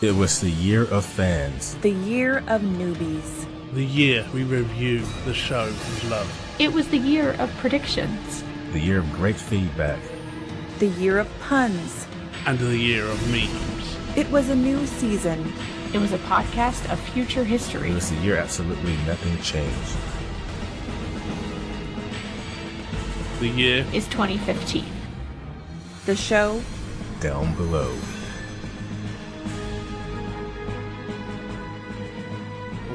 It 0.00 0.16
was 0.16 0.40
the 0.40 0.50
year 0.50 0.84
of 0.86 1.04
fans. 1.04 1.76
The 1.76 1.92
year 1.92 2.38
of 2.48 2.62
newbies. 2.62 3.46
The 3.74 3.84
year 3.84 4.26
we 4.34 4.42
review 4.42 5.04
the 5.24 5.32
show 5.32 5.72
we 6.02 6.08
love. 6.10 6.28
It 6.58 6.72
was 6.72 6.88
the 6.88 6.98
year 6.98 7.36
of 7.38 7.48
predictions. 7.58 8.42
The 8.72 8.80
year 8.80 8.98
of 8.98 9.12
great 9.12 9.36
feedback. 9.36 10.00
The 10.80 10.88
year 10.88 11.18
of 11.18 11.28
puns. 11.38 12.08
And 12.44 12.58
the 12.58 12.76
year 12.76 13.06
of 13.06 13.30
memes. 13.30 13.96
It 14.16 14.28
was 14.32 14.48
a 14.48 14.56
new 14.56 14.84
season. 14.84 15.52
It 15.92 15.98
was 15.98 16.12
a 16.12 16.18
podcast 16.18 16.92
of 16.92 16.98
future 16.98 17.44
history. 17.44 17.92
It 17.92 17.94
was 17.94 18.10
the 18.10 18.16
year 18.16 18.36
absolutely 18.36 18.96
nothing 19.06 19.40
changed. 19.42 19.96
The 23.38 23.48
year 23.48 23.86
is 23.92 24.08
2015. 24.08 24.84
The 26.04 26.16
show 26.16 26.60
down 27.20 27.54
below. 27.54 27.96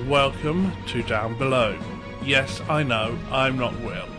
Welcome 0.10 0.72
to 0.88 1.04
Down 1.04 1.38
Below. 1.38 1.78
Yes, 2.24 2.62
I 2.68 2.82
know, 2.82 3.16
I'm 3.30 3.60
not 3.60 3.80
well, 3.82 4.10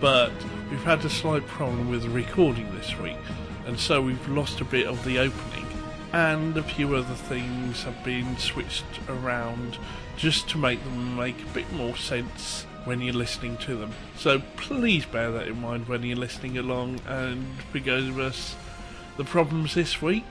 but 0.00 0.32
we've 0.68 0.82
had 0.82 1.04
a 1.04 1.08
slight 1.08 1.46
problem 1.46 1.88
with 1.88 2.04
recording 2.06 2.74
this 2.74 2.98
week, 2.98 3.16
and 3.64 3.78
so 3.78 4.02
we've 4.02 4.28
lost 4.28 4.60
a 4.60 4.64
bit 4.64 4.88
of 4.88 5.04
the 5.04 5.20
opening, 5.20 5.64
and 6.12 6.56
a 6.56 6.64
few 6.64 6.96
other 6.96 7.14
things 7.14 7.84
have 7.84 8.02
been 8.02 8.36
switched 8.38 8.82
around 9.08 9.78
just 10.16 10.48
to 10.48 10.58
make 10.58 10.82
them 10.82 11.16
make 11.16 11.40
a 11.40 11.54
bit 11.54 11.72
more 11.74 11.94
sense 11.94 12.66
when 12.84 13.00
you're 13.00 13.14
listening 13.14 13.56
to 13.58 13.76
them. 13.76 13.92
So 14.16 14.40
please 14.56 15.06
bear 15.06 15.30
that 15.30 15.46
in 15.46 15.60
mind 15.60 15.86
when 15.86 16.02
you're 16.02 16.16
listening 16.16 16.58
along 16.58 16.98
and 17.06 17.46
forgive 17.70 18.18
us 18.18 18.56
the 19.16 19.22
problems 19.22 19.74
this 19.76 20.02
week. 20.02 20.24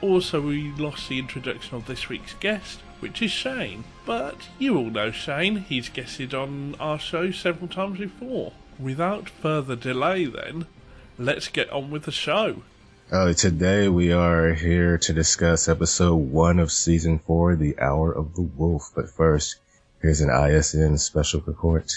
Also, 0.00 0.40
we 0.40 0.70
lost 0.74 1.08
the 1.08 1.18
introduction 1.18 1.76
of 1.76 1.86
this 1.86 2.08
week's 2.08 2.34
guest, 2.34 2.78
which 3.00 3.22
is 3.22 3.30
Shane. 3.30 3.84
But 4.04 4.48
you 4.58 4.76
all 4.76 4.90
know 4.90 5.10
Shane, 5.10 5.58
he's 5.58 5.88
guested 5.88 6.34
on 6.34 6.74
our 6.80 6.98
show 6.98 7.30
several 7.30 7.68
times 7.68 7.98
before. 7.98 8.52
Without 8.78 9.28
further 9.28 9.76
delay, 9.76 10.24
then, 10.26 10.66
let's 11.18 11.48
get 11.48 11.70
on 11.70 11.90
with 11.90 12.04
the 12.04 12.12
show. 12.12 12.62
Uh, 13.10 13.32
today 13.32 13.88
we 13.88 14.12
are 14.12 14.52
here 14.52 14.98
to 14.98 15.12
discuss 15.12 15.68
episode 15.68 16.16
one 16.16 16.58
of 16.58 16.70
season 16.70 17.18
four, 17.18 17.56
The 17.56 17.78
Hour 17.78 18.12
of 18.12 18.34
the 18.34 18.42
Wolf. 18.42 18.90
But 18.94 19.10
first, 19.10 19.56
here's 20.02 20.20
an 20.20 20.30
ISN 20.30 20.98
special 20.98 21.40
report. 21.46 21.90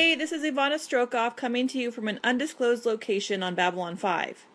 Hey, 0.00 0.14
this 0.14 0.32
is 0.32 0.42
Ivana 0.42 0.76
Strokoff 0.76 1.36
coming 1.36 1.68
to 1.68 1.78
you 1.78 1.90
from 1.90 2.08
an 2.08 2.20
undisclosed 2.24 2.86
location 2.86 3.42
on 3.42 3.54
Babylon 3.54 3.96
5. 3.96 4.46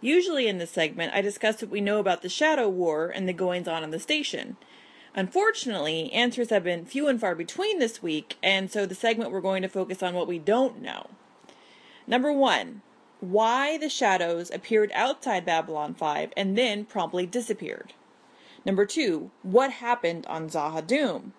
Usually 0.00 0.46
in 0.46 0.58
this 0.58 0.70
segment, 0.70 1.12
I 1.12 1.20
discuss 1.20 1.60
what 1.60 1.72
we 1.72 1.80
know 1.80 1.98
about 1.98 2.22
the 2.22 2.28
Shadow 2.28 2.68
War 2.68 3.08
and 3.08 3.28
the 3.28 3.32
goings 3.32 3.66
on 3.66 3.82
in 3.82 3.90
the 3.90 3.98
station. 3.98 4.56
Unfortunately, 5.12 6.12
answers 6.12 6.50
have 6.50 6.62
been 6.62 6.84
few 6.86 7.08
and 7.08 7.20
far 7.20 7.34
between 7.34 7.80
this 7.80 8.04
week, 8.04 8.36
and 8.40 8.70
so 8.70 8.86
the 8.86 8.94
segment 8.94 9.32
we're 9.32 9.40
going 9.40 9.62
to 9.62 9.68
focus 9.68 10.00
on 10.00 10.14
what 10.14 10.28
we 10.28 10.38
don't 10.38 10.80
know. 10.80 11.10
Number 12.06 12.32
one, 12.32 12.82
why 13.18 13.76
the 13.76 13.88
shadows 13.88 14.48
appeared 14.52 14.92
outside 14.94 15.44
Babylon 15.44 15.94
5 15.94 16.32
and 16.36 16.56
then 16.56 16.84
promptly 16.84 17.26
disappeared. 17.26 17.94
Number 18.64 18.86
two, 18.86 19.32
what 19.42 19.72
happened 19.72 20.24
on 20.28 20.48
Z'ha'dum? 20.48 21.32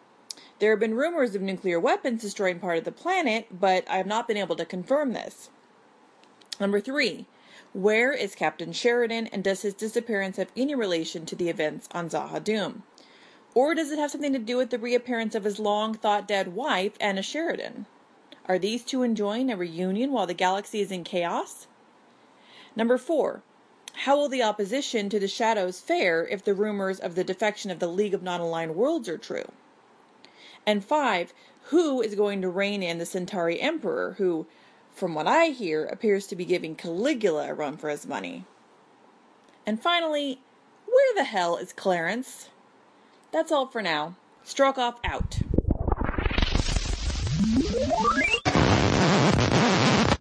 There 0.60 0.72
have 0.72 0.80
been 0.80 0.96
rumors 0.96 1.36
of 1.36 1.42
nuclear 1.42 1.80
weapons 1.80 2.22
destroying 2.22 2.60
part 2.60 2.78
of 2.78 2.86
the 2.86 2.92
planet, 2.92 3.48
but 3.52 3.84
I 3.90 3.98
have 3.98 4.08
not 4.08 4.26
been 4.26 4.38
able 4.38 4.56
to 4.56 4.66
confirm 4.66 5.12
this. 5.12 5.50
Number 6.62 6.80
three, 6.80 7.26
where 7.74 8.14
is 8.14 8.36
Captain 8.36 8.72
Sheridan 8.72 9.28
and 9.28 9.44
does 9.44 9.64
his 9.64 9.74
disappearance 9.74 10.38
have 10.38 10.52
any 10.56 10.74
relation 10.74 11.26
to 11.26 11.36
the 11.36 11.50
events 11.50 11.90
on 11.92 12.10
Z'ha'dum? 12.10 12.84
Or 13.54 13.76
does 13.76 13.92
it 13.92 14.00
have 14.00 14.12
something 14.12 14.32
to 14.32 14.40
do 14.40 14.56
with 14.56 14.70
the 14.70 14.80
reappearance 14.80 15.36
of 15.36 15.44
his 15.44 15.60
long 15.60 15.94
thought 15.94 16.26
dead 16.26 16.56
wife, 16.56 16.94
Anna 17.02 17.22
Sheridan? 17.22 17.86
Are 18.48 18.58
these 18.58 18.86
two 18.86 19.04
enjoying 19.04 19.52
a 19.52 19.58
reunion 19.58 20.14
while 20.14 20.26
the 20.26 20.34
galaxy 20.34 20.80
is 20.80 20.90
in 20.90 21.04
chaos? 21.04 21.68
Number 22.78 22.98
four, 22.98 23.42
how 23.94 24.16
will 24.16 24.30
the 24.30 24.44
opposition 24.44 25.10
to 25.10 25.20
the 25.20 25.28
Shadows 25.28 25.82
fare 25.82 26.26
if 26.26 26.46
the 26.46 26.54
rumors 26.54 27.00
of 27.02 27.16
the 27.16 27.24
defection 27.26 27.72
of 27.72 27.80
the 27.80 27.88
League 27.88 28.14
of 28.14 28.24
Non 28.24 28.40
Aligned 28.40 28.76
Worlds 28.76 29.10
are 29.10 29.18
true? 29.18 29.52
And 30.66 30.84
five, 30.84 31.34
who 31.66 32.02
is 32.02 32.16
going 32.16 32.42
to 32.42 32.50
rein 32.50 32.82
in 32.82 32.98
the 32.98 33.06
Centauri 33.06 33.62
Emperor, 33.62 34.16
who, 34.18 34.48
from 34.94 35.14
what 35.14 35.28
I 35.28 35.48
hear, 35.48 35.86
appears 35.86 36.28
to 36.28 36.36
be 36.36 36.46
giving 36.46 36.76
Caligula 36.76 37.50
a 37.50 37.54
run 37.54 37.78
for 37.78 37.90
his 37.90 38.08
money? 38.08 38.46
And 39.66 39.82
finally, 39.82 40.40
where 40.86 41.16
the 41.16 41.24
hell 41.24 41.58
is 41.58 41.74
Clarence? 41.74 42.50
That's 43.32 43.52
all 43.52 43.68
for 43.68 43.82
now. 43.82 44.16
Strokoff 44.46 44.98
out. 45.04 45.40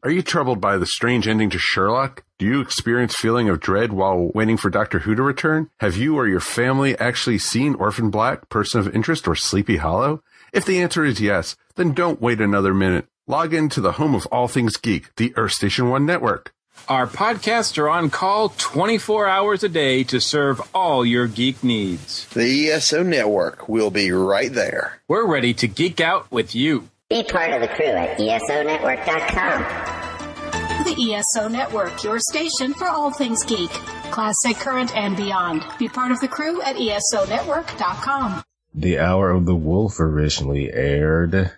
Are 0.03 0.11
you 0.11 0.21
troubled 0.21 0.61
by 0.61 0.77
the 0.77 0.85
strange 0.85 1.27
ending 1.27 1.49
to 1.49 1.59
Sherlock? 1.59 2.25
Do 2.39 2.45
you 2.45 2.61
experience 2.61 3.15
feeling 3.15 3.49
of 3.49 3.61
dread 3.61 3.93
while 3.93 4.31
waiting 4.35 4.59
for 4.59 4.69
Doctor 4.69 4.99
Who 4.99 5.15
to 5.15 5.23
return? 5.23 5.71
Have 5.81 5.97
you 5.97 6.17
or 6.17 6.29
your 6.29 6.41
family 6.41 6.99
actually 6.99 7.39
seen 7.39 7.75
Orphan 7.77 8.11
Black, 8.11 8.51
Person 8.51 8.81
of 8.81 8.95
Interest, 8.95 9.27
or 9.27 9.35
Sleepy 9.35 9.79
Hollow? 9.79 10.23
If 10.55 10.65
the 10.65 10.81
answer 10.81 11.05
is 11.05 11.21
yes, 11.21 11.57
then 11.75 11.95
don't 11.95 12.23
wait 12.23 12.41
another 12.41 12.73
minute. 12.73 13.07
Log 13.27 13.53
in 13.53 13.69
to 13.71 13.81
the 13.81 13.91
home 13.93 14.15
of 14.15 14.25
all 14.27 14.47
things 14.47 14.77
geek, 14.77 15.13
the 15.17 15.35
Earth 15.37 15.51
Station 15.51 15.91
One 15.91 16.07
Network. 16.07 16.55
Our 16.89 17.09
podcasts 17.09 17.77
are 17.77 17.89
on 17.89 18.09
call 18.09 18.51
24 18.51 19.27
hours 19.27 19.65
a 19.65 19.69
day 19.69 20.05
to 20.05 20.21
serve 20.21 20.61
all 20.73 21.05
your 21.05 21.27
geek 21.27 21.65
needs. 21.65 22.27
The 22.29 22.71
ESO 22.71 23.03
Network 23.03 23.69
will 23.69 23.91
be 23.91 24.13
right 24.13 24.53
there. 24.53 25.01
We're 25.09 25.27
ready 25.27 25.55
to 25.55 25.67
geek 25.67 26.01
out 26.01 26.31
with 26.31 26.55
you. 26.55 26.89
Be 27.11 27.25
part 27.25 27.53
of 27.53 27.61
the 27.61 27.69
crew 27.69 27.87
at 27.87 28.17
ESONetwork.com. 28.17 30.85
The 30.85 31.15
ESO 31.15 31.49
Network, 31.49 32.05
your 32.05 32.21
station 32.21 32.75
for 32.75 32.87
all 32.87 33.11
things 33.11 33.45
geek, 33.45 33.71
classic, 34.13 34.57
current, 34.59 34.97
and 34.97 35.17
beyond. 35.17 35.65
Be 35.81 35.89
part 35.89 36.13
of 36.13 36.21
the 36.21 36.29
crew 36.29 36.63
at 36.63 36.77
ESONetwork.com. 36.77 38.45
The 38.77 38.99
Hour 38.99 39.31
of 39.31 39.47
the 39.47 39.55
Wolf 39.55 40.01
originally 40.01 40.73
aired 40.73 41.53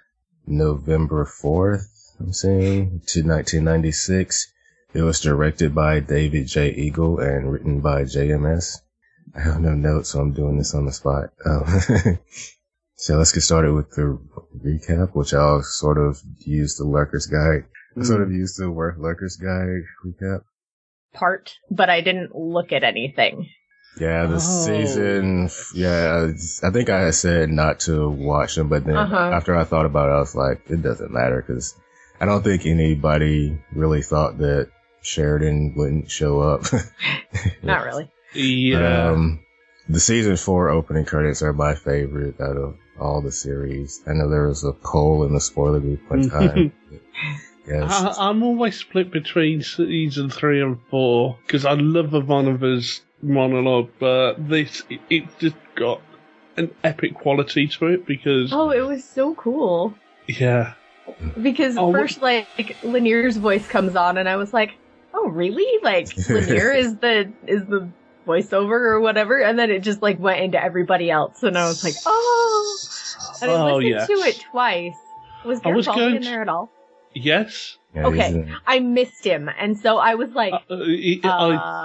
November 0.46 1.24
4th, 1.24 1.88
I'm 2.20 2.34
saying, 2.34 3.00
to 3.06 3.22
1996. 3.22 4.52
It 4.92 5.00
was 5.00 5.20
directed 5.20 5.74
by 5.74 6.00
David 6.00 6.46
J. 6.46 6.68
Eagle 6.72 7.18
and 7.18 7.50
written 7.50 7.80
by 7.80 8.02
JMS. 8.02 8.82
I 9.34 9.40
have 9.40 9.62
no 9.62 9.72
notes, 9.72 10.10
so 10.10 10.20
I'm 10.20 10.34
doing 10.34 10.58
this 10.58 10.74
on 10.74 10.84
the 10.84 10.92
spot. 10.92 11.30
Um, 11.46 12.18
so 12.96 13.16
let's 13.16 13.32
get 13.32 13.40
started 13.40 13.72
with 13.72 13.92
the 13.92 14.20
recap, 14.62 15.14
which 15.14 15.32
I'll 15.32 15.62
sort 15.62 15.96
of 15.96 16.20
use 16.40 16.76
the 16.76 16.84
Lurker's 16.84 17.26
Guide. 17.26 17.64
I 17.98 18.04
sort 18.04 18.20
of 18.20 18.30
used 18.30 18.58
the 18.58 18.70
Worth 18.70 18.98
Lurker's 18.98 19.36
Guide 19.36 19.84
recap. 20.04 20.42
Part, 21.14 21.54
but 21.70 21.88
I 21.88 22.02
didn't 22.02 22.36
look 22.36 22.72
at 22.72 22.84
anything. 22.84 23.48
Yeah, 23.98 24.26
the 24.26 24.36
oh. 24.36 24.38
season. 24.38 25.48
Yeah, 25.74 26.32
I 26.62 26.70
think 26.70 26.90
I 26.90 27.00
had 27.00 27.14
said 27.14 27.50
not 27.50 27.80
to 27.80 28.08
watch 28.08 28.54
them, 28.54 28.68
but 28.68 28.84
then 28.84 28.96
uh-huh. 28.96 29.30
after 29.32 29.56
I 29.56 29.64
thought 29.64 29.86
about 29.86 30.10
it, 30.10 30.12
I 30.12 30.18
was 30.18 30.34
like, 30.34 30.70
it 30.70 30.82
doesn't 30.82 31.10
matter 31.10 31.42
because 31.46 31.74
I 32.20 32.26
don't 32.26 32.42
think 32.42 32.66
anybody 32.66 33.58
really 33.72 34.02
thought 34.02 34.38
that 34.38 34.70
Sheridan 35.02 35.74
wouldn't 35.76 36.10
show 36.10 36.40
up. 36.40 36.64
not 37.62 37.84
really. 37.84 38.10
Yeah. 38.34 39.10
Um, 39.10 39.40
the 39.88 40.00
season 40.00 40.36
four 40.36 40.68
opening 40.68 41.04
credits 41.04 41.42
are 41.42 41.52
my 41.52 41.74
favorite 41.74 42.40
out 42.40 42.56
of 42.56 42.76
all 42.98 43.20
the 43.20 43.32
series. 43.32 44.02
I 44.06 44.12
know 44.12 44.28
there 44.28 44.48
was 44.48 44.64
a 44.64 44.72
poll 44.72 45.24
in 45.24 45.32
the 45.32 45.40
spoiler 45.40 45.80
group 45.80 46.10
one 46.10 46.28
time. 46.30 46.72
yes. 47.66 48.18
I, 48.18 48.30
am 48.30 48.42
always 48.42 48.76
split 48.76 49.10
between 49.12 49.62
season 49.62 50.30
three 50.30 50.60
and 50.60 50.78
four 50.90 51.38
because 51.46 51.64
I 51.64 51.74
love 51.74 52.06
Ivanova's 52.06 53.02
monologue, 53.22 53.90
but 53.98 54.48
this 54.48 54.82
it, 54.90 55.00
it, 55.10 55.38
just 55.38 55.56
got 55.74 56.00
an 56.56 56.70
epic 56.84 57.14
quality 57.14 57.68
to 57.68 57.86
it 57.86 58.06
because 58.06 58.52
oh, 58.52 58.70
it 58.70 58.80
was 58.80 59.04
so 59.04 59.34
cool. 59.34 59.94
Yeah. 60.26 60.74
Because 61.40 61.76
oh, 61.76 61.92
first, 61.92 62.20
like 62.20 62.76
Lennier's 62.82 63.36
voice 63.36 63.66
comes 63.68 63.94
on, 63.94 64.18
and 64.18 64.28
I 64.28 64.36
was 64.36 64.52
like, 64.52 64.76
"Oh, 65.14 65.28
really? 65.28 65.80
Like 65.82 66.08
Lanier 66.28 66.72
is 66.72 66.96
the 66.96 67.32
is 67.46 67.64
the 67.66 67.88
voiceover 68.26 68.72
or 68.72 69.00
whatever?" 69.00 69.40
And 69.40 69.58
then 69.58 69.70
it 69.70 69.80
just 69.80 70.02
like 70.02 70.18
went 70.18 70.40
into 70.40 70.62
everybody 70.62 71.10
else, 71.10 71.42
and 71.42 71.56
I 71.56 71.68
was 71.68 71.84
like, 71.84 71.94
"Oh." 72.04 72.78
And 73.42 73.50
I 73.50 73.54
oh, 73.54 73.76
listened 73.76 73.88
yes. 73.88 74.06
to 74.06 74.12
it 74.14 74.40
twice. 74.50 74.94
Was 75.44 75.60
Garibaldi 75.60 76.16
in 76.16 76.22
there 76.22 76.42
at 76.42 76.48
all? 76.48 76.70
Yes. 77.16 77.78
Yeah, 77.94 78.06
okay, 78.08 78.44
I 78.66 78.80
missed 78.80 79.24
him, 79.24 79.48
and 79.58 79.78
so 79.78 79.96
I 79.96 80.16
was 80.16 80.30
like, 80.32 80.52
uh, 80.52 80.76
he, 80.84 81.18
uh, 81.24 81.28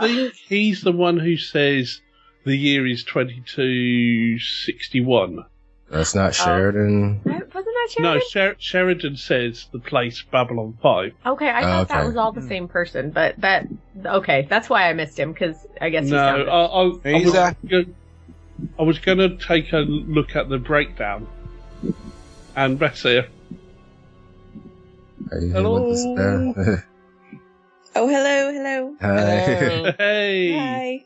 I 0.02 0.08
think 0.08 0.34
he's 0.36 0.82
the 0.82 0.92
one 0.92 1.18
who 1.18 1.38
says 1.38 2.02
the 2.44 2.54
year 2.54 2.86
is 2.86 3.06
twenty 3.06 3.42
two 3.46 4.38
sixty 4.40 5.00
one. 5.00 5.46
That's 5.90 6.14
not 6.14 6.36
Sheridan. 6.36 7.22
Uh, 7.26 7.30
wasn't 7.30 7.54
that 7.54 7.88
Sheridan? 7.92 8.04
No, 8.04 8.20
Sher- 8.30 8.56
Sheridan 8.60 9.16
says 9.16 9.68
the 9.72 9.80
place 9.80 10.22
Babylon 10.32 10.78
5. 10.82 11.14
Okay, 11.26 11.50
I 11.50 11.62
thought 11.64 11.88
that 11.90 11.98
Okay. 12.00 12.08
was 12.08 12.16
all 12.18 12.32
the 12.32 12.42
same 12.42 12.68
person, 12.70 13.12
but 13.12 13.36
that 13.40 13.68
okay, 14.06 14.48
that's 14.50 14.70
why 14.70 14.90
I 14.90 14.94
missed 14.94 15.18
him 15.20 15.32
because 15.34 15.56
I 15.82 15.90
guess 15.90 16.06
he 16.06 16.12
No. 16.12 16.18
I, 16.46 16.66
I, 16.66 17.12
I, 17.18 17.24
was 17.26 17.36
a- 17.36 17.56
go- 17.68 17.86
I 18.80 18.84
was 18.84 19.00
going 19.00 19.18
to 19.18 19.38
take 19.38 19.72
a 19.74 19.78
look 19.80 20.36
at 20.36 20.48
the 20.50 20.58
breakdown. 20.58 21.28
And 22.56 22.78
Beth's 22.80 23.04
here. 23.04 23.24
Hey, 23.24 23.30
Hello. 25.32 25.88
what's 25.88 26.04
that? 26.04 26.84
Oh, 27.94 28.08
hello, 28.08 28.54
hello. 28.54 28.96
Hi. 29.02 29.96
Hey! 29.98 30.58
Hi. 30.58 31.06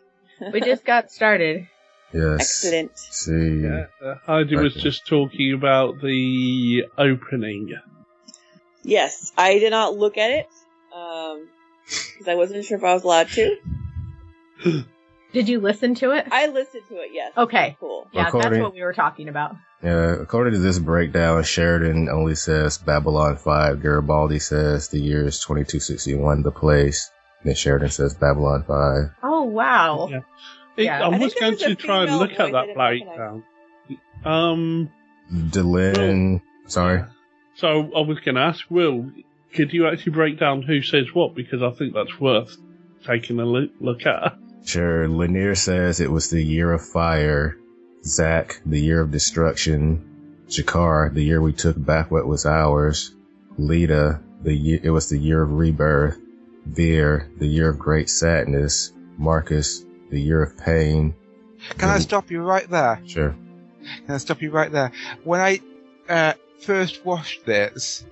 we 0.52 0.62
just 0.62 0.86
got 0.86 1.12
started. 1.12 1.68
yes. 2.14 2.40
Excellent. 2.40 2.98
See. 2.98 3.62
Yeah, 3.64 3.86
uh, 4.04 4.16
Heidi 4.26 4.56
was 4.56 4.74
just 4.76 5.08
talking 5.08 5.54
about 5.54 6.00
the 6.02 6.84
opening. 6.98 7.74
Yes, 8.84 9.32
I 9.36 9.58
did 9.58 9.72
not 9.72 9.96
look 9.96 10.18
at 10.18 10.30
it 10.32 10.48
um, 10.96 11.48
because 11.86 12.28
I 12.28 12.36
wasn't 12.36 12.66
sure 12.66 12.78
if 12.78 12.84
I 12.84 12.94
was 12.94 13.04
allowed 13.04 13.30
to. 13.30 13.58
Did 15.36 15.50
you 15.50 15.60
listen 15.60 15.96
to 15.96 16.12
it? 16.12 16.28
I 16.32 16.48
listened 16.48 16.84
to 16.88 16.96
it. 16.96 17.10
Yes. 17.12 17.34
Okay. 17.36 17.76
Cool. 17.82 18.08
Yeah, 18.14 18.32
that's 18.32 18.58
what 18.58 18.74
we 18.74 18.82
were 18.82 18.94
talking 18.94 19.28
about. 19.28 19.58
Yeah, 19.84 20.14
according 20.22 20.54
to 20.54 20.60
this 20.60 20.80
breakdown, 20.80 21.44
Sheridan 21.44 22.08
only 22.08 22.36
says 22.36 22.78
Babylon 22.78 23.36
5. 23.36 23.82
Garibaldi 23.82 24.40
says 24.40 24.88
the 24.88 25.00
year 25.02 25.28
is 25.28 25.42
2261, 25.42 26.42
the 26.44 26.52
place. 26.52 27.12
Then 27.44 27.54
Sheridan 27.54 27.90
says 27.90 28.14
Babylon 28.16 28.64
5. 28.64 29.12
Oh 29.24 29.44
wow. 29.44 30.08
Yeah. 30.10 30.22
It- 30.78 30.84
Yeah. 30.86 31.02
I 31.02 31.06
I 31.08 31.10
was 31.10 31.20
think 31.20 31.34
there 31.34 31.52
going 31.52 31.58
to 31.58 31.76
try 31.76 32.04
and 32.04 32.18
look 32.18 32.32
at 32.32 32.54
that 32.54 32.68
didn't 32.68 32.76
breakdown. 32.78 33.44
Um, 34.24 34.90
Delenn, 35.34 36.42
sorry. 36.68 37.04
so 37.56 37.92
I 37.94 38.00
was 38.08 38.20
going 38.22 38.36
to 38.36 38.42
ask 38.42 38.64
Will, 38.70 39.12
could 39.54 39.74
you 39.74 39.88
actually 39.90 40.14
break 40.14 40.40
down 40.40 40.62
who 40.62 40.82
says 40.82 41.14
what? 41.14 41.36
Because 41.36 41.62
I 41.62 41.72
think 41.72 41.94
that's 41.94 42.20
worth 42.22 42.56
taking 43.06 43.40
a 43.42 43.46
look, 43.46 43.72
look 43.82 44.06
at. 44.06 44.38
Sure, 44.66 45.08
Lennier 45.08 45.56
says 45.56 46.00
it 46.00 46.12
was 46.12 46.30
the 46.30 46.44
year 46.44 46.72
of 46.74 46.84
fire. 46.84 47.58
Zack, 48.04 48.62
the 48.66 48.80
year 48.80 49.00
of 49.00 49.12
destruction. 49.12 50.44
G'Kar, 50.48 51.14
the 51.14 51.24
year 51.24 51.42
we 51.42 51.54
took 51.54 51.76
back 51.84 52.10
what 52.10 52.28
was 52.28 52.46
ours. 52.46 53.16
Lyta, 53.60 54.22
the 54.42 54.54
year, 54.54 54.80
it 54.82 54.90
was 54.90 55.10
the 55.10 55.18
year 55.18 55.44
of 55.44 55.52
rebirth. 55.52 56.18
Vir, 56.66 57.30
the 57.38 57.48
year 57.48 57.70
of 57.70 57.78
great 57.78 58.10
sadness. 58.10 58.92
Marcus, 59.18 59.86
the 60.10 60.20
year 60.20 60.42
of 60.42 60.58
pain. 60.58 61.14
Can 61.78 61.90
I 61.90 62.00
stop 62.00 62.32
you 62.32 62.42
right 62.42 62.70
there? 62.70 63.00
Sure. 63.06 63.36
Can 64.06 64.16
I 64.16 64.18
stop 64.18 64.42
you 64.42 64.50
right 64.50 64.72
there? 64.72 64.92
When 65.24 65.42
I 65.42 65.62
uh, 66.10 66.34
first 66.60 67.06
watched 67.06 67.46
this 67.46 68.04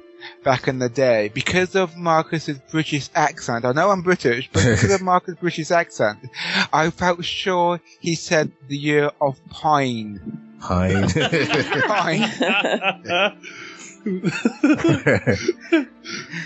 back 0.43 0.67
in 0.67 0.79
the 0.79 0.89
day, 0.89 1.29
because 1.33 1.75
of 1.75 1.95
Marcus's 1.97 2.59
British 2.71 3.09
accent, 3.15 3.65
I 3.65 3.71
know 3.71 3.89
I'm 3.89 4.01
British, 4.01 4.49
but 4.51 4.63
because 4.63 4.91
of 4.93 5.01
Marcus's 5.11 5.39
British 5.39 5.71
accent, 5.71 6.19
I 6.71 6.89
felt 6.89 7.23
sure 7.25 7.79
he 7.99 8.15
said 8.15 8.51
the 8.67 8.77
year 8.77 9.11
of 9.21 9.39
pine. 9.49 10.19
Pine. 10.61 11.07
Pine. 11.09 12.29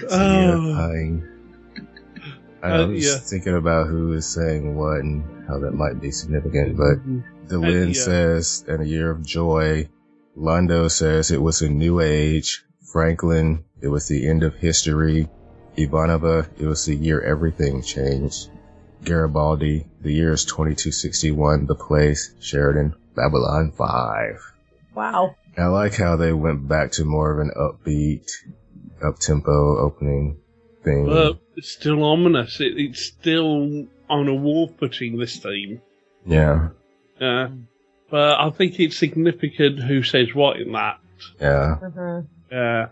Oh. 0.10 0.74
Pine. 0.76 1.28
I 2.62 2.72
Uh, 2.72 2.88
was 2.88 3.06
yeah. 3.06 3.18
thinking 3.18 3.56
about 3.56 3.88
who 3.88 4.14
is 4.14 4.28
saying 4.28 4.76
what 4.76 5.00
and 5.02 5.24
how 5.48 5.60
that 5.60 5.72
might 5.74 6.00
be 6.02 6.12
significant, 6.12 6.76
but 6.78 6.98
Delenn 7.48 7.84
Uh, 7.86 7.88
yeah. 7.88 7.94
says, 8.04 8.66
and 8.68 8.82
a 8.82 8.88
year 8.88 9.10
of 9.12 9.26
joy. 9.26 9.90
Londo 10.38 10.90
says 10.90 11.32
it 11.32 11.42
was 11.42 11.62
a 11.64 11.70
new 11.70 12.00
age. 12.00 12.64
Franklin, 12.92 13.64
it 13.82 13.88
was 13.88 14.08
the 14.08 14.28
end 14.28 14.44
of 14.44 14.56
history. 14.56 15.28
Ivanova, 15.78 16.48
it 16.60 16.66
was 16.66 16.86
the 16.86 16.96
year 16.96 17.22
everything 17.22 17.82
changed. 17.82 18.50
Garibaldi, 19.04 19.86
the 20.02 20.12
year 20.12 20.34
is 20.34 20.46
2261, 20.46 21.68
the 21.68 21.76
place, 21.76 22.34
Sheridan, 22.40 22.96
Babylon 23.16 23.72
5. 23.72 24.54
Wow. 24.96 25.36
I 25.58 25.66
like 25.68 25.96
how 25.96 26.16
they 26.16 26.34
went 26.34 26.68
back 26.68 26.92
to 26.94 27.06
more 27.06 27.32
of 27.32 27.40
an 27.40 27.52
upbeat, 27.56 28.30
up-tempo 29.04 29.78
opening 29.80 30.38
thing. 30.84 31.06
but 31.06 31.40
it's 31.56 31.72
still 31.72 32.04
ominous. 32.04 32.60
It, 32.60 32.74
it's 32.78 33.06
still 33.06 33.86
on 34.10 34.28
a 34.28 34.34
war 34.34 34.70
footing, 34.80 35.18
this 35.18 35.38
theme. 35.38 35.82
yeah, 36.26 36.70
Yeah. 37.20 37.50
But 38.10 38.40
I 38.40 38.50
think 38.52 38.80
it's 38.80 38.98
significant 38.98 39.84
who 39.84 40.02
says 40.02 40.34
what 40.34 40.58
in 40.62 40.72
that. 40.72 41.00
yeah. 41.42 41.78
Mhm. 41.82 42.28
Yeah. 42.52 42.88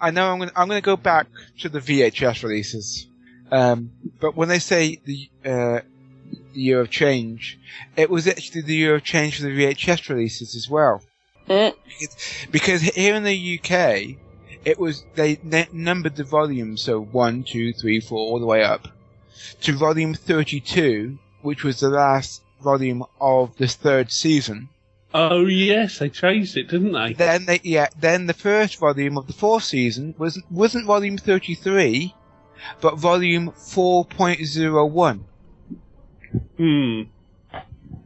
I 0.00 0.10
know 0.10 0.30
I'm 0.30 0.38
going. 0.38 0.50
to 0.50 0.58
I'm 0.58 0.68
going 0.68 0.80
to 0.80 0.84
go 0.84 0.96
back 0.96 1.26
to 1.60 1.68
the 1.68 1.80
VHS 1.80 2.42
releases, 2.42 3.06
um, 3.50 3.92
but 4.18 4.34
when 4.34 4.48
they 4.48 4.58
say 4.58 5.00
the 5.04 5.30
uh, 5.44 5.80
the 6.54 6.60
year 6.60 6.80
of 6.80 6.90
change, 6.90 7.58
it 7.96 8.08
was 8.08 8.26
actually 8.26 8.62
the 8.62 8.74
year 8.74 8.94
of 8.94 9.04
change 9.04 9.36
for 9.36 9.42
the 9.44 9.50
VHS 9.50 10.08
releases 10.08 10.54
as 10.54 10.68
well. 10.68 11.02
Mm. 11.48 11.74
Because 12.50 12.80
here 12.80 13.14
in 13.14 13.24
the 13.24 13.58
UK, 13.58 14.16
it 14.64 14.78
was 14.78 15.04
they 15.14 15.38
numbered 15.72 16.16
the 16.16 16.24
volumes, 16.24 16.82
so 16.82 17.00
one, 17.00 17.44
two, 17.44 17.72
three, 17.72 18.00
four, 18.00 18.18
all 18.18 18.40
the 18.40 18.46
way 18.46 18.62
up 18.62 18.88
to 19.62 19.72
volume 19.72 20.14
thirty-two, 20.14 21.18
which 21.42 21.64
was 21.64 21.80
the 21.80 21.90
last 21.90 22.42
volume 22.62 23.04
of 23.20 23.56
the 23.56 23.68
third 23.68 24.10
season. 24.12 24.68
Oh 25.12 25.46
yes, 25.46 25.98
they 25.98 26.08
changed 26.08 26.56
it, 26.56 26.68
didn't 26.68 26.92
they? 26.92 27.14
Then 27.14 27.46
they, 27.46 27.60
yeah, 27.64 27.88
then 27.98 28.26
the 28.26 28.34
first 28.34 28.78
volume 28.78 29.18
of 29.18 29.26
the 29.26 29.32
fourth 29.32 29.64
season 29.64 30.14
was 30.18 30.40
wasn't 30.50 30.86
volume 30.86 31.18
thirty 31.18 31.54
three, 31.54 32.14
but 32.80 32.96
volume 32.96 33.52
four 33.52 34.04
point 34.04 34.44
zero 34.44 34.86
one. 34.86 35.24
Hmm. 36.56 37.02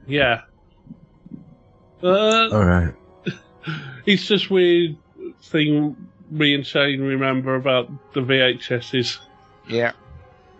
Yeah. 0.06 0.43
Uh, 2.03 2.49
Alright. 2.51 2.95
it's 4.06 4.27
just 4.27 4.51
weird 4.51 4.97
thing 5.43 5.97
me 6.31 6.55
and 6.55 6.67
Shane 6.67 7.01
remember 7.01 7.55
about 7.55 7.91
the 8.12 8.21
VHSs. 8.21 9.19
Yeah. 9.69 9.93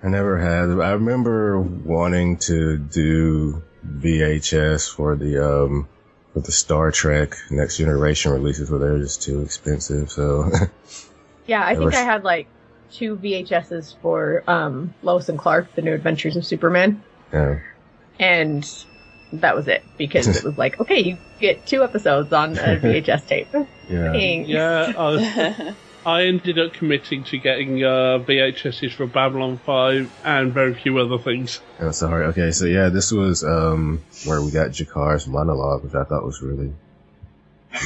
I 0.03 0.09
never 0.09 0.39
had. 0.39 0.79
I 0.81 0.93
remember 0.93 1.61
wanting 1.61 2.37
to 2.39 2.77
do 2.77 3.63
VHS 3.87 4.95
for 4.95 5.17
the 5.17 5.63
um 5.63 5.89
for 6.35 6.41
the 6.41 6.53
Star 6.53 6.91
Trek 6.91 7.37
Next 7.51 7.79
Generation 7.79 8.33
releases, 8.33 8.69
but 8.69 8.79
they're 8.79 8.99
just 8.99 9.23
too 9.23 9.41
expensive. 9.41 10.11
So 10.11 10.51
Yeah, 11.47 11.65
I 11.65 11.75
think 11.77 11.95
I 11.95 12.03
had 12.03 12.25
like 12.25 12.47
two 12.93 13.17
VHSs 13.17 13.95
for 14.03 14.43
um, 14.47 14.95
Lois 15.03 15.29
and 15.29 15.39
Clark: 15.39 15.75
The 15.75 15.83
New 15.83 15.95
Adventures 15.95 16.37
of 16.37 16.45
Superman, 16.45 17.03
yeah, 17.33 17.61
and 18.19 18.69
that 19.33 19.55
was 19.57 19.69
it 19.69 19.83
because 19.99 20.27
it 20.29 20.45
was 20.45 20.57
like, 20.57 20.81
okay, 20.81 21.01
you 21.01 21.19
get 21.41 21.67
two 21.67 21.83
episodes 21.83 22.33
on 22.33 22.53
a 22.53 22.77
VHS 22.83 23.27
tape. 23.27 23.49
yeah. 23.89 24.13
Thanks. 24.13 24.49
Yeah, 24.49 24.93
I, 24.97 25.75
I 26.07 26.25
ended 26.25 26.59
up 26.59 26.73
committing 26.75 27.25
to 27.25 27.39
getting 27.39 27.83
uh, 27.83 28.19
VHSs 28.27 28.93
for 28.93 29.07
Babylon 29.07 29.57
5 29.59 30.13
and 30.25 30.53
very 30.53 30.75
few 30.75 30.99
other 30.99 31.19
things. 31.19 31.61
Oh, 31.81 31.91
sorry. 31.93 32.27
Okay, 32.27 32.51
so 32.51 32.67
yeah, 32.67 32.91
this 32.91 33.11
was 33.11 33.43
um 33.43 34.03
where 34.27 34.43
we 34.43 34.51
got 34.51 34.71
G'Kar's 34.71 35.27
monologue, 35.27 35.83
which 35.85 35.95
I 35.95 36.05
thought 36.05 36.25
was 36.25 36.43
really 36.43 36.73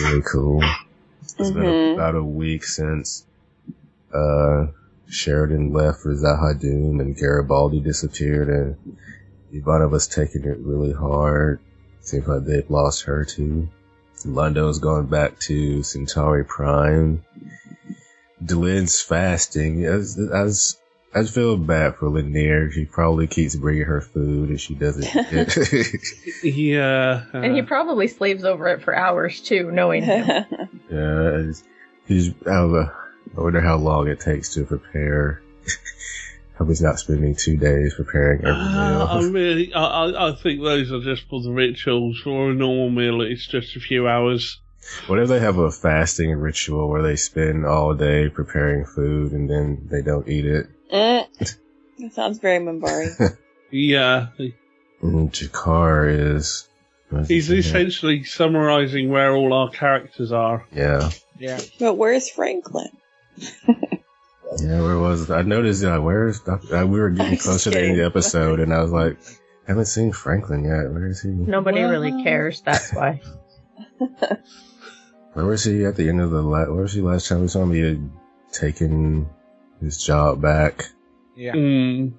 really 0.01 0.23
cool. 0.23 0.63
It's 1.23 1.35
been 1.35 1.63
Mhm. 1.63 1.95
about 1.95 2.15
a 2.17 2.25
week 2.25 2.65
since 2.65 3.25
uh 4.13 4.67
Sheridan 5.09 5.73
left 5.73 6.01
for 6.01 6.13
Z'ha'dum 6.15 7.01
and 7.01 7.17
Garibaldi 7.17 7.81
disappeared 7.81 8.49
and 8.49 8.97
Ivanova's 9.55 10.07
taking 10.09 10.45
it 10.45 10.59
really 10.59 10.93
hard. 10.93 11.61
Seems 12.03 12.27
like 12.27 12.45
they've 12.45 12.69
lost 12.71 13.05
her 13.05 13.25
too. 13.25 13.69
Londo's 14.25 14.81
gone 14.81 15.07
back 15.07 15.39
to 15.41 15.83
Centauri 15.83 16.45
Prime. 16.45 17.23
Delenn's 18.45 19.01
fasting. 19.01 19.85
As, 19.85 20.19
as, 20.19 20.79
I 21.15 21.23
just 21.23 21.35
feel 21.35 21.57
bad 21.57 21.97
for 21.97 22.09
Lennier. 22.11 22.71
She 22.71 22.85
probably 22.85 23.27
keeps 23.27 23.57
bringing 23.57 23.85
her 23.85 24.01
food 24.01 24.51
and 24.51 24.61
she 24.61 24.75
doesn't. 24.75 25.05
Yeah. 26.43 27.25
uh, 27.35 27.39
And 27.39 27.57
he 27.57 27.63
probably 27.63 28.09
slaves 28.09 28.45
over 28.45 28.69
it 28.69 28.83
for 28.83 28.95
hours 28.95 29.41
too, 29.41 29.71
knowing 29.73 30.05
him. 30.05 30.27
yeah, 30.91 31.29
it's- 31.39 31.63
he's, 32.07 32.29
I, 32.47 32.51
don't 32.51 32.73
know, 32.73 32.91
I 33.37 33.41
wonder 33.41 33.61
how 33.61 33.77
long 33.77 34.09
it 34.09 34.21
takes 34.21 34.55
to 34.55 34.65
prepare. 34.65 35.43
Hope 36.57 36.69
he's 36.69 36.83
not 36.83 36.99
spending 36.99 37.37
two 37.37 37.57
days 37.57 37.95
preparing 37.95 38.41
every 38.41 38.51
Uh, 38.51 39.05
I 39.07 39.23
really, 39.29 39.73
I, 39.73 39.81
I, 39.85 40.29
I 40.31 40.35
think 40.35 40.61
those 40.61 40.91
are 40.91 41.01
just 41.01 41.29
for 41.29 41.41
the 41.41 41.53
rituals. 41.53 42.19
For 42.25 42.51
a 42.51 42.55
normal 42.55 42.91
meal, 42.91 43.21
it's 43.21 43.47
just 43.47 43.77
a 43.77 43.81
few 43.81 44.09
hours. 44.09 44.61
What 45.07 45.19
if 45.19 45.29
they 45.29 45.41
have 45.41 45.59
a 45.59 45.71
fasting 45.71 46.31
ritual 46.33 46.89
where 46.89 47.03
they 47.03 47.17
spend 47.17 47.67
all 47.67 47.95
day 47.95 48.29
preparing 48.29 48.85
food 48.85 49.33
and 49.33 49.49
then 49.49 49.89
they 49.91 50.03
don't 50.03 50.29
eat 50.29 50.47
it? 50.47 50.67
Mm. 50.93 51.57
That 51.99 52.15
sounds 52.15 52.39
very 52.39 52.59
Minbari. 52.59 53.37
Yeah. 53.71 54.29
And 55.03 55.31
G'Kar 55.31 56.37
is 56.37 56.67
He's 57.27 57.51
essentially 57.51 58.25
summarising 58.25 59.11
where 59.11 59.35
all 59.35 59.53
our 59.53 59.69
characters 59.69 60.33
are. 60.33 60.67
Yeah. 60.73 61.11
Yeah. 61.39 61.61
But 61.79 61.95
where's 61.95 62.31
Franklin? 62.31 62.89
Yeah, 64.61 64.81
where 64.81 64.99
was 64.99 65.31
I 65.31 65.43
noticed 65.43 65.85
uh, 65.85 65.99
where's 65.99 66.41
Doc- 66.41 66.73
uh, 66.73 66.87
we 66.87 66.99
were 66.99 67.11
getting 67.11 67.35
just 67.35 67.45
closer 67.47 67.71
to 67.71 67.77
the 67.79 67.83
end 67.83 67.91
of 67.93 67.97
the 67.99 68.07
episode 68.07 68.61
and 68.61 68.73
I 68.73 68.81
was 68.81 68.91
like, 68.91 69.19
haven't 69.67 69.85
seen 69.85 70.11
Franklin 70.11 70.65
yet. 70.65 70.91
Where 70.91 71.07
is 71.07 71.21
he? 71.21 71.29
Nobody 71.29 71.83
really 71.83 72.23
cares. 72.23 72.63
That's 72.63 72.91
why. 72.95 73.21
Where 75.39 75.47
was 75.47 75.63
he 75.63 75.85
at 75.85 75.95
the 75.95 76.09
end 76.09 76.21
of 76.21 76.31
the 76.33 76.43
la- 76.43 76.65
where 76.67 76.83
was 76.83 76.93
he 76.93 77.01
last 77.01 77.29
time 77.29 77.43
we 77.43 77.47
saw 77.49 77.63
him? 77.63 77.71
He 77.73 77.79
had 77.79 78.11
taken 78.51 79.29
his 79.81 80.03
job 80.03 80.43
back. 80.43 80.87
Yeah. 81.37 81.53
Mm. 81.53 82.13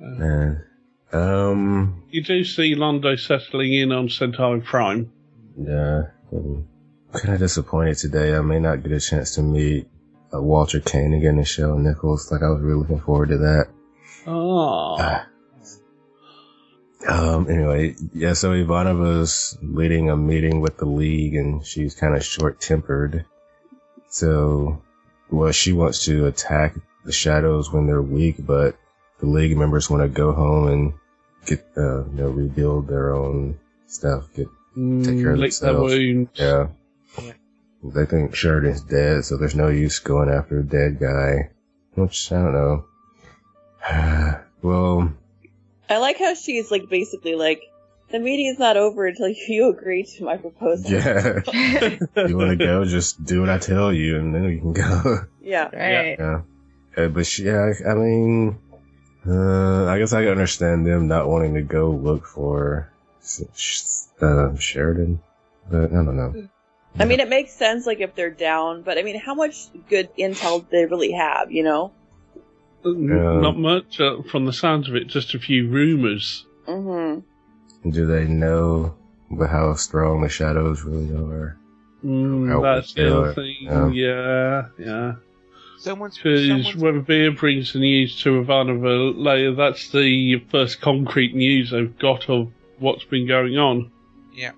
And 0.00 0.64
um 1.12 2.02
You 2.10 2.24
do 2.24 2.42
see 2.42 2.74
Londo 2.74 3.16
settling 3.16 3.72
in 3.72 3.92
on 3.92 4.08
Centauri 4.08 4.60
Prime. 4.62 5.12
yeah. 5.56 6.08
I'm 6.32 6.66
kind 7.12 7.34
of 7.34 7.38
disappointed 7.38 7.98
today. 7.98 8.34
I 8.34 8.40
may 8.40 8.58
not 8.58 8.82
get 8.82 8.90
a 8.90 8.98
chance 8.98 9.36
to 9.36 9.42
meet 9.42 9.86
uh, 10.34 10.42
Walter 10.42 10.80
Koenig 10.80 11.22
and 11.22 11.38
Nichelle 11.38 11.78
Nichols. 11.78 12.32
Like 12.32 12.42
I 12.42 12.50
was 12.50 12.60
really 12.60 12.80
looking 12.80 13.00
forward 13.00 13.28
to 13.28 13.38
that. 13.38 13.68
Oh. 14.26 14.96
Um, 17.08 17.48
anyway, 17.50 17.94
yeah, 18.12 18.34
so 18.34 18.50
Ivana 18.50 18.98
was 18.98 19.56
leading 19.62 20.10
a 20.10 20.16
meeting 20.16 20.60
with 20.60 20.76
the 20.76 20.84
league 20.84 21.34
and 21.34 21.64
she's 21.66 21.94
kind 21.94 22.14
of 22.14 22.22
short 22.22 22.60
tempered. 22.60 23.24
So, 24.10 24.82
well, 25.30 25.52
she 25.52 25.72
wants 25.72 26.04
to 26.04 26.26
attack 26.26 26.74
the 27.04 27.12
shadows 27.12 27.72
when 27.72 27.86
they're 27.86 28.02
weak, 28.02 28.36
but 28.38 28.76
the 29.20 29.26
league 29.26 29.56
members 29.56 29.88
want 29.88 30.02
to 30.02 30.08
go 30.08 30.32
home 30.32 30.68
and 30.68 30.92
get, 31.46 31.66
uh, 31.76 32.04
you 32.04 32.12
know, 32.12 32.28
rebuild 32.28 32.88
their 32.88 33.14
own 33.14 33.58
stuff, 33.86 34.28
get, 34.34 34.46
take 34.46 35.20
care 35.20 35.32
of 35.32 35.38
Mm, 35.38 35.38
lick 35.38 35.52
themselves. 35.52 35.94
wounds. 35.94 36.30
Yeah. 36.34 36.66
They 37.82 38.06
think 38.06 38.34
Sheridan's 38.34 38.82
dead, 38.82 39.24
so 39.24 39.36
there's 39.36 39.54
no 39.54 39.68
use 39.68 39.98
going 40.00 40.28
after 40.28 40.58
a 40.58 40.62
dead 40.64 40.98
guy. 40.98 41.50
Which, 41.94 42.30
I 42.32 42.42
don't 42.42 42.52
know. 42.52 42.84
well, 44.62 45.12
I 45.88 45.98
like 45.98 46.18
how 46.18 46.34
she's 46.34 46.70
like 46.70 46.88
basically 46.88 47.34
like 47.34 47.62
the 48.10 48.18
meeting's 48.18 48.58
not 48.58 48.76
over 48.76 49.06
until 49.06 49.28
you 49.48 49.70
agree 49.70 50.04
to 50.04 50.24
my 50.24 50.36
proposal. 50.36 50.90
Yeah. 50.90 51.40
you 52.26 52.36
want 52.36 52.50
to 52.50 52.56
go, 52.56 52.84
just 52.84 53.24
do 53.24 53.40
what 53.40 53.50
I 53.50 53.58
tell 53.58 53.92
you, 53.92 54.18
and 54.18 54.34
then 54.34 54.44
we 54.44 54.58
can 54.58 54.72
go. 54.72 55.20
Yeah. 55.40 55.70
Right. 55.74 56.18
yeah. 56.18 56.42
Uh, 56.94 57.08
but 57.08 57.24
she, 57.24 57.44
yeah, 57.44 57.72
I, 57.72 57.92
I 57.92 57.94
mean, 57.94 58.58
uh, 59.26 59.86
I 59.86 59.98
guess 59.98 60.12
I 60.12 60.20
can 60.20 60.32
understand 60.32 60.86
them 60.86 61.08
not 61.08 61.26
wanting 61.26 61.54
to 61.54 61.62
go 61.62 61.90
look 61.90 62.26
for 62.26 62.92
uh, 64.20 64.54
Sheridan, 64.56 65.20
but 65.70 65.84
I 65.84 66.04
don't 66.04 66.16
know. 66.18 66.48
I 66.98 67.06
mean, 67.06 67.20
it 67.20 67.30
makes 67.30 67.52
sense 67.52 67.86
like 67.86 68.00
if 68.00 68.14
they're 68.14 68.28
down, 68.28 68.82
but 68.82 68.98
I 68.98 69.02
mean, 69.02 69.18
how 69.18 69.34
much 69.34 69.68
good 69.88 70.10
intel 70.18 70.60
do 70.60 70.66
they 70.70 70.84
really 70.84 71.12
have? 71.12 71.50
You 71.50 71.62
know? 71.62 71.92
N- 72.84 73.40
Not 73.40 73.58
much 73.58 74.00
uh, 74.00 74.22
from 74.30 74.46
the 74.46 74.52
sounds 74.52 74.88
of 74.88 74.94
it, 74.96 75.06
just 75.08 75.34
a 75.34 75.38
few 75.38 75.68
rumours. 75.68 76.46
Mm-hmm. 76.66 77.90
Do 77.90 78.06
they 78.06 78.24
know 78.26 78.94
but 79.30 79.48
how 79.50 79.74
strong 79.74 80.22
the 80.22 80.28
shadows 80.28 80.82
really 80.84 81.12
are? 81.14 81.56
Mm, 82.04 82.62
that's 82.62 82.94
the 82.94 83.14
other 83.16 83.34
thing. 83.34 83.56
Yeah. 83.62 83.88
Yeah, 83.90 84.62
yeah. 84.78 85.12
Someone's, 85.78 86.16
Because 86.16 86.46
someone's 86.46 86.76
when 86.76 87.02
Vir 87.04 87.30
brings 87.32 87.72
the 87.72 87.78
news 87.80 88.20
to 88.22 88.42
Ivanova 88.42 89.14
later, 89.16 89.54
that's 89.54 89.90
the 89.90 90.38
first 90.50 90.80
concrete 90.80 91.34
news 91.34 91.70
they've 91.70 91.96
got 91.98 92.28
of 92.28 92.50
what's 92.78 93.04
been 93.04 93.26
going 93.26 93.58
on. 93.58 93.90
yeah. 94.32 94.52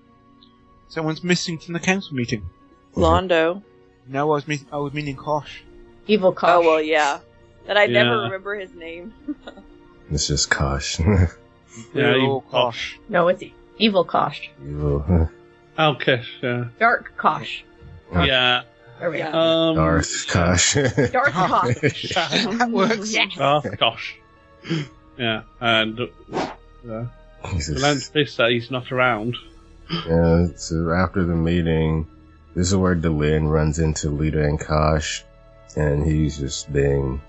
Someone's 0.88 1.22
missing 1.22 1.56
from 1.58 1.74
the 1.74 1.80
council 1.80 2.14
meeting. 2.14 2.42
Londo. 2.96 3.62
No, 4.08 4.22
I 4.32 4.34
was 4.34 4.48
mean, 4.48 4.66
I 4.72 4.78
was 4.78 4.92
meaning 4.92 5.14
Kosh. 5.16 5.62
Evil 6.08 6.32
Kosh. 6.32 6.50
Oh 6.50 6.60
well, 6.60 6.82
yeah. 6.82 7.20
That 7.70 7.76
I 7.78 7.86
never 7.86 8.16
Yeah. 8.16 8.22
remember 8.24 8.56
his 8.58 8.74
name. 8.74 9.14
It's 10.10 10.26
just 10.26 10.50
Kosh. 10.50 10.98
Yeah, 11.06 11.28
They're 11.94 12.16
you- 12.18 12.26
all 12.26 12.40
Kosh. 12.40 12.98
No, 13.08 13.28
it's 13.28 13.40
e- 13.44 13.54
Evil 13.78 14.02
Kosh. 14.04 14.50
Evil. 14.60 15.30
Ulkesh, 15.78 16.26
yeah. 16.42 16.64
Dark 16.80 17.12
Kosh. 17.16 17.62
Yeah. 18.12 18.62
There 18.98 19.08
we 19.12 19.18
go. 19.18 19.30
Um, 19.32 19.76
Darth 19.76 20.26
Kosh. 20.28 20.74
Dark 21.12 21.30
Kosh. 21.30 21.76
that 22.12 22.68
works. 22.72 23.12
Yes. 23.14 23.36
Darth 23.36 23.78
Kosh. 23.78 24.16
Yeah, 25.16 25.42
and 25.60 26.00
uh, 26.90 27.06
Jesus. 27.52 27.80
Lance 27.80 28.08
Vista, 28.08 28.48
he's 28.50 28.68
not 28.72 28.90
around. 28.90 29.36
Yeah, 30.08 30.48
so 30.56 30.90
after 30.90 31.22
the 31.24 31.36
meeting, 31.36 32.08
this 32.56 32.66
is 32.66 32.76
where 32.76 32.96
Delenn 32.96 33.48
runs 33.48 33.78
into 33.78 34.08
Lyta 34.08 34.44
and 34.44 34.58
Kosh, 34.58 35.22
and 35.76 36.04
he's 36.04 36.36
just 36.38 36.72
being, 36.72 37.20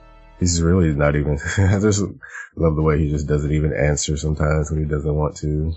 he's 0.42 0.62
really 0.62 0.94
not 0.94 1.16
even, 1.16 1.40
I 1.58 1.80
just 1.80 2.02
love 2.58 2.76
the 2.76 2.82
way 2.82 3.00
he 3.00 3.10
just 3.10 3.28
doesn't 3.28 3.52
even 3.54 3.74
answer 3.74 4.18
sometimes 4.18 4.70
when 4.70 4.84
he 4.84 4.86
doesn't 4.90 5.16
want 5.16 5.38
to. 5.38 5.74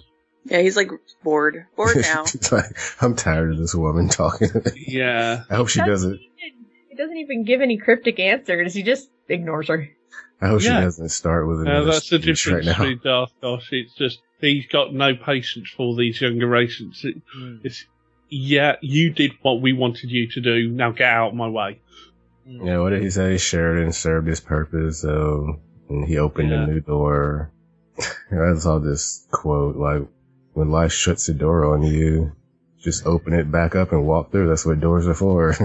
yeah, 0.47 0.61
he's 0.61 0.77
like 0.77 0.91
bored. 1.23 1.67
Bored 1.77 1.97
now. 2.01 2.25
Like, 2.51 2.77
I'm 3.01 3.15
tired 3.15 3.53
of 3.53 3.59
this 3.59 3.75
woman 3.77 4.09
talking. 4.09 4.49
Yeah. 4.75 5.45
I 5.51 5.55
hope 5.55 5.69
she 5.69 5.81
doesn't, 5.81 6.19
He 6.89 6.97
doesn't 6.97 7.17
even 7.19 7.45
give 7.45 7.61
any 7.61 7.77
cryptic 7.79 8.19
answers. 8.19 8.75
He 8.75 8.83
just 8.83 9.09
ignores 9.29 9.69
her. 9.69 9.89
I 10.41 10.49
hope 10.49 10.61
she 10.63 10.69
doesn't 10.69 11.11
start 11.11 11.47
with 11.47 11.59
Uh, 11.59 11.63
another 11.63 11.93
that's 11.93 12.11
the 12.11 12.19
difference 12.19 12.67
right 12.67 12.79
now. 12.79 12.85
with 12.87 13.03
Darth 13.03 13.33
Kosh. 13.41 13.69
It's 13.73 13.95
just, 13.95 14.19
he's 14.41 14.67
got 14.67 14.93
no 14.93 15.15
patience 15.15 15.71
for 15.77 15.95
these 15.97 16.21
younger 16.21 16.49
races. 16.49 17.01
It, 17.05 17.23
It's, 17.63 17.85
yeah, 18.29 18.77
you 18.83 19.11
did 19.11 19.33
what 19.43 19.61
we 19.63 19.73
wanted 19.73 20.11
you 20.11 20.29
to 20.33 20.41
do, 20.41 20.69
now 20.71 20.91
get 20.91 21.09
out 21.09 21.29
of 21.29 21.35
my 21.35 21.49
way. 21.49 21.81
Yeah, 22.47 22.79
what 22.81 22.91
did 22.91 23.03
he 23.03 23.11
say? 23.11 23.39
Sheridan 23.39 23.93
served 23.93 24.29
his 24.29 24.41
purpose, 24.41 25.01
so 25.01 25.61
and 25.89 26.05
he 26.05 26.19
opened 26.19 26.51
Yeah. 26.51 26.65
a 26.65 26.67
new 26.67 26.81
door. 26.81 27.51
I 28.31 28.55
saw 28.57 28.79
this 28.79 29.27
quote 29.31 29.77
like, 29.77 30.03
"When 30.53 30.71
life 30.71 30.93
shuts 30.93 31.27
the 31.27 31.35
door 31.35 31.65
on 31.73 31.83
you, 31.83 32.33
just 32.81 33.07
open 33.07 33.33
it 33.33 33.51
back 33.51 33.75
up 33.75 33.93
and 33.93 34.07
walk 34.07 34.31
through. 34.31 34.49
That's 34.49 34.67
what 34.67 34.81
doors 34.81 35.07
are 35.07 35.15
for." 35.15 35.51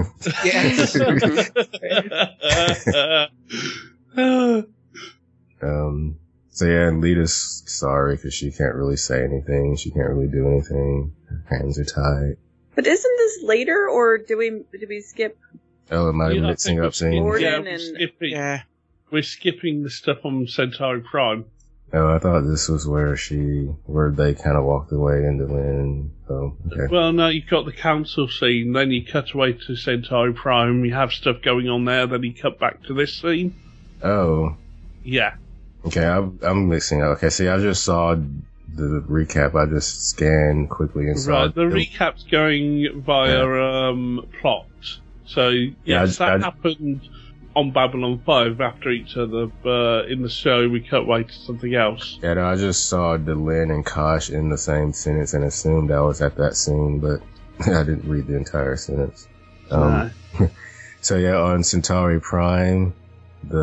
um. 5.62 6.16
So 6.52 6.66
yeah, 6.66 6.88
and 6.88 7.00
Lyta's 7.00 7.62
sorry 7.66 8.16
because 8.16 8.34
she 8.34 8.50
can't 8.50 8.74
really 8.74 8.96
say 8.96 9.24
anything. 9.24 9.76
She 9.76 9.90
can't 9.90 10.08
really 10.10 10.26
do 10.28 10.48
anything. 10.48 11.12
Her 11.28 11.44
hands 11.58 11.78
are 11.78 11.84
tied. 11.84 12.36
But 12.74 12.86
isn't 12.86 13.16
this 13.18 13.38
later, 13.42 13.88
or 13.88 14.18
do 14.18 14.36
we 14.36 14.50
do 14.50 14.86
we 14.88 15.00
skip? 15.00 15.38
Oh, 15.90 16.08
am 16.08 16.20
I 16.20 16.30
Yeah, 16.32 16.40
mixing 16.42 16.76
think 16.76 16.86
up 16.86 16.94
scenes? 16.94 17.20
Gordon 17.20 17.42
yeah, 17.42 17.58
we're 17.60 17.78
skipping, 17.78 18.30
Yeah. 18.30 18.62
we're 19.10 19.22
skipping 19.22 19.82
the 19.82 19.90
stuff 19.90 20.18
on 20.24 20.46
Centauri 20.46 21.00
Prime. 21.00 21.44
Oh, 21.92 22.14
I 22.14 22.20
thought 22.20 22.42
this 22.42 22.68
was 22.68 22.86
where 22.86 23.16
she, 23.16 23.64
where 23.86 24.10
they 24.12 24.34
kind 24.34 24.56
of 24.56 24.62
walked 24.64 24.92
away 24.92 25.24
into 25.24 25.46
wind. 25.46 26.12
Oh, 26.28 26.54
okay. 26.70 26.86
Well, 26.88 27.12
no, 27.12 27.26
you've 27.26 27.48
got 27.48 27.64
the 27.64 27.72
council 27.72 28.28
scene, 28.28 28.72
then 28.72 28.92
you 28.92 29.04
cut 29.04 29.32
away 29.32 29.54
to 29.54 29.74
Centauri 29.74 30.32
Prime, 30.32 30.84
you 30.84 30.94
have 30.94 31.12
stuff 31.12 31.42
going 31.42 31.68
on 31.68 31.84
there, 31.84 32.06
then 32.06 32.22
you 32.22 32.32
cut 32.32 32.60
back 32.60 32.84
to 32.84 32.94
this 32.94 33.14
scene. 33.20 33.54
Oh, 34.04 34.54
Yeah. 35.02 35.34
okay. 35.86 36.04
I'm, 36.06 36.38
I'm 36.42 36.68
mixing 36.68 37.02
up. 37.02 37.16
Okay, 37.16 37.30
see, 37.30 37.48
I 37.48 37.58
just 37.58 37.82
saw 37.82 38.14
the 38.14 39.04
recap. 39.08 39.56
I 39.56 39.66
just 39.68 40.10
scanned 40.10 40.70
quickly 40.70 41.08
and 41.08 41.18
saw. 41.18 41.42
Right, 41.46 41.54
the 41.54 41.66
recap's 41.66 42.22
going 42.22 43.02
via 43.02 43.44
um, 43.44 44.28
plot. 44.40 44.66
So, 45.34 45.48
Yeah, 45.50 45.70
yes, 45.84 46.20
I- 46.20 46.26
that 46.30 46.40
I- 46.40 46.44
happened 46.44 47.00
on 47.56 47.72
Babylon 47.72 48.20
5 48.24 48.60
after 48.60 48.90
each 48.90 49.16
other, 49.16 49.46
but 49.62 50.08
in 50.08 50.22
the 50.22 50.28
show 50.28 50.68
we 50.68 50.80
cut 50.80 51.02
away 51.02 51.24
to 51.24 51.32
something 51.32 51.74
else. 51.74 52.18
Yeah, 52.22 52.34
no, 52.34 52.44
I 52.46 52.56
just 52.56 52.88
saw 52.88 53.16
Delenn 53.16 53.72
and 53.74 53.84
Kosh 53.84 54.30
in 54.30 54.48
the 54.50 54.58
same 54.58 54.92
sentence 54.92 55.34
and 55.34 55.44
assumed 55.44 55.90
I 55.90 56.00
was 56.00 56.20
at 56.20 56.36
that 56.36 56.56
scene, 56.56 57.00
but 57.00 57.20
I 57.66 57.82
didn't 57.82 58.08
read 58.08 58.26
the 58.26 58.36
entire 58.36 58.76
sentence. 58.76 59.26
Um, 59.70 60.10
so 61.00 61.16
yeah, 61.16 61.36
on 61.36 61.62
Centauri 61.64 62.20
Prime, 62.20 62.92
the 63.48 63.58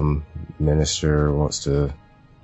um, 0.00 0.24
minister 0.58 1.32
wants 1.32 1.60
to 1.64 1.92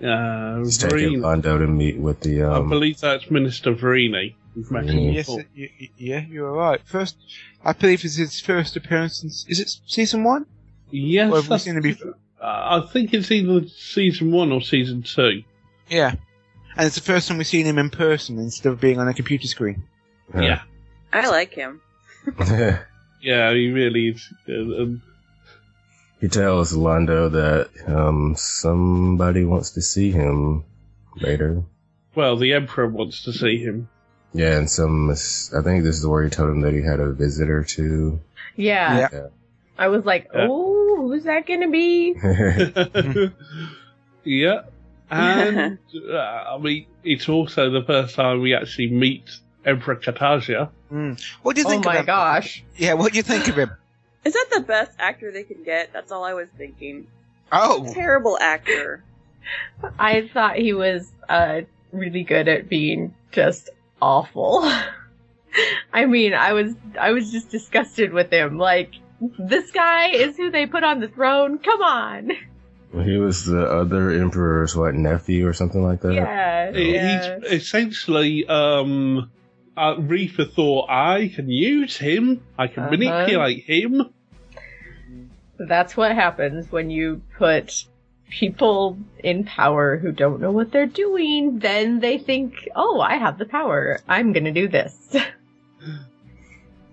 Uh, 0.02 0.64
Virini. 0.64 1.18
Londo 1.18 1.58
to 1.58 1.66
meet 1.66 1.98
with 1.98 2.20
the 2.20 2.42
I 2.42 2.56
um. 2.56 2.68
believe 2.70 2.98
that's 3.00 3.30
Minister 3.30 3.74
Virini. 3.74 4.34
We've 4.56 4.70
met 4.70 4.84
him 4.84 4.96
Virini. 4.96 5.14
Yes, 5.14 5.26
before. 5.26 5.44
y- 5.56 5.70
y- 5.80 5.90
yeah, 5.96 6.20
you're 6.28 6.52
right. 6.52 6.80
First, 6.84 7.16
I 7.64 7.72
believe 7.72 8.04
it's 8.04 8.16
his 8.16 8.40
first 8.40 8.76
appearance 8.76 9.22
in, 9.22 9.28
is 9.28 9.60
it 9.60 9.70
season 9.86 10.24
one? 10.24 10.46
Yes, 10.90 11.30
Or 11.32 11.36
have 11.36 11.44
we 11.44 11.48
that's- 11.48 11.64
seen 11.64 11.76
it 11.76 11.82
before? 11.82 12.14
uh, 12.40 12.80
I 12.82 12.86
think 12.92 13.14
it's 13.14 13.30
either 13.30 13.66
season 13.68 14.32
one 14.32 14.50
or 14.52 14.60
season 14.60 15.02
two. 15.02 15.44
Yeah. 15.88 16.14
And 16.76 16.86
it's 16.86 16.96
the 16.96 17.00
first 17.02 17.28
time 17.28 17.38
we've 17.38 17.46
seen 17.46 17.66
him 17.66 17.78
in 17.78 17.90
person 17.90 18.38
instead 18.38 18.72
of 18.72 18.80
being 18.80 18.98
on 18.98 19.06
a 19.08 19.14
computer 19.14 19.46
screen. 19.46 19.84
Yeah. 20.34 20.62
I 21.12 21.28
like 21.28 21.52
him. 21.54 21.80
Yeah, 23.22 23.52
he 23.52 23.70
really 23.70 24.08
is. 24.08 24.32
Uh, 24.48 24.82
um, 24.82 25.02
He 26.22 26.28
tells 26.28 26.72
Londo 26.72 27.30
that 27.32 27.68
um 27.94 28.34
somebody 28.34 29.44
wants 29.44 29.72
to 29.72 29.82
see 29.82 30.10
him 30.10 30.64
later. 31.16 31.62
Well, 32.14 32.36
the 32.38 32.54
Emperor 32.54 32.86
wants 32.88 33.24
to 33.24 33.32
see 33.34 33.58
him. 33.58 33.90
Yeah, 34.32 34.56
and 34.56 34.70
some. 34.70 35.10
I 35.10 35.14
think 35.62 35.84
this 35.84 35.98
is 35.98 36.06
where 36.06 36.22
he 36.22 36.30
told 36.30 36.50
him 36.50 36.60
that 36.60 36.72
he 36.72 36.82
had 36.82 37.00
a 37.00 37.12
visitor 37.12 37.64
too. 37.64 38.20
Yeah. 38.56 39.08
Yeah. 39.12 39.26
I 39.78 39.88
was 39.88 40.04
like, 40.04 40.28
Yeah. 40.34 40.46
oh, 40.48 41.08
who's 41.08 41.24
that 41.24 41.46
gonna 41.46 41.70
be? 41.70 42.12
yeah. 44.24 44.62
And, 45.10 45.78
uh, 46.12 46.16
I 46.16 46.58
mean, 46.58 46.86
it's 47.02 47.28
also 47.28 47.70
the 47.70 47.82
first 47.82 48.14
time 48.14 48.40
we 48.40 48.54
actually 48.54 48.90
meet 48.90 49.30
Emperor 49.64 49.96
Cartagia. 49.96 50.70
Mm. 50.92 51.20
What 51.42 51.56
do 51.56 51.62
you 51.62 51.66
Oh 51.66 51.70
think? 51.70 51.84
my 51.84 51.96
of 51.96 52.00
him? 52.06 52.10
Oh, 52.10 52.12
my 52.16 52.34
gosh. 52.40 52.62
Yeah, 52.76 52.94
what 52.94 53.12
do 53.12 53.16
you 53.16 53.22
think 53.22 53.48
of 53.48 53.56
him? 53.56 53.70
Is 54.24 54.34
that 54.34 54.46
the 54.52 54.60
best 54.60 54.92
actor 54.98 55.32
they 55.32 55.44
can 55.44 55.64
get? 55.64 55.92
That's 55.92 56.12
all 56.12 56.24
I 56.24 56.34
was 56.34 56.48
thinking. 56.56 57.06
Oh, 57.50 57.90
Terrible 57.92 58.38
actor. 58.40 59.02
I 59.98 60.28
thought 60.32 60.56
he 60.56 60.72
was 60.74 61.10
uh 61.28 61.62
really 61.90 62.22
good 62.22 62.46
at 62.46 62.68
being 62.68 63.14
just 63.32 63.70
awful. 64.00 64.60
I 65.92 66.06
mean, 66.06 66.32
I 66.34 66.52
was 66.52 66.74
I 66.98 67.10
was 67.12 67.30
just 67.32 67.50
disgusted 67.50 68.12
with 68.12 68.32
him. 68.32 68.58
Like 68.58 68.94
this 69.38 69.70
guy 69.72 70.10
is 70.10 70.36
who 70.36 70.50
they 70.50 70.66
put 70.66 70.84
on 70.84 71.00
the 71.00 71.08
throne. 71.08 71.58
Come 71.58 71.82
on. 71.82 72.30
he 73.04 73.16
was 73.18 73.44
the 73.44 73.62
other 73.66 74.10
emperor's 74.10 74.74
what 74.76 74.94
nephew 74.94 75.46
or 75.46 75.52
something 75.52 75.82
like 75.82 76.00
that. 76.02 76.14
Yeah. 76.14 76.72
He- 76.72 76.94
yeah. 76.94 77.38
He's 77.42 77.52
essentially, 77.52 78.46
um, 78.46 79.30
uh, 79.76 79.94
Refa 79.96 80.50
thought, 80.52 80.88
I 80.90 81.30
can 81.34 81.48
use 81.50 81.96
him, 81.96 82.42
I 82.58 82.66
can 82.68 82.84
Uh-huh. 82.84 82.90
manipulate 82.96 83.64
him. 83.64 84.02
That's 85.58 85.96
what 85.96 86.12
happens 86.14 86.72
when 86.72 86.90
you 86.90 87.22
put 87.38 87.84
people 88.30 88.98
in 89.22 89.44
power 89.44 89.96
who 89.98 90.12
don't 90.12 90.40
know 90.40 90.50
what 90.52 90.70
they're 90.72 90.86
doing. 90.86 91.58
Then 91.58 92.00
they 92.00 92.18
think, 92.18 92.54
"Oh, 92.74 93.00
I 93.00 93.16
have 93.16 93.38
the 93.38 93.44
power. 93.44 94.00
I'm 94.08 94.32
going 94.32 94.44
to 94.44 94.52
do 94.52 94.68
this." 94.68 94.96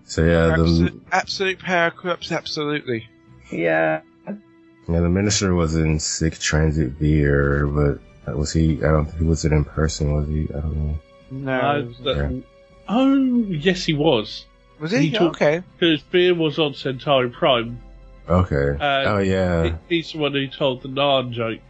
So 0.06 0.24
yeah, 0.24 0.48
the 0.48 0.54
absolute, 0.54 1.04
absolute 1.12 1.60
power 1.60 1.92
corrupts 1.92 2.32
absolutely. 2.32 3.08
yeah. 3.52 4.02
yeah 4.28 5.00
the 5.02 5.10
minister 5.10 5.54
was 5.54 5.76
in 5.76 6.00
Sic 6.00 6.40
Transit 6.40 6.92
Vir, 6.94 7.68
but 7.68 8.38
was 8.38 8.54
he? 8.54 8.78
I 8.78 8.92
don't. 8.92 9.06
Think 9.06 9.18
he 9.20 9.24
wasn't 9.26 9.54
in 9.54 9.66
person, 9.66 10.14
was 10.14 10.28
he? 10.30 10.44
I 10.50 10.60
don't 10.62 10.76
know. 10.76 11.00
No, 11.32 11.52
Uh, 11.52 11.82
that- 12.04 12.44
Oh, 12.90 13.16
yes, 13.50 13.84
he 13.84 13.94
was. 13.94 14.46
was 14.80 14.92
he? 14.92 15.08
he 15.08 15.12
took- 15.12 15.36
okay. 15.36 15.62
Because 15.78 16.02
Vir 16.04 16.34
was 16.34 16.58
on 16.58 16.74
Centauri 16.74 17.30
Prime. 17.30 17.82
Okay. 18.30 18.78
Uh, 18.80 19.04
oh 19.14 19.20
yeah. 19.20 19.64
He- 19.64 19.98
He's 19.98 20.12
the 20.12 20.20
one 20.20 20.34
who 20.34 20.48
told 20.48 20.82
the 20.82 20.90
Narn 20.90 21.32
joke. 21.32 21.62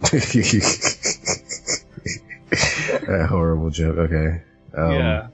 that 2.50 3.26
horrible 3.28 3.70
joke. 3.70 3.96
Okay. 3.96 4.42
Um, 4.74 4.92
yeah. 4.92 5.26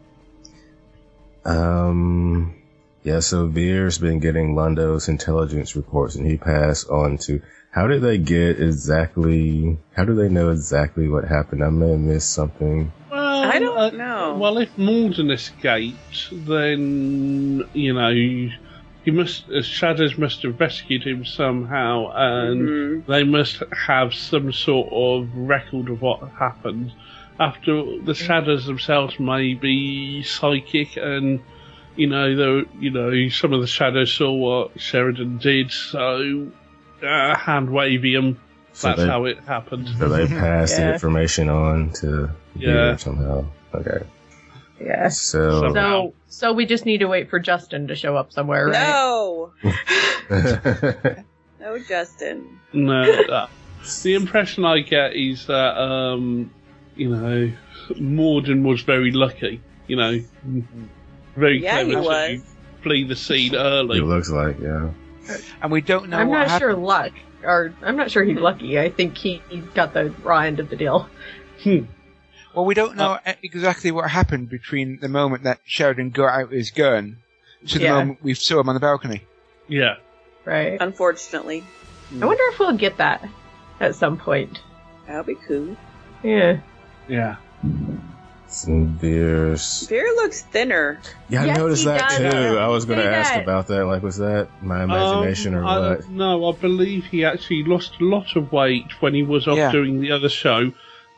Um. 1.44 2.54
Yeah. 3.02 3.20
So 3.20 3.48
Vir's 3.48 3.98
been 3.98 4.20
getting 4.20 4.54
Londo's 4.54 5.08
intelligence 5.08 5.76
reports, 5.76 6.14
and 6.14 6.26
he 6.26 6.36
passed 6.36 6.88
on 6.88 7.18
to. 7.18 7.42
How 7.70 7.86
did 7.86 8.02
they 8.02 8.18
get 8.18 8.60
exactly? 8.60 9.78
How 9.94 10.04
do 10.04 10.14
they 10.14 10.28
know 10.28 10.50
exactly 10.50 11.08
what 11.08 11.24
happened? 11.24 11.64
I 11.64 11.70
may 11.70 11.90
have 11.90 12.00
missed 12.00 12.30
something. 12.30 12.92
Well, 13.10 13.44
I 13.44 13.58
don't 13.58 13.78
uh, 13.78 13.90
know. 13.90 14.36
Well, 14.36 14.58
if 14.58 14.76
Morden 14.78 15.30
escaped, 15.30 16.28
then, 16.32 17.64
you 17.72 17.92
know, 17.94 18.10
he 19.04 19.10
must, 19.10 19.48
uh, 19.50 19.62
Shadows 19.62 20.16
must 20.18 20.42
have 20.42 20.58
rescued 20.60 21.02
him 21.04 21.24
somehow, 21.24 22.12
and 22.14 22.68
Mhm. 22.68 23.06
they 23.06 23.24
must 23.24 23.62
have 23.86 24.14
some 24.14 24.52
sort 24.52 24.88
of 24.92 25.28
record 25.36 25.88
of 25.88 26.00
what 26.02 26.20
happened. 26.38 26.92
After 27.40 27.82
the 28.04 28.14
Shadows 28.14 28.66
themselves 28.66 29.18
may 29.18 29.54
be 29.54 30.22
psychic, 30.22 30.96
and 30.96 31.40
you 31.96 32.06
know, 32.06 32.34
though, 32.34 32.64
you 32.80 32.90
know, 32.90 33.28
some 33.28 33.52
of 33.52 33.60
the 33.60 33.66
Shadows 33.66 34.12
saw 34.12 34.32
what 34.32 34.80
Sheridan 34.80 35.38
did, 35.38 35.70
so 35.70 36.46
uh, 37.02 37.34
hand 37.36 37.68
wavium. 37.68 38.36
So 38.74 38.88
That's 38.88 39.00
they- 39.02 39.08
how 39.08 39.24
it 39.26 39.38
happened. 39.46 39.88
So 39.98 40.08
they 40.08 40.26
passed 40.26 40.76
the 40.78 40.92
information 40.94 41.48
on 41.50 41.90
to 42.00 42.30
Yeah. 42.56 42.96
Somehow. 42.96 43.44
Okay. 43.74 44.04
Yeah. 44.84 45.08
So. 45.08 45.72
So, 45.72 46.14
so 46.28 46.52
we 46.52 46.66
just 46.66 46.84
need 46.86 46.98
to 46.98 47.06
wait 47.06 47.30
for 47.30 47.38
Justin 47.38 47.88
to 47.88 47.94
show 47.94 48.16
up 48.16 48.32
somewhere, 48.32 48.66
right? 48.68 48.82
No, 48.90 49.52
no, 51.60 51.78
Justin. 51.88 52.58
No, 52.72 53.02
uh, 53.02 53.46
the 54.02 54.14
impression 54.14 54.64
I 54.64 54.80
get 54.80 55.14
is 55.14 55.46
that 55.46 55.78
um, 55.80 56.50
you 56.96 57.08
know 57.10 57.52
Morden 57.98 58.64
was 58.64 58.82
very 58.82 59.12
lucky. 59.12 59.60
You 59.86 59.96
know, 59.96 60.20
very 61.36 61.62
Yeah, 61.62 61.82
clever 61.84 61.92
to 61.92 62.00
was. 62.00 62.40
flee 62.82 63.04
the 63.04 63.16
scene 63.16 63.54
early. 63.54 63.98
it 63.98 64.04
looks 64.04 64.30
like 64.30 64.58
yeah. 64.60 64.90
And 65.62 65.70
we 65.70 65.80
don't 65.80 66.08
know 66.08 66.18
I'm 66.18 66.28
what 66.28 66.38
not 66.38 66.48
happened. 66.48 66.60
sure 66.60 66.74
luck, 66.74 67.12
or 67.44 67.72
I'm 67.82 67.96
not 67.96 68.10
sure 68.10 68.24
he's 68.24 68.38
lucky. 68.38 68.78
I 68.80 68.90
think 68.90 69.16
he, 69.16 69.40
he 69.48 69.58
got 69.58 69.92
the 69.94 70.10
raw 70.22 70.40
end 70.40 70.58
of 70.60 70.68
the 70.68 70.76
deal. 70.76 71.08
Well, 72.54 72.64
we 72.64 72.74
don't 72.74 72.98
Uh, 73.00 73.14
know 73.14 73.18
e- 73.26 73.34
exactly 73.42 73.90
what 73.90 74.10
happened 74.10 74.48
between 74.50 74.98
the 75.00 75.08
moment 75.08 75.44
that 75.44 75.58
Sheridan 75.64 76.10
got 76.10 76.28
out 76.40 76.52
his 76.52 76.70
gun 76.70 77.16
to 77.68 77.78
the 77.78 77.84
Yeah. 77.84 77.94
moment 77.94 78.18
we 78.22 78.34
saw 78.34 78.60
him 78.60 78.68
on 78.68 78.74
the 78.74 78.80
balcony. 78.80 79.22
Yeah, 79.68 79.94
Right. 80.44 80.76
Unfortunately, 80.80 81.62
I 82.20 82.24
wonder 82.26 82.42
if 82.52 82.58
we'll 82.58 82.76
get 82.76 82.96
that 82.98 83.26
at 83.80 83.94
some 83.94 84.16
point. 84.16 84.60
that'll 85.06 85.22
be 85.24 85.36
cool. 85.46 85.76
Yeah. 86.22 86.58
yeah. 87.08 87.36
Some 88.48 88.98
Vir's. 88.98 89.86
Veer 89.88 90.04
looks 90.16 90.42
thinner. 90.42 90.98
Yeah, 91.30 91.42
I 91.42 91.46
Yes, 91.46 91.58
noticed 91.58 91.84
that 91.86 92.00
does. 92.10 92.32
too. 92.34 92.58
I 92.58 92.66
was 92.68 92.84
going 92.84 92.98
to 92.98 93.10
ask 93.10 93.32
that. 93.32 93.42
about 93.42 93.66
that. 93.68 93.86
Like, 93.86 94.02
was 94.02 94.18
that 94.18 94.48
my 94.62 94.82
imagination 94.84 95.54
Um, 95.54 95.60
or 95.60 95.64
I- 95.66 95.78
what? 95.90 96.08
No, 96.10 96.52
I 96.52 96.56
believe 96.56 97.06
he 97.06 97.24
actually 97.24 97.64
lost 97.64 97.92
a 98.00 98.04
lot 98.04 98.36
of 98.36 98.52
weight 98.52 99.00
when 99.00 99.14
he 99.14 99.22
was 99.22 99.48
off 99.48 99.56
Yeah. 99.56 99.72
doing 99.72 100.00
the 100.02 100.12
other 100.12 100.28
show. 100.28 100.72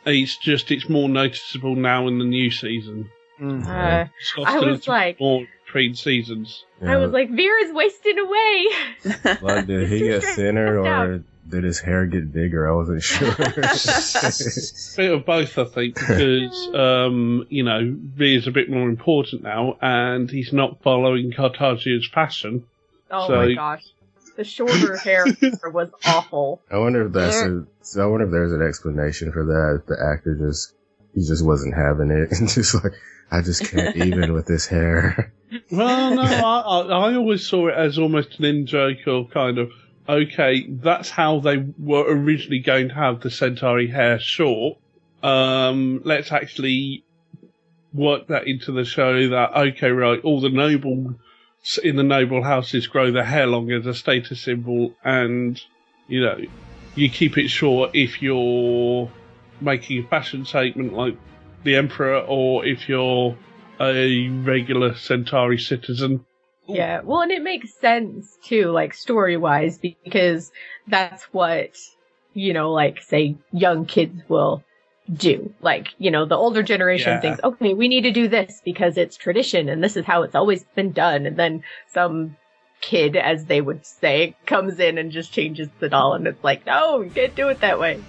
It's 0.07 0.37
just 0.37 0.71
it's 0.71 0.89
more 0.89 1.09
noticeable 1.09 1.77
now 1.77 2.07
in 2.09 2.19
the 2.19 2.25
new 2.25 2.51
season. 2.51 3.11
Mm. 3.41 3.67
Uh, 3.67 4.09
It's 4.21 4.37
lost 4.37 4.51
I 4.51 4.57
a 4.59 4.71
was 4.71 4.87
like- 4.89 5.19
more 5.21 5.47
between 5.67 5.95
seasons. 5.95 6.65
I 6.87 6.97
was 6.97 7.11
like, 7.13 7.31
Vir's 7.31 7.73
wasting 7.73 8.19
away. 8.19 8.67
like, 9.43 9.67
did 9.67 9.89
he 9.89 10.01
get 10.01 10.23
thinner 10.23 10.79
or 10.79 11.25
did 11.49 11.65
his 11.65 11.81
hair 11.81 12.05
get 12.07 12.31
bigger? 12.33 12.71
I 12.71 12.75
wasn't 12.75 13.03
sure. 13.03 13.35
bit 14.97 15.13
of 15.13 15.25
both, 15.25 15.59
I 15.59 15.65
think, 15.65 15.95
because 15.95 16.69
um, 16.75 17.47
you 17.49 17.63
know 17.65 17.81
Vir's 18.17 18.47
a 18.47 18.51
bit 18.51 18.69
more 18.71 18.89
important 18.89 19.43
now, 19.43 19.77
and 19.81 20.31
he's 20.31 20.53
not 20.53 20.83
following 20.83 21.33
Cartagia's 21.33 22.07
fashion. 22.07 22.65
Oh 23.11 23.27
So- 23.29 23.37
my 23.37 23.55
gosh. 23.55 23.85
The 24.37 24.45
shorter 24.45 24.97
hair 25.05 25.25
was 25.73 25.91
awful. 26.05 26.63
I 26.71 26.79
wonder 26.79 27.07
if 27.07 27.13
that's 27.13 27.37
a, 27.37 27.67
so 27.83 28.03
I 28.03 28.07
wonder 28.07 28.27
if 28.27 28.33
there's 28.33 28.53
an 28.53 28.63
explanation 28.63 29.33
for 29.33 29.45
that. 29.45 29.81
If 29.81 29.87
the 29.87 29.97
actor 30.03 30.35
just 30.35 30.75
he 31.15 31.25
just 31.25 31.45
wasn't 31.45 31.75
having 31.75 32.11
it 32.11 32.33
and 32.39 32.49
just 32.49 32.75
like 32.75 32.95
I 33.31 33.43
just 33.43 33.71
can't 33.71 33.97
even 34.05 34.33
with 34.33 34.47
this 34.47 34.67
hair. 34.67 35.33
Well, 35.71 36.15
no, 36.15 36.23
I, 36.23 36.61
I, 36.61 37.11
I 37.11 37.15
always 37.15 37.47
saw 37.47 37.69
it 37.69 37.75
as 37.75 37.99
almost 37.99 38.39
an 38.39 38.45
in 38.45 38.67
joke 38.67 39.07
or 39.07 39.29
kind 39.29 39.59
of 39.59 39.71
okay. 40.09 40.67
That's 40.69 41.11
how 41.11 41.41
they 41.41 41.59
were 41.79 42.05
originally 42.07 42.61
going 42.61 42.89
to 42.89 42.95
have 42.95 43.21
the 43.21 43.31
Centauri 43.31 43.89
hair 43.89 44.19
short. 44.19 44.79
Um, 45.23 46.03
let's 46.05 46.33
actually 46.33 47.05
work 47.93 48.27
that 48.29 48.47
into 48.47 48.73
the 48.73 48.85
show. 48.85 49.29
That 49.29 49.57
okay, 49.57 49.91
right? 49.91 50.21
All 50.23 50.41
the 50.41 50.51
noble 50.51 51.15
in 51.83 51.97
the 51.97 52.03
noble 52.03 52.43
houses 52.43 52.87
grow 52.87 53.11
their 53.11 53.25
hair 53.25 53.47
long 53.47 53.71
as 53.71 53.87
a 53.87 53.95
status 53.95 54.41
symbol, 54.41 54.95
and 55.05 55.61
you 56.09 56.21
know 56.21 56.39
you 56.95 57.09
keep 57.09 57.39
it 57.39 57.49
short 57.49 57.91
if 57.95 58.23
you're 58.23 59.11
making 59.61 60.05
a 60.05 60.09
fashion 60.09 60.45
statement 60.45 60.93
like 60.93 61.17
the 61.65 61.77
emperor, 61.77 62.19
or 62.19 62.65
if 62.67 62.89
you're 62.89 63.37
a 63.81 64.29
regular 64.29 64.95
Centauri 64.95 65.59
citizen. 65.59 66.25
Yeah, 66.67 67.01
well, 67.03 67.21
and 67.21 67.33
it 67.33 67.43
makes 67.43 67.75
sense 67.75 68.39
too, 68.43 68.71
like 68.71 68.95
story 68.95 69.37
wise, 69.37 69.79
because 69.79 70.53
that's 70.87 71.25
what, 71.25 71.77
you 72.33 72.53
know, 72.53 72.73
like 72.73 73.03
say 73.03 73.37
young 73.53 73.87
kids 73.87 74.23
will 74.29 74.63
do. 75.13 75.53
Like, 75.61 75.89
you 75.99 76.11
know, 76.11 76.25
the 76.25 76.37
older 76.37 76.63
generation 76.63 77.13
Yeah. 77.15 77.21
thinks, 77.21 77.41
okay, 77.43 77.75
we 77.75 77.89
need 77.89 78.03
to 78.03 78.11
do 78.11 78.29
this 78.29 78.61
because 78.65 78.97
it's 78.97 79.17
tradition 79.17 79.69
and 79.69 79.83
this 79.83 79.97
is 79.97 80.05
how 80.05 80.23
it's 80.23 80.35
always 80.35 80.65
been 80.75 80.93
done. 80.93 81.27
And 81.27 81.37
then 81.37 81.63
some 81.89 82.37
kid, 82.81 83.17
as 83.17 83.45
they 83.47 83.61
would 83.61 83.85
say, 83.85 84.35
comes 84.47 84.79
in 84.79 84.99
and 84.99 85.11
just 85.11 85.33
changes 85.33 85.69
the 85.79 85.89
doll 85.89 86.15
and 86.15 86.27
it's 86.27 86.43
like, 86.43 86.67
no, 86.67 87.03
you 87.03 87.11
can't 87.11 87.35
do 87.35 87.49
it 87.49 87.61
that 87.61 87.79
way. 87.79 88.03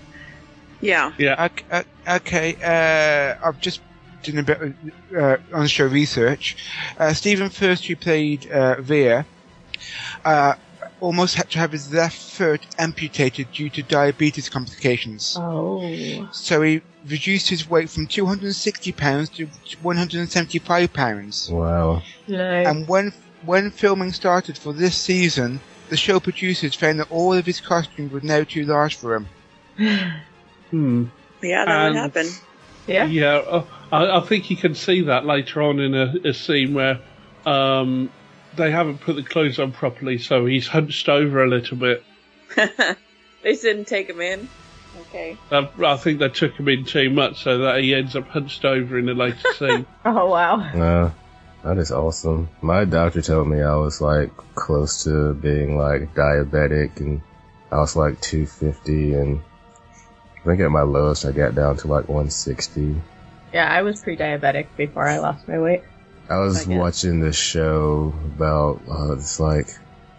Yeah. 0.82 1.12
Yeah. 1.18 1.46
Okay, 1.46 1.66
uh, 1.72 1.84
okay 2.16 2.56
uh, 2.64 3.48
I've 3.48 3.60
just 3.60 3.82
done 4.24 4.38
a 4.38 4.44
bit 4.44 4.62
of 4.62 4.74
uh, 5.16 5.38
on-show 5.54 5.88
research. 5.88 6.58
Uh, 6.98 7.14
Stephen 7.14 7.50
Furst, 7.50 7.86
who 7.86 7.96
played 7.96 8.50
uh, 8.50 8.82
Vir, 8.82 9.26
uh, 10.24 10.56
almost 11.00 11.36
had 11.36 11.50
to 11.52 11.60
have 11.60 11.72
his 11.72 11.94
left 11.94 12.18
foot 12.18 12.66
amputated 12.78 13.52
due 13.52 13.70
to 13.70 13.84
diabetes 13.84 14.50
complications. 14.50 15.36
Oh. 15.40 16.28
So 16.32 16.62
he 16.62 16.82
reduced 17.08 17.50
his 17.50 17.70
weight 17.70 17.90
from 17.90 18.08
260 18.08 18.92
pounds 18.94 19.30
to 19.30 19.48
175 19.82 20.94
pounds. 20.94 21.50
Wow. 21.50 22.02
Nice. 22.28 22.68
And 22.68 22.88
when 22.88 23.14
when 23.46 23.70
filming 23.72 24.12
started 24.12 24.58
for 24.58 24.74
this 24.74 24.96
season, 24.98 25.60
the 25.90 25.98
show 25.98 26.20
producers 26.20 26.74
found 26.74 27.00
that 27.00 27.12
all 27.12 27.34
of 27.34 27.46
his 27.46 27.62
costumes 27.62 28.12
were 28.12 28.22
now 28.22 28.44
too 28.44 28.66
large 28.66 28.96
for 28.96 29.16
him. 29.16 29.28
Hmm. 30.72 31.06
Yeah, 31.44 31.66
that 31.66 31.70
And- 31.70 31.94
would 31.96 32.02
happen. 32.02 32.28
Yeah. 32.88 33.06
Yeah, 33.06 33.36
uh, 33.38 33.64
I, 33.92 34.18
I 34.18 34.22
think 34.22 34.50
you 34.50 34.58
can 34.58 34.76
see 34.76 35.02
that 35.02 35.26
later 35.26 35.62
on 35.62 35.80
in 35.80 35.96
a, 35.96 36.14
a 36.24 36.34
scene 36.34 36.74
where 36.74 37.00
um, 37.46 38.10
they 38.56 38.72
haven't 38.72 39.00
put 39.00 39.16
the 39.16 39.24
clothes 39.24 39.60
on 39.60 39.72
properly, 39.72 40.18
so 40.18 40.46
he's 40.46 40.68
hunched 40.68 41.10
over 41.10 41.44
a 41.44 41.48
little 41.48 41.78
bit. 41.78 42.04
they 42.56 42.96
just 43.46 43.64
didn't 43.64 43.86
take 43.86 44.10
him 44.10 44.22
in. 44.22 44.48
Okay. 45.02 45.38
I, 45.52 45.70
I 45.84 45.98
think 45.98 46.20
they 46.20 46.30
took 46.30 46.54
him 46.54 46.68
in 46.70 46.86
too 46.86 47.10
much, 47.10 47.44
so 47.44 47.60
that 47.60 47.82
he 47.82 47.94
ends 47.94 48.16
up 48.16 48.28
hunched 48.28 48.66
over 48.66 48.98
in 48.98 49.10
a 49.10 49.14
later 49.14 49.54
scene. 49.58 49.86
Oh 50.06 50.30
wow. 50.30 50.60
Uh, 50.60 51.12
that 51.64 51.78
is 51.78 51.92
awesome. 51.92 52.50
My 52.62 52.86
doctor 52.86 53.22
told 53.22 53.48
me 53.48 53.62
I 53.62 53.76
was 53.76 54.00
like 54.00 54.32
close 54.54 55.04
to 55.06 55.34
being 55.34 55.78
like 55.78 56.14
diabetic 56.14 57.00
and 57.00 57.22
I 57.72 57.78
was 57.78 57.96
like 57.96 58.22
250 58.22 59.16
and 59.16 59.42
I 60.38 60.46
think 60.46 60.62
at 60.62 60.70
my 60.70 60.84
lowest 60.84 61.26
I 61.26 61.32
got 61.32 61.56
down 61.56 61.78
to 61.78 61.88
like 61.88 62.08
160. 62.08 63.02
Yeah, 63.52 63.68
I 63.68 63.82
was 63.82 64.02
pre-diabetic 64.02 64.68
before 64.78 65.08
I 65.08 65.18
lost 65.18 65.48
my 65.48 65.58
weight. 65.58 65.82
I 66.30 66.38
was 66.38 66.66
watching 66.68 67.20
this 67.20 67.36
show 67.36 68.14
about 68.36 68.82
uh, 68.90 69.16
this 69.16 69.40
like 69.40 69.68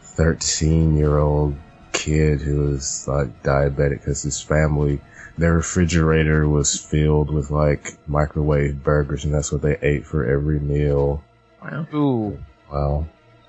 13 0.03 0.97
year 0.97 1.19
old 1.19 1.57
kid 1.93 2.41
who 2.41 2.71
was 2.71 3.09
like 3.09 3.43
diabetic 3.43 4.01
because 4.01 4.23
his 4.23 4.41
family, 4.41 5.01
their 5.37 5.55
refrigerator 5.55 6.49
was 6.49 6.79
filled 6.79 7.33
with 7.33 7.51
like 7.51 7.95
microwave 8.07 8.83
burgers 8.85 9.25
and 9.25 9.35
that's 9.35 9.51
what 9.51 9.63
they 9.63 9.77
ate 9.83 10.07
for 10.07 10.25
every 10.25 10.61
meal. 10.61 11.25
Wow. 11.63 11.87
Ooh. 11.93 12.39
Wow. 12.71 13.07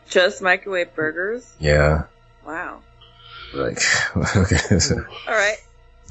Just 0.09 0.41
microwave 0.41 0.95
burgers? 0.95 1.53
Yeah. 1.59 2.05
Wow. 2.45 2.81
Like, 3.53 3.79
okay. 4.35 4.79
So, 4.79 4.95
All 5.27 5.33
right. 5.33 5.57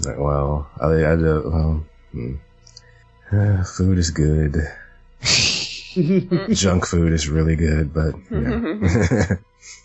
like, 0.05 0.19
wow. 0.19 0.67
I, 0.81 1.13
I 1.13 1.17
just, 1.17 1.47
um, 1.47 1.89
hmm. 2.13 2.35
Uh, 3.33 3.65
food 3.77 3.99
is 3.99 4.11
good. 4.11 4.57
Junk 6.53 6.87
food 6.87 7.13
is 7.13 7.29
really 7.29 7.57
good, 7.57 7.95
but 7.95 8.15
yeah. 8.31 9.37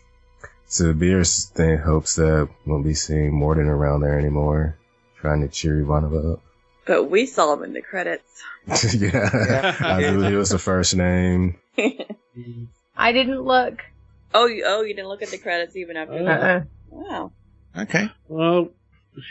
so 0.67 0.93
Beers 0.93 1.45
thing 1.45 1.77
hopes 1.77 2.15
that 2.15 2.49
we'll 2.65 2.83
be 2.83 2.93
seeing 2.93 3.33
Morden 3.33 3.67
around 3.67 4.01
there 4.01 4.19
anymore, 4.19 4.77
trying 5.19 5.41
to 5.41 5.47
cheer 5.47 5.81
Ivanova 5.81 6.33
up. 6.33 6.41
But 6.85 7.09
we 7.09 7.25
saw 7.27 7.53
him 7.53 7.63
in 7.63 7.73
the 7.73 7.81
credits. 7.81 8.43
yeah, 8.93 9.75
I 9.79 10.01
believe 10.01 10.33
it 10.33 10.37
was 10.37 10.49
the 10.49 10.59
first 10.59 10.95
name. 10.95 11.57
I 12.97 13.11
didn't 13.11 13.41
look. 13.41 13.81
Oh, 14.33 14.47
you, 14.47 14.63
oh, 14.65 14.81
you 14.81 14.93
didn't 14.93 15.07
look 15.07 15.21
at 15.21 15.29
the 15.29 15.37
credits 15.37 15.75
even 15.75 15.95
after 15.95 16.15
Uh-uh. 16.15 16.39
that? 16.39 16.67
Wow. 16.89 17.31
Okay. 17.77 18.09
Well, 18.27 18.69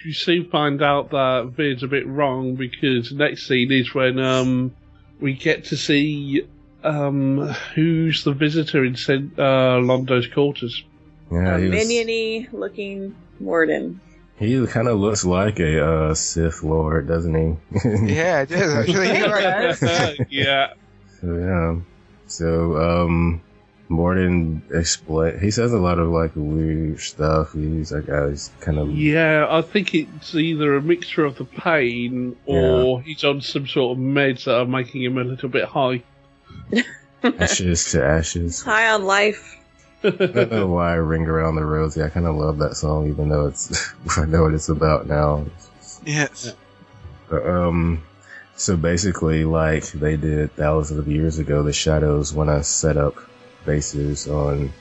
you 0.05 0.13
soon 0.13 0.49
find 0.49 0.83
out 0.83 1.11
that 1.11 1.53
Vir's 1.57 1.83
a 1.83 1.89
bit 1.89 2.07
wrong 2.07 2.55
because 2.55 3.11
the 3.11 3.17
next 3.17 3.47
scene 3.47 3.71
is 3.71 3.95
when 3.95 4.19
um, 4.19 4.75
we 5.21 5.35
get 5.35 5.67
to 5.67 5.77
see 5.77 6.47
um, 6.85 7.49
who's 7.75 8.25
the 8.25 8.33
visitor 8.33 8.85
in 8.85 8.97
St- 8.97 9.39
uh, 9.39 9.79
Londo's 9.79 10.27
quarters. 10.27 10.85
Yeah, 11.31 11.57
a 11.57 11.61
he, 11.61 11.69
was, 11.69 11.85
miniony 11.87 12.53
looking 12.53 13.15
Morden. 13.39 14.01
he 14.37 14.67
kind 14.67 14.89
of 14.89 14.99
looks 14.99 15.25
like 15.25 15.61
a 15.61 15.87
uh, 15.87 16.15
Sith 16.15 16.63
Lord, 16.63 17.07
doesn't 17.07 17.35
he? 17.35 17.79
Yeah, 18.15 18.43
it 18.43 18.51
is 18.51 18.75
actually. 18.75 20.27
Yeah. 20.31 20.73
So 21.21 21.37
yeah. 21.37 21.77
So 22.27 22.77
um 22.77 23.43
Morden 23.89 24.63
explain 24.73 25.39
he 25.41 25.51
says 25.51 25.73
a 25.73 25.79
lot 25.79 25.99
of 25.99 26.09
like 26.09 26.33
weird 26.35 27.01
stuff. 27.01 27.53
He's 27.53 27.93
like 27.93 28.09
uh, 28.09 28.29
he's 28.29 28.51
kind 28.61 28.79
of 28.79 28.91
Yeah, 28.91 29.47
I 29.49 29.63
think 29.63 29.95
it's 29.95 30.35
either 30.35 30.77
a 30.77 30.83
mixture 30.83 31.25
of 31.25 31.37
the 31.37 31.45
pain 31.45 32.37
or 32.47 33.03
he's 33.03 33.25
on 33.25 33.41
some 33.41 33.67
sort 33.67 33.97
of 33.97 34.03
meds 34.03 34.45
that 34.45 34.57
are 34.57 34.67
making 34.67 35.03
him 35.03 35.19
a 35.19 35.25
little 35.25 35.49
bit 35.49 35.65
high. 35.65 36.03
ashes 37.23 37.93
to 37.93 38.05
ashes. 38.05 38.63
High 38.63 38.91
on 38.91 39.05
life. 39.05 39.57
I 40.03 40.11
don't 40.11 40.51
know 40.51 40.67
why 40.67 40.93
I 40.93 40.95
ring 40.95 41.27
around 41.27 41.57
the 41.57 41.65
rosy. 41.65 42.03
I 42.03 42.09
kind 42.09 42.27
of 42.27 42.37
love 42.37 42.59
that 42.59 42.77
song, 42.77 43.09
even 43.09 43.29
though 43.29 43.47
it's 43.47 43.93
I 44.19 44.25
know 44.25 44.45
what 44.45 44.55
it's 44.55 44.69
about 44.69 45.07
now. 45.07 45.45
Yes. 46.05 46.55
Um, 47.31 48.03
so 48.57 48.77
basically, 48.77 49.45
like 49.45 49.87
they 49.93 50.17
did 50.17 50.53
thousands 50.57 51.01
of 51.01 51.09
years 51.09 51.39
ago, 51.39 51.63
the 51.63 51.73
shadows 51.73 52.33
want 52.33 52.51
to 52.51 52.65
set 52.65 52.97
up 52.97 53.15
bases 53.67 54.27
on 54.27 54.73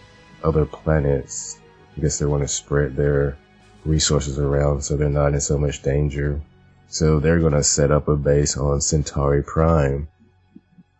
other 0.43 0.65
planets. 0.65 1.59
I 1.97 2.01
guess 2.01 2.19
they 2.19 2.25
want 2.25 2.43
to 2.43 2.47
spread 2.47 2.95
their 2.95 3.37
resources 3.85 4.39
around 4.39 4.83
so 4.83 4.95
they're 4.95 5.09
not 5.09 5.33
in 5.33 5.41
so 5.41 5.57
much 5.57 5.81
danger. 5.81 6.41
So 6.87 7.19
they're 7.19 7.39
going 7.39 7.53
to 7.53 7.63
set 7.63 7.91
up 7.91 8.07
a 8.07 8.15
base 8.15 8.57
on 8.57 8.81
Centauri 8.81 9.43
Prime. 9.43 10.07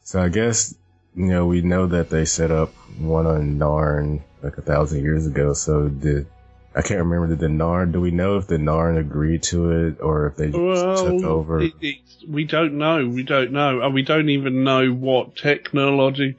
So 0.04 0.22
I 0.22 0.30
guess, 0.30 0.76
you 1.20 1.26
know, 1.26 1.46
we 1.46 1.62
know 1.62 1.86
that 1.86 2.10
they 2.10 2.24
set 2.24 2.50
up 2.50 2.74
one 2.98 3.28
on 3.28 3.60
Narn 3.60 4.22
like 4.42 4.58
a 4.58 4.62
thousand 4.62 5.04
years 5.04 5.28
ago. 5.28 5.52
So 5.52 5.90
did, 5.90 6.28
I 6.74 6.82
can't 6.82 7.02
remember, 7.02 7.28
did 7.28 7.40
the 7.40 7.48
Narn, 7.48 7.92
do 7.92 8.00
we 8.00 8.12
know 8.12 8.38
if 8.38 8.48
the 8.48 8.56
Narn 8.56 8.98
agreed 8.98 9.44
to 9.44 9.70
it 9.72 10.00
or 10.00 10.28
if 10.28 10.38
they 10.38 10.46
just 10.50 11.04
took 11.04 11.24
over? 11.26 11.60
it, 11.60 11.74
it's 11.82 12.24
we 12.26 12.46
don't 12.46 12.78
know. 12.78 13.06
We 13.06 13.24
don't 13.24 13.52
know, 13.52 13.82
and 13.82 13.94
we 13.94 14.02
don't 14.02 14.30
even 14.30 14.64
know 14.64 14.94
what 14.94 15.36
technology 15.36 16.38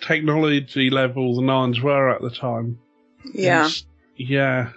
technology 0.00 0.90
level 0.90 1.36
the 1.36 1.42
nines 1.42 1.80
were 1.80 2.10
at 2.10 2.20
the 2.20 2.30
time. 2.30 2.80
Yeah. 3.32 3.66
It's- 3.66 3.84
yeah. 4.16 4.70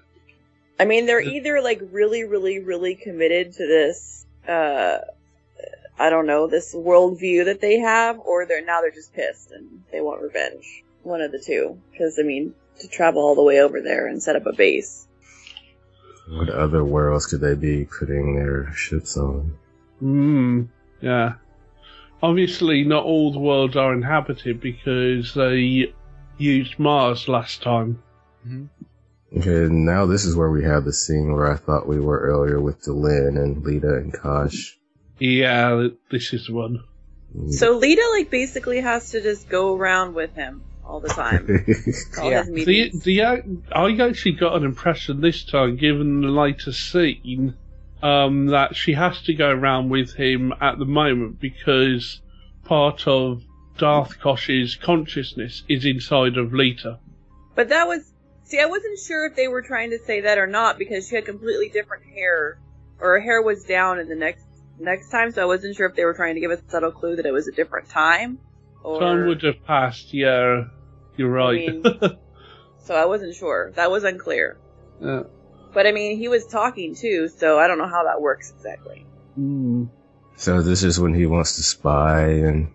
I 0.80 0.86
mean, 0.86 1.08
they're 1.08 1.20
either 1.22 1.62
like 1.62 1.82
really, 1.92 2.26
really, 2.26 2.60
really 2.60 2.94
committed 2.94 3.54
to 3.54 3.68
this, 3.68 4.26
uh, 4.48 5.00
I 6.02 6.10
don't 6.10 6.26
know, 6.26 6.48
this 6.48 6.74
worldview 6.74 7.46
that 7.46 7.62
they 7.62 7.78
have, 7.80 8.20
or 8.20 8.46
they're 8.48 8.66
now 8.66 8.82
they're 8.82 8.90
just 8.92 9.14
pissed 9.14 9.52
and 9.52 9.84
they 9.92 10.02
want 10.02 10.22
revenge. 10.22 10.84
One 11.04 11.22
of 11.22 11.32
the 11.32 11.40
two. 11.40 11.80
Because, 11.92 12.18
I 12.20 12.24
mean, 12.24 12.56
to 12.80 12.88
travel 12.88 13.22
all 13.22 13.36
the 13.36 13.44
way 13.44 13.62
over 13.62 13.82
there 13.82 14.08
and 14.08 14.22
set 14.22 14.36
up 14.36 14.48
a 14.48 14.54
base. 14.54 15.08
What 16.28 16.50
other 16.50 16.84
worlds 16.84 17.28
could 17.28 17.42
they 17.42 17.54
be 17.54 17.86
putting 17.86 18.36
their 18.36 18.74
ships 18.74 19.16
on? 19.16 19.58
Hmm. 20.00 20.64
Yeah. 21.02 21.34
Obviously, 22.24 22.84
not 22.84 23.04
all 23.04 23.32
the 23.32 23.40
worlds 23.40 23.76
are 23.76 23.94
inhabited 23.94 24.60
because 24.60 25.34
they 25.36 25.94
used 26.38 26.80
Mars 26.80 27.28
last 27.28 27.62
time. 27.62 28.02
Okay, 29.38 29.72
now 29.72 30.08
this 30.08 30.26
is 30.26 30.36
where 30.36 30.50
we 30.50 30.64
have 30.64 30.84
the 30.84 30.94
scene 30.94 31.32
where 31.32 31.52
I 31.52 31.58
thought 31.58 31.88
we 31.88 32.00
were 32.00 32.20
earlier 32.20 32.60
with 32.60 32.82
Delenn 32.82 33.42
and 33.42 33.64
Lyta 33.64 33.98
and 33.98 34.14
Kosh. 34.14 34.78
Yeah, 35.22 35.90
this 36.10 36.34
is 36.34 36.48
the 36.48 36.54
one. 36.54 36.84
So 37.52 37.80
Lyta, 37.80 38.12
like, 38.12 38.32
basically 38.32 38.82
has 38.82 39.12
to 39.12 39.22
just 39.22 39.48
go 39.48 39.76
around 39.76 40.16
with 40.16 40.34
him 40.34 40.64
all 40.84 41.00
the 41.00 41.10
time. 41.10 41.46
all 42.20 42.32
his 42.32 42.48
The, 42.48 42.92
the, 43.04 43.22
I 43.72 44.10
actually 44.10 44.32
got 44.32 44.56
an 44.56 44.66
impression 44.66 45.22
this 45.22 45.46
time, 45.46 45.78
given 45.78 46.22
the 46.22 46.30
later 46.30 46.74
scene, 46.74 47.56
um, 48.02 48.48
that 48.48 48.76
she 48.76 48.94
has 48.94 49.22
to 49.24 49.36
go 49.36 49.50
around 49.50 49.90
with 49.90 50.16
him 50.16 50.54
at 50.60 50.80
the 50.80 50.86
moment 50.86 51.40
because 51.40 52.20
part 52.66 53.08
of 53.08 53.44
Darth 53.78 54.20
Kosh's 54.20 54.76
consciousness 54.76 55.64
is 55.70 55.86
inside 55.86 56.38
of 56.38 56.50
Lyta. 56.50 56.98
But 57.54 57.70
that 57.70 57.88
was 57.88 58.12
see, 58.46 58.60
I 58.60 58.66
wasn't 58.66 58.98
sure 58.98 59.28
if 59.28 59.36
they 59.36 59.48
were 59.48 59.62
trying 59.62 59.92
to 59.92 60.00
say 60.00 60.22
that 60.22 60.40
or 60.40 60.48
not 60.48 60.80
because 60.80 61.08
she 61.08 61.16
had 61.16 61.26
completely 61.26 61.70
different 61.70 62.06
hair, 62.06 62.58
or 63.00 63.14
her 63.14 63.20
hair 63.20 63.42
was 63.44 63.64
down 63.64 64.00
in 64.00 64.10
the 64.10 64.16
next 64.16 64.46
next 64.82 65.10
time. 65.10 65.32
So 65.32 65.42
I 65.42 65.46
wasn't 65.46 65.76
sure 65.76 65.88
if 65.88 65.96
they 65.96 66.06
were 66.06 66.14
trying 66.14 66.36
to 66.36 66.42
give 66.42 66.52
us 66.52 66.60
a 66.68 66.72
subtle 66.72 66.92
clue 66.92 67.16
that 67.18 67.26
it 67.26 67.32
was 67.32 67.48
a 67.48 67.52
different 67.52 67.90
time, 67.90 68.40
or 68.84 69.00
Time 69.00 69.28
would 69.28 69.42
have 69.44 69.64
passed, 69.66 70.14
yeah, 70.14 70.66
you're 71.18 71.30
right. 71.30 71.68
mean- 71.68 71.84
so 72.84 72.96
I 72.96 73.06
wasn't 73.06 73.36
sure. 73.36 73.72
That 73.76 73.92
was 73.92 74.04
unclear. 74.04 74.58
Yeah. 75.00 75.24
But 75.74 75.88
I 75.88 75.92
mean, 75.94 76.18
he 76.18 76.28
was 76.28 76.46
talking 76.48 76.96
too, 76.96 77.30
so 77.30 77.58
I 77.60 77.68
don't 77.68 77.78
know 77.78 77.88
how 77.88 78.04
that 78.06 78.22
works 78.22 78.52
exactly. 78.56 79.06
Mm. 79.40 79.90
So 80.36 80.62
this 80.62 80.84
is 80.84 81.00
when 81.00 81.14
he 81.14 81.26
wants 81.26 81.56
to 81.56 81.64
spy 81.64 82.24
and 82.28 82.72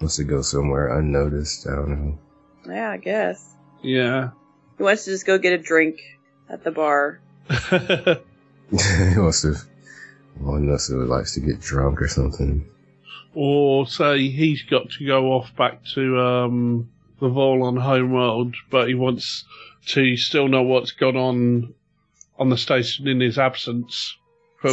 wants 0.00 0.16
to 0.16 0.24
go 0.24 0.42
somewhere 0.42 0.98
unnoticed. 0.98 1.66
I 1.66 1.76
don't 1.76 1.88
know. 1.88 2.18
Yeah, 2.66 2.90
I 2.90 2.96
guess 2.98 3.54
Yeah. 3.82 4.30
he 4.76 4.82
wants 4.82 5.04
to 5.06 5.10
just 5.12 5.24
go 5.26 5.38
get 5.38 5.52
a 5.52 5.58
drink 5.58 6.00
at 6.48 6.62
the 6.64 6.70
bar. 6.72 7.20
he 7.70 9.18
wants 9.18 9.42
to. 9.42 9.54
Well, 10.40 10.56
unless 10.56 10.88
he 10.88 10.94
likes 10.94 11.34
to 11.34 11.40
get 11.40 11.60
drunk 11.60 12.00
or 12.02 12.08
something. 12.08 12.66
or 13.34 13.86
say 13.86 14.28
he's 14.28 14.62
got 14.62 14.90
to 14.90 15.06
go 15.06 15.32
off 15.32 15.54
back 15.56 15.84
to 15.94 16.20
um, 16.20 16.90
the 17.20 17.28
Vorlon 17.28 17.80
homeworld, 17.80 18.54
but 18.70 18.88
he 18.88 18.94
wants 18.94 19.44
to 19.86 20.16
still 20.16 20.48
know 20.48 20.62
what's 20.62 20.92
gone 20.92 21.16
on 21.16 21.74
on 22.38 22.50
the 22.50 22.56
station 22.58 23.06
in 23.06 23.20
his 23.20 23.38
absence. 23.38 24.16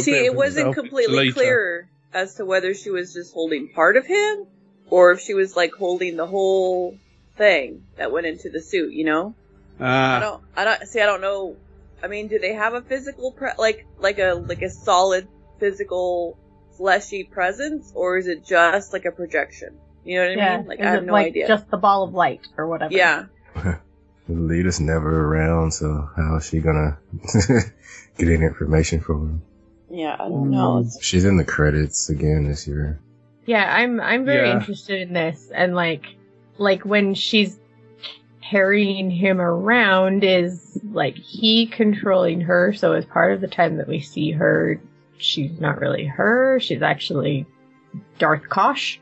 See, 0.00 0.12
it 0.24 0.34
wasn't 0.34 0.66
himself 0.66 0.74
completely 0.76 1.16
later. 1.16 1.32
clear 1.32 1.88
as 2.14 2.34
to 2.36 2.44
whether 2.44 2.74
she 2.74 2.90
was 2.90 3.12
just 3.12 3.32
holding 3.34 3.68
part 3.68 3.96
of 3.96 4.06
him 4.06 4.46
or 4.90 5.12
if 5.12 5.20
she 5.20 5.34
was 5.34 5.54
like 5.56 5.72
holding 5.72 6.16
the 6.16 6.26
whole 6.26 6.96
thing 7.36 7.84
that 7.96 8.10
went 8.10 8.26
into 8.26 8.50
the 8.50 8.60
suit, 8.60 8.92
you 8.92 9.04
know? 9.04 9.34
I 9.78 10.16
Ah, 10.16 10.20
don't, 10.20 10.42
I 10.56 10.64
don't, 10.64 10.86
see, 10.88 11.00
I 11.00 11.06
don't 11.06 11.20
know. 11.20 11.56
I 12.02 12.08
mean, 12.08 12.28
do 12.28 12.38
they 12.38 12.54
have 12.54 12.74
a 12.74 12.80
physical, 12.82 13.32
pre- 13.32 13.50
like, 13.58 13.86
like 13.98 14.18
a, 14.18 14.32
like 14.34 14.62
a 14.62 14.70
solid 14.70 15.28
physical 15.62 16.36
fleshy 16.76 17.22
presence 17.24 17.92
or 17.94 18.18
is 18.18 18.26
it 18.26 18.44
just 18.44 18.92
like 18.92 19.04
a 19.04 19.12
projection? 19.12 19.78
You 20.04 20.18
know 20.18 20.28
what 20.28 20.32
I 20.32 20.34
yeah. 20.42 20.56
mean? 20.58 20.66
Like, 20.66 20.80
Is 20.80 20.86
I 20.86 20.90
have 20.90 21.02
it 21.04 21.06
no 21.06 21.12
like 21.12 21.26
idea. 21.26 21.46
just 21.46 21.70
the 21.70 21.76
ball 21.76 22.02
of 22.02 22.12
light 22.14 22.48
or 22.58 22.66
whatever? 22.66 22.92
yeah. 22.92 23.26
The 24.28 24.34
leader's 24.34 24.78
never 24.80 25.12
around, 25.26 25.72
so 25.72 26.08
how 26.16 26.36
is 26.36 26.46
she 26.48 26.60
gonna 26.60 26.96
get 28.18 28.28
any 28.28 28.44
information 28.46 29.00
from 29.00 29.18
him? 29.28 29.42
Yeah, 29.90 30.14
I 30.14 30.28
don't 30.28 30.50
know. 30.50 30.84
Mm. 30.84 31.02
She's 31.02 31.24
in 31.24 31.36
the 31.36 31.44
credits 31.44 32.08
again 32.08 32.46
this 32.48 32.66
year. 32.68 33.00
Yeah, 33.46 33.64
I'm 33.80 34.00
I'm 34.00 34.24
very 34.24 34.48
Yeah. 34.48 34.58
interested 34.60 35.00
in 35.02 35.12
this 35.12 35.50
and 35.52 35.74
like 35.74 36.04
like 36.56 36.84
when 36.84 37.14
she's 37.14 37.58
carrying 38.48 39.10
him 39.10 39.40
around 39.40 40.22
is 40.24 40.78
like 40.84 41.16
he 41.16 41.66
controlling 41.66 42.42
her 42.42 42.72
so 42.72 42.92
as 42.92 43.04
part 43.04 43.32
of 43.32 43.40
the 43.40 43.48
time 43.48 43.76
that 43.78 43.88
we 43.88 44.00
see 44.00 44.30
her 44.32 44.80
she's 45.22 45.60
not 45.60 45.80
really 45.80 46.04
her 46.04 46.60
she's 46.60 46.82
actually 46.82 47.46
Darth 48.18 48.48
Kosh 48.48 49.00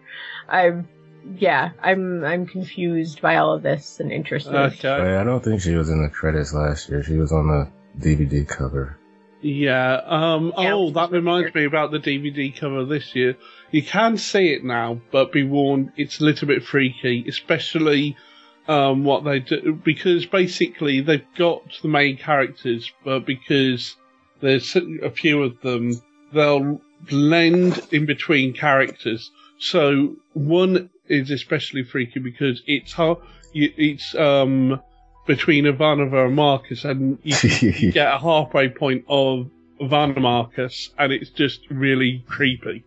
I'm 0.48 0.88
yeah 1.36 1.70
I'm 1.82 2.24
I'm 2.24 2.46
confused 2.46 3.20
by 3.20 3.36
all 3.36 3.54
of 3.54 3.62
this 3.62 4.00
and 4.00 4.10
interested 4.12 4.54
okay. 4.54 4.78
But 4.82 5.00
I 5.00 5.24
don't 5.24 5.42
think 5.42 5.60
she 5.60 5.74
was 5.74 5.90
in 5.90 6.02
the 6.02 6.08
credits 6.08 6.52
last 6.54 6.88
year. 6.88 7.02
She 7.02 7.16
was 7.16 7.32
on 7.32 7.48
the 7.48 7.70
DVD 7.98 8.46
cover. 8.46 8.98
Yeah. 9.42 10.00
Um. 10.04 10.52
Yeah, 10.58 10.74
oh, 10.74 10.86
which 10.86 10.94
that 10.94 11.04
is 11.04 11.10
really 11.12 11.18
reminds 11.20 11.44
weird. 11.44 11.54
me 11.54 11.64
about 11.64 11.90
the 11.92 11.98
DVD 11.98 12.54
cover 12.54 12.84
this 12.84 13.14
year. 13.14 13.36
You 13.70 13.82
can 13.82 14.16
see 14.18 14.52
it 14.52 14.64
now, 14.64 15.00
but 15.10 15.32
be 15.32 15.44
warned, 15.44 15.92
it's 15.96 16.20
a 16.20 16.24
little 16.24 16.48
bit 16.48 16.64
freaky, 16.64 17.24
especially 17.28 18.16
um 18.68 19.04
what 19.04 19.24
they 19.24 19.40
do 19.40 19.72
because 19.82 20.26
basically 20.26 21.00
they've 21.00 21.26
got 21.36 21.62
the 21.82 21.88
main 21.88 22.16
characters, 22.16 22.92
but 23.04 23.24
because 23.24 23.96
there's 24.40 24.76
a 24.76 25.10
few 25.10 25.42
of 25.42 25.60
them, 25.60 25.92
they'll 26.32 26.80
blend 27.00 27.80
in 27.92 28.06
between 28.06 28.52
characters. 28.52 29.30
So 29.58 30.16
one 30.32 30.90
is 31.06 31.30
especially 31.30 31.84
freaky 31.84 32.20
because 32.20 32.62
it's 32.66 32.92
hard. 32.92 33.18
It's 33.52 34.14
um 34.14 34.80
between 35.26 35.64
Ivanova 35.64 36.26
and 36.26 36.34
Marcus, 36.34 36.84
and 36.84 37.18
you, 37.22 37.36
you 37.60 37.92
get 37.92 38.12
a 38.12 38.18
halfway 38.18 38.68
point 38.68 39.04
of 39.08 39.50
Ivana 39.80 40.20
Marcus, 40.20 40.90
and 40.98 41.12
it's 41.12 41.30
just 41.30 41.60
really 41.70 42.24
creepy. 42.26 42.84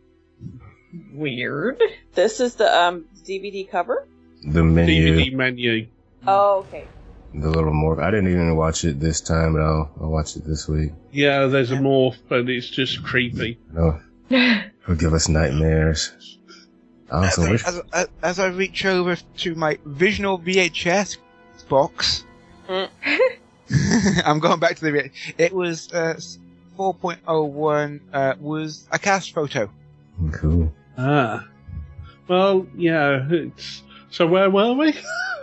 weird 1.13 1.81
This 2.13 2.39
is 2.39 2.55
the, 2.55 2.71
um, 2.71 3.05
DVD 3.23 3.69
cover? 3.69 4.07
The 4.43 4.63
menu, 4.63 5.15
DVD 5.15 5.33
menu. 5.33 5.87
Oh, 6.27 6.59
okay. 6.59 6.85
The 7.33 7.49
little 7.49 7.71
morph. 7.73 8.01
I 8.01 8.11
didn't 8.11 8.31
even 8.31 8.55
watch 8.55 8.83
it 8.85 8.99
this 8.99 9.21
time, 9.21 9.53
but 9.53 9.61
I'll, 9.61 9.91
I'll 10.01 10.09
watch 10.09 10.35
it 10.35 10.45
this 10.45 10.67
week. 10.67 10.91
Yeah, 11.11 11.45
there's 11.47 11.71
a 11.71 11.75
morph, 11.75 12.17
but 12.29 12.49
it's 12.49 12.69
just 12.69 13.03
creepy. 13.03 13.57
No, 13.71 13.99
it'll 14.29 14.95
give 14.97 15.13
us 15.13 15.27
nightmares. 15.29 16.37
I 17.11 17.29
wish. 17.37 17.63
as, 17.65 17.81
as, 17.93 18.07
as 18.23 18.39
I 18.39 18.47
reach 18.47 18.85
over 18.85 19.15
to 19.37 19.55
my 19.55 19.75
Visional 19.87 20.41
VHS 20.43 21.17
box, 21.69 22.25
Mm. 22.67 22.89
I'm 24.25 24.39
going 24.39 24.59
back 24.59 24.77
to 24.77 24.85
the. 24.85 24.91
V- 24.91 25.11
It 25.37 25.51
was 25.53 25.91
uh, 25.91 26.15
4.01. 26.79 27.99
Uh, 28.13 28.33
was 28.39 28.87
a 28.91 28.97
cast 28.99 29.33
photo. 29.33 29.69
Cool. 30.31 30.71
Ah. 30.97 31.45
Well, 32.27 32.65
yeah, 32.75 33.27
it's. 33.29 33.83
So 34.13 34.27
where 34.27 34.49
were 34.49 34.73
we? 34.73 34.93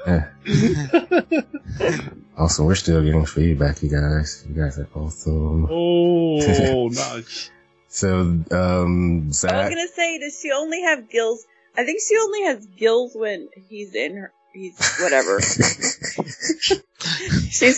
Yeah. 0.07 0.29
Also, 2.39 2.65
we're 2.65 2.75
still 2.75 3.05
getting 3.05 3.27
feedback, 3.27 3.83
you 3.83 3.91
guys. 3.91 4.47
You 4.49 4.55
guys 4.55 4.79
are 4.79 4.89
awesome. 4.95 5.69
Oh, 5.71 6.89
nice. 6.91 7.51
So, 7.89 8.21
um, 8.51 9.27
I 9.27 9.27
was 9.27 9.45
gonna 9.45 9.89
say, 9.95 10.19
does 10.19 10.41
she 10.41 10.51
only 10.51 10.81
have 10.81 11.11
gills? 11.11 11.45
I 11.77 11.85
think 11.85 12.01
she 12.01 12.17
only 12.17 12.45
has 12.45 12.65
gills 12.65 13.13
when 13.15 13.51
he's 13.69 13.95
in 13.95 14.17
her. 14.17 14.33
He's 14.55 14.79
whatever. 15.01 15.43
She's 15.43 16.81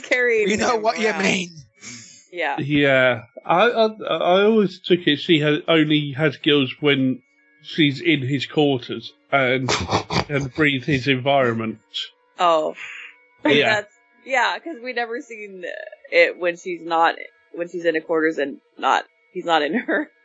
carrying. 0.00 0.48
You 0.48 0.58
know 0.58 0.76
him 0.76 0.82
what 0.82 1.00
you 1.00 1.12
mean? 1.14 1.50
Yeah. 2.32 2.60
Yeah, 2.60 3.22
I, 3.44 3.68
I 3.68 3.86
I 3.86 4.44
always 4.44 4.78
took 4.78 5.00
it 5.08 5.18
she 5.18 5.40
has 5.40 5.58
only 5.66 6.12
has 6.12 6.36
gills 6.36 6.72
when 6.78 7.20
she's 7.62 8.00
in 8.00 8.22
his 8.22 8.46
quarters 8.46 9.12
and 9.32 9.70
and 10.28 10.54
breathe 10.54 10.84
his 10.84 11.08
environment. 11.08 11.78
Oh. 12.38 12.74
Yeah. 13.44 13.74
That's 13.80 13.92
yeah, 14.24 14.56
because 14.56 14.80
we 14.82 14.92
never 14.92 15.20
seen 15.20 15.64
it 16.10 16.38
when 16.38 16.56
she's 16.56 16.80
not 16.82 17.16
when 17.52 17.68
she's 17.68 17.84
in 17.84 17.96
a 17.96 18.00
quarters 18.00 18.38
and 18.38 18.60
not 18.78 19.04
he's 19.32 19.44
not 19.44 19.62
in 19.62 19.74
her. 19.74 20.10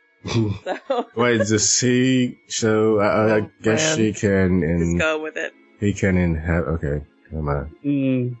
So 0.64 1.06
Wait, 1.14 1.38
does 1.38 1.80
he 1.80 2.38
show? 2.48 2.98
I, 2.98 3.06
I- 3.06 3.36
I 3.36 3.40
guess 3.62 3.96
man. 3.96 3.96
she 3.96 4.12
can, 4.12 4.60
just 4.60 4.70
and 4.70 4.98
go 4.98 5.22
with 5.22 5.36
it. 5.36 5.52
he 5.78 5.92
can 5.92 6.16
inhabit. 6.16 6.68
Okay, 6.70 7.04
never 7.30 7.42
mind. 7.42 7.74
Mm. 7.84 8.36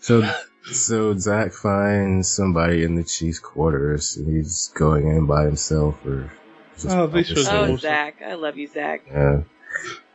So, 0.00 0.28
so 0.72 1.16
Zack 1.16 1.52
finds 1.52 2.28
somebody 2.28 2.82
in 2.82 2.96
the 2.96 3.04
chief's 3.04 3.38
quarters, 3.38 4.16
and 4.16 4.26
he's 4.36 4.72
going 4.74 5.06
in 5.08 5.26
by 5.26 5.44
himself, 5.44 6.04
or 6.04 6.32
just 6.74 6.88
Oh, 6.96 7.06
this 7.06 7.28
by 7.30 7.34
was 7.34 7.48
Oh, 7.48 7.52
himself. 7.52 7.62
awesome. 7.64 7.78
Zack, 7.78 8.22
I 8.26 8.34
love 8.34 8.56
you, 8.58 8.66
Zack. 8.66 9.02
Yeah. 9.08 9.42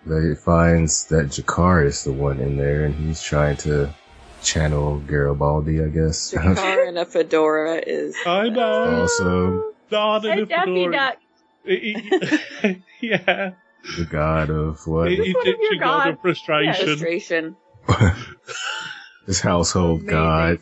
But 0.05 0.19
he 0.21 0.35
finds 0.35 1.05
that 1.07 1.27
G'Kar 1.27 1.85
is 1.85 2.03
the 2.03 2.11
one 2.11 2.39
in 2.39 2.57
there, 2.57 2.83
and 2.85 2.93
he's 2.95 3.21
trying 3.23 3.55
to 3.57 3.93
channel 4.41 4.99
Garibaldi, 4.99 5.81
I 5.81 5.87
guess. 5.87 6.33
G'Kar 6.37 6.87
in 6.89 6.97
a 6.97 7.05
fedora 7.05 7.81
is. 7.85 8.15
I 8.25 8.49
know. 8.49 9.01
also, 9.01 9.63
Not 9.91 10.25
in 10.25 10.31
Hey, 10.33 10.41
a 10.41 10.45
Daffy 10.45 10.65
fedora. 10.85 10.91
Duck. 10.91 11.17
yeah. 13.01 13.51
the 13.97 14.05
god 14.09 14.49
of 14.49 14.85
what? 14.85 15.09
He, 15.11 15.15
he 15.23 15.33
one 15.33 15.47
of 15.47 15.55
your 15.59 15.71
did 15.71 15.79
God 15.79 16.07
of 16.09 16.15
gods. 16.15 16.21
frustration. 16.21 16.85
Frustration. 16.87 17.55
His 19.25 19.39
household 19.39 20.01
Amazing. 20.01 20.13
god. 20.13 20.59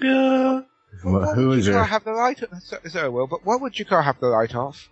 Yeah. 0.00 0.60
What, 1.02 1.34
who 1.34 1.52
is 1.52 1.66
G'Kar 1.66 1.72
your? 1.72 1.82
have 1.84 2.04
the 2.04 2.12
light? 2.12 2.40
So, 2.60 2.78
so 2.88 3.10
well, 3.10 3.26
but 3.26 3.44
why 3.44 3.56
would 3.56 3.72
G'Kar 3.72 4.04
have 4.04 4.20
the 4.20 4.28
light 4.28 4.54
off? 4.54 4.88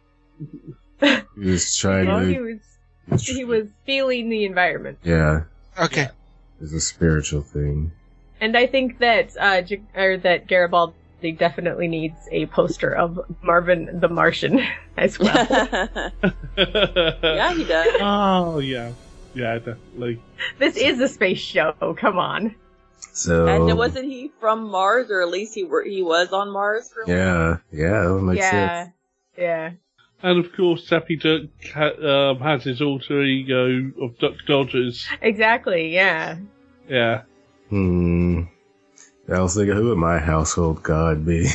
He 1.00 1.20
was 1.36 1.76
trying 1.76 2.08
Well, 2.08 2.20
he 2.24 2.34
to. 2.34 2.40
was 2.40 2.58
he 3.18 3.44
was 3.44 3.68
feeling 3.86 4.28
the 4.28 4.44
environment 4.44 4.98
Yeah, 5.02 5.42
Okay. 5.78 6.08
it's 6.60 6.72
a 6.72 6.80
spiritual 6.80 7.42
thing. 7.42 7.92
And 8.40 8.56
I 8.56 8.66
think 8.66 8.98
that 9.00 9.36
uh, 9.38 9.62
J- 9.62 9.82
or 9.94 10.16
that 10.18 10.46
Garibaldi 10.46 11.32
definitely 11.36 11.88
needs 11.88 12.16
a 12.30 12.46
poster 12.46 12.94
of 12.94 13.20
Marvin 13.42 14.00
the 14.00 14.08
Martian 14.08 14.60
as 14.96 15.18
well. 15.18 15.46
yeah, 16.56 17.54
he 17.54 17.64
does. 17.64 17.96
Oh 18.00 18.58
yeah. 18.60 18.92
Yeah, 19.34 19.58
definitely. 19.58 20.20
this 20.58 20.76
is 20.76 20.98
a 21.00 21.08
space 21.08 21.38
show. 21.38 21.72
Come 21.98 22.18
on. 22.18 22.54
So 23.12 23.46
And 23.46 23.78
wasn't 23.78 24.06
he 24.06 24.30
from 24.40 24.70
Mars, 24.70 25.10
or 25.10 25.20
at 25.22 25.28
least 25.28 25.54
he 25.54 25.64
were, 25.64 25.84
he 25.84 26.02
was 26.02 26.32
on 26.32 26.50
Mars 26.50 26.90
for 26.92 27.02
a 27.02 27.06
while? 27.06 27.16
yeah, 27.16 27.56
yeah, 27.72 28.02
that 28.04 28.12
would 28.12 28.22
make 28.22 28.38
yeah, 28.38 28.84
sense. 28.84 28.94
yeah. 29.38 29.70
And 30.22 30.44
of 30.44 30.52
course, 30.52 30.86
Daffy 30.86 31.16
Duck 31.16 31.42
ha- 31.74 32.30
um, 32.30 32.40
has 32.40 32.64
his 32.64 32.82
alter 32.82 33.22
ego 33.22 33.90
of 34.02 34.18
Duck 34.18 34.34
Dodgers. 34.46 35.06
Exactly. 35.22 35.94
Yeah. 35.94 36.36
Yeah. 36.88 37.22
Hmm. 37.70 38.42
I 39.32 39.40
was 39.40 39.54
thinking, 39.54 39.76
who 39.76 39.90
would 39.90 39.98
my 39.98 40.18
household 40.18 40.82
god 40.82 41.24
be? 41.24 41.46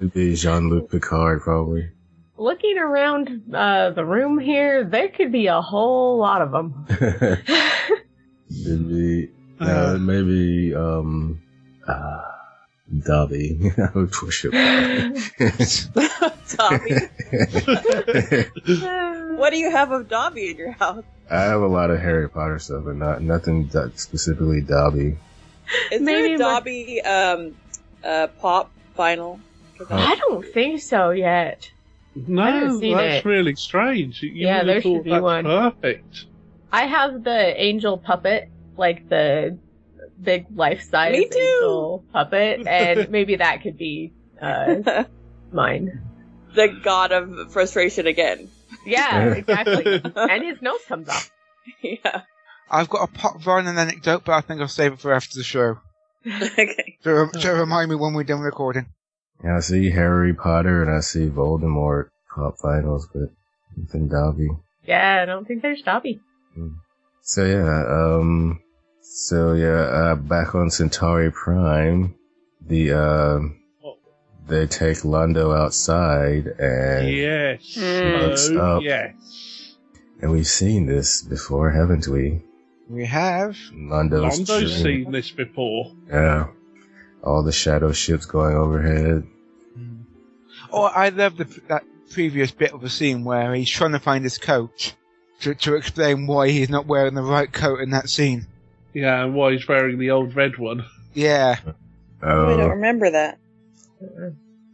It'd 0.00 0.14
be 0.14 0.36
Jean-Luc 0.36 0.90
Picard, 0.90 1.42
probably. 1.42 1.90
Looking 2.38 2.78
around 2.78 3.54
uh, 3.54 3.90
the 3.90 4.04
room 4.04 4.38
here, 4.38 4.84
there 4.84 5.08
could 5.08 5.32
be 5.32 5.48
a 5.48 5.60
whole 5.60 6.16
lot 6.18 6.40
of 6.40 6.52
them. 6.52 6.86
It'd 8.50 8.88
be 8.88 9.30
uh, 9.58 9.98
maybe 10.00 10.74
um, 10.74 11.42
uh, 11.86 12.22
Dobby. 13.06 13.70
I 13.78 13.88
would 13.94 14.12
worship. 14.22 14.52
Dobby. 16.56 16.94
what 19.36 19.50
do 19.50 19.56
you 19.58 19.70
have 19.70 19.90
of 19.92 20.08
Dobby 20.08 20.50
in 20.50 20.56
your 20.56 20.72
house? 20.72 21.04
I 21.30 21.42
have 21.42 21.60
a 21.62 21.66
lot 21.66 21.90
of 21.90 22.00
Harry 22.00 22.28
Potter 22.28 22.58
stuff, 22.58 22.84
but 22.84 22.96
not 22.96 23.22
nothing 23.22 23.68
that 23.68 23.98
specifically 24.00 24.60
Dobby. 24.60 25.16
Is 25.92 26.00
Maybe 26.02 26.28
there 26.28 26.34
a 26.34 26.38
Dobby 26.38 27.00
um, 27.02 27.56
uh, 28.02 28.26
pop 28.40 28.72
vinyl? 28.98 29.38
'Cause 29.78 29.86
I- 29.90 30.12
I 30.12 30.14
don't 30.16 30.44
think 30.46 30.80
so 30.82 31.10
yet. 31.10 31.70
No, 32.16 32.42
haven't 32.42 32.80
seen 32.80 32.96
that's 32.96 33.24
it. 33.24 33.28
really 33.28 33.54
strange. 33.54 34.20
You 34.20 34.30
Yeah, 34.34 34.64
there 34.64 34.82
should 34.82 35.04
be 35.04 35.18
one. 35.18 35.44
Perfect. 35.44 36.24
I 36.72 36.86
have 36.86 37.22
the 37.22 37.54
angel 37.62 37.96
puppet 37.98 38.48
like 38.76 39.08
the 39.08 39.56
big 40.22 40.46
life 40.54 40.82
size 40.82 41.12
Me 41.12 41.28
too. 41.28 41.38
angel 41.38 42.04
puppet, 42.12 42.66
and 42.66 43.10
maybe 43.10 43.36
that 43.36 43.62
could 43.62 43.76
be 43.76 44.12
uh, 44.40 45.04
mine. 45.52 46.02
the 46.54 46.68
god 46.82 47.12
of 47.12 47.52
frustration 47.52 48.06
again. 48.06 48.48
Yeah, 48.86 49.34
exactly. 49.34 50.00
and 50.16 50.44
his 50.44 50.60
nose 50.62 50.80
comes 50.88 51.08
off. 51.08 51.30
yeah. 51.82 52.22
I've 52.70 52.88
got 52.88 53.08
a 53.08 53.12
pop 53.12 53.44
run 53.46 53.66
and 53.66 53.78
anecdote, 53.78 54.24
but 54.24 54.32
I 54.32 54.40
think 54.40 54.60
I'll 54.60 54.68
save 54.68 54.92
it 54.92 55.00
for 55.00 55.12
after 55.12 55.36
the 55.36 55.42
show. 55.44 55.78
okay. 56.26 56.98
To, 57.02 57.28
to 57.40 57.50
remind 57.52 57.90
me 57.90 57.96
when 57.96 58.14
we're 58.14 58.24
done 58.24 58.40
recording. 58.40 58.86
Yeah, 59.42 59.56
I 59.56 59.60
see 59.60 59.90
Harry 59.90 60.34
Potter 60.34 60.82
and 60.82 60.94
I 60.94 61.00
see 61.00 61.28
Voldemort 61.28 62.10
pop 62.34 62.58
finals, 62.58 63.08
but 63.12 63.30
nothing 63.76 64.08
Dobby. 64.08 64.48
Yeah, 64.86 65.20
I 65.22 65.24
don't 65.24 65.46
think 65.46 65.62
there's 65.62 65.82
Dobby. 65.82 66.20
So 67.22 67.44
yeah, 67.44 67.84
um, 68.18 68.60
so 69.12 69.54
yeah, 69.54 69.68
uh, 69.68 70.14
back 70.14 70.54
on 70.54 70.70
Centauri 70.70 71.32
Prime, 71.32 72.14
the, 72.66 72.92
um, 72.92 73.56
they 74.46 74.66
take 74.66 74.98
Londo 74.98 75.56
outside 75.56 76.46
and, 76.58 77.08
Yes. 77.08 77.76
Looks 77.76 78.48
Oh, 78.50 78.76
up. 78.78 78.82
yes. 78.82 79.14
and 80.22 80.30
we've 80.30 80.46
seen 80.46 80.86
this 80.86 81.22
before, 81.22 81.70
haven't 81.70 82.06
we? 82.08 82.40
We 82.88 83.04
have. 83.06 83.56
Londo's 83.72 84.38
Londo's 84.38 84.82
seen 84.82 85.10
this 85.12 85.30
before. 85.30 85.92
Yeah. 86.08 86.48
All 87.22 87.42
the 87.42 87.52
shadow 87.52 87.92
ships 87.92 88.26
going 88.26 88.54
overhead. 88.56 89.26
Oh, 90.72 90.82
I 90.84 91.08
love 91.08 91.36
the, 91.36 91.44
that 91.68 91.84
previous 92.10 92.50
bit 92.50 92.72
of 92.72 92.80
the 92.80 92.88
scene 92.90 93.24
where 93.24 93.54
he's 93.54 93.68
trying 93.70 93.92
to 93.92 93.98
find 93.98 94.24
his 94.24 94.38
coat 94.38 94.94
to, 95.40 95.54
to 95.54 95.74
explain 95.74 96.26
why 96.26 96.48
he's 96.48 96.70
not 96.70 96.86
wearing 96.86 97.14
the 97.14 97.22
right 97.22 97.52
coat 97.52 97.80
in 97.80 97.90
that 97.90 98.08
scene. 98.08 98.46
Yeah, 98.92 99.24
and 99.24 99.34
why 99.34 99.52
he's 99.52 99.66
wearing 99.66 99.98
the 99.98 100.10
old 100.10 100.34
red 100.34 100.58
one. 100.58 100.84
Yeah. 101.14 101.56
Oh, 102.22 102.46
I 102.46 102.56
don't 102.56 102.70
remember 102.70 103.10
that. 103.10 103.38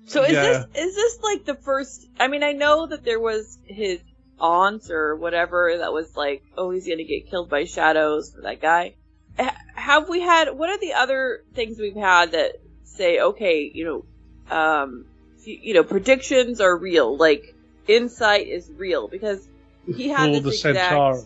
So 0.07 0.22
is 0.22 0.33
Yeah. 0.33 0.42
this 0.42 0.66
is 0.87 0.94
this 0.94 1.18
like 1.22 1.44
the 1.44 1.55
first? 1.55 2.07
I 2.18 2.29
mean, 2.29 2.42
I 2.42 2.52
know 2.52 2.87
that 2.87 3.05
there 3.05 3.20
was 3.20 3.59
his 3.66 4.00
aunt 4.38 4.90
or 4.90 5.16
whatever 5.16 5.79
that 5.79 5.92
was 5.92 6.16
like, 6.16 6.42
oh, 6.57 6.70
he's 6.70 6.87
gonna 6.87 7.05
get 7.05 7.29
killed 7.31 7.48
by 7.48 7.64
shadows 7.64 8.33
for 8.33 8.42
that 8.42 8.61
guy. 8.61 8.94
H- 9.38 9.50
have 9.74 10.09
we 10.09 10.20
had? 10.20 10.50
What 10.57 10.70
are 10.70 10.79
the 10.79 10.94
other 10.94 11.42
things 11.55 11.79
we've 11.79 11.96
had 11.96 12.33
that 12.33 12.52
say, 12.85 13.20
okay, 13.20 13.70
you 13.72 13.85
know, 14.50 14.57
um, 14.57 15.07
you, 15.44 15.59
you 15.62 15.74
know, 15.74 15.83
predictions 15.85 16.61
are 16.61 16.76
real, 16.76 17.16
like 17.16 17.55
insight 17.88 18.46
is 18.46 18.70
real 18.76 19.09
because 19.09 19.46
he 19.87 20.09
had 20.09 20.35
For 20.35 20.40
this 20.40 20.62
the 20.62 20.70
exact. 20.70 20.88
Centauri. 20.90 21.22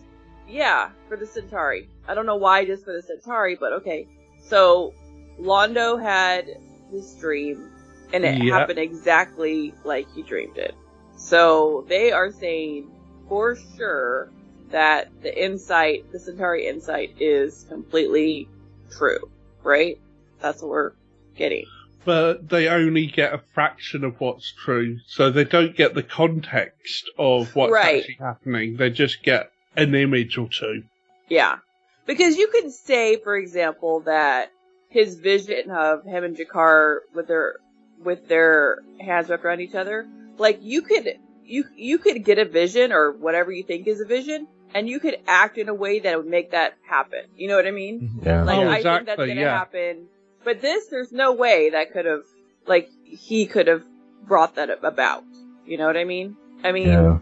Yeah, 0.49 0.89
for 1.07 1.17
the 1.17 1.27
Centauri. 1.27 1.87
I 2.11 2.13
don't 2.13 2.25
know 2.25 2.35
why 2.35 2.65
just 2.65 2.83
for 2.83 2.91
the 2.91 3.01
Centauri, 3.01 3.55
but 3.55 3.71
okay. 3.71 4.05
So 4.41 4.93
Londo 5.39 6.01
had 6.01 6.45
this 6.91 7.15
dream, 7.15 7.69
and 8.11 8.25
it 8.25 8.43
Yeah. 8.43 8.53
happened 8.57 8.79
exactly 8.79 9.73
like 9.85 10.11
he 10.13 10.21
dreamed 10.21 10.57
it. 10.57 10.75
So 11.15 11.85
they 11.87 12.11
are 12.11 12.29
saying 12.33 12.91
for 13.29 13.55
sure 13.77 14.29
that 14.71 15.07
the 15.21 15.31
insight, 15.41 16.11
the 16.11 16.19
Centauri 16.19 16.67
insight, 16.67 17.15
is 17.21 17.65
completely 17.69 18.49
true, 18.97 19.31
right? 19.63 19.97
That's 20.41 20.61
what 20.61 20.69
we're 20.69 20.91
getting. 21.37 21.65
But 22.03 22.49
they 22.49 22.67
only 22.67 23.05
get 23.05 23.33
a 23.33 23.37
fraction 23.53 24.03
of 24.03 24.19
what's 24.19 24.51
true, 24.51 24.97
so 25.07 25.29
they 25.29 25.45
don't 25.45 25.77
get 25.77 25.93
the 25.93 26.03
context 26.03 27.09
of 27.17 27.55
what's 27.55 27.71
Right. 27.71 27.99
actually 27.99 28.17
happening. 28.19 28.75
They 28.75 28.89
just 28.89 29.23
get 29.23 29.49
an 29.77 29.95
image 29.95 30.37
or 30.37 30.49
two. 30.49 30.83
Yeah. 31.29 31.59
Because 32.05 32.37
you 32.37 32.47
can 32.47 32.71
say, 32.71 33.17
for 33.17 33.35
example, 33.35 34.01
that 34.01 34.51
his 34.89 35.15
vision 35.15 35.71
of 35.71 36.03
him 36.03 36.23
and 36.23 36.35
G'Kar 36.37 36.99
with 37.13 37.27
their 37.27 37.55
with 38.03 38.27
their 38.27 38.79
hands 38.99 39.29
wrapped 39.29 39.45
around 39.45 39.61
each 39.61 39.75
other, 39.75 40.07
like 40.37 40.59
you 40.61 40.81
could 40.81 41.19
you 41.45 41.65
you 41.75 41.97
could 41.97 42.23
get 42.23 42.39
a 42.39 42.45
vision 42.45 42.91
or 42.91 43.11
whatever 43.11 43.51
you 43.51 43.63
think 43.63 43.87
is 43.87 44.01
a 44.01 44.05
vision, 44.05 44.47
and 44.73 44.89
you 44.89 44.99
could 44.99 45.17
act 45.27 45.57
in 45.57 45.69
a 45.69 45.73
way 45.73 45.99
that 45.99 46.17
would 46.17 46.27
make 46.27 46.51
that 46.51 46.75
happen. 46.87 47.25
You 47.35 47.47
know 47.47 47.55
what 47.55 47.67
I 47.67 47.71
mean? 47.71 48.01
Mm-hmm. 48.01 48.27
yeah. 48.27 48.43
Like 48.43 48.57
Oh, 48.57 48.69
I 48.69 48.73
think 48.73 48.83
that's 48.83 49.01
exactly, 49.01 49.27
gonna 49.29 49.41
yeah. 49.41 49.57
happen. 49.57 50.07
But 50.43 50.61
this, 50.61 50.87
there's 50.87 51.11
no 51.11 51.33
way 51.33 51.69
that 51.69 51.93
could 51.93 52.05
have 52.05 52.23
like 52.65 52.89
he 53.03 53.45
could 53.45 53.67
have 53.67 53.83
brought 54.23 54.55
that 54.55 54.69
about. 54.83 55.23
You 55.65 55.77
know 55.77 55.85
what 55.85 55.97
I 55.97 56.03
mean? 56.03 56.35
I 56.63 56.71
mean, 56.71 56.87
yeah. 56.87 57.19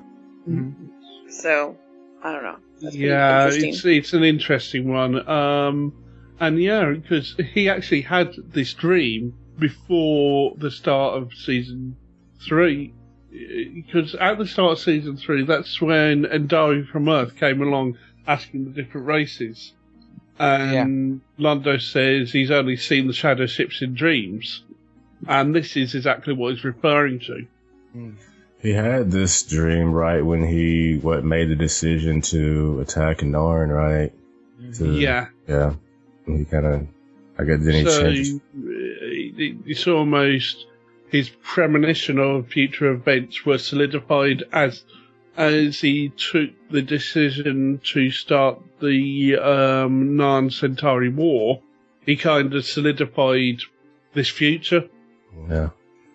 Mm-hmm. 0.47 1.29
so 1.29 1.77
I 2.23 2.31
don't 2.31 2.43
know. 2.43 2.59
Yeah, 2.81 3.49
it's 3.51 3.85
it's 3.85 4.13
an 4.13 4.23
interesting 4.23 4.91
one. 4.91 5.27
Um, 5.27 5.93
and 6.39 6.61
yeah, 6.61 6.91
because 6.91 7.35
he 7.53 7.69
actually 7.69 8.01
had 8.01 8.33
this 8.53 8.73
dream 8.73 9.33
before 9.57 10.55
the 10.57 10.71
start 10.71 11.21
of 11.21 11.33
season 11.33 11.95
three. 12.47 12.93
Because 13.31 14.15
at 14.15 14.37
the 14.37 14.47
start 14.47 14.73
of 14.73 14.79
season 14.79 15.17
three, 15.17 15.43
that's 15.45 15.79
when 15.81 16.23
Endari 16.25 16.87
from 16.87 17.09
Earth 17.09 17.35
came 17.35 17.61
along 17.61 17.97
asking 18.27 18.65
the 18.65 18.71
different 18.71 19.05
races. 19.07 19.73
And 20.39 21.21
Londo 21.37 21.81
says 21.81 22.31
he's 22.31 22.49
only 22.49 22.77
seen 22.77 23.07
the 23.07 23.13
shadow 23.13 23.45
ships 23.45 23.81
in 23.81 23.93
dreams. 23.93 24.63
And 25.27 25.53
this 25.53 25.75
is 25.75 25.95
exactly 25.95 26.33
what 26.33 26.53
he's 26.53 26.63
referring 26.63 27.19
to. 27.19 27.45
He 28.61 28.71
had 28.73 29.09
this 29.11 29.43
dream 29.43 29.91
right 29.93 30.21
when 30.21 30.45
he 30.45 30.97
what 30.97 31.23
made 31.23 31.49
the 31.49 31.55
decision 31.55 32.21
to 32.21 32.79
attack 32.81 33.19
Narn, 33.19 33.69
right? 33.69 34.11
To- 34.75 34.91
Yeah. 34.91 35.27
yeah. 35.47 35.73
And 36.27 36.39
He 36.39 36.45
kind 36.45 36.65
of, 36.65 36.87
I 37.37 37.43
guess, 37.45 37.59
then 37.63 37.73
he 37.73 37.83
so 37.85 38.01
changed. 38.01 38.41
it's 38.53 39.87
almost 39.87 40.65
his 41.09 41.29
premonition 41.41 42.19
of 42.19 42.47
future 42.49 42.91
events 42.91 43.45
were 43.45 43.57
solidified 43.57 44.43
as 44.51 44.83
as 45.37 45.79
he 45.79 46.09
took 46.09 46.49
the 46.69 46.81
decision 46.81 47.79
to 47.93 48.11
start 48.11 48.59
the 48.81 49.37
um, 49.37 50.17
Narn 50.17 50.51
Centauri 50.51 51.07
War. 51.09 51.61
He 52.05 52.17
kind 52.17 52.53
of 52.53 52.65
solidified 52.65 53.61
this 54.13 54.27
future. 54.27 54.89
Yeah. 55.49 55.69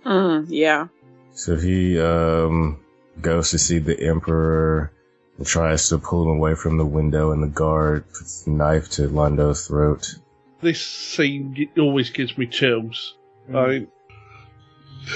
Mm, 0.05 0.47
yeah. 0.51 0.89
So 1.35 1.57
he 1.57 2.01
um 2.01 2.81
goes 3.21 3.51
to 3.51 3.59
see 3.59 3.79
the 3.79 3.99
Emperor 4.01 4.93
and 5.37 5.47
tries 5.47 5.89
to 5.89 5.99
pull 5.99 6.23
him 6.23 6.37
away 6.39 6.55
from 6.55 6.79
the 6.79 6.87
window, 6.87 7.33
and 7.33 7.43
the 7.43 7.49
guard 7.49 8.05
puts 8.09 8.47
a 8.47 8.51
knife 8.51 8.89
to 8.93 9.09
Londo's 9.09 9.67
throat. 9.67 10.15
This 10.61 10.81
scene 10.81 11.69
always 11.77 12.11
gives 12.11 12.39
me 12.39 12.47
chills. 12.47 13.17
Like, 13.49 13.89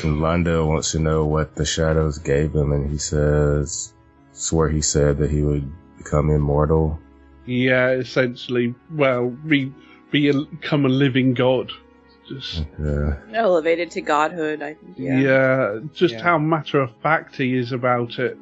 And 0.02 0.20
Londo 0.20 0.66
wants 0.66 0.92
to 0.92 0.98
know 0.98 1.24
what 1.24 1.54
the 1.54 1.64
shadows 1.64 2.18
gave 2.18 2.52
him, 2.54 2.72
and 2.72 2.90
he 2.90 2.98
says, 2.98 3.94
swore 4.32 4.68
he 4.68 4.82
said 4.82 5.18
that 5.18 5.30
he 5.30 5.42
would 5.42 5.70
become 5.96 6.30
immortal. 6.30 6.98
yeah, 7.46 7.90
essentially, 7.90 8.74
well, 8.92 9.30
be, 9.30 9.72
be 10.10 10.28
a, 10.28 10.34
become 10.34 10.84
a 10.84 10.88
living 10.90 11.32
god. 11.32 11.72
Just 12.28 12.64
Yeah. 12.82 13.14
Elevated 13.32 13.90
to 13.92 14.00
godhood, 14.00 14.62
I 14.62 14.74
think. 14.74 14.98
Yeah, 14.98 15.18
Yeah. 15.20 15.78
just 15.94 16.14
Yeah. 16.14 16.22
how 16.22 16.38
matter 16.38 16.80
of 16.80 16.90
fact 17.02 17.36
he 17.36 17.56
is 17.56 17.72
about 17.72 18.18
it. 18.18 18.36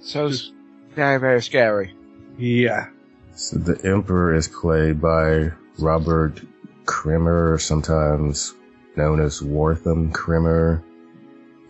So 0.00 0.26
it's 0.26 0.52
very, 0.94 1.18
very 1.18 1.40
scary. 1.42 1.94
Yeah. 2.38 2.86
So 3.34 3.58
the 3.58 3.78
Emperor 3.88 4.34
is 4.34 4.48
played 4.48 5.00
by 5.00 5.52
Robert 5.78 6.40
Krimmer, 6.84 7.58
sometimes 7.58 8.54
known 8.96 9.20
as 9.20 9.42
Wortham 9.42 10.10
Krimmer. 10.12 10.82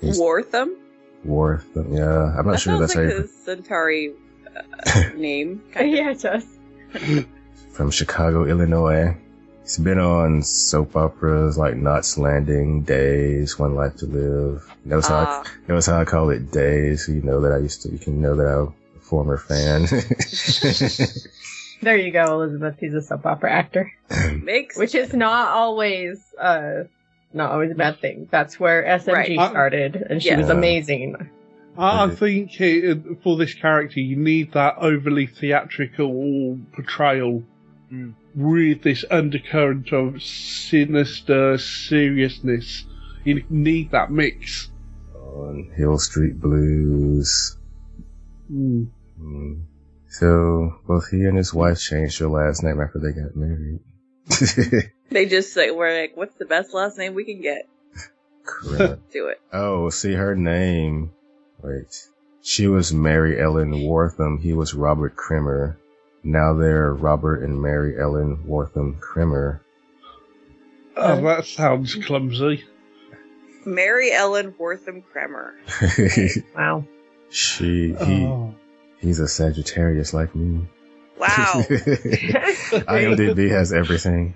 He's 0.01 0.19
Wortham? 0.19 0.77
Wortham, 1.25 1.93
yeah. 1.93 2.35
I'm 2.39 2.47
not 2.47 2.53
that 2.53 2.61
sure 2.61 2.79
that's 2.79 2.95
like 2.95 3.07
how 3.09 3.17
you 3.17 3.29
Centauri 3.45 4.13
uh, 4.57 5.03
name. 5.17 5.63
Kind 5.73 5.93
yeah, 5.93 6.11
it 6.11 6.21
does. 6.21 6.47
from 7.73 7.91
Chicago, 7.91 8.45
Illinois. 8.45 9.17
He's 9.67 9.79
been 9.79 9.99
on 9.99 10.43
soap 10.45 10.95
operas 10.95 11.59
like 11.59 11.75
Knots 11.75 12.17
Landing, 12.17 12.83
Days, 12.83 13.59
One 13.59 13.75
Life 13.75 13.97
to 13.97 14.07
Live. 14.07 14.63
Knows 14.85 15.09
how 15.09 15.25
Ah. 15.27 15.43
I, 15.45 15.73
knows 15.73 15.87
how 15.87 15.99
I 16.01 16.05
call 16.05 16.31
it 16.31 16.53
Days. 16.53 17.09
You 17.09 17.21
know 17.23 17.41
that 17.41 17.51
I 17.51 17.59
used 17.59 17.83
to. 17.83 17.91
You 17.91 17.99
can 17.99 18.21
know 18.23 18.37
that 18.37 18.47
I'm 18.47 18.75
a 18.97 19.01
former 19.01 19.37
fan. 19.37 19.87
There 21.83 21.97
you 21.97 22.13
go, 22.13 22.25
Elizabeth. 22.35 22.77
He's 22.79 22.95
a 22.95 23.03
soap 23.03 23.27
opera 23.27 23.51
actor, 23.53 23.93
Makes 24.43 24.77
which 24.79 24.95
is 24.95 25.13
not 25.13 25.49
always 25.49 26.23
uh 26.41 26.85
not 27.35 27.51
always 27.51 27.73
a 27.73 27.75
bad 27.75 28.01
thing. 28.01 28.29
That's 28.31 28.59
where 28.61 28.85
SMG 28.85 29.13
Right. 29.15 29.39
Uh, 29.39 29.51
started, 29.51 29.97
and 29.97 30.23
she 30.23 30.29
Yeah. 30.29 30.39
was 30.39 30.49
amazing. 30.49 31.17
I, 31.77 32.05
I 32.05 32.09
think 32.11 32.59
it, 32.61 33.21
for 33.23 33.37
this 33.37 33.53
character, 33.53 33.99
you 34.01 34.17
need 34.17 34.53
that 34.53 34.77
overly 34.79 35.27
theatrical 35.27 36.61
portrayal 36.73 37.43
Mm. 37.93 38.15
With 38.37 38.83
this 38.83 39.05
undercurrent 39.11 39.93
of 39.93 40.23
sinister 40.23 41.59
seriousness. 41.59 42.85
You 43.25 43.43
need 43.49 43.91
that 43.93 44.11
mix. 44.13 44.71
on 45.15 45.73
Hill 45.77 45.99
Street 45.99 46.39
Blues. 46.41 47.57
Mm. 48.53 48.89
Mm. 49.21 49.63
So 50.09 50.77
both 50.87 51.09
he 51.11 51.25
and 51.25 51.37
his 51.37 51.53
wife 51.53 51.81
changed 51.81 52.21
their 52.21 52.29
last 52.29 52.63
name 52.63 52.81
after 52.81 52.99
they 53.01 53.13
got 53.13 53.35
married. 53.35 53.81
They 55.09 55.27
just 55.27 55.53
say, 55.55 55.71
we're 55.71 56.01
like, 56.01 56.17
what's 56.17 56.35
the 56.35 56.47
best 56.47 56.75
last 56.75 56.99
name 56.99 57.15
we 57.15 57.25
can 57.25 57.41
get? 57.41 57.69
Correct. 58.45 59.01
Do 59.13 59.29
it. 59.29 59.41
oh, 59.53 59.89
see 59.91 60.15
her 60.15 60.35
name. 60.35 61.13
Wait. 61.63 62.09
She 62.43 62.67
was 62.67 62.93
Mary 62.93 63.41
Ellen 63.41 63.85
Wortham. 63.85 64.39
He 64.41 64.53
was 64.53 64.75
Robert 64.75 65.15
Krimmer. 65.15 65.79
Now 66.27 66.55
they're 66.55 66.93
Robert 66.93 67.45
and 67.45 67.63
Mary 67.63 67.97
Ellen 67.97 68.45
Wortham 68.47 68.97
Krimmer. 68.99 69.63
Oh, 70.97 71.21
that 71.23 71.47
sounds 71.47 71.95
clumsy. 71.95 72.65
Mary 73.65 74.11
Ellen 74.13 74.53
Wortham 74.59 75.03
Krimmer. 75.03 75.55
Wow. 76.57 76.85
she, 77.31 77.93
he, 77.95 78.25
Oh. 78.25 78.55
he's 78.99 79.21
a 79.21 79.29
Sagittarius 79.29 80.13
like 80.13 80.35
me. 80.35 80.67
Wow. 81.17 81.29
IMDb 81.69 83.49
has 83.51 83.73
everything. 83.73 84.35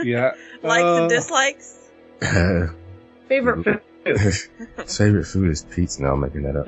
Yeah. 0.00 0.32
Likes 0.62 0.84
Uh, 0.84 0.96
and 1.00 1.08
dislikes? 1.10 1.88
Favorite 3.28 3.64
food. 3.64 3.80
Favorite 4.88 5.24
food 5.24 5.50
is 5.50 5.62
pizza. 5.64 6.02
No, 6.02 6.12
I'm 6.12 6.20
making 6.20 6.42
that 6.42 6.56
up. 6.56 6.66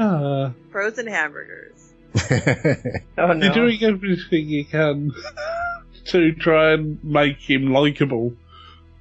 Uh, 0.00 0.50
Frozen 0.70 1.06
hamburgers. 1.06 1.89
Oh 3.18 3.32
You're 3.32 3.52
doing 3.52 3.82
everything 3.82 4.48
you 4.48 4.64
can 4.64 5.12
to 6.06 6.32
try 6.32 6.72
and 6.72 7.02
make 7.04 7.38
him 7.38 7.72
likable. 7.72 8.34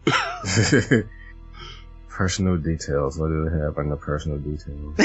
personal 2.09 2.57
details. 2.57 3.17
What 3.17 3.27
do 3.27 3.49
they 3.49 3.57
have 3.59 3.77
on 3.77 3.89
the 3.89 3.95
personal 3.95 4.37
details? 4.39 4.95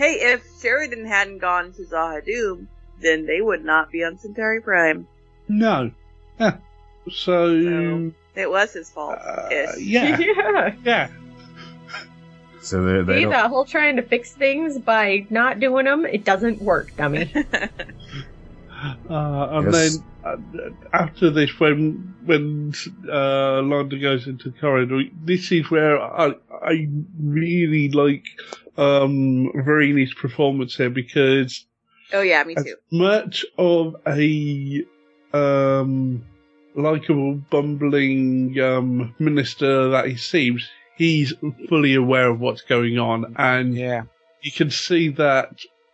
Hey, 0.00 0.32
if 0.32 0.42
Sheridan 0.62 1.04
hadn't 1.04 1.38
gone 1.40 1.74
to 1.74 1.82
Z'ha'dum, 1.82 2.66
then 3.02 3.26
they 3.26 3.42
would 3.42 3.62
not 3.62 3.92
be 3.92 4.02
on 4.02 4.16
Centauri 4.16 4.62
Prime. 4.62 5.06
No. 5.46 5.90
Huh. 6.38 6.56
So, 7.10 8.12
It 8.34 8.50
was 8.50 8.72
his 8.72 8.88
fault. 8.90 9.18
ish. 9.50 9.68
Uh, 9.68 9.72
yeah. 9.78 10.18
yeah. 10.18 10.74
yeah. 10.82 11.08
So 12.62 12.84
they 12.84 13.02
they 13.02 13.14
See 13.18 13.22
don't. 13.22 13.30
that 13.30 13.48
whole 13.50 13.64
trying 13.64 13.96
to 13.96 14.02
fix 14.02 14.32
things 14.32 14.78
by 14.78 15.26
not 15.30 15.60
doing 15.60 15.86
them? 15.86 16.04
It 16.06 16.24
doesn't 16.24 16.60
work, 16.62 16.94
dummy. 16.96 17.32
Uh, 19.10 19.48
and 19.52 19.72
Yes. 19.74 19.98
then 19.98 20.04
uh, 20.24 20.36
after 20.94 21.30
this, 21.30 21.58
when 21.60 22.14
when 22.24 22.72
uh, 23.10 23.60
Londo 23.60 24.00
goes 24.00 24.26
into 24.26 24.50
the 24.50 24.58
corridor, 24.58 25.02
this 25.22 25.52
is 25.52 25.70
where 25.70 26.00
I 26.00 26.32
I 26.62 26.88
really 27.18 27.90
like 27.90 28.24
um, 28.78 29.50
Virini's 29.54 30.14
performance 30.14 30.76
here 30.76 30.88
because 30.90 31.66
Oh 32.12 32.22
yeah, 32.22 32.42
me 32.44 32.54
as 32.56 32.64
too. 32.64 32.76
much 32.90 33.44
of 33.58 33.96
a 34.06 34.82
um, 35.34 36.24
likable, 36.74 37.34
bumbling 37.50 38.58
um, 38.60 39.14
minister 39.18 39.90
that 39.90 40.06
he 40.06 40.16
seems, 40.16 40.68
he's 41.00 41.32
fully 41.70 41.94
aware 41.94 42.28
of 42.28 42.38
what's 42.40 42.60
going 42.62 42.98
on, 42.98 43.34
and 43.38 43.74
yeah. 43.74 44.02
you 44.42 44.52
can 44.52 44.70
see 44.70 45.08
that 45.08 45.48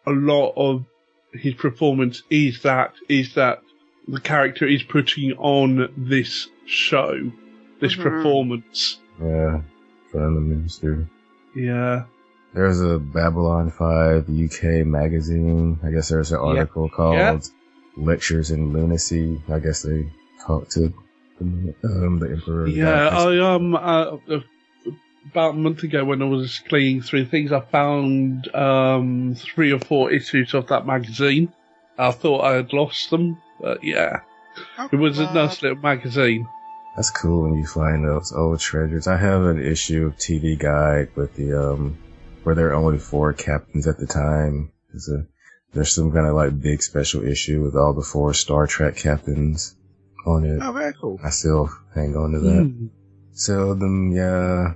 a 0.04 0.10
lot 0.10 0.52
of 0.56 0.84
his 1.32 1.54
performance 1.54 2.22
is 2.28 2.62
that 2.62 2.92
is 3.08 3.34
that 3.34 3.62
the 4.08 4.20
character 4.20 4.66
is 4.66 4.82
putting 4.82 5.32
on 5.38 5.92
this 5.96 6.48
show, 6.66 7.12
this 7.80 7.94
Mhm. 7.94 8.02
performance. 8.02 8.98
Yeah, 9.20 9.60
from 10.10 10.34
the 10.34 10.40
minister. 10.40 11.08
Yeah. 11.54 12.04
There's 12.54 12.80
a 12.80 12.98
Babylon 12.98 13.70
5 13.70 14.28
UK 14.28 14.82
magazine. 14.84 15.78
I 15.84 15.90
guess 15.90 16.08
there's 16.08 16.32
an 16.32 16.40
Yeah. 16.40 16.48
article 16.60 16.88
called 16.88 17.16
Yeah. 17.16 17.38
Lectures 17.96 18.50
in 18.50 18.72
Lunacy. 18.72 19.40
I 19.48 19.58
guess 19.60 19.82
they 19.82 20.10
talked 20.46 20.70
to 20.72 20.92
the, 21.40 21.74
um, 21.84 22.18
the 22.18 22.30
Emperor. 22.30 22.66
Yeah, 22.66 23.08
about 23.08 23.28
this. 23.30 23.40
I 23.42 23.54
um 23.54 23.74
uh, 23.74 24.16
uh, 24.34 24.40
about 25.30 25.50
a 25.50 25.58
month 25.58 25.82
ago 25.82 26.04
when 26.04 26.22
I 26.22 26.26
was 26.26 26.60
cleaning 26.60 27.02
through 27.02 27.26
things, 27.26 27.52
I 27.52 27.60
found 27.60 28.54
um 28.54 29.34
three 29.36 29.72
or 29.72 29.78
four 29.78 30.10
issues 30.10 30.54
of 30.54 30.68
that 30.68 30.86
magazine. 30.86 31.52
I 31.98 32.10
thought 32.10 32.44
I 32.44 32.54
had 32.54 32.72
lost 32.72 33.10
them, 33.10 33.40
but 33.60 33.82
yeah, 33.82 34.20
it 34.92 34.96
was 34.96 35.18
a 35.18 35.32
nice 35.32 35.62
little 35.62 35.78
magazine. 35.78 36.46
That's 36.94 37.10
cool 37.10 37.42
when 37.42 37.58
you 37.58 37.66
find 37.66 38.04
those 38.04 38.32
old 38.32 38.60
treasures. 38.60 39.06
I 39.06 39.16
have 39.16 39.42
an 39.42 39.62
issue 39.62 40.06
of 40.06 40.16
TV 40.16 40.58
Guide 40.58 41.14
with 41.14 41.34
the 41.36 41.70
um 41.70 41.98
where 42.42 42.54
there 42.54 42.68
are 42.68 42.74
only 42.74 42.98
four 42.98 43.32
captains 43.32 43.86
at 43.86 43.98
the 43.98 44.06
time. 44.06 44.72
There's 44.90 45.08
a 45.08 45.26
there's 45.72 45.94
some 45.94 46.12
kind 46.12 46.26
of 46.26 46.34
like 46.34 46.60
big 46.60 46.82
special 46.82 47.22
issue 47.22 47.62
with 47.62 47.76
all 47.76 47.92
the 47.92 48.02
four 48.02 48.32
Star 48.32 48.66
Trek 48.66 48.96
captains 48.96 49.76
on 50.24 50.44
it. 50.44 50.58
Oh, 50.62 50.72
very 50.72 50.92
cool. 50.94 51.20
I 51.22 51.30
still 51.30 51.70
hang 51.94 52.16
on 52.16 52.32
to 52.32 52.40
that. 52.40 52.62
Hmm. 52.62 52.86
So 53.32 53.74
then, 53.74 54.12
yeah, 54.14 54.72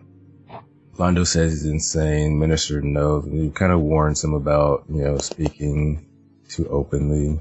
Londo 1.00 1.26
says 1.26 1.52
he's 1.52 1.64
insane. 1.64 2.38
Minister 2.38 2.82
knows. 2.82 3.24
He 3.24 3.48
kind 3.48 3.72
of 3.72 3.80
warns 3.80 4.22
him 4.22 4.34
about, 4.34 4.84
you 4.90 5.02
know, 5.02 5.16
speaking 5.16 6.06
too 6.50 6.68
openly. 6.68 7.40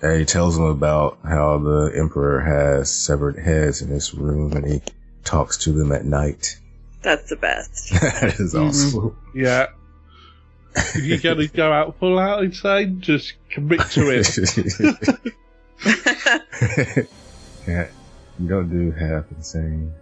And 0.00 0.20
he 0.20 0.24
tells 0.24 0.56
him 0.56 0.62
about 0.62 1.18
how 1.24 1.58
the 1.58 1.92
Emperor 1.96 2.40
has 2.40 2.88
severed 2.88 3.36
heads 3.36 3.82
in 3.82 3.88
his 3.88 4.14
room 4.14 4.52
and 4.52 4.64
he 4.64 4.80
talks 5.24 5.56
to 5.64 5.72
them 5.72 5.90
at 5.90 6.04
night. 6.04 6.56
That's 7.02 7.28
the 7.28 7.34
best. 7.34 7.90
that 8.00 8.36
is 8.38 8.54
awesome. 8.54 9.16
Yeah. 9.34 9.66
if 10.76 11.04
you're 11.04 11.18
gonna 11.18 11.48
go 11.48 11.72
out 11.72 11.98
full 11.98 12.16
out 12.16 12.44
insane, 12.44 13.00
just 13.00 13.32
commit 13.50 13.80
to 13.90 14.08
it. 14.08 14.28
yeah, 17.66 17.88
you 18.38 18.48
don't 18.48 18.70
do 18.70 18.92
half 18.92 19.24
insane. 19.32 19.92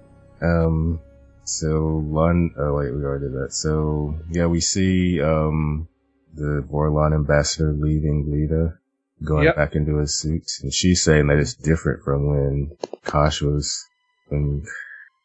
Um, 0.42 1.00
so 1.48 2.02
Lon, 2.06 2.54
oh 2.58 2.74
wait, 2.74 2.92
we 2.94 3.02
already 3.02 3.26
did 3.26 3.34
that. 3.34 3.52
So 3.52 4.18
yeah, 4.30 4.46
we 4.46 4.60
see 4.60 5.20
um 5.22 5.88
the 6.34 6.64
Vorlon 6.70 7.14
ambassador 7.14 7.72
leaving 7.72 8.26
Lyta, 8.26 8.76
going 9.24 9.44
Yep. 9.44 9.56
back 9.56 9.74
into 9.74 9.96
his 9.98 10.18
suit, 10.18 10.44
and 10.62 10.72
she's 10.72 11.02
saying 11.02 11.26
that 11.28 11.38
it's 11.38 11.54
different 11.54 12.04
from 12.04 12.26
when 12.26 12.70
Kosh 13.04 13.42
was 13.42 13.84
when. 14.28 14.64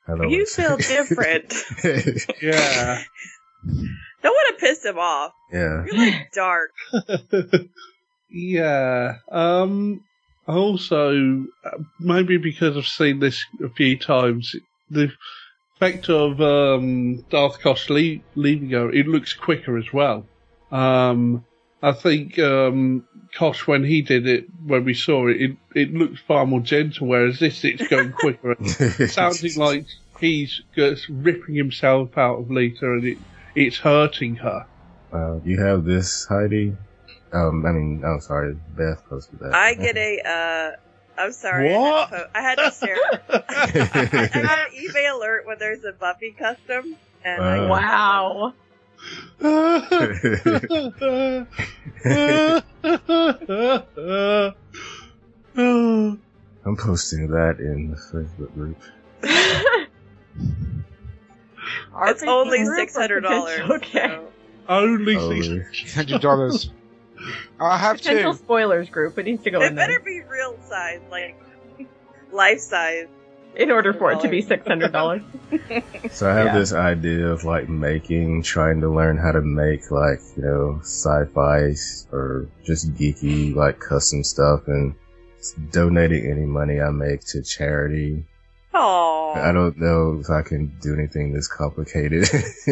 I 0.08 0.18
don't 0.18 0.30
You 0.30 0.46
feel 0.46 0.76
different. 0.96 1.54
yeah. 2.42 3.02
Don't 3.64 4.34
want 4.34 4.60
to 4.60 4.66
piss 4.66 4.84
him 4.84 4.98
off. 5.00 5.32
Yeah. 5.52 5.86
You're 5.86 5.98
like 5.98 6.32
dark. 6.34 6.72
Yeah. 8.30 9.18
Um. 9.32 10.04
Also, 10.48 11.46
uh, 11.64 11.78
maybe 12.00 12.38
because 12.38 12.76
I've 12.76 12.86
seen 12.88 13.20
this 13.20 13.46
a 13.64 13.70
few 13.70 13.98
times, 13.98 14.54
the 14.90 15.10
effect 15.84 16.10
of 16.10 16.42
um, 16.42 17.24
Darth 17.30 17.60
Kosh 17.60 17.90
le- 17.90 18.20
leaving 18.36 18.70
her, 18.72 18.92
it 18.92 19.08
looks 19.08 19.34
quicker 19.34 19.78
as 19.78 19.92
well. 19.92 20.26
Um, 20.72 21.46
I 21.82 21.92
think 21.92 22.40
um, 22.40 23.06
Kosh, 23.36 23.68
when 23.68 23.84
he 23.84 24.02
did 24.02 24.28
it, 24.28 24.46
when 24.66 24.86
we 24.86 24.94
saw 24.94 25.28
it, 25.28 25.42
it, 25.42 25.58
it 25.76 25.94
looked 25.94 26.20
far 26.20 26.46
more 26.46 26.62
gentle, 26.62 27.08
whereas 27.08 27.40
this, 27.40 27.64
it's 27.64 27.88
going 27.88 28.12
quicker. 28.20 28.56
sounding 29.08 29.56
like 29.58 29.86
he's 30.20 30.62
just 30.76 31.08
ripping 31.10 31.56
himself 31.56 32.18
out 32.18 32.40
of 32.40 32.46
Lyta 32.46 32.84
and 32.84 33.06
it, 33.06 33.18
it's 33.56 33.78
hurting 33.78 34.36
her. 34.38 34.66
Uh, 35.12 35.40
you 35.46 35.62
have 35.62 35.84
this, 35.84 36.26
Heidi. 36.26 36.76
Um, 37.34 37.66
I 37.66 37.72
mean, 37.72 38.04
I'm 38.06 38.22
sorry, 38.22 38.56
Beth 38.78 39.04
posted 39.10 39.40
that. 39.40 39.54
I 39.54 39.74
get 39.74 39.98
a, 39.98 40.20
uh, 40.22 40.78
I'm 41.18 41.32
sorry. 41.32 41.74
What? 41.74 42.12
I 42.14 42.16
had 42.16 42.16
to, 42.16 42.16
po- 42.16 42.30
I 42.36 42.42
had 42.42 42.56
to 42.56 42.72
share. 42.72 42.98
I 44.34 44.42
got 44.42 44.60
an 44.60 44.74
eBay 44.76 45.14
alert 45.14 45.46
when 45.46 45.58
there's 45.60 45.84
a 45.84 45.92
Buffy 45.92 46.32
custom. 46.32 46.96
And 47.24 47.44
I 47.44 47.60
uh. 47.60 47.68
Wow. 47.70 48.54
I'm 56.66 56.78
posting 56.78 57.28
that 57.28 57.60
in 57.60 57.92
the 57.92 57.98
Facebook 57.98 58.54
group. 58.54 58.78
it's 62.02 62.24
only 62.24 62.66
six 62.66 62.96
hundred 62.96 63.22
dollars. 63.22 63.70
Okay. 63.70 64.20
Only 64.70 65.18
Only. 65.18 65.66
Hundred 65.94 66.22
dollars. 66.22 66.70
I 67.60 67.78
have 67.78 67.98
Potential 67.98 68.34
two. 68.34 68.38
spoilers 68.40 68.90
group. 68.90 69.18
It 69.18 69.26
needs 69.26 69.44
to 69.44 69.52
go 69.52 69.62
It 69.62 69.68
in 69.68 69.76
there 69.76 69.88
better 69.88 70.00
be 70.00 70.22
real 70.30 70.58
size, 70.68 71.02
like 71.12 71.40
life 72.32 72.60
size. 72.60 73.08
in 73.56 73.70
order 73.72 73.94
for 73.94 74.12
it 74.12 74.20
to 74.22 74.28
be 74.28 74.42
six 74.42 74.66
hundred 74.68 74.92
dollars. 74.92 75.22
So 76.12 76.30
I 76.30 76.36
have 76.36 76.48
Yeah. 76.48 76.58
this 76.60 76.74
idea 76.74 77.28
of 77.28 77.44
like 77.44 77.70
making, 77.70 78.44
trying 78.44 78.82
to 78.82 78.90
learn 78.90 79.18
how 79.18 79.32
to 79.32 79.42
make 79.42 79.90
like, 79.92 80.20
you 80.36 80.44
know, 80.44 80.80
sci-fi 80.82 81.74
or 82.12 82.48
just 82.66 82.94
geeky, 82.96 83.56
like 83.56 83.80
custom 83.80 84.24
stuff 84.24 84.68
and 84.68 84.96
donating 85.72 86.30
any 86.30 86.46
money 86.46 86.82
I 86.82 86.90
make 86.90 87.22
to 87.28 87.42
charity. 87.44 88.26
Oh, 88.74 89.34
I 89.36 89.52
don't 89.52 89.78
know 89.78 90.20
if 90.20 90.30
I 90.30 90.42
can 90.42 90.76
do 90.82 90.94
anything 90.94 91.32
this 91.34 91.48
complicated. 91.48 92.28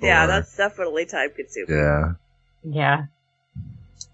yeah, 0.00 0.24
Or- 0.24 0.26
that's 0.28 0.56
definitely 0.56 1.06
time 1.06 1.30
consuming. 1.34 1.76
yeah. 1.76 2.12
Yeah. 2.62 3.04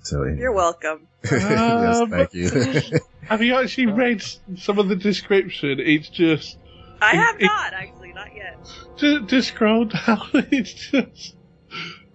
So 0.03 0.23
anyway. 0.23 0.41
You're 0.41 0.53
welcome. 0.53 1.07
yes, 1.25 1.97
Um, 2.01 2.11
thank 2.11 2.33
you. 2.35 2.51
Have 3.29 3.43
you 3.43 3.55
actually 3.57 3.87
read 3.87 4.23
some 4.57 4.79
of 4.79 4.89
the 4.89 4.97
description? 4.97 5.79
It's 5.79 6.09
just 6.09 6.57
I 7.01 7.15
have 7.15 7.37
It- 7.41 7.45
not 7.45 7.73
actually, 7.73 8.13
not 8.13 8.35
yet. 8.35 8.59
just, 8.97 9.27
just 9.29 9.49
scroll 9.49 9.85
down. 9.87 10.29
It's 10.51 10.73
just 10.91 11.37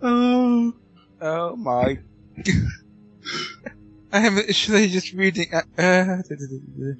oh, 0.01 0.73
Oh 1.21 1.55
my. 1.55 1.99
I 4.11 4.19
am 4.27 4.35
literally 4.35 4.87
just 4.89 5.13
reading. 5.13 5.47
Uh, 5.53 5.61
uh, 5.77 6.03
da, 6.05 6.21
da, 6.21 6.35
da, 6.35 6.57
da. 6.77 6.93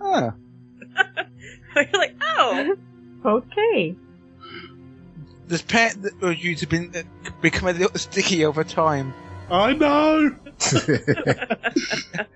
Ah, 0.00 0.34
You're 1.76 2.00
like, 2.00 2.16
oh, 2.22 2.76
Okay. 3.24 3.96
this 5.48 5.62
pant 5.62 6.02
that 6.02 6.20
was 6.20 6.42
used 6.42 6.60
to 6.60 6.66
been 6.68 6.92
uh, 6.96 7.02
become 7.42 7.68
a 7.68 7.72
little 7.72 7.98
sticky 7.98 8.44
over 8.44 8.64
time. 8.64 9.12
I 9.50 9.72
know. 9.72 10.34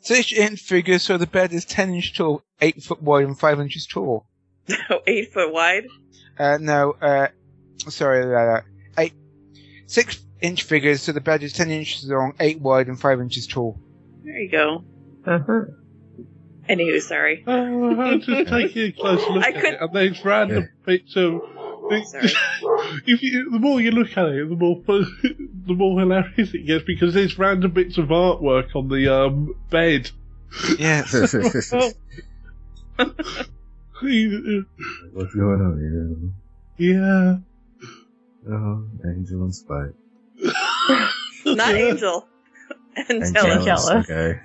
Six 0.00 0.32
inch 0.32 0.60
figure, 0.60 0.98
so 0.98 1.18
the 1.18 1.26
bed 1.26 1.52
is 1.52 1.64
ten 1.64 1.92
inch 1.94 2.16
tall, 2.16 2.42
eight 2.60 2.82
foot 2.82 3.02
wide, 3.02 3.24
and 3.26 3.38
five 3.38 3.60
inches 3.60 3.86
tall. 3.86 4.26
No, 4.68 5.00
8 5.06 5.32
foot 5.32 5.52
wide. 5.52 5.84
Uh, 6.38 6.58
no, 6.60 6.92
uh, 6.92 7.28
sorry, 7.88 8.34
uh, 8.34 8.60
eight, 8.98 9.12
six 9.86 10.22
inch 10.40 10.62
figures, 10.62 11.02
so 11.02 11.12
the 11.12 11.20
bed 11.20 11.42
is 11.42 11.52
ten 11.52 11.70
inches 11.70 12.04
long, 12.08 12.34
eight 12.40 12.60
wide, 12.60 12.86
and 12.88 12.98
five 13.00 13.20
inches 13.20 13.46
tall. 13.46 13.78
There 14.22 14.38
you 14.38 14.50
go. 14.50 14.84
Uh-huh. 15.26 15.60
Anywho, 16.68 17.00
sorry. 17.00 17.44
Oh, 17.46 18.00
I'm 18.00 18.20
just 18.20 18.48
taking 18.50 18.88
a 18.88 18.92
close 19.00 19.26
look 19.28 19.44
I 19.44 19.48
at 19.50 19.54
could- 19.56 19.74
it, 19.74 19.80
and 19.80 19.92
there's 19.94 20.24
random 20.24 20.68
bits 20.86 21.16
of. 21.16 21.40
Sorry. 22.04 22.28
if 23.06 23.22
you, 23.22 23.50
the 23.50 23.58
more 23.58 23.80
you 23.80 23.90
look 23.90 24.16
at 24.16 24.26
it, 24.26 24.48
the 24.48 24.56
more 24.56 24.82
the 24.86 25.74
more 25.74 26.00
hilarious 26.00 26.54
it 26.54 26.66
gets 26.66 26.84
because 26.84 27.14
there's 27.14 27.38
random 27.38 27.72
bits 27.72 27.98
of 27.98 28.08
artwork 28.08 28.74
on 28.74 28.88
the 28.88 29.14
um, 29.14 29.54
bed. 29.70 30.10
Yes. 30.78 31.12
What's 31.12 31.34
going 35.34 35.60
on 35.60 36.34
here? 36.78 36.90
yeah. 36.90 37.38
Oh, 38.50 38.86
Angel 39.04 39.42
and 39.42 39.54
Spike. 39.54 39.94
Not 41.44 41.74
Angel. 41.74 42.26
Angela. 42.96 43.48
Angela. 43.50 43.98
Okay. 43.98 44.40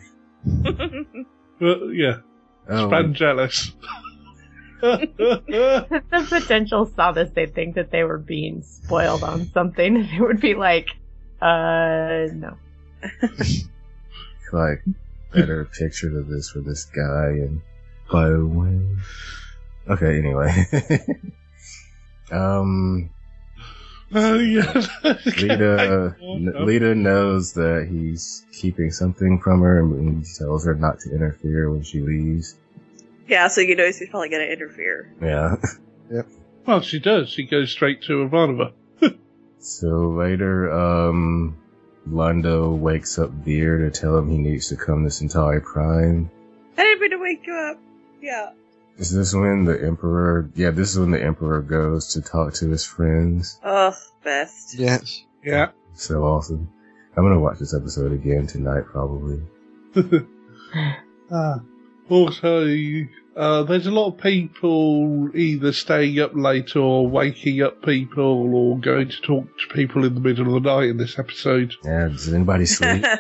Well, 1.60 1.94
yeah. 1.94 2.18
Oh, 2.68 2.90
Spangelis. 2.90 3.72
If 4.84 5.88
the 6.12 6.28
potential 6.30 6.86
saw 6.86 7.12
this, 7.12 7.30
they'd 7.32 7.56
think 7.56 7.76
that 7.76 7.92
they 7.92 8.04
were 8.04 8.18
being 8.18 8.64
spoiled 8.64 9.24
on 9.24 9.50
something, 9.54 9.96
and 9.98 10.10
it 10.10 10.22
would 10.22 10.42
be 10.42 10.56
like, 10.56 10.90
uh, 11.42 12.28
no. 12.34 12.58
like 14.54 14.84
better 15.34 15.66
picture 15.66 16.20
of 16.20 16.28
this 16.28 16.52
for 16.52 16.60
this 16.60 16.86
guy 16.86 17.30
and 17.30 17.62
by 18.12 18.30
the 18.30 18.46
way. 18.46 18.80
Okay, 19.90 20.20
anyway. 20.20 20.66
um 22.32 23.10
Oh, 24.16 24.38
yeah. 24.38 24.72
Lyta 25.04 26.16
N- 26.22 26.54
Lyta 26.56 26.96
knows 26.96 27.54
that 27.54 27.88
he's 27.90 28.46
keeping 28.52 28.92
something 28.92 29.40
from 29.40 29.62
her 29.62 29.80
and 29.80 30.24
he 30.24 30.34
tells 30.38 30.66
her 30.66 30.76
not 30.76 31.00
to 31.00 31.12
interfere 31.12 31.72
when 31.72 31.82
she 31.82 32.00
leaves. 32.00 32.56
Yeah, 33.28 33.48
so 33.48 33.62
you 33.62 33.76
know 33.76 33.92
she's 33.92 34.10
probably 34.10 34.30
gonna 34.30 34.44
interfere. 34.46 35.14
Yeah. 35.22 35.56
Yep. 36.12 36.28
Well, 36.68 36.82
she 36.82 37.00
does. 37.00 37.30
She 37.30 37.44
goes 37.44 37.72
straight 37.72 38.04
to 38.04 38.28
Ivanova. 38.28 38.74
So 39.60 40.10
later, 40.10 40.70
um 40.72 41.58
Londo 42.08 42.78
wakes 42.78 43.18
up 43.18 43.30
Vir 43.32 43.78
to 43.80 43.90
tell 43.90 44.18
him 44.18 44.30
he 44.30 44.38
needs 44.38 44.68
to 44.70 44.76
come 44.76 45.06
to 45.06 45.10
Centauri 45.10 45.62
Prime. 45.62 46.30
I 46.78 46.84
didn't 46.84 47.00
mean 47.02 47.12
to 47.12 47.18
wake 47.18 47.48
you 47.48 47.54
up. 47.54 47.80
Yeah. 48.22 48.52
Is 48.98 49.12
this 49.12 49.34
when 49.34 49.64
the 49.64 49.82
Emperor 49.82 50.50
yeah, 50.56 50.72
this 50.72 50.92
is 50.92 51.00
when 51.00 51.12
the 51.12 51.24
Emperor 51.24 51.62
goes 51.62 52.14
to 52.14 52.22
talk 52.22 52.54
to 52.56 52.68
his 52.70 52.86
friends. 52.86 53.58
Oh, 53.64 53.96
best. 54.24 54.76
Yes. 54.78 55.24
Yeah. 55.44 55.70
So 55.94 56.24
awesome. 56.24 56.70
I'm 57.16 57.24
gonna 57.24 57.40
watch 57.40 57.60
this 57.60 57.74
episode 57.74 58.12
again 58.12 58.46
tonight, 58.48 58.84
probably. 58.86 59.42
Ah. 61.32 61.62
Also, 62.10 62.68
uh, 63.36 63.64
there's 63.64 63.88
a 63.88 63.92
lot 63.92 64.08
of 64.08 64.18
people 64.18 65.36
either 65.36 65.72
staying 65.72 66.20
up 66.20 66.32
late 66.36 66.76
or 66.76 67.08
waking 67.08 67.62
up 67.62 67.82
people 67.82 68.54
or 68.54 68.78
going 68.78 69.10
to 69.10 69.22
talk 69.22 69.48
to 69.58 69.74
people 69.74 70.06
in 70.06 70.14
the 70.14 70.20
middle 70.20 70.56
of 70.56 70.64
the 70.64 70.76
night 70.76 70.90
in 70.90 70.98
this 70.98 71.18
episode. 71.18 71.74
Yeah, 71.84 72.10
does 72.10 72.32
anybody 72.34 72.66
sleep? 72.66 73.04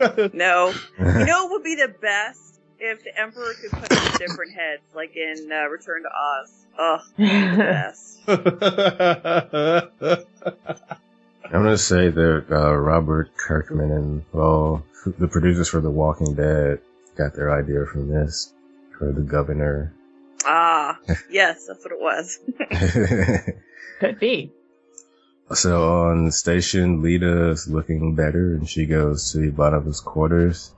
no. 0.32 0.72
You 0.98 1.24
know 1.24 1.44
what 1.44 1.50
would 1.50 1.64
be 1.64 1.74
the 1.74 1.94
best? 2.00 2.60
If 2.80 3.02
the 3.02 3.20
Emperor 3.20 3.52
could 3.60 3.72
put 3.72 3.90
us 3.90 4.12
in 4.12 4.18
different 4.28 4.52
heads, 4.52 4.82
like 4.94 5.16
in 5.16 5.50
uh, 5.50 5.66
Return 5.66 6.04
to 6.04 6.08
Oz. 6.08 6.66
Ugh, 6.78 7.00
the 7.18 7.56
best. 7.58 8.20
I'm 11.44 11.62
gonna 11.64 11.76
say 11.76 12.08
that 12.10 12.46
uh, 12.52 12.76
Robert 12.76 13.36
Kirkman 13.36 13.90
and 13.90 14.24
well, 14.32 14.84
the 15.18 15.26
producers 15.26 15.68
for 15.70 15.80
The 15.80 15.90
Walking 15.90 16.34
Dead 16.34 16.78
got 17.18 17.34
their 17.34 17.52
idea 17.52 17.84
from 17.84 18.08
this 18.08 18.54
for 18.96 19.12
the 19.12 19.20
governor. 19.20 19.92
Ah, 20.44 20.98
yes, 21.30 21.66
that's 21.66 21.84
what 21.84 21.92
it 21.92 22.00
was. 22.00 22.38
Could 24.00 24.20
be. 24.20 24.52
so 25.52 25.90
on 26.06 26.26
the 26.26 26.32
station, 26.32 27.02
Lyta's 27.02 27.68
looking 27.68 28.14
better, 28.14 28.54
and 28.54 28.68
she 28.68 28.86
goes 28.86 29.32
to 29.32 29.38
Ivanova's 29.38 30.00
quarters. 30.00 30.72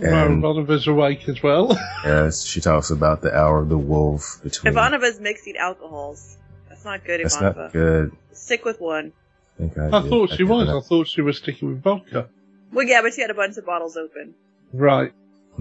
And 0.00 0.42
one 0.42 0.58
of 0.58 0.86
awake 0.86 1.26
as 1.28 1.42
well. 1.42 1.70
yes, 2.04 2.44
she 2.44 2.60
talks 2.60 2.90
about 2.90 3.22
the 3.22 3.34
hour 3.34 3.60
of 3.60 3.70
the 3.70 3.78
wolf 3.78 4.40
between. 4.42 4.74
Ivanova's 4.74 5.18
mixing 5.20 5.56
alcohols. 5.56 6.36
That's 6.68 6.84
not 6.84 7.04
good, 7.04 7.20
That's 7.22 7.36
Ivanova. 7.36 7.56
not 7.56 7.72
good. 7.72 8.12
Stick 8.32 8.64
with 8.66 8.80
one. 8.80 9.12
I 9.54 9.58
think 9.58 9.78
I, 9.78 9.86
I 9.98 10.02
did. 10.02 10.10
thought 10.10 10.30
she 10.30 10.36
did 10.38 10.48
was. 10.48 10.66
that. 10.66 10.76
I 10.76 10.80
thought 10.80 11.08
she 11.08 11.22
was 11.22 11.38
sticking 11.38 11.68
with 11.70 11.82
vodka. 11.82 12.28
Well, 12.72 12.86
yeah, 12.86 13.00
but 13.00 13.14
she 13.14 13.22
had 13.22 13.30
a 13.30 13.34
bunch 13.34 13.56
of 13.56 13.64
bottles 13.64 13.96
open. 13.96 14.34
Right. 14.72 15.12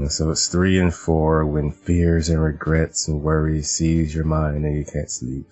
So 0.07 0.31
it's 0.31 0.47
three 0.47 0.79
and 0.79 0.93
four 0.93 1.45
when 1.45 1.71
fears 1.71 2.29
and 2.29 2.41
regrets 2.41 3.07
and 3.07 3.21
worries 3.21 3.69
seize 3.69 4.15
your 4.15 4.23
mind 4.23 4.63
and 4.65 4.77
you 4.77 4.85
can't 4.85 5.11
sleep. 5.11 5.47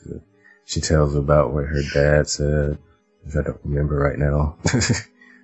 She 0.66 0.80
tells 0.80 1.16
about 1.16 1.54
what 1.54 1.66
her 1.66 1.82
dad 1.94 2.30
said, 2.30 2.78
which 3.24 3.36
I 3.36 3.42
don't 3.42 3.60
remember 3.66 3.96
right 3.96 4.18
now. 4.18 4.58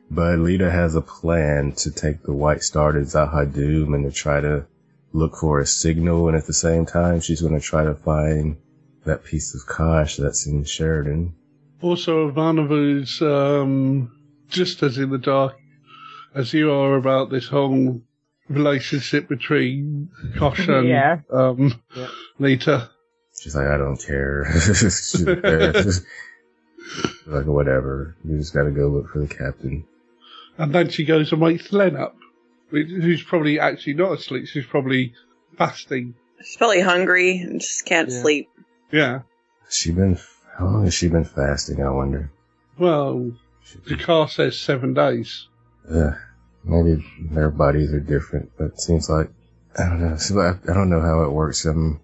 but 0.10 0.38
Lyta 0.40 0.72
has 0.72 0.96
a 0.96 1.02
plan 1.02 1.74
to 1.74 1.92
take 1.92 2.24
the 2.24 2.34
White 2.34 2.64
Star 2.64 2.94
to 2.94 3.00
Z'ha'dum 3.00 3.94
and 3.94 4.06
to 4.06 4.12
try 4.12 4.40
to 4.40 4.66
look 5.12 5.36
for 5.36 5.60
a 5.60 5.66
signal. 5.66 6.28
And 6.30 6.38
at 6.38 6.46
the 6.46 6.54
same 6.54 6.86
time, 6.86 7.20
she's 7.20 7.42
going 7.42 7.60
to 7.60 7.66
try 7.66 7.84
to 7.84 7.96
find 7.96 8.58
that 9.06 9.26
piece 9.26 9.54
of 9.54 9.68
Kosh 9.68 10.16
that's 10.16 10.48
in 10.48 10.64
Sheridan. 10.64 11.36
Also, 11.82 12.32
Ivanova's 12.32 13.22
um, 13.22 14.12
just 14.48 14.82
as 14.82 14.98
in 14.98 15.10
the 15.10 15.18
dark 15.18 15.58
as 16.34 16.54
you 16.54 16.72
are 16.72 16.96
about 16.96 17.30
this 17.30 17.48
whole 17.48 18.02
relationship 18.50 19.28
between 19.28 20.10
Kosh 20.38 20.68
and 20.68 20.88
Yeah. 20.88 21.20
um, 21.32 21.82
Yeah. 21.96 22.08
Lyta. 22.40 22.90
She's 23.40 23.56
like, 23.56 23.68
I 23.68 23.78
don't 23.78 23.98
care. 23.98 24.46
She's 24.64 25.26
there. 25.26 25.74
like, 27.26 27.46
whatever. 27.46 28.16
We 28.24 28.38
just 28.38 28.54
got 28.54 28.64
to 28.64 28.72
go 28.72 28.88
look 28.88 29.10
for 29.10 29.20
the 29.20 29.28
captain. 29.28 29.86
And 30.58 30.74
then 30.74 30.90
she 30.90 31.06
goes 31.06 31.32
and 31.32 31.42
wakes 31.42 31.72
Len 31.74 31.96
up, 31.96 32.16
who's 32.70 33.24
probably 33.24 33.60
actually 33.60 33.96
not 33.96 34.14
asleep. 34.14 34.48
She's 34.48 34.66
probably 34.66 35.14
fasting. 35.58 36.14
She's 36.44 36.58
probably 36.58 36.82
hungry 36.82 37.38
and 37.40 37.60
just 37.62 37.86
can't 37.86 38.10
Yeah. 38.10 38.22
sleep. 38.22 38.50
Yeah. 38.92 39.20
She 39.70 39.92
been 39.92 40.20
how 40.58 40.66
long 40.66 40.84
has 40.84 40.94
she 40.94 41.08
been 41.08 41.24
fasting? 41.26 41.82
I 41.82 41.90
wonder. 41.90 42.30
Well, 42.78 43.32
the 43.88 43.98
car 43.98 44.28
says 44.30 44.60
seven 44.60 44.94
days. 44.94 45.48
Ugh, 45.90 46.14
maybe 46.64 47.06
their 47.32 47.50
bodies 47.50 47.94
are 47.94 48.00
different, 48.00 48.52
but 48.58 48.66
it 48.66 48.82
seems 48.82 49.10
like 49.10 49.30
I 49.78 49.90
don't 49.90 50.02
know. 50.02 50.18
So 50.18 50.40
I, 50.40 50.52
I 50.70 50.74
don't 50.74 50.90
know 50.90 51.02
how 51.02 51.24
it 51.24 51.32
works. 51.32 51.66
Um, 51.66 52.00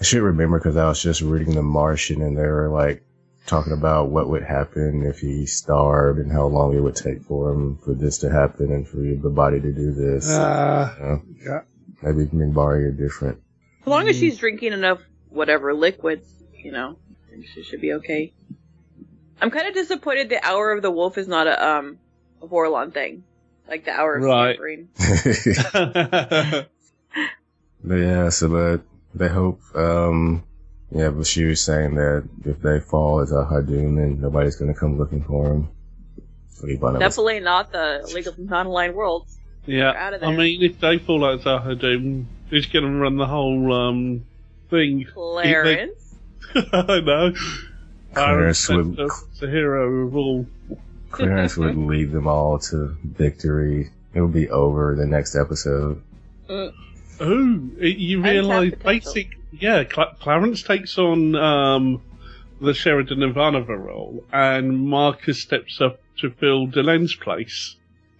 I 0.00 0.04
should 0.04 0.22
remember 0.22 0.58
because 0.58 0.76
I 0.76 0.86
was 0.88 1.02
just 1.02 1.20
reading 1.22 1.54
The 1.54 1.62
Martian, 1.62 2.22
and 2.22 2.36
they 2.36 2.46
were 2.46 2.68
like 2.68 3.02
talking 3.46 3.72
about 3.72 4.08
what 4.10 4.28
would 4.28 4.42
happen 4.42 5.04
if 5.04 5.20
he 5.20 5.46
starved 5.46 6.18
and 6.18 6.32
how 6.32 6.46
long 6.46 6.74
it 6.74 6.80
would 6.80 6.96
take 6.96 7.22
for 7.22 7.52
him 7.52 7.76
for 7.78 7.94
this 7.94 8.18
to 8.18 8.30
happen 8.30 8.72
and 8.72 8.88
for 8.88 8.96
the 8.96 9.30
body 9.30 9.60
to 9.60 9.72
do 9.72 9.92
this. 9.92 10.30
Uh, 10.30 10.94
You 10.98 11.04
know, 11.04 11.22
yeah. 11.44 11.60
maybe 12.02 12.26
Minbari 12.30 12.86
are 12.86 12.90
different. 12.90 13.40
As 13.82 13.86
long 13.86 14.08
as 14.08 14.16
she's 14.18 14.38
drinking 14.38 14.72
enough, 14.72 15.00
whatever, 15.28 15.74
liquids, 15.74 16.26
you 16.54 16.72
know, 16.72 16.96
I 17.30 17.44
she 17.54 17.62
should 17.62 17.82
be 17.82 17.92
okay. 17.94 18.32
I'm 19.42 19.50
kind 19.50 19.66
of 19.68 19.74
disappointed 19.74 20.30
the 20.30 20.44
Hour 20.44 20.72
of 20.72 20.80
the 20.80 20.90
Wolf 20.90 21.18
is 21.18 21.28
not 21.28 21.46
a, 21.46 21.68
um, 21.68 21.98
a 22.40 22.46
Vorlon 22.46 22.94
thing. 22.94 23.24
Like 23.68 23.84
the 23.84 23.92
Hour 23.92 24.16
of 24.16 24.22
Right. 24.24 24.56
Scampering. 24.56 24.88
But 27.86 27.96
yeah, 27.96 28.30
so 28.30 28.48
but 28.48 28.80
they 29.14 29.28
hope, 29.28 29.60
um, 29.74 30.42
yeah, 30.90 31.10
but 31.10 31.26
she 31.26 31.44
was 31.44 31.62
saying 31.62 31.96
that 31.96 32.26
if 32.46 32.62
they 32.62 32.80
fall 32.80 33.20
as 33.20 33.30
a 33.30 33.44
Hadum, 33.44 33.96
then 33.96 34.22
nobody's 34.22 34.56
gonna 34.56 34.72
come 34.72 34.96
looking 34.98 35.22
for 35.22 35.48
them. 35.48 35.68
Definitely 36.98 37.40
not 37.40 37.72
the 37.72 38.10
League 38.14 38.26
of 38.26 38.38
Non-Aligned 38.38 38.94
Worlds. 38.94 39.38
Yeah, 39.66 39.90
out 39.90 40.14
of 40.14 40.22
I 40.22 40.34
mean, 40.34 40.62
if 40.62 40.80
they 40.80 40.98
fall 40.98 41.24
out 41.26 41.40
Z'ha'dum, 41.40 42.24
who's 42.48 42.66
going 42.66 42.84
to 42.84 42.90
run 42.90 43.16
the 43.16 43.26
whole 43.26 43.72
um 43.72 44.24
thing? 44.70 45.04
Clarence. 45.12 46.14
I 46.54 47.00
know. 47.00 47.32
Clarence 48.14 48.70
Aaron 48.70 48.88
would- 48.90 48.96
Spencer's 49.10 49.40
the 49.40 49.48
hero 49.48 50.06
of 50.06 50.16
all. 50.16 50.46
Clarence 51.16 51.56
would 51.56 51.76
lead 51.92 52.12
them 52.12 52.26
all 52.26 52.58
to 52.58 52.96
victory. 53.04 53.90
It 54.14 54.20
would 54.20 54.32
be 54.32 54.48
over 54.50 54.94
the 54.94 55.06
next 55.06 55.34
episode. 55.34 56.02
Mm. 56.48 56.72
Oh, 57.20 57.82
you 57.84 58.20
realise 58.22 58.72
Untapped 58.72 58.82
potential. 58.82 59.12
basic. 59.12 59.28
Yeah, 59.52 59.84
Cla- 59.84 60.16
Clarence 60.20 60.62
takes 60.64 60.98
on 60.98 61.36
um, 61.36 62.02
the 62.60 62.74
Sheridan 62.74 63.20
Ivanova 63.20 63.78
role, 63.78 64.24
and 64.32 64.86
Marcus 64.86 65.40
steps 65.40 65.80
up 65.80 66.00
to 66.18 66.30
fill 66.30 66.66
Delenn's 66.66 67.14
place. 67.14 67.76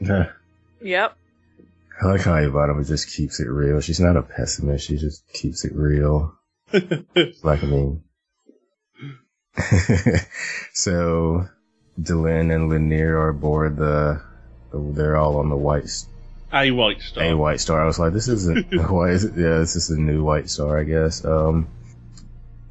I 0.09 0.28
Yep. 0.82 1.16
I 2.03 2.07
like 2.07 2.20
how 2.22 2.32
Ivanova 2.34 2.86
just 2.86 3.14
keeps 3.16 3.40
it 3.40 3.49
real. 3.49 3.80
She's 3.80 4.01
not 4.01 4.16
a 4.16 4.22
pessimist. 4.22 4.86
She 4.86 4.97
just 4.97 5.26
keeps 5.32 5.64
it 5.64 5.72
real. 5.74 6.34
like 7.42 7.62
me. 7.62 7.99
so, 10.72 11.47
Delenn 12.05 12.55
and 12.55 12.71
Lennier 12.71 13.17
are 13.19 13.29
aboard 13.31 13.77
the. 13.77 14.21
They're 14.73 15.17
all 15.17 15.37
on 15.39 15.49
the 15.49 15.57
white 15.57 15.89
A 16.53 16.71
White 16.71 17.01
Star. 17.01 17.25
a 17.25 17.35
white 17.37 17.61
star. 17.61 17.81
I 17.83 17.87
was 17.87 17.99
like, 17.99 18.13
this 18.13 18.29
is 18.29 18.49
a 18.49 18.55
why 18.89 19.11
is 19.11 19.25
it? 19.25 19.35
Yeah, 19.37 19.59
this 19.59 19.77
is 19.77 19.91
a 19.91 19.99
new 19.99 20.23
white 20.25 20.51
star, 20.51 20.79
I 20.79 20.85
guess. 20.85 21.25
Um, 21.25 21.69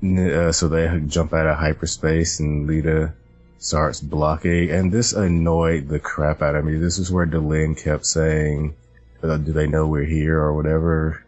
uh, 0.03 0.51
so 0.51 0.67
they 0.67 0.99
jump 1.07 1.33
out 1.33 1.47
of 1.47 1.57
hyperspace, 1.57 2.39
and 2.41 2.67
Lyta 2.67 3.13
starts 3.57 4.01
blocking, 4.01 4.69
and 4.69 4.91
this 4.91 5.13
annoyed 5.13 5.87
the 5.87 5.99
crap 5.99 6.41
out 6.41 6.55
of 6.55 6.65
me. 6.65 6.75
This 6.75 6.99
is 6.99 7.09
where 7.09 7.25
Delenn 7.25 7.81
kept 7.81 8.05
saying, 8.05 8.75
uh, 9.23 9.37
"Do 9.37 9.53
they 9.53 9.67
know 9.67 9.87
we're 9.87 10.03
here 10.03 10.37
or 10.39 10.53
whatever?" 10.53 11.22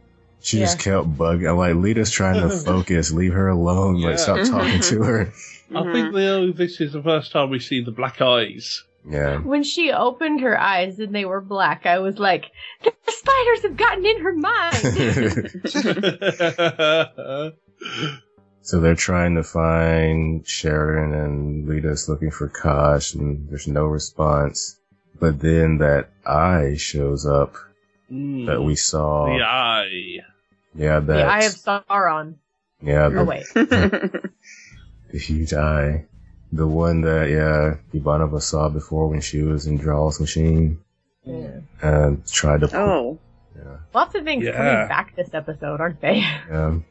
She 0.45 0.59
just 0.59 0.77
kept 0.79 1.17
bugging. 1.17 1.49
I'm 1.49 1.57
like, 1.57 1.75
Lyta's 1.75 2.11
trying 2.11 2.39
to 2.39 2.49
focus. 2.65 3.11
Leave 3.11 3.33
her 3.33 3.47
alone. 3.47 3.99
Like, 4.01 4.19
stop 4.19 4.45
talking 4.47 4.79
to 4.79 5.01
her. 5.03 5.33
I 5.75 5.91
think 5.91 6.13
though 6.13 6.51
this 6.51 6.79
is 6.79 6.93
the 6.93 7.01
first 7.01 7.31
time 7.31 7.49
we 7.49 7.57
see 7.59 7.81
the 7.83 7.91
black 7.91 8.21
eyes. 8.21 8.83
Yeah. 9.09 9.39
When 9.39 9.63
she 9.63 9.91
opened 9.91 10.41
her 10.41 10.59
eyes 10.59 10.99
and 10.99 11.13
they 11.15 11.25
were 11.25 11.41
black, 11.41 11.85
I 11.87 11.97
was 11.99 12.19
like, 12.19 12.45
the 12.83 12.91
spiders 13.07 13.61
have 13.63 13.75
gotten 13.77 14.05
in 14.05 14.19
her 14.21 14.33
mind. 14.33 15.55
So 18.61 18.79
they're 18.79 18.95
trying 18.95 19.35
to 19.35 19.43
find 19.43 20.47
Sharon 20.47 21.13
and 21.13 21.67
Lyta's 21.67 22.09
looking 22.09 22.31
for 22.31 22.49
Kosh 22.49 23.13
and 23.13 23.47
there's 23.47 23.67
no 23.67 23.85
response. 23.85 24.79
But 25.19 25.39
then 25.39 25.77
that 25.77 26.09
eye 26.25 26.75
shows 26.77 27.25
up 27.27 27.53
Mm. 28.11 28.45
that 28.47 28.61
we 28.61 28.75
saw. 28.75 29.25
The 29.25 29.43
eye. 29.43 30.19
Yeah, 30.75 30.99
that. 30.99 31.05
the 31.05 31.23
Eye 31.23 31.43
of 31.45 31.53
Sauron. 31.53 32.35
yeah, 32.81 33.09
the, 33.09 33.19
Oh 33.19 33.23
wait. 33.23 33.45
the 33.53 34.29
huge 35.13 35.53
eye. 35.53 36.05
The 36.51 36.67
one 36.67 37.01
that, 37.01 37.29
yeah, 37.29 37.77
Ivanova 37.99 38.41
saw 38.41 38.69
before 38.69 39.07
when 39.07 39.21
she 39.21 39.41
was 39.41 39.67
in 39.67 39.77
Draal's 39.77 40.19
machine. 40.19 40.79
Yeah. 41.23 41.59
And 41.81 42.25
tried 42.27 42.61
to 42.61 42.67
put, 42.67 42.75
Oh. 42.77 43.19
Lots 43.93 44.13
of 44.15 44.23
things 44.25 44.43
Yeah. 44.43 44.51
coming 44.57 44.87
back 44.89 45.15
this 45.15 45.33
episode, 45.33 45.79
aren't 45.81 46.01
they? 46.01 46.23
um, 46.51 46.85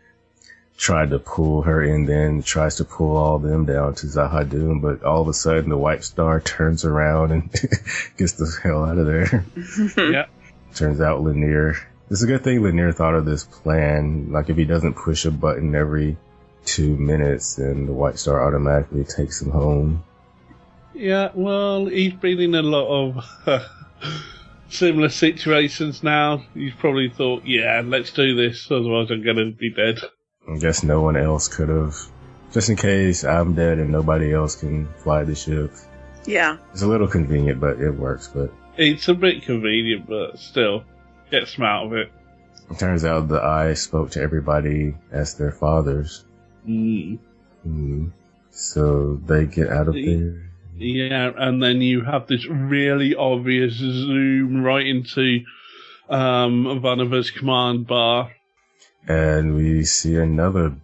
tried 0.77 1.11
to 1.11 1.19
pull 1.19 1.63
her 1.63 1.83
in, 1.83 2.07
then 2.07 2.43
tries 2.43 2.77
to 2.77 2.85
pull 2.85 3.17
all 3.17 3.39
them 3.39 3.65
down 3.67 3.95
to 3.97 4.07
Z'ha'dum, 4.07 4.81
but 4.83 5.05
all 5.05 5.23
of 5.23 5.29
a 5.29 5.35
sudden 5.35 5.69
the 5.71 5.77
White 5.79 6.03
Star 6.05 6.41
turns 6.41 6.85
around 6.85 7.31
and 7.33 7.53
gets 8.17 8.33
the 8.33 8.51
hell 8.63 8.85
out 8.85 8.99
of 8.99 9.07
there. 9.07 9.45
yeah. 10.11 10.27
Turns 10.75 11.01
out 11.01 11.21
Lennier. 11.23 11.77
It's 12.11 12.23
a 12.23 12.27
good 12.27 12.45
thing 12.45 12.61
Lennier 12.61 12.95
thought 12.95 13.15
of 13.15 13.25
this 13.25 13.45
plan. 13.45 14.31
Like 14.31 14.51
if 14.51 14.57
he 14.57 14.65
doesn't 14.65 14.95
push 14.95 15.25
a 15.25 15.31
button 15.31 15.75
every 15.75 16.17
two 16.65 16.97
minutes, 16.97 17.57
then 17.57 17.87
the 17.87 17.93
White 17.93 18.19
Star 18.19 18.47
automatically 18.47 19.05
takes 19.05 19.41
him 19.41 19.51
home. 19.51 20.05
Yeah, 20.95 21.31
well, 21.35 21.87
he's 21.87 22.13
been 22.15 22.41
in 22.41 22.55
a 22.55 22.63
lot 22.63 22.87
of 22.87 23.65
similar 24.69 25.09
situations 25.09 26.03
now. 26.03 26.45
He's 26.55 26.75
probably 26.75 27.11
thought, 27.11 27.45
yeah, 27.45 27.83
let's 27.85 28.13
do 28.13 28.37
this, 28.37 28.71
otherwise 28.71 29.11
I'm 29.11 29.23
going 29.23 29.37
to 29.37 29.51
be 29.51 29.71
dead. 29.71 29.99
I 30.49 30.59
guess 30.59 30.83
no 30.83 31.01
one 31.01 31.17
else 31.17 31.49
could 31.49 31.69
have. 31.69 31.97
Just 32.53 32.69
in 32.69 32.77
case 32.77 33.25
I'm 33.25 33.55
dead 33.55 33.79
and 33.79 33.91
nobody 33.91 34.33
else 34.33 34.55
can 34.55 34.87
fly 35.03 35.25
the 35.25 35.35
ship. 35.35 35.73
Yeah. 36.27 36.59
It's 36.73 36.83
a 36.83 36.87
little 36.87 37.09
convenient, 37.09 37.61
but 37.61 37.81
it 37.81 37.91
works. 37.91 38.29
But 38.29 38.53
It's 38.77 39.09
a 39.09 39.15
bit 39.15 39.43
convenient, 39.43 40.07
but 40.07 40.39
still, 40.39 40.85
get 41.31 41.49
some 41.49 41.65
out 41.65 41.87
of 41.87 41.93
it. 41.95 42.13
it 42.71 42.79
turns 42.79 43.05
out 43.05 43.29
the 43.29 43.43
eye 43.43 43.75
spoke 43.75 44.11
to 44.13 44.23
everybody 44.23 44.95
as 45.11 45.35
their 45.35 45.53
fathers. 45.53 46.25
Mm. 46.67 47.19
Mm. 47.67 48.11
So 48.51 49.17
they 49.17 49.47
get 49.47 49.69
out 49.69 49.89
of 49.89 49.95
there. 49.95 50.51
Yeah, 50.77 51.31
and 51.37 51.63
then 51.63 51.81
you 51.81 52.03
have 52.03 52.27
this 52.27 52.47
really 52.47 53.15
obvious 53.15 53.75
zoom 53.75 54.63
right 54.63 54.87
into 54.87 55.45
um, 56.09 56.65
Ivanova's 56.65 57.31
command 57.31 57.87
bar. 57.87 58.33
And 59.07 59.55
we 59.55 59.85
see 59.85 60.17
another 60.17 60.75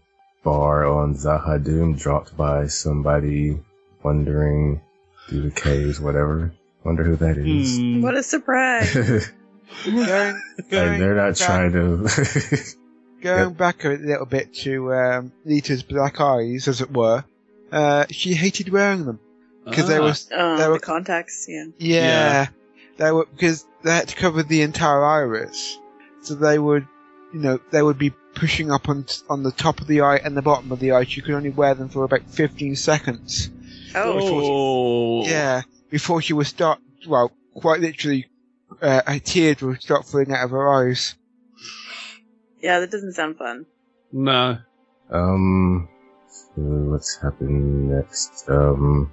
bar 0.44 0.86
on 0.86 1.14
Z'ha'dum 1.14 1.98
dropped 1.98 2.36
by 2.36 2.66
somebody 2.66 3.58
wandering 4.02 4.80
through 5.28 5.42
the 5.42 5.50
caves, 5.50 6.00
whatever. 6.00 6.52
Wonder 6.84 7.04
who 7.04 7.16
that 7.16 7.36
is. 7.36 7.78
Hmm. 7.78 8.02
What 8.02 8.16
a 8.16 8.22
surprise. 8.22 9.30
going, 9.84 10.06
Like, 10.58 10.70
going 10.70 11.00
they're 11.00 11.14
not 11.14 11.38
back, 11.38 11.46
trying 11.46 11.72
to. 11.72 12.58
going 13.22 13.54
back 13.54 13.84
a 13.84 13.88
little 13.90 14.26
bit 14.26 14.54
to 14.54 14.92
um, 14.94 15.32
Lyta's 15.44 15.82
black 15.82 16.20
eyes, 16.20 16.68
as 16.68 16.80
it 16.80 16.90
were. 16.90 17.24
Uh, 17.72 18.04
she 18.10 18.34
hated 18.34 18.68
wearing 18.70 19.04
them 19.04 19.20
because 19.64 19.86
they 19.88 19.98
Ah. 19.98 20.02
was 20.02 20.28
Uh, 20.32 20.56
they 20.56 20.64
the 20.64 20.70
were 20.70 20.78
contacts, 20.80 21.46
yeah. 21.48 21.66
yeah, 21.78 22.46
they 22.96 23.12
were 23.12 23.26
because 23.26 23.64
they 23.84 23.92
had 23.94 24.08
to 24.08 24.16
cover 24.16 24.42
the 24.42 24.62
entire 24.62 25.04
iris, 25.04 25.78
so 26.22 26.34
they 26.34 26.58
would 26.58 26.86
you 27.32 27.38
know 27.38 27.60
they 27.70 27.80
would 27.82 27.96
be 27.98 28.10
pushing 28.34 28.72
up 28.72 28.88
on 28.88 29.06
on 29.28 29.44
the 29.44 29.52
top 29.52 29.80
of 29.80 29.86
the 29.86 30.00
eye 30.00 30.16
and 30.16 30.36
the 30.36 30.42
bottom 30.42 30.72
of 30.72 30.80
the 30.80 30.90
eye. 30.92 31.04
She 31.04 31.20
could 31.20 31.34
only 31.34 31.50
wear 31.50 31.74
them 31.74 31.88
for 31.88 32.02
about 32.02 32.22
fifteen 32.28 32.74
seconds. 32.74 33.50
Oh, 33.94 35.24
Yeah, 35.26 35.62
before 35.90 36.22
she 36.22 36.32
would 36.32 36.46
start, 36.48 36.80
well, 37.06 37.30
quite 37.54 37.80
literally, 37.80 38.26
uh, 38.82 39.02
her 39.06 39.18
tears 39.18 39.62
would 39.62 39.80
start 39.82 40.06
falling 40.06 40.32
out 40.32 40.44
of 40.44 40.50
her 40.50 40.88
eyes. 40.88 41.14
Yeah, 42.60 42.80
that 42.80 42.90
doesn't 42.90 43.12
sound 43.14 43.36
fun. 43.38 43.66
No. 44.12 44.58
Um, 45.10 45.88
so 46.28 46.52
what's 46.62 47.16
happening 47.16 47.90
next? 47.96 48.48
Um, 48.48 49.12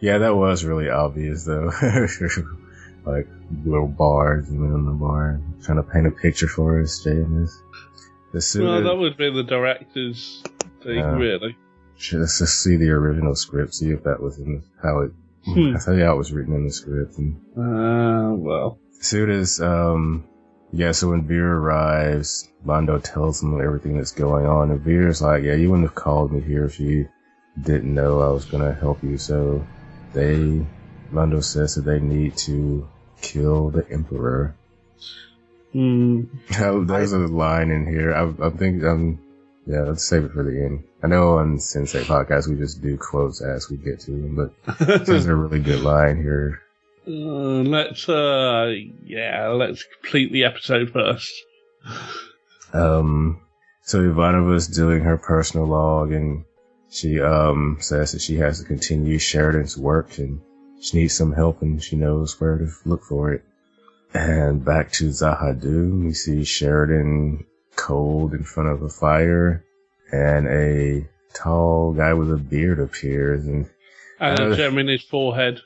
yeah, 0.00 0.18
that 0.18 0.34
was 0.34 0.64
really 0.64 0.88
obvious 0.88 1.44
though. 1.44 1.70
like 3.06 3.26
little 3.64 3.88
bars 3.88 4.48
and 4.48 4.62
then 4.62 4.72
in 4.74 4.84
the 4.86 4.92
bar, 4.92 5.40
trying 5.62 5.76
to 5.76 5.82
paint 5.82 6.06
a 6.06 6.10
picture 6.10 6.48
for 6.48 6.80
us, 6.80 7.04
JMS. 7.04 7.50
As 8.34 8.46
soon 8.46 8.64
Well, 8.64 8.78
as- 8.78 8.84
that 8.84 8.96
would 8.96 9.16
be 9.16 9.30
the 9.32 9.42
director's 9.44 10.42
thing, 10.82 10.96
Yeah. 10.98 11.16
really. 11.16 11.56
Should 11.96 12.20
let's 12.20 12.38
just 12.38 12.62
see 12.62 12.76
the 12.76 12.90
original 12.90 13.34
script, 13.36 13.74
see 13.74 13.90
if 13.90 14.02
that 14.04 14.20
was 14.20 14.38
in 14.38 14.62
how 14.82 15.00
it. 15.00 15.12
Hmm. 15.44 15.76
I 15.76 15.78
tell 15.84 15.94
you 15.94 16.04
how 16.04 16.14
it 16.14 16.18
was 16.18 16.32
written 16.32 16.54
in 16.54 16.64
the 16.66 16.72
script. 16.72 17.16
And 17.18 17.36
Uh, 17.56 18.34
well. 18.36 18.78
Soon 19.02 19.30
as 19.30 19.60
um, 19.60 20.24
yeah, 20.72 20.92
so 20.92 21.10
when 21.10 21.26
Vir 21.26 21.58
arrives, 21.58 22.48
Londo 22.64 23.02
tells 23.02 23.42
him 23.42 23.60
everything 23.60 23.96
that's 23.96 24.12
going 24.12 24.46
on, 24.46 24.70
and 24.70 24.80
Vir's 24.80 25.20
like, 25.20 25.42
"Yeah, 25.42 25.54
you 25.54 25.70
wouldn't 25.70 25.88
have 25.88 25.96
called 25.96 26.30
me 26.32 26.40
here 26.40 26.64
if 26.64 26.78
you 26.78 27.08
didn't 27.60 27.92
know 27.92 28.20
I 28.20 28.30
was 28.30 28.44
gonna 28.44 28.72
help 28.72 29.02
you." 29.02 29.18
So 29.18 29.66
they, 30.12 30.64
Londo 31.12 31.42
says 31.42 31.74
that 31.74 31.82
they 31.82 31.98
need 31.98 32.36
to 32.48 32.88
kill 33.20 33.70
the 33.70 33.84
Emperor. 33.90 34.54
Hmm. 35.72 36.24
Oh, 36.60 36.84
There's 36.84 37.12
a 37.12 37.18
line 37.18 37.72
in 37.72 37.86
here. 37.86 38.14
I, 38.14 38.46
I 38.46 38.50
think 38.50 38.84
um, 38.84 39.18
yeah, 39.66 39.80
let's 39.80 40.04
save 40.04 40.26
it 40.26 40.32
for 40.32 40.44
the 40.44 40.64
end. 40.64 40.84
I 41.02 41.08
know 41.08 41.38
on 41.38 41.58
Sensei 41.58 42.04
podcast 42.04 42.46
we 42.46 42.54
just 42.54 42.80
do 42.80 42.96
quotes 42.96 43.42
as 43.42 43.68
we 43.68 43.78
get 43.78 43.98
to 44.00 44.12
them, 44.12 44.36
but 44.36 45.06
there's 45.06 45.26
a 45.26 45.34
really 45.34 45.58
good 45.58 45.80
line 45.80 46.22
here. 46.22 46.62
Uh, 47.06 47.10
let's, 47.10 48.08
uh, 48.08 48.72
yeah, 49.04 49.48
let's 49.48 49.84
complete 50.00 50.32
the 50.32 50.44
episode 50.44 50.90
first. 50.90 51.32
Um, 52.72 53.40
so 53.82 53.98
Ivanova's 54.00 54.68
doing 54.68 55.02
her 55.02 55.16
personal 55.18 55.66
log 55.66 56.12
and 56.12 56.44
she, 56.90 57.20
um, 57.20 57.78
says 57.80 58.12
that 58.12 58.20
she 58.20 58.36
has 58.36 58.60
to 58.60 58.66
continue 58.66 59.18
Sheridan's 59.18 59.76
work 59.76 60.18
and 60.18 60.40
she 60.80 60.98
needs 60.98 61.14
some 61.14 61.32
help 61.32 61.62
and 61.62 61.82
she 61.82 61.96
knows 61.96 62.40
where 62.40 62.58
to 62.58 62.68
look 62.84 63.04
for 63.04 63.32
it. 63.32 63.42
And 64.14 64.64
back 64.64 64.92
to 64.92 65.08
Z'ha'dum, 65.08 66.04
we 66.04 66.12
see 66.12 66.44
Sheridan 66.44 67.46
cold 67.76 68.34
in 68.34 68.44
front 68.44 68.68
of 68.68 68.82
a 68.82 68.88
fire 68.88 69.64
and 70.12 70.46
a 70.46 71.08
tall 71.34 71.94
guy 71.94 72.12
with 72.12 72.30
a 72.30 72.36
beard 72.36 72.78
appears 72.78 73.46
and 73.46 73.68
And 74.20 74.38
Uh, 74.38 74.50
a 74.50 74.56
gem 74.56 74.78
in 74.78 74.88
his 74.88 75.02
forehead. 75.02 75.60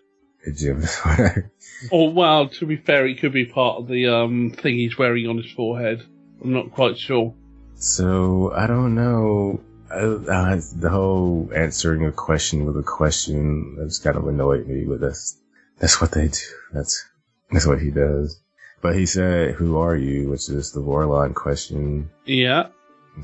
Jim. 0.55 0.83
Or 1.91 2.11
well, 2.11 2.49
to 2.49 2.65
be 2.67 2.77
fair, 2.79 3.07
it 3.07 3.19
could 3.21 3.33
be 3.35 3.45
part 3.45 3.79
of 3.79 3.87
the 3.87 4.07
um 4.09 4.51
thing 4.51 4.77
he's 4.77 4.97
wearing 4.97 5.27
on 5.29 5.37
his 5.37 5.53
forehead. 5.53 6.03
I'm 6.43 6.53
not 6.55 6.73
quite 6.73 6.97
sure. 6.99 7.35
so 7.75 8.51
I 8.55 8.67
don't 8.67 8.95
know. 8.95 9.61
Uh, 9.91 10.17
uh, 10.27 10.61
the 10.75 10.89
whole 10.91 11.51
answering 11.55 12.07
a 12.07 12.13
question 12.13 12.65
with 12.65 12.77
a 12.79 12.83
question 12.83 13.77
that's 13.79 13.99
kind 13.99 14.17
of 14.17 14.27
annoyed 14.27 14.67
me, 14.67 14.85
but 14.85 15.01
that's 15.01 15.37
that's 15.79 16.01
what 16.01 16.13
they 16.13 16.29
do. 16.29 16.39
That's 16.73 17.05
that's 17.51 17.67
what 17.67 17.81
he 17.81 17.91
does. 17.91 18.41
But 18.83 18.97
he 18.97 19.05
said, 19.07 19.55
"Who 19.55 19.77
are 19.77 19.97
you?" 19.97 20.31
which 20.31 20.49
is 20.49 20.73
the 20.73 20.81
Vorlon 20.81 21.35
question. 21.35 22.11
Yeah. 22.25 22.69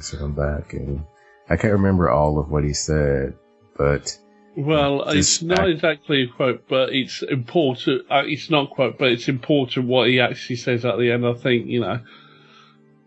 So 0.01 0.19
I'm 0.19 0.35
back, 0.35 0.75
and 0.75 1.05
I 1.49 1.57
can't 1.57 1.73
remember 1.73 2.11
all 2.11 2.39
of 2.39 2.51
what 2.51 2.65
he 2.65 2.75
said, 2.75 3.35
but 3.77 4.17
Well, 4.57 5.03
it's 5.09 5.41
not 5.43 5.61
act- 5.61 5.69
exactly 5.71 6.23
a 6.25 6.27
quote, 6.29 6.65
but 6.69 6.91
it's 6.93 7.23
important. 7.23 8.03
Uh, 8.11 8.23
it's 8.27 8.51
not 8.51 8.65
a 8.71 8.75
quote, 8.75 8.99
but 8.99 9.09
it's 9.11 9.29
important 9.29 9.87
what 9.87 10.09
he 10.09 10.21
actually 10.21 10.57
says 10.57 10.85
at 10.85 10.99
the 10.99 11.11
end. 11.11 11.27
I 11.27 11.33
think 11.35 11.67
you 11.67 11.81
know, 11.81 12.01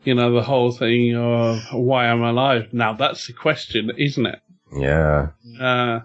you 0.03 0.15
know, 0.15 0.33
the 0.33 0.41
whole 0.41 0.71
thing 0.71 1.15
of 1.15 1.59
why 1.71 2.07
I'm 2.07 2.23
alive. 2.23 2.73
Now 2.73 2.93
that's 2.93 3.27
the 3.27 3.33
question, 3.33 3.91
isn't 3.97 4.25
it? 4.25 4.39
yeah, 4.75 5.27
Uh, 5.61 5.99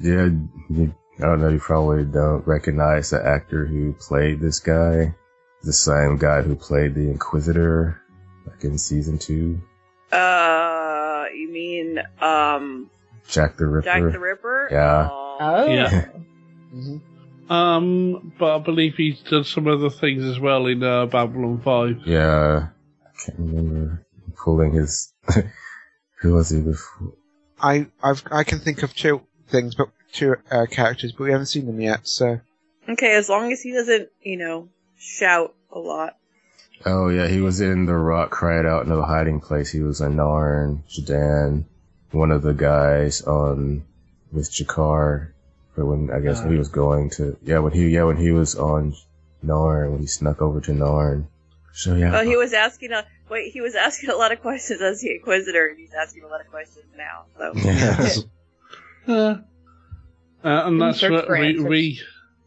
yeah. 0.00 0.28
You, 0.70 0.94
I 1.18 1.22
don't 1.26 1.40
know. 1.40 1.48
You 1.48 1.58
probably 1.58 2.04
don't 2.04 2.46
recognize 2.46 3.10
the 3.10 3.24
actor 3.26 3.66
who 3.66 3.92
played 3.94 4.40
this 4.40 4.60
guy. 4.60 5.14
The 5.62 5.72
same 5.72 6.16
guy 6.16 6.40
who 6.42 6.54
played 6.56 6.94
the 6.94 7.10
Inquisitor, 7.10 8.00
like 8.46 8.64
in 8.64 8.78
season 8.78 9.18
two, 9.18 9.60
Uh, 10.10 11.24
you 11.34 11.52
mean 11.52 11.98
um 12.22 12.88
Jack 13.30 13.56
the 13.56 13.66
Ripper. 13.66 13.84
Jack 13.84 14.12
the 14.12 14.18
Ripper? 14.18 14.68
Yeah. 14.70 15.08
Oh. 15.10 15.66
yeah. 15.68 16.06
Um, 17.50 18.32
but 18.38 18.54
I 18.54 18.58
believe 18.60 18.94
he's 18.94 19.18
done 19.22 19.42
some 19.42 19.66
other 19.66 19.90
things 19.90 20.22
as 20.22 20.38
well 20.38 20.66
in 20.66 20.84
uh, 20.84 21.06
Babylon 21.06 21.60
Five. 21.64 22.06
Yeah, 22.06 22.68
I 23.02 23.26
can't 23.26 23.38
remember 23.40 24.06
pulling 24.36 24.72
his. 24.74 25.12
who 26.20 26.34
was 26.34 26.50
he 26.50 26.60
before? 26.60 27.14
I 27.60 27.88
I've 28.04 28.22
I 28.30 28.44
can 28.44 28.60
think 28.60 28.84
of 28.84 28.94
two 28.94 29.22
things, 29.48 29.74
but 29.74 29.88
two 30.12 30.36
uh, 30.48 30.66
characters, 30.70 31.10
but 31.10 31.24
we 31.24 31.32
haven't 31.32 31.46
seen 31.46 31.66
them 31.66 31.80
yet. 31.80 32.06
So 32.06 32.40
Okay, 32.88 33.14
as 33.14 33.28
long 33.28 33.52
as 33.52 33.62
he 33.62 33.72
doesn't, 33.72 34.08
you 34.22 34.36
know, 34.36 34.68
shout 34.96 35.54
a 35.72 35.78
lot. 35.80 36.16
Oh 36.86 37.08
yeah, 37.08 37.26
he 37.26 37.40
was 37.40 37.60
in 37.60 37.84
the 37.84 37.94
Rock 37.94 38.30
Cried 38.30 38.64
Out 38.64 38.86
No 38.86 39.02
Hiding 39.02 39.40
Place. 39.40 39.70
He 39.70 39.80
was 39.80 40.00
a 40.00 40.06
Narn, 40.06 40.84
Jadan, 40.88 41.64
one 42.12 42.30
of 42.30 42.42
the 42.42 42.52
guys 42.54 43.22
on 43.22 43.84
with 44.32 44.50
G'Kar. 44.50 45.28
For 45.74 45.84
when 45.86 46.10
I 46.10 46.18
guess 46.20 46.40
when 46.42 46.52
he 46.52 46.58
was 46.58 46.68
going 46.68 47.10
to 47.10 47.36
yeah 47.42 47.60
when 47.60 47.72
he 47.72 47.88
yeah 47.88 48.04
when 48.04 48.16
he 48.16 48.32
was 48.32 48.56
on 48.56 48.94
Narn 49.44 49.92
when 49.92 50.00
he 50.00 50.06
snuck 50.06 50.42
over 50.42 50.60
to 50.62 50.72
Narn. 50.72 51.26
So 51.72 51.94
yeah, 51.94 52.18
Oh, 52.18 52.24
he 52.24 52.36
was 52.36 52.52
asking 52.52 52.92
a 52.92 53.06
wait. 53.28 53.52
He 53.52 53.60
was 53.60 53.76
asking 53.76 54.10
a 54.10 54.16
lot 54.16 54.32
of 54.32 54.40
questions 54.40 54.80
as 54.82 55.00
the 55.00 55.14
Inquisitor, 55.14 55.68
and 55.68 55.78
he's 55.78 55.94
asking 55.94 56.24
a 56.24 56.26
lot 56.26 56.40
of 56.40 56.48
questions 56.50 56.86
now. 56.96 57.24
So 57.38 57.52
Yes. 57.54 58.20
Uh, 59.08 59.38
uh, 60.44 60.62
and 60.66 60.80
that's 60.80 61.00
Search 61.00 61.10
what 61.10 61.30
we, 61.30 61.58
we 61.58 62.00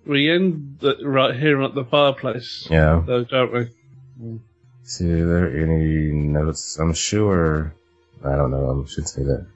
we 0.06 0.32
end 0.32 0.78
the, 0.80 0.96
right 1.04 1.36
here 1.36 1.62
at 1.64 1.74
the 1.74 1.84
fireplace. 1.84 2.68
Yeah. 2.70 3.02
Though, 3.06 3.24
don't 3.24 3.52
we? 3.52 4.40
See, 4.84 5.10
are 5.12 5.26
there 5.26 5.64
any 5.64 6.12
notes? 6.12 6.78
I'm 6.80 6.94
sure. 6.94 7.74
I 8.24 8.36
don't 8.36 8.52
know. 8.52 8.86
I 8.86 8.90
should 8.90 9.08
say 9.08 9.24
that. 9.24 9.48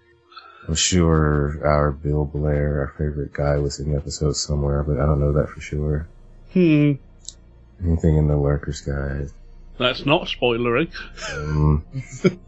I'm 0.67 0.75
sure 0.75 1.59
our 1.65 1.91
Bill 1.91 2.25
Blair, 2.25 2.81
our 2.81 2.93
favorite 2.97 3.33
guy, 3.33 3.57
was 3.57 3.79
in 3.79 3.91
the 3.91 3.97
episode 3.97 4.35
somewhere, 4.35 4.83
but 4.83 4.99
I 4.99 5.05
don't 5.05 5.19
know 5.19 5.33
that 5.33 5.49
for 5.49 5.61
sure. 5.61 6.07
Hmm. 6.51 6.93
Anything 7.83 8.17
in 8.17 8.27
the 8.27 8.35
lurkers, 8.35 8.81
Guide? 8.81 9.29
That's 9.77 10.05
not 10.05 10.23
spoilery. 10.23 10.91
Um, 11.33 11.85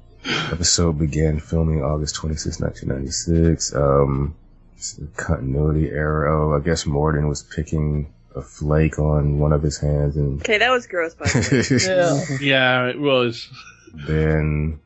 episode 0.52 0.98
began 0.98 1.40
filming 1.40 1.84
August 1.84 2.16
26, 2.16 2.60
1996. 2.60 3.76
Um, 3.76 4.36
continuity 5.16 5.90
error. 5.90 6.28
Oh, 6.28 6.58
I 6.58 6.60
guess 6.62 6.86
Morden 6.86 7.28
was 7.30 7.44
picking 7.44 8.12
a 8.36 8.42
flake 8.42 9.00
on 9.00 9.40
one 9.40 9.54
of 9.54 9.62
his 9.62 9.78
hands, 9.78 10.18
and 10.18 10.42
okay, 10.42 10.58
that 10.58 10.72
was 10.72 10.88
gross. 10.88 11.14
By 11.14 11.26
the 11.26 12.28
way. 12.30 12.38
Yeah, 12.46 12.88
it 12.88 13.00
was. 13.00 13.48
then 13.94 14.80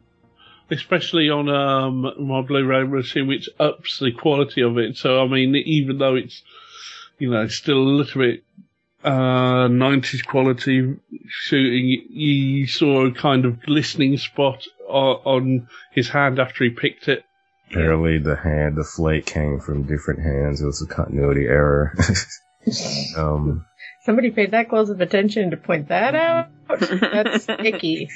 Especially 0.72 1.30
on 1.30 1.50
um, 1.50 2.28
my 2.28 2.42
Blu-ray 2.42 2.84
machine, 2.84 3.28
which 3.28 3.50
ups 3.60 4.00
the 4.00 4.12
quality 4.12 4.62
of 4.62 4.78
it. 4.78 4.98
So, 4.98 5.22
I 5.22 5.28
mean, 5.28 5.56
even 5.56 5.98
though 5.98 6.16
it's, 6.16 6.42
you 7.20 7.30
know, 7.30 7.48
still 7.48 7.78
a 7.78 7.96
little 7.98 8.22
bit 8.22 8.44
uh, 9.04 9.68
90s 9.68 10.26
quality 10.26 10.96
shooting, 11.28 12.06
you 12.10 12.68
saw 12.68 13.06
a 13.06 13.12
kind 13.12 13.46
of 13.46 13.62
glistening 13.62 14.18
spot 14.18 14.66
on, 14.88 15.16
on 15.26 15.68
his 15.92 16.10
hand 16.10 16.40
after 16.40 16.64
he 16.64 16.70
picked 16.70 17.08
it. 17.08 17.24
apparently 17.70 18.20
the 18.20 18.36
hand, 18.36 18.78
the 18.78 18.84
flake 18.84 19.26
came 19.26 19.60
from 19.60 19.84
different 19.84 20.22
hands. 20.22 20.62
It 20.62 20.66
was 20.66 20.82
a 20.82 20.94
continuity 20.94 21.46
error. 21.46 21.96
um, 23.18 23.66
Somebody 24.04 24.32
paid 24.32 24.52
that 24.52 24.70
close 24.70 24.90
of 24.90 25.02
attention 25.02 25.52
to 25.52 25.58
point 25.58 25.88
that 25.90 26.16
out. 26.16 26.48
That's 26.68 27.48
icky. 27.48 28.10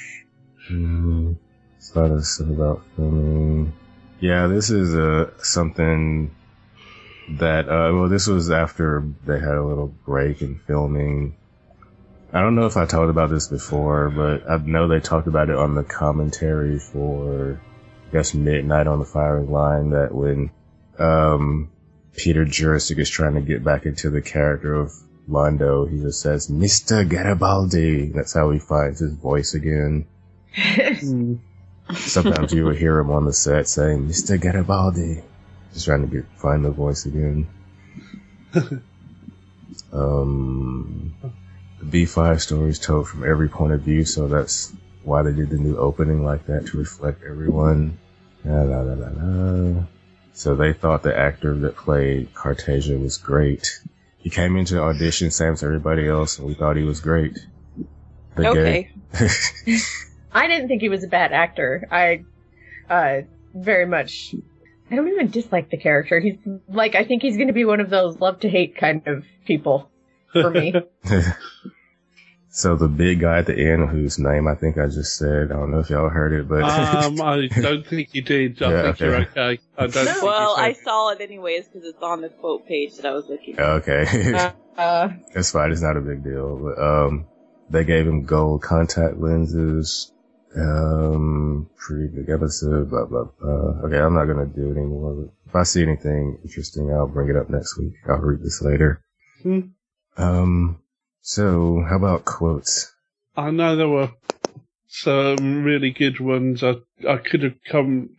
Hmm. 1.78 1.94
Thought 1.94 2.10
of 2.10 2.24
stuff 2.24 2.48
about 2.48 2.82
filming. 2.96 3.72
Yeah, 4.20 4.48
this 4.48 4.70
is 4.70 4.94
uh, 4.94 5.30
something 5.38 6.34
that, 7.38 7.68
uh, 7.68 7.92
well, 7.94 8.08
this 8.08 8.26
was 8.26 8.50
after 8.50 9.04
they 9.26 9.38
had 9.38 9.54
a 9.54 9.64
little 9.64 9.88
break 10.04 10.42
in 10.42 10.58
filming. 10.66 11.36
I 12.32 12.40
don't 12.40 12.56
know 12.56 12.66
if 12.66 12.76
I 12.76 12.84
talked 12.84 13.10
about 13.10 13.30
this 13.30 13.46
before, 13.46 14.10
but 14.10 14.50
I 14.50 14.58
know 14.58 14.88
they 14.88 15.00
talked 15.00 15.28
about 15.28 15.48
it 15.50 15.56
on 15.56 15.74
the 15.74 15.84
commentary 15.84 16.78
for, 16.78 17.60
I 18.08 18.12
guess, 18.12 18.34
Midnight 18.34 18.86
on 18.86 18.98
the 18.98 19.04
Firing 19.04 19.50
Line 19.50 19.90
that 19.90 20.14
when, 20.14 20.50
um, 20.98 21.70
Peter 22.16 22.44
Jurasik 22.44 22.98
is 22.98 23.08
trying 23.08 23.34
to 23.34 23.40
get 23.40 23.62
back 23.62 23.86
into 23.86 24.10
the 24.10 24.20
character 24.20 24.74
of 24.74 24.92
Londo, 25.28 25.88
he 25.88 26.00
just 26.00 26.20
says, 26.20 26.48
Mr. 26.48 27.08
Garibaldi. 27.08 28.08
That's 28.08 28.34
how 28.34 28.50
he 28.50 28.58
finds 28.58 28.98
his 28.98 29.12
voice 29.12 29.54
again. 29.54 30.06
Sometimes 31.94 32.52
you 32.52 32.64
will 32.64 32.74
hear 32.74 32.98
him 32.98 33.10
on 33.10 33.24
the 33.24 33.32
set 33.32 33.68
saying, 33.68 34.08
Mr. 34.08 34.40
Garibaldi. 34.40 35.22
Just 35.72 35.86
trying 35.86 36.02
to 36.02 36.06
get, 36.14 36.26
find 36.36 36.64
the 36.64 36.70
voice 36.70 37.06
again. 37.06 37.46
um, 39.92 41.14
the 41.80 42.04
B5 42.04 42.40
story 42.40 42.70
is 42.70 42.78
told 42.78 43.08
from 43.08 43.28
every 43.28 43.48
point 43.48 43.72
of 43.72 43.80
view, 43.82 44.04
so 44.04 44.28
that's 44.28 44.72
why 45.04 45.22
they 45.22 45.32
did 45.32 45.50
the 45.50 45.56
new 45.58 45.76
opening 45.76 46.24
like 46.24 46.46
that 46.46 46.66
to 46.66 46.78
reflect 46.78 47.22
everyone. 47.22 47.98
La, 48.44 48.62
la, 48.62 48.80
la, 48.80 48.94
la, 48.94 49.08
la. 49.14 49.82
So 50.32 50.54
they 50.54 50.72
thought 50.72 51.02
the 51.02 51.16
actor 51.16 51.54
that 51.60 51.76
played 51.76 52.32
Cartagia 52.34 53.00
was 53.02 53.16
great. 53.18 53.80
He 54.18 54.30
came 54.30 54.56
into 54.56 54.74
the 54.74 54.82
audition, 54.82 55.30
same 55.30 55.54
as 55.54 55.62
everybody 55.62 56.06
else, 56.06 56.38
and 56.38 56.46
we 56.46 56.54
thought 56.54 56.76
he 56.76 56.84
was 56.84 57.00
great. 57.00 57.38
They 58.36 58.46
Okay. 58.46 58.90
gave- 59.18 59.80
I 60.32 60.46
didn't 60.46 60.68
think 60.68 60.82
he 60.82 60.88
was 60.88 61.04
a 61.04 61.08
bad 61.08 61.32
actor. 61.32 61.86
I, 61.90 62.24
uh, 62.88 63.22
very 63.54 63.86
much. 63.86 64.34
I 64.90 64.96
don't 64.96 65.08
even 65.08 65.30
dislike 65.30 65.70
the 65.70 65.76
character. 65.76 66.18
He's 66.20 66.36
like, 66.68 66.94
I 66.94 67.04
think 67.04 67.22
he's 67.22 67.36
going 67.36 67.48
to 67.48 67.52
be 67.54 67.64
one 67.64 67.80
of 67.80 67.90
those 67.90 68.18
love 68.18 68.40
to 68.40 68.48
hate 68.48 68.76
kind 68.76 69.06
of 69.06 69.24
people 69.46 69.90
for 70.32 70.50
me. 70.50 70.74
so 72.50 72.76
the 72.76 72.88
big 72.88 73.20
guy 73.20 73.38
at 73.38 73.46
the 73.46 73.58
end, 73.58 73.88
whose 73.90 74.18
name 74.18 74.46
I 74.48 74.54
think 74.54 74.78
I 74.78 74.86
just 74.86 75.16
said, 75.16 75.52
I 75.52 75.56
don't 75.56 75.70
know 75.70 75.80
if 75.80 75.90
y'all 75.90 76.08
heard 76.08 76.32
it, 76.32 76.48
but 76.48 76.62
Um, 76.62 77.20
I 77.22 77.48
don't 77.60 77.86
think 77.86 78.14
you 78.14 78.22
did. 78.22 78.62
I 78.62 78.70
Yeah, 78.70 78.82
think 78.82 79.00
you're 79.00 79.14
okay. 79.16 79.40
okay. 79.40 79.62
I 79.76 79.86
don't 79.86 79.92
think 79.92 80.22
well, 80.22 80.54
I 80.56 80.72
saw 80.72 81.10
it 81.10 81.20
anyways 81.20 81.66
because 81.66 81.86
it's 81.86 82.02
on 82.02 82.22
the 82.22 82.30
quote 82.30 82.66
page 82.66 82.96
that 82.96 83.06
I 83.06 83.12
was 83.12 83.26
looking. 83.28 83.58
at. 83.58 83.64
okay, 83.86 84.50
uh, 84.76 85.08
that's 85.34 85.50
fine. 85.52 85.70
It's 85.70 85.82
not 85.82 85.96
a 85.96 86.00
big 86.00 86.24
deal. 86.24 86.56
But 86.56 86.82
um, 86.82 87.26
they 87.68 87.84
gave 87.84 88.06
him 88.06 88.24
gold 88.24 88.62
contact 88.62 89.18
lenses. 89.18 90.12
Um, 90.56 91.68
pretty 91.76 92.08
big 92.14 92.30
episode. 92.30 92.90
Blah 92.90 93.06
blah 93.06 93.24
blah. 93.40 93.84
Okay, 93.84 93.98
I'm 93.98 94.14
not 94.14 94.24
gonna 94.24 94.46
do 94.46 94.70
it 94.70 94.78
anymore. 94.78 95.14
But 95.14 95.50
if 95.50 95.56
I 95.56 95.62
see 95.62 95.82
anything 95.82 96.38
interesting, 96.44 96.92
I'll 96.92 97.06
bring 97.06 97.28
it 97.28 97.36
up 97.36 97.50
next 97.50 97.78
week. 97.78 97.94
I'll 98.08 98.18
read 98.18 98.42
this 98.42 98.62
later. 98.62 99.02
Hmm. 99.42 99.60
Um, 100.16 100.80
so 101.20 101.84
how 101.88 101.96
about 101.96 102.24
quotes? 102.24 102.92
I 103.36 103.50
know 103.50 103.76
there 103.76 103.88
were 103.88 104.10
some 104.88 105.62
really 105.62 105.90
good 105.90 106.18
ones. 106.18 106.64
I 106.64 106.76
I 107.08 107.18
could 107.18 107.42
have 107.42 107.56
come 107.70 108.10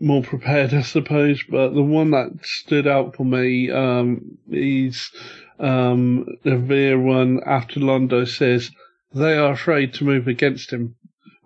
more 0.00 0.22
prepared, 0.22 0.72
I 0.72 0.82
suppose, 0.82 1.42
but 1.48 1.74
the 1.74 1.82
one 1.82 2.12
that 2.12 2.30
stood 2.42 2.86
out 2.86 3.16
for 3.16 3.24
me 3.24 3.70
um, 3.70 4.38
is 4.50 5.10
um, 5.58 6.26
the 6.42 6.56
Vir 6.56 6.98
one 6.98 7.40
after 7.44 7.80
Londo 7.80 8.26
says 8.26 8.70
they 9.12 9.36
are 9.36 9.52
afraid 9.52 9.94
to 9.94 10.04
move 10.04 10.26
against 10.26 10.72
him. 10.72 10.96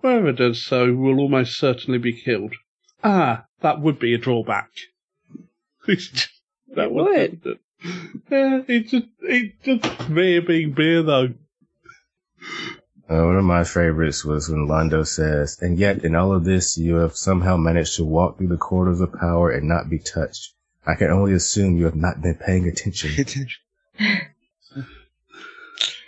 Whoever 0.03 0.33
does 0.33 0.65
so 0.65 0.95
will 0.95 1.19
almost 1.19 1.59
certainly 1.59 1.99
be 1.99 2.13
killed. 2.13 2.55
Ah, 3.03 3.47
that 3.61 3.81
would 3.81 3.99
be 3.99 4.15
a 4.15 4.19
drawback. 4.19 4.71
that 5.87 6.29
It 6.77 6.93
would. 6.93 7.59
Yeah, 8.31 8.63
it's 8.67 8.91
just 8.91 9.07
it's 9.23 9.55
just 9.65 9.85
Vir 10.03 10.41
being 10.43 10.75
Vir 10.75 11.03
though. 11.03 11.35
Uh, 13.09 13.25
one 13.25 13.37
of 13.37 13.45
my 13.45 13.65
favorites 13.65 14.25
was 14.25 14.49
when 14.51 14.67
Londo 14.69 15.07
says, 15.07 15.59
and 15.63 15.79
yet 15.79 16.05
in 16.05 16.15
all 16.15 16.33
of 16.35 16.45
this, 16.45 16.77
you 16.77 16.97
have 16.97 17.17
somehow 17.17 17.57
managed 17.57 17.97
to 17.97 18.05
walk 18.05 18.37
through 18.37 18.49
the 18.49 18.59
corridors 18.59 19.01
of 19.01 19.13
power 19.15 19.51
and 19.51 19.67
not 19.67 19.89
be 19.89 19.99
touched. 19.99 20.53
I 20.87 20.95
can 20.95 21.11
only 21.11 21.33
assume 21.33 21.79
you 21.79 21.85
have 21.85 21.97
not 21.97 22.21
been 22.21 22.35
paying 22.35 22.69
attention. 22.69 23.11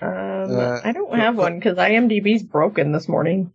Um, 0.02 0.56
Uh, 0.56 0.80
I 0.82 0.92
don't 0.92 1.14
have 1.14 1.36
one 1.36 1.58
because 1.58 1.76
IMDb's 1.76 2.42
broken 2.42 2.92
this 2.92 3.06
morning. 3.06 3.52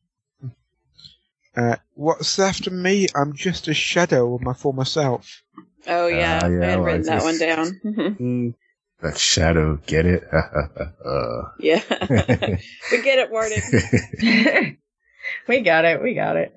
Uh, 1.56 1.76
what's 1.94 2.38
after 2.40 2.70
me? 2.72 3.08
I'm 3.16 3.34
just 3.34 3.68
a 3.68 3.74
shadow 3.74 4.36
of 4.36 4.42
my 4.42 4.54
former 4.54 4.86
self. 4.86 5.42
Oh 5.88 6.08
yeah, 6.08 6.42
Ah, 6.44 6.48
yeah, 6.48 6.62
I 6.68 6.70
had 6.72 6.84
written 6.84 7.04
that 7.04 7.24
one 7.24 7.38
down. 7.38 7.82
Mhm. 8.20 8.54
That 9.02 9.18
shadow, 9.18 9.78
get 9.86 10.06
it? 10.06 10.24
uh, 10.32 11.42
yeah, 11.60 11.82
we 12.92 13.02
get 13.02 13.20
it, 13.20 13.30
Morden. 13.30 13.62
we 15.48 15.62
got 15.62 15.86
it. 15.86 16.02
We 16.02 16.14
got 16.16 16.38
it. 16.38 16.56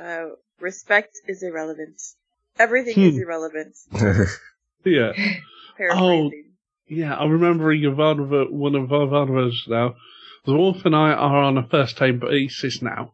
Uh, 0.00 0.26
respect 0.60 1.20
is 1.26 1.42
irrelevant. 1.42 2.00
Everything 2.58 3.02
is 3.02 3.14
Hmm. 3.16 3.20
irrelevant. 3.20 3.76
Yeah. 4.84 5.12
Paraphrasing. 5.76 6.52
Yeah, 6.86 7.14
I'm 7.16 7.30
remembering 7.32 7.82
Ivanova, 7.82 8.50
one 8.50 8.74
of 8.74 8.88
Ivanova's 8.88 9.64
now. 9.68 9.96
The 10.46 10.54
Wolf 10.54 10.84
and 10.84 10.94
I 10.96 11.12
are 11.12 11.42
on 11.42 11.58
a 11.58 11.66
first 11.68 11.96
time 11.98 12.18
basis 12.20 12.80
now. 12.80 13.12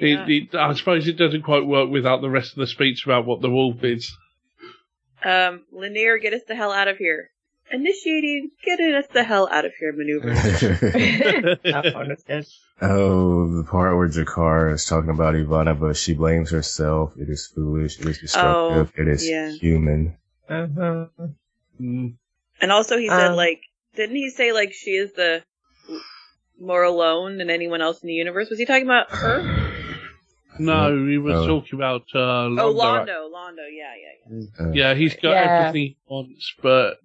Yeah. 0.00 0.24
It, 0.26 0.30
it, 0.30 0.54
I 0.54 0.74
suppose 0.74 1.06
it 1.06 1.16
doesn't 1.16 1.42
quite 1.42 1.66
work 1.66 1.90
without 1.90 2.20
the 2.20 2.30
rest 2.30 2.52
of 2.52 2.58
the 2.58 2.66
speech 2.66 3.04
about 3.04 3.26
what 3.26 3.40
the 3.40 3.50
wolf 3.50 3.82
is. 3.82 4.16
Um, 5.24 5.64
Lennier, 5.72 6.20
get 6.20 6.32
us 6.32 6.42
the 6.46 6.54
hell 6.54 6.72
out 6.72 6.88
of 6.88 6.96
here. 6.96 7.30
Initiating, 7.70 8.50
getting 8.64 8.94
us 8.94 9.06
the 9.12 9.22
hell 9.22 9.46
out 9.50 9.66
of 9.66 9.72
here 9.78 9.92
maneuver. 9.92 10.32
that 10.32 11.92
one 11.94 12.08
was 12.08 12.22
good. 12.22 12.46
oh, 12.80 13.56
the 13.58 13.64
part 13.64 13.94
where 13.94 14.08
G'Kar 14.08 14.72
is 14.72 14.86
talking 14.86 15.10
about 15.10 15.34
Ivana, 15.34 15.78
but 15.78 15.96
she 15.96 16.14
blames 16.14 16.50
herself. 16.50 17.14
It 17.18 17.28
is 17.28 17.46
foolish. 17.46 18.00
It 18.00 18.06
is 18.06 18.20
destructive. 18.20 18.92
Oh, 18.96 19.02
it 19.02 19.08
is 19.08 19.28
yeah. 19.28 19.50
human. 19.50 20.16
Uh-huh. 20.48 21.06
Mm. 21.78 22.14
and 22.60 22.72
also 22.72 22.96
he 22.96 23.08
said 23.08 23.32
Um, 23.32 23.36
like, 23.36 23.60
didn't 23.94 24.16
he 24.16 24.30
say 24.30 24.52
like 24.52 24.72
she 24.72 24.92
is 24.92 25.12
the 25.12 25.44
more 26.58 26.82
alone 26.82 27.36
than 27.36 27.50
anyone 27.50 27.82
else 27.82 28.02
in 28.02 28.06
the 28.06 28.14
universe? 28.14 28.48
Was 28.48 28.58
he 28.58 28.64
talking 28.64 28.84
about 28.84 29.10
her? 29.10 29.64
No, 30.58 31.06
he 31.06 31.18
was 31.18 31.34
Oh. 31.36 31.46
talking 31.46 31.78
about 31.78 32.02
uh, 32.14 32.18
Oh, 32.18 32.72
Londo. 32.74 33.06
Londo, 33.06 33.30
Londo, 33.32 33.66
yeah, 33.70 33.94
yeah, 33.94 34.38
yeah. 34.58 34.66
Uh, 34.66 34.72
Yeah, 34.72 34.94
he's 34.94 35.14
got 35.14 35.30
Yeah. 35.30 35.58
everything 35.58 35.82
he 35.82 35.96
wants, 36.08 36.54
but 36.62 36.98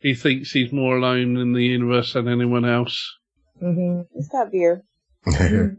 he 0.00 0.14
thinks 0.14 0.50
he's 0.52 0.72
more 0.72 0.96
alone 0.96 1.36
in 1.36 1.52
the 1.52 1.64
universe 1.64 2.12
than 2.12 2.28
anyone 2.28 2.64
else. 2.64 3.16
Mm-hmm. 3.62 4.02
It's 4.18 4.28
got 4.28 4.50
beer. 4.52 4.82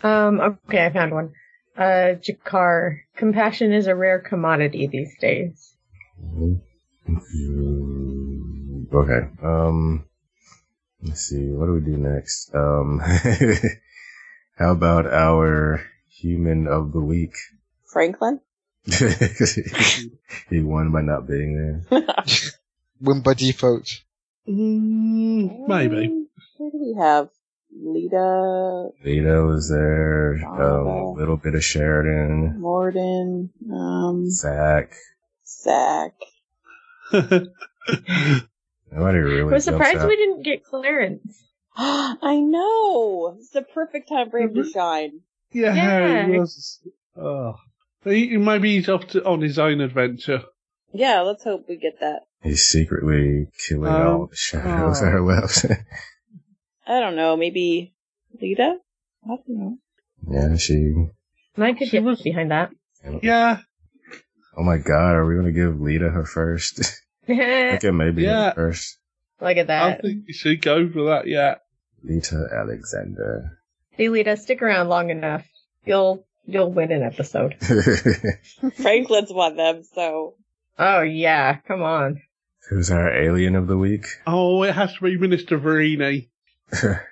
Um, 0.00 0.38
okay, 0.40 0.86
I 0.86 0.90
found 0.92 1.12
one. 1.12 1.32
Uh, 1.76 2.14
G'Kar, 2.22 2.98
compassion 3.16 3.72
is 3.72 3.88
a 3.88 3.96
rare 3.96 4.20
commodity 4.20 4.86
these 4.86 5.12
days. 5.20 5.74
okay. 8.94 9.28
Um, 9.42 10.04
let's 11.02 11.22
see. 11.22 11.46
What 11.50 11.66
do 11.66 11.72
we 11.72 11.80
do 11.80 11.96
next? 11.96 12.54
Um, 12.54 13.00
how 14.58 14.72
about 14.72 15.06
our 15.06 15.82
human 16.08 16.66
of 16.66 16.92
the 16.92 17.00
week? 17.00 17.34
Franklin? 17.86 18.40
he 20.50 20.60
won 20.60 20.90
by 20.92 21.02
not 21.02 21.26
being 21.28 21.84
there. 21.90 22.00
Win 23.00 23.20
by 23.22 23.34
default. 23.34 23.88
Mm, 24.48 25.68
maybe. 25.68 26.26
Who 26.58 26.70
do 26.70 26.78
we 26.78 26.96
have? 26.98 27.28
Lyta, 27.76 28.90
Vito 29.04 29.46
was 29.46 29.68
there. 29.68 30.40
Um, 30.44 30.60
Oh. 30.60 31.14
a 31.14 31.18
little 31.18 31.36
bit 31.36 31.54
of 31.54 31.62
Sheridan. 31.62 32.58
Morden, 32.60 33.50
um, 33.70 34.28
Zack. 34.30 34.94
Zack. 35.46 36.14
Nobody 37.12 39.18
really. 39.18 39.40
I 39.42 39.44
was 39.44 39.64
surprised 39.64 39.98
out. 39.98 40.08
we 40.08 40.16
didn't 40.16 40.42
get 40.42 40.64
Clarence. 40.64 41.44
I 41.76 42.40
know. 42.40 43.36
It's 43.38 43.50
the 43.50 43.62
perfect 43.62 44.08
time 44.08 44.30
for 44.30 44.38
him 44.38 44.54
to 44.54 44.68
shine. 44.70 45.20
Yeah, 45.52 45.74
Yeah. 45.74 46.26
he 46.26 46.38
was. 46.38 46.80
Oh. 47.16 47.54
He, 48.04 48.36
maybe 48.36 48.76
he's 48.76 48.88
off 48.88 49.06
to, 49.08 49.24
on 49.24 49.40
his 49.40 49.58
own 49.58 49.80
adventure. 49.80 50.42
Yeah, 50.92 51.20
let's 51.22 51.44
hope 51.44 51.66
we 51.68 51.76
get 51.76 52.00
that. 52.00 52.20
He's 52.42 52.62
secretly 52.64 53.48
killing 53.68 53.90
Um, 53.92 54.06
all 54.06 54.26
the 54.26 54.36
shadows 54.36 55.00
that 55.00 55.12
are 55.12 55.20
left. 55.24 55.66
I 56.86 57.00
don't 57.00 57.16
know. 57.16 57.36
Maybe 57.36 57.94
Lyta. 58.42 58.74
I 59.24 59.28
don't 59.28 59.48
know. 59.48 59.78
yeah, 60.30 60.56
she. 60.56 60.94
I 61.56 61.72
could 61.72 61.90
get 61.90 62.04
behind 62.22 62.50
that. 62.52 62.70
Yeah, 63.22 63.58
Oh 64.56 64.62
my 64.62 64.78
god, 64.78 65.14
are 65.14 65.26
we 65.26 65.36
gonna 65.36 65.52
give 65.52 65.74
Lyta 65.74 66.12
her 66.12 66.24
first? 66.24 66.80
I 67.28 67.32
Look 67.32 67.38
think 67.80 67.84
it 67.84 67.92
may 67.92 68.10
be 68.10 68.22
Yeah. 68.22 68.46
her 68.50 68.54
first. 68.54 68.97
At 69.40 69.66
that. 69.68 69.98
I 69.98 70.00
think 70.00 70.24
you 70.26 70.34
should 70.34 70.62
go 70.62 70.88
for 70.90 71.04
that, 71.04 71.26
yeah. 71.26 71.56
Lyta 72.04 72.52
Alexander. 72.52 73.58
Hey, 73.90 74.06
Lyta, 74.06 74.38
stick 74.38 74.62
around 74.62 74.88
long 74.88 75.10
enough. 75.10 75.44
You'll 75.84 76.26
you'll 76.46 76.72
win 76.72 76.92
an 76.92 77.02
episode. 77.02 77.56
Franklin's 78.76 79.32
won 79.32 79.56
them, 79.56 79.82
so 79.82 80.34
Oh 80.78 81.02
yeah, 81.02 81.56
come 81.66 81.82
on. 81.82 82.22
Who's 82.68 82.90
our 82.90 83.12
alien 83.12 83.56
of 83.56 83.66
the 83.66 83.78
week? 83.78 84.06
Oh, 84.26 84.62
it 84.62 84.74
has 84.74 84.94
to 84.94 85.00
be 85.02 85.16
Minister 85.16 85.58
Virini. 85.58 86.28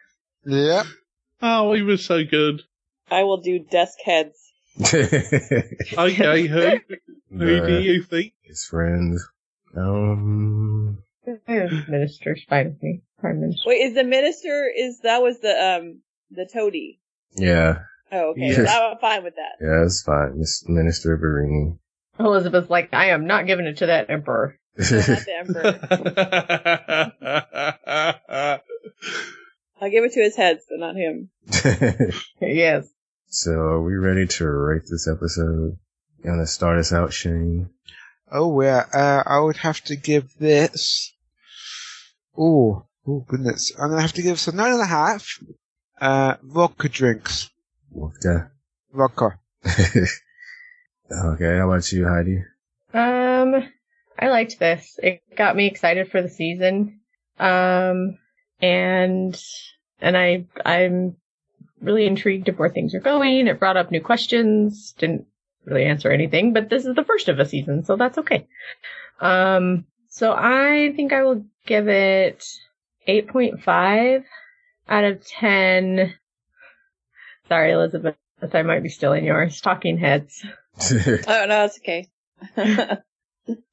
Yeah. 0.49 0.85
Oh, 1.43 1.73
he 1.73 1.83
was 1.83 2.05
so 2.05 2.25
good. 2.25 2.63
I 3.11 3.25
will 3.25 3.39
do 3.39 3.59
desk 3.59 3.99
heads. 4.05 4.53
Okay, 4.81 6.47
who? 6.47 6.79
Who 7.37 7.67
do 7.67 7.81
you 7.81 8.03
think? 8.05 8.33
his 8.43 8.65
friends. 8.65 9.29
Um, 9.77 11.03
Minister's 11.49 12.43
fine 12.49 12.69
with 12.71 12.83
me. 12.83 13.03
Prime 13.21 13.41
Minister. 13.41 13.69
Wait, 13.69 13.83
is 13.83 13.95
the 13.95 14.05
minister? 14.05 14.69
Is 14.77 15.01
that 15.01 15.23
was 15.23 15.39
the 15.41 15.51
um 15.51 16.01
the 16.31 16.49
toady? 16.53 17.01
yeah, 17.37 17.81
Oh, 18.13 18.31
okay. 18.31 18.49
Yes. 18.49 18.69
I'm 18.71 18.99
fine 18.99 19.25
with 19.25 19.35
that. 19.37 19.57
yeah, 19.61 19.81
that's 19.83 20.03
fine. 20.03 20.39
Miss 20.39 20.65
Minister 20.69 21.17
Virini. 21.19 21.79
Elizabeth's 22.19 22.71
like, 22.71 22.93
I 22.95 23.11
am 23.11 23.27
not 23.27 23.47
giving 23.47 23.67
it 23.67 23.79
to 23.79 23.87
that 23.87 24.09
emperor. 24.11 24.59
No, 24.79 24.85
not 24.97 25.25
the 25.25 25.37
emperor. 25.39 25.79
I'll 29.81 29.91
give 29.91 30.05
it 30.05 30.13
to 30.13 30.21
his 30.23 30.37
heads, 30.37 30.65
but 30.71 30.79
not 30.79 30.95
him. 30.97 31.31
yes. 32.41 32.87
so, 33.29 33.51
are 33.53 33.83
we 33.83 33.95
ready 33.97 34.27
to 34.27 34.47
rate 34.47 34.83
this 34.91 35.09
episode? 35.09 35.77
You 36.25 36.31
want 36.31 36.41
to 36.43 36.47
start 36.47 36.79
us 36.79 36.93
out, 36.93 37.13
Shane? 37.13 37.71
Oh 38.33 38.61
yeah. 38.61 38.85
Uh, 38.93 39.23
I 39.27 39.39
would 39.41 39.57
have 39.59 39.81
to 39.85 39.97
give 39.97 40.33
this. 40.39 41.13
Oh, 42.39 42.87
oh 43.07 43.25
goodness. 43.27 43.73
I'm 43.79 43.91
gonna 43.91 44.03
have 44.03 44.13
to 44.15 44.23
give 44.23 44.33
this 44.33 44.49
a 44.49 44.55
nine 44.55 44.73
and 44.73 44.83
a 44.83 44.87
half. 44.87 45.41
Uh, 46.01 46.35
vodka 46.43 46.89
drinks. 46.89 47.51
Vodka. 47.93 48.51
Vodka. 48.93 49.39
okay, 49.65 51.59
how 51.59 51.71
about 51.71 51.93
you, 51.93 52.07
Heidi? 52.07 52.45
Um, 52.93 53.69
I 54.19 54.29
liked 54.29 54.59
this. 54.59 54.99
It 55.03 55.23
got 55.37 55.57
me 55.57 55.67
excited 55.67 56.11
for 56.11 56.23
the 56.23 56.29
season. 56.29 57.01
Um, 57.39 58.19
and 58.61 59.41
and 60.01 60.17
I 60.17 60.47
I'm 60.65 61.17
really 61.81 62.07
intrigued 62.07 62.49
of 62.49 62.59
where 62.59 62.71
things 62.71 62.95
are 62.95 63.01
going. 63.01 63.47
It 63.47 63.59
brought 63.59 63.77
up 63.77 63.91
new 63.91 64.01
questions. 64.01 64.95
Didn't 64.99 65.27
really 65.65 65.85
answer 65.85 66.11
anything, 66.11 66.53
but 66.53 66.71
this 66.71 66.87
is 66.87 66.95
the 66.95 67.05
first 67.05 67.29
of 67.29 67.39
a 67.39 67.45
season, 67.45 67.85
so 67.85 67.97
that's 67.97 68.19
okay. 68.19 68.47
Um, 69.21 69.85
so 70.17 70.33
I 70.33 70.95
think 70.97 71.13
I 71.13 71.25
will 71.25 71.45
give 71.67 71.89
it 71.89 72.43
8.5 73.07 74.25
out 74.89 75.05
of 75.05 75.27
10. 75.27 76.15
Sorry, 77.49 77.73
Elizabeth. 77.73 78.17
I 78.55 78.63
might 78.63 78.83
be 78.83 78.89
stealing 78.89 79.27
yours. 79.27 79.61
Talking 79.61 79.99
heads. 79.99 80.43
Oh 80.79 81.47
no, 81.49 81.65
it's 81.65 81.79
okay. 81.79 82.07
How 82.55 83.03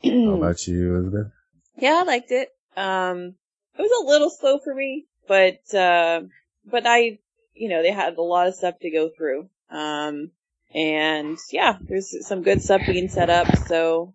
about 0.04 0.68
you, 0.68 0.96
Elizabeth? 0.96 1.32
Yeah, 1.78 2.00
I 2.02 2.04
liked 2.04 2.32
it. 2.32 2.50
Um, 2.76 3.36
it 3.78 3.82
was 3.82 4.04
a 4.04 4.08
little 4.08 4.30
slow 4.30 4.58
for 4.60 4.74
me, 4.74 5.06
but 5.28 5.74
uh, 5.74 6.22
but 6.66 6.84
I, 6.86 7.20
you 7.54 7.70
know, 7.70 7.82
they 7.82 7.92
had 7.92 8.18
a 8.18 8.22
lot 8.22 8.48
of 8.48 8.56
stuff 8.56 8.76
to 8.82 8.92
go 8.92 9.10
through. 9.10 9.50
Um, 9.70 10.32
and 10.74 11.38
yeah, 11.52 11.78
there's 11.82 12.26
some 12.28 12.44
good 12.44 12.62
stuff 12.62 12.82
being 12.86 13.10
set 13.10 13.30
up. 13.30 13.54
So 13.68 14.14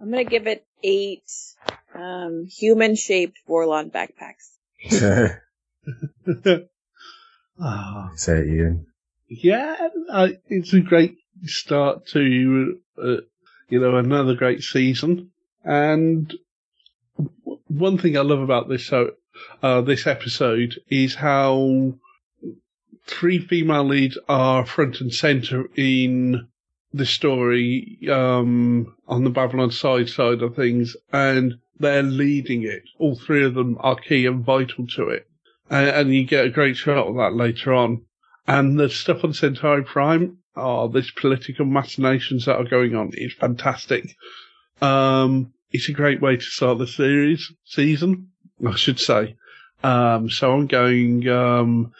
I'm 0.00 0.10
gonna 0.10 0.24
give 0.24 0.46
it 0.46 0.64
eight 0.82 1.30
um, 1.94 2.46
human-shaped 2.50 3.38
Vorlon 3.48 3.90
backpacks. 3.90 4.56
Ah. 7.58 8.10
Say 8.16 8.40
it, 8.40 8.46
Ian. 8.48 8.86
yeah, 9.28 9.88
uh, 10.10 10.28
it's 10.48 10.72
a 10.74 10.80
great 10.80 11.16
start 11.44 12.06
to, 12.08 12.78
uh, 13.02 13.16
you 13.70 13.80
know, 13.80 13.96
another 13.96 14.34
great 14.34 14.62
season. 14.62 15.30
And 15.64 16.32
w- 17.16 17.60
one 17.68 17.96
thing 17.98 18.16
I 18.16 18.20
love 18.20 18.40
about 18.40 18.68
this 18.68 18.86
so 18.86 19.12
uh, 19.62 19.80
this 19.80 20.06
episode 20.06 20.78
is 20.88 21.14
how 21.14 21.94
three 23.06 23.38
female 23.38 23.84
leads 23.84 24.18
are 24.28 24.66
front 24.66 25.00
and 25.00 25.12
center 25.14 25.64
in 25.76 26.48
the 26.96 27.06
story 27.06 27.98
um, 28.10 28.94
on 29.06 29.24
the 29.24 29.30
Babylon 29.30 29.70
side 29.70 30.08
side 30.08 30.42
of 30.42 30.56
things, 30.56 30.96
and 31.12 31.54
they're 31.78 32.02
leading 32.02 32.62
it. 32.62 32.82
All 32.98 33.16
three 33.16 33.44
of 33.44 33.54
them 33.54 33.76
are 33.80 33.96
key 33.96 34.26
and 34.26 34.44
vital 34.44 34.86
to 34.96 35.10
it, 35.10 35.28
and, 35.70 35.88
and 35.88 36.14
you 36.14 36.24
get 36.24 36.46
a 36.46 36.50
great 36.50 36.76
shot 36.76 37.06
of 37.06 37.16
that 37.16 37.34
later 37.34 37.74
on. 37.74 38.02
And 38.48 38.78
the 38.78 38.88
stuff 38.88 39.24
on 39.24 39.32
Centauri 39.32 39.82
Prime, 39.82 40.38
oh, 40.54 40.88
this 40.88 41.10
political 41.10 41.64
machinations 41.64 42.46
that 42.46 42.56
are 42.56 42.64
going 42.64 42.94
on 42.94 43.10
is 43.12 43.34
fantastic. 43.34 44.16
Um, 44.80 45.52
it's 45.72 45.88
a 45.88 45.92
great 45.92 46.20
way 46.20 46.36
to 46.36 46.42
start 46.42 46.78
the 46.78 46.86
series 46.86 47.52
season, 47.64 48.30
I 48.64 48.76
should 48.76 49.00
say. 49.00 49.36
Um, 49.82 50.30
so 50.30 50.52
I'm 50.52 50.66
going 50.66 51.28
um, 51.28 51.92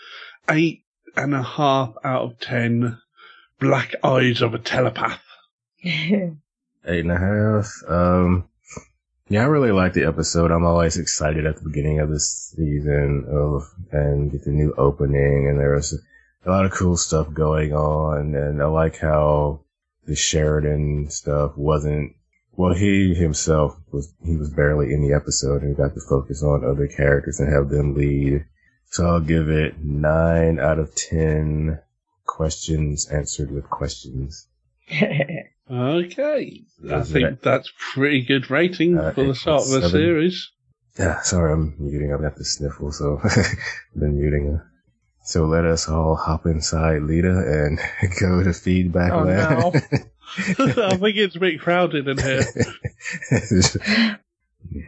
eight 0.49 0.85
and 1.17 1.35
a 1.35 1.43
half 1.43 1.95
out 2.05 2.23
of 2.23 2.39
ten. 2.39 2.99
Black 3.59 3.95
eyes 4.05 4.43
of 4.43 4.55
a 4.55 4.59
telepath. 4.59 5.23
Eight 5.85 6.35
and 6.85 7.11
a 7.11 7.19
half. 7.19 7.71
Um, 7.89 8.49
yeah, 9.29 9.43
I 9.43 9.47
really 9.47 9.73
like 9.73 9.93
the 9.93 10.05
episode. 10.05 10.51
I'm 10.51 10.65
always 10.65 10.99
excited 10.99 11.47
at 11.47 11.57
the 11.57 11.69
beginning 11.69 12.01
of 12.01 12.11
the 12.11 12.21
season 12.21 13.25
of 13.29 13.63
and 13.91 14.31
get 14.31 14.45
the 14.45 14.51
new 14.51 14.73
opening, 14.77 15.49
and 15.49 15.59
there 15.59 15.75
was 15.75 15.99
a 16.45 16.51
lot 16.51 16.65
of 16.65 16.71
cool 16.73 16.97
stuff 16.97 17.33
going 17.33 17.73
on, 17.73 18.35
and 18.35 18.63
I 18.63 18.67
like 18.67 18.99
how 18.99 19.65
the 20.07 20.15
Sheridan 20.15 21.11
stuff 21.11 21.57
wasn't. 21.57 22.15
Well, 22.53 22.75
he 22.75 23.15
himself 23.15 23.77
was 23.91 24.13
he 24.25 24.37
was 24.37 24.51
barely 24.51 24.93
in 24.93 25.03
the 25.03 25.15
episode, 25.15 25.63
and 25.63 25.77
got 25.77 25.95
to 25.95 26.01
focus 26.09 26.43
on 26.43 26.65
other 26.65 26.87
characters 26.87 27.41
and 27.41 27.53
have 27.53 27.69
them 27.69 27.95
lead. 27.95 28.45
So 28.91 29.07
I'll 29.07 29.21
give 29.21 29.49
it 29.49 29.83
nine 29.83 30.61
out 30.61 30.79
of 30.79 30.95
ten 30.95 31.81
questions 32.27 33.07
answered 33.09 33.51
with 33.51 33.65
questions. 33.71 34.49
Okay, 35.69 36.65
I 36.91 37.03
think 37.03 37.25
it- 37.25 37.43
that's 37.43 37.73
pretty 37.95 38.23
good 38.25 38.51
rating 38.51 38.99
Uh, 38.99 39.13
for 39.13 39.25
the 39.25 39.35
start 39.35 39.63
of 39.63 39.69
the 39.69 39.81
seven. 39.83 39.91
series. 39.91 40.51
Yeah, 40.99 41.21
sorry, 41.23 41.53
I'm 41.53 41.75
muting. 41.79 42.13
I've 42.13 42.23
got 42.23 42.37
the 42.37 42.45
sniffle, 42.45 42.93
so 42.93 43.21
I've 43.23 43.33
been 43.97 44.17
muting. 44.19 44.47
her. 44.53 44.71
So 45.25 45.45
let 45.47 45.65
us 45.65 45.89
all 45.89 46.15
hop 46.15 46.47
inside 46.47 47.03
Lyta 47.03 47.67
and 47.67 47.79
go 48.21 48.43
to 48.45 48.53
feedback 48.53 49.13
Oh, 49.13 49.25
land. 49.25 49.75
I 50.49 50.97
think 50.97 51.17
it's 51.17 51.35
a 51.37 51.41
bit 51.41 51.61
crowded 51.61 52.07
in 52.07 52.17
here. 52.19 52.45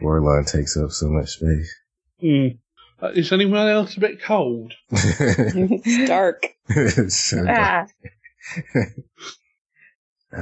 Vorlon 0.01 0.49
takes 0.49 0.77
up 0.77 0.91
so 0.91 1.09
much 1.09 1.29
space. 1.31 1.75
Hmm. 2.21 2.47
Uh, 3.01 3.07
is 3.15 3.31
anyone 3.31 3.67
else 3.67 3.95
a 3.97 3.99
bit 3.99 4.21
cold? 4.21 4.73
it's 4.91 6.07
dark. 6.07 6.43
it's 6.67 7.15
so 7.15 7.45
Ah. 7.47 7.85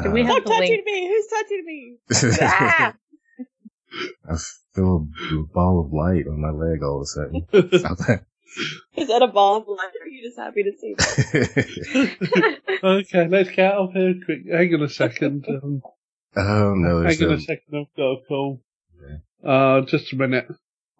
Do 0.03 0.11
we 0.11 0.21
Uh, 0.21 0.25
have 0.25 0.41
Stop 0.43 0.45
touching 0.45 0.71
link? 0.71 0.85
me! 0.85 1.07
Who's 1.07 1.27
touching 1.27 1.63
me? 1.65 1.97
ah! 2.41 2.93
I 4.29 4.35
feel 4.73 5.07
a 5.31 5.43
ball 5.53 5.79
of 5.85 5.93
light 5.93 6.27
on 6.27 6.41
my 6.41 6.49
leg 6.51 6.83
all 6.83 6.97
of 6.97 7.03
a 7.03 7.05
sudden. 7.05 7.45
Stop 7.79 7.97
that. 8.07 8.25
Is 8.97 9.07
that 9.07 9.21
a 9.21 9.27
ball 9.27 9.57
of 9.57 9.67
light? 9.67 9.91
Or 10.01 10.05
are 10.05 10.07
you 10.07 10.23
just 10.23 10.37
happy 10.37 10.63
to 10.63 10.71
see 10.77 10.93
that? 10.97 12.79
okay, 12.83 13.27
let's 13.27 13.49
get 13.51 13.71
out 13.73 13.89
of 13.89 13.93
here 13.93 14.15
quick. 14.25 14.39
Hang 14.51 14.73
on 14.73 14.81
a 14.83 14.89
second. 14.89 15.45
Um, 15.47 15.81
Um, 16.35 16.81
no, 16.83 17.01
hang 17.03 17.21
on 17.23 17.29
no, 17.29 17.33
a 17.35 17.39
second, 17.39 17.73
I've 17.75 17.95
got 17.95 18.11
a 18.11 18.17
call. 18.27 18.61
Uh, 19.45 19.81
just 19.81 20.11
a 20.13 20.15
minute. 20.15 20.47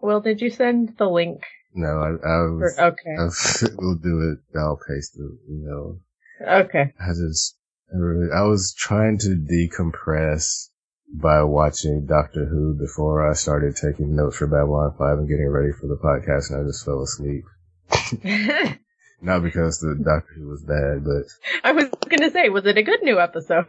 Will, 0.01 0.21
did 0.21 0.41
you 0.41 0.49
send 0.49 0.97
the 0.97 1.09
link? 1.09 1.43
no, 1.73 1.87
I, 1.87 2.09
I 2.09 2.41
was, 2.49 2.75
For, 2.75 2.83
okay. 2.85 3.15
I 3.19 3.75
we'll 3.77 3.95
do 3.95 4.31
it. 4.33 4.57
I'll 4.57 4.77
paste 4.87 5.13
the 5.15 5.37
email. 5.49 5.99
Okay. 6.41 6.93
I 6.99 7.09
just, 7.09 7.55
I, 7.93 7.97
really, 7.97 8.31
I 8.33 8.41
was 8.43 8.73
trying 8.77 9.19
to 9.19 9.29
decompress 9.29 10.69
by 11.13 11.43
watching 11.43 12.05
Doctor 12.05 12.45
Who 12.45 12.75
before 12.77 13.29
I 13.29 13.33
started 13.33 13.75
taking 13.75 14.15
notes 14.15 14.37
for 14.37 14.47
Babylon 14.47 14.93
5 14.97 15.19
and 15.19 15.29
getting 15.29 15.49
ready 15.49 15.71
for 15.71 15.87
the 15.87 15.95
podcast 15.95 16.51
and 16.51 16.61
I 16.61 16.67
just 16.67 16.83
fell 16.83 17.01
asleep. 17.01 17.45
Not 19.21 19.41
because 19.41 19.79
the 19.79 19.95
Doctor 19.95 20.33
Who 20.35 20.47
was 20.47 20.63
bad, 20.63 21.03
but 21.03 21.25
I 21.63 21.71
was 21.71 21.89
gonna 22.09 22.29
say, 22.31 22.49
was 22.49 22.65
it 22.65 22.77
a 22.77 22.83
good 22.83 23.01
new 23.03 23.19
episode? 23.19 23.65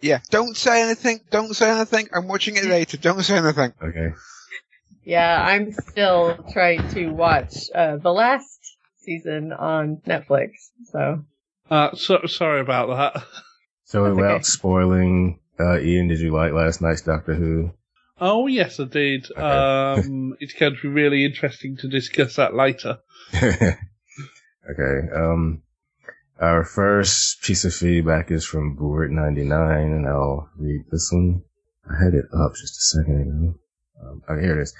Yeah, 0.00 0.20
don't 0.30 0.56
say 0.56 0.82
anything. 0.82 1.20
Don't 1.30 1.54
say 1.54 1.70
anything. 1.70 2.08
I'm 2.12 2.28
watching 2.28 2.56
it 2.56 2.64
later. 2.64 2.96
Don't 2.96 3.22
say 3.22 3.36
anything. 3.36 3.72
okay. 3.82 4.14
Yeah, 5.08 5.42
I'm 5.42 5.72
still 5.72 6.36
trying 6.52 6.86
to 6.90 7.08
watch 7.08 7.54
uh, 7.74 7.96
the 7.96 8.12
last 8.12 8.76
season 8.98 9.54
on 9.54 10.02
Netflix. 10.06 10.50
So 10.92 11.24
Uh, 11.70 11.94
so, 11.94 12.26
sorry 12.26 12.60
about 12.60 12.88
that. 12.88 13.22
So 13.84 14.04
That's 14.04 14.16
without 14.16 14.34
okay. 14.34 14.42
spoiling, 14.42 15.40
uh, 15.58 15.80
Ian, 15.80 16.08
did 16.08 16.20
you 16.20 16.30
like 16.30 16.52
last 16.52 16.82
night's 16.82 17.00
Doctor 17.00 17.34
Who? 17.34 17.70
Oh, 18.20 18.48
yes, 18.48 18.80
I 18.80 18.84
did. 18.84 19.34
Um, 19.34 20.36
it's 20.40 20.52
going 20.52 20.76
to 20.76 20.82
be 20.82 20.88
really 20.88 21.24
interesting 21.24 21.78
to 21.78 21.88
discuss 21.88 22.36
that 22.36 22.54
later. 22.54 22.98
okay. 23.34 23.78
Um, 25.16 25.62
our 26.38 26.64
first 26.64 27.40
piece 27.40 27.64
of 27.64 27.72
feedback 27.72 28.30
is 28.30 28.44
from 28.44 28.76
Board99, 28.76 29.86
and 29.86 30.06
I'll 30.06 30.50
read 30.58 30.84
this 30.92 31.08
one. 31.10 31.44
I 31.90 32.04
had 32.04 32.12
it 32.12 32.26
up 32.30 32.52
just 32.60 32.76
a 32.76 32.98
second 32.98 33.22
ago. 33.22 33.58
Um, 34.00 34.22
okay, 34.28 34.40
here 34.40 34.58
it 34.58 34.62
is. 34.62 34.74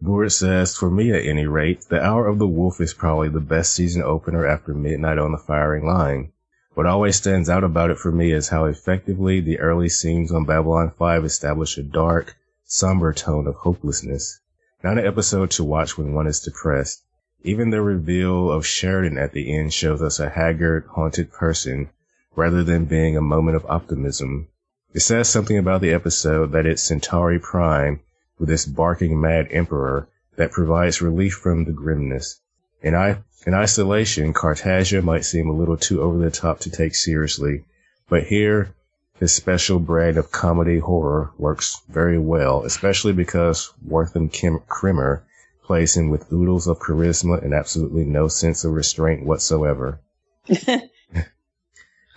Board 0.00 0.32
says, 0.32 0.76
for 0.76 0.90
me 0.90 1.12
at 1.12 1.24
any 1.24 1.46
rate, 1.46 1.84
The 1.88 2.02
Hour 2.02 2.26
of 2.26 2.38
the 2.38 2.46
Wolf 2.46 2.80
is 2.80 2.94
probably 2.94 3.28
the 3.28 3.38
best 3.38 3.72
season 3.72 4.02
opener 4.02 4.46
after 4.46 4.74
Midnight 4.74 5.18
on 5.18 5.32
the 5.32 5.38
Firing 5.38 5.86
Line. 5.86 6.32
What 6.74 6.86
always 6.86 7.16
stands 7.16 7.50
out 7.50 7.64
about 7.64 7.90
it 7.90 7.98
for 7.98 8.10
me 8.10 8.32
is 8.32 8.48
how 8.48 8.64
effectively 8.64 9.40
the 9.40 9.60
early 9.60 9.88
scenes 9.88 10.32
on 10.32 10.46
Babylon 10.46 10.90
5 10.90 11.24
establish 11.24 11.76
a 11.76 11.82
dark, 11.82 12.34
somber 12.64 13.12
tone 13.12 13.46
of 13.46 13.56
hopelessness. 13.56 14.40
Not 14.82 14.98
an 14.98 15.06
episode 15.06 15.50
to 15.52 15.64
watch 15.64 15.98
when 15.98 16.14
one 16.14 16.26
is 16.26 16.40
depressed. 16.40 17.02
Even 17.42 17.70
the 17.70 17.82
reveal 17.82 18.50
of 18.50 18.64
Sheridan 18.64 19.18
at 19.18 19.32
the 19.32 19.54
end 19.54 19.74
shows 19.74 20.00
us 20.00 20.18
a 20.18 20.30
haggard, 20.30 20.86
haunted 20.92 21.30
person 21.30 21.90
rather 22.34 22.64
than 22.64 22.86
being 22.86 23.16
a 23.16 23.20
moment 23.20 23.56
of 23.56 23.66
optimism. 23.66 24.48
It 24.94 25.00
says 25.00 25.28
something 25.28 25.58
about 25.58 25.80
the 25.82 25.92
episode 25.92 26.52
that 26.52 26.66
it's 26.66 26.82
Centauri 26.82 27.38
Prime 27.38 28.00
with 28.42 28.48
this 28.48 28.66
barking 28.66 29.20
mad 29.20 29.46
emperor 29.52 30.08
that 30.34 30.50
provides 30.50 31.00
relief 31.00 31.34
from 31.34 31.64
the 31.64 31.70
grimness. 31.70 32.40
In, 32.82 32.92
I, 32.92 33.18
in 33.46 33.54
isolation, 33.54 34.32
Cartagia 34.32 35.00
might 35.00 35.24
seem 35.24 35.48
a 35.48 35.52
little 35.52 35.76
too 35.76 36.02
over 36.02 36.18
the 36.18 36.28
top 36.28 36.58
to 36.60 36.70
take 36.70 36.96
seriously, 36.96 37.62
but 38.08 38.24
here, 38.24 38.74
his 39.20 39.32
special 39.32 39.78
brand 39.78 40.16
of 40.16 40.32
comedy 40.32 40.80
horror 40.80 41.30
works 41.38 41.82
very 41.88 42.18
well, 42.18 42.64
especially 42.64 43.12
because 43.12 43.72
Wortham 43.86 44.28
Kim- 44.28 44.58
Krimmer 44.66 45.22
plays 45.62 45.96
him 45.96 46.10
with 46.10 46.32
oodles 46.32 46.66
of 46.66 46.80
charisma 46.80 47.40
and 47.44 47.54
absolutely 47.54 48.02
no 48.02 48.26
sense 48.26 48.64
of 48.64 48.72
restraint 48.72 49.24
whatsoever. 49.24 50.00
and 50.48 50.90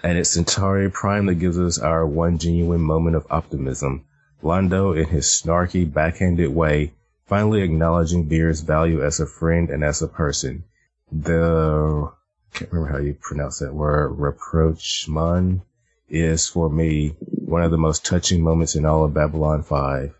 it's 0.01 0.31
Centauri 0.31 0.89
Prime 0.89 1.27
that 1.27 1.35
gives 1.35 1.59
us 1.59 1.77
our 1.77 2.03
one 2.03 2.39
genuine 2.39 2.81
moment 2.81 3.15
of 3.15 3.27
optimism. 3.29 4.05
Londo, 4.45 4.95
in 4.95 5.09
his 5.09 5.25
snarky, 5.25 5.91
backhanded 5.91 6.49
way, 6.53 6.93
finally 7.25 7.63
acknowledging 7.63 8.29
Vir's 8.29 8.61
value 8.61 9.03
as 9.03 9.19
a 9.19 9.25
friend 9.25 9.71
and 9.71 9.83
as 9.83 10.03
a 10.03 10.07
person. 10.07 10.63
The, 11.11 12.11
can't 12.53 12.71
remember 12.71 12.93
how 12.93 13.03
you 13.03 13.17
pronounce 13.19 13.57
that 13.59 13.73
word, 13.73 14.09
rapprochement 14.19 15.61
is 16.07 16.47
for 16.47 16.69
me 16.69 17.15
one 17.19 17.63
of 17.63 17.71
the 17.71 17.77
most 17.79 18.05
touching 18.05 18.43
moments 18.43 18.75
in 18.75 18.85
all 18.85 19.03
of 19.03 19.15
Babylon 19.15 19.63
5. 19.63 20.13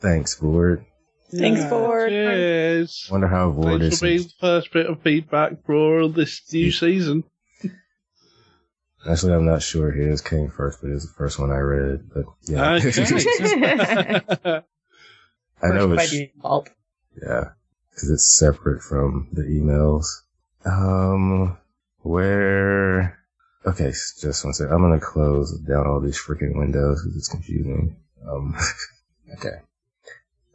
Thanks, 0.00 0.36
Board. 0.36 0.84
Thanks, 1.36 1.60
Yeah, 1.60 1.68
Ford. 1.68 2.10
Cheers. 2.10 3.08
Wonder 3.10 3.26
how 3.26 3.50
Board 3.50 3.80
Thanks 3.80 3.94
is. 3.94 3.98
for 3.98 4.06
being 4.06 4.22
the 4.22 4.32
first 4.40 4.72
bit 4.72 4.86
of 4.86 5.02
feedback 5.02 5.64
for 5.66 6.08
this 6.08 6.40
new 6.52 6.70
season. 6.70 7.24
Actually, 9.08 9.34
I'm 9.34 9.46
not 9.46 9.62
sure 9.62 9.90
his 9.92 10.20
came 10.20 10.48
first, 10.50 10.80
but 10.82 10.90
it's 10.90 11.06
the 11.06 11.12
first 11.12 11.38
one 11.38 11.50
I 11.50 11.58
read. 11.58 12.08
But 12.12 12.24
yeah, 12.42 12.72
Okay. 12.74 14.62
I 15.62 15.68
know 15.68 15.92
it's 15.92 16.10
default. 16.10 16.70
yeah, 17.20 17.50
because 17.90 18.10
it's 18.10 18.36
separate 18.36 18.82
from 18.82 19.28
the 19.32 19.42
emails. 19.42 20.06
Um, 20.64 21.56
where? 22.02 23.18
Okay, 23.66 23.88
s- 23.88 24.18
just 24.20 24.44
one 24.44 24.54
second. 24.54 24.72
I'm 24.72 24.82
gonna 24.82 25.00
close 25.00 25.56
down 25.60 25.86
all 25.86 26.00
these 26.00 26.18
freaking 26.18 26.56
windows 26.56 27.02
because 27.02 27.16
it's 27.16 27.28
confusing. 27.28 27.96
Um, 28.28 28.56
okay. 29.34 29.58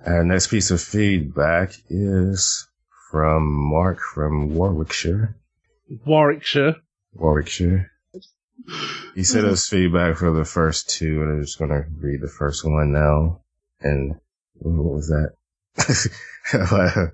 Our 0.06 0.24
next 0.24 0.48
piece 0.48 0.70
of 0.72 0.82
feedback 0.82 1.74
is 1.90 2.68
from 3.12 3.46
Mark 3.52 4.00
from 4.14 4.54
Warwickshire. 4.56 5.36
Warwickshire. 6.06 6.76
Warwickshire. 7.14 7.90
He 9.16 9.24
sent 9.24 9.46
us 9.46 9.68
feedback 9.68 10.18
for 10.18 10.32
the 10.32 10.46
first 10.46 10.90
two, 10.90 11.22
and 11.22 11.32
I'm 11.32 11.42
just 11.42 11.60
gonna 11.60 11.86
read 12.00 12.22
the 12.22 12.28
first 12.28 12.64
one 12.66 12.92
now. 12.92 13.42
And 13.82 14.16
what 14.56 14.94
was 14.94 15.08
that? 15.10 15.34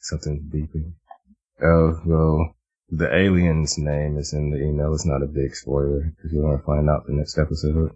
Something 0.00 0.50
beeping. 0.52 0.92
Oh, 1.62 2.00
well, 2.04 2.56
the 2.90 3.14
alien's 3.14 3.78
name 3.78 4.18
is 4.18 4.32
in 4.32 4.50
the 4.50 4.58
email. 4.58 4.92
It's 4.94 5.06
not 5.06 5.22
a 5.22 5.26
big 5.26 5.54
spoiler 5.54 6.12
if 6.24 6.32
you 6.32 6.42
want 6.42 6.60
to 6.60 6.66
find 6.66 6.90
out 6.90 7.06
the 7.06 7.12
next 7.14 7.38
episode. 7.38 7.92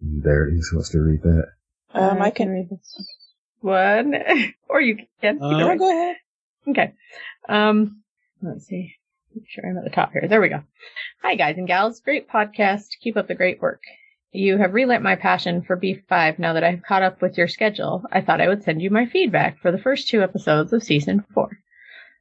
There, 0.00 0.50
he 0.50 0.60
supposed 0.62 0.92
to 0.92 1.00
read 1.00 1.22
that. 1.22 1.46
Um, 1.94 2.20
I 2.20 2.30
can 2.30 2.50
read 2.50 2.68
this. 2.70 3.08
One, 3.60 4.14
or 4.68 4.80
you 4.80 4.98
can. 5.20 5.42
Uh, 5.42 5.50
No, 5.58 5.76
go 5.78 5.90
ahead. 5.90 6.16
Okay. 6.68 6.92
Um, 7.48 8.02
let's 8.42 8.66
see. 8.66 8.94
Make 9.36 9.50
sure 9.50 9.68
I'm 9.68 9.76
at 9.76 9.84
the 9.84 9.90
top 9.90 10.12
here. 10.12 10.26
There 10.26 10.40
we 10.40 10.48
go. 10.48 10.62
Hi, 11.20 11.34
guys 11.34 11.58
and 11.58 11.66
gals. 11.66 12.00
Great 12.00 12.26
podcast. 12.26 12.86
Keep 13.02 13.18
up 13.18 13.28
the 13.28 13.34
great 13.34 13.60
work. 13.60 13.82
You 14.32 14.56
have 14.56 14.72
relit 14.72 15.02
my 15.02 15.14
passion 15.14 15.60
for 15.60 15.76
B5 15.76 16.38
now 16.38 16.54
that 16.54 16.64
I've 16.64 16.82
caught 16.82 17.02
up 17.02 17.20
with 17.20 17.36
your 17.36 17.46
schedule. 17.46 18.02
I 18.10 18.22
thought 18.22 18.40
I 18.40 18.48
would 18.48 18.62
send 18.62 18.80
you 18.80 18.88
my 18.88 19.04
feedback 19.04 19.58
for 19.58 19.70
the 19.70 19.78
first 19.78 20.08
two 20.08 20.22
episodes 20.22 20.72
of 20.72 20.82
season 20.82 21.22
four. 21.34 21.58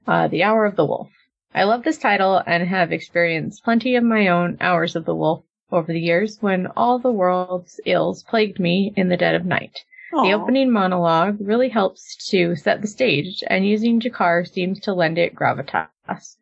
Uh, 0.06 0.28
the 0.28 0.44
Hour 0.44 0.66
of 0.66 0.76
the 0.76 0.84
Wolf. 0.84 1.10
I 1.54 1.64
love 1.64 1.86
this 1.86 1.98
title 1.98 2.44
and 2.46 2.68
have 2.68 2.92
experienced 2.92 3.64
plenty 3.64 3.96
of 3.96 4.04
my 4.04 4.28
own 4.28 4.58
Hours 4.60 4.98
of 4.98 5.06
the 5.06 5.16
Wolf 5.16 5.46
over 5.72 5.94
the 5.94 6.02
years 6.02 6.40
when 6.42 6.68
all 6.76 7.00
the 7.00 7.14
world's 7.14 7.80
ills 7.86 8.24
plagued 8.24 8.60
me 8.60 8.92
in 8.98 9.08
the 9.08 9.16
dead 9.16 9.36
of 9.36 9.46
night. 9.46 9.86
The 10.12 10.34
opening 10.34 10.70
monologue 10.70 11.38
really 11.40 11.70
helps 11.70 12.30
to 12.32 12.58
set 12.58 12.82
the 12.82 12.88
stage, 12.88 13.42
and 13.48 13.66
using 13.66 14.02
G'Kar 14.02 14.46
seems 14.46 14.82
to 14.82 14.94
lend 14.94 15.18
it 15.18 15.34
gravitas. 15.34 16.36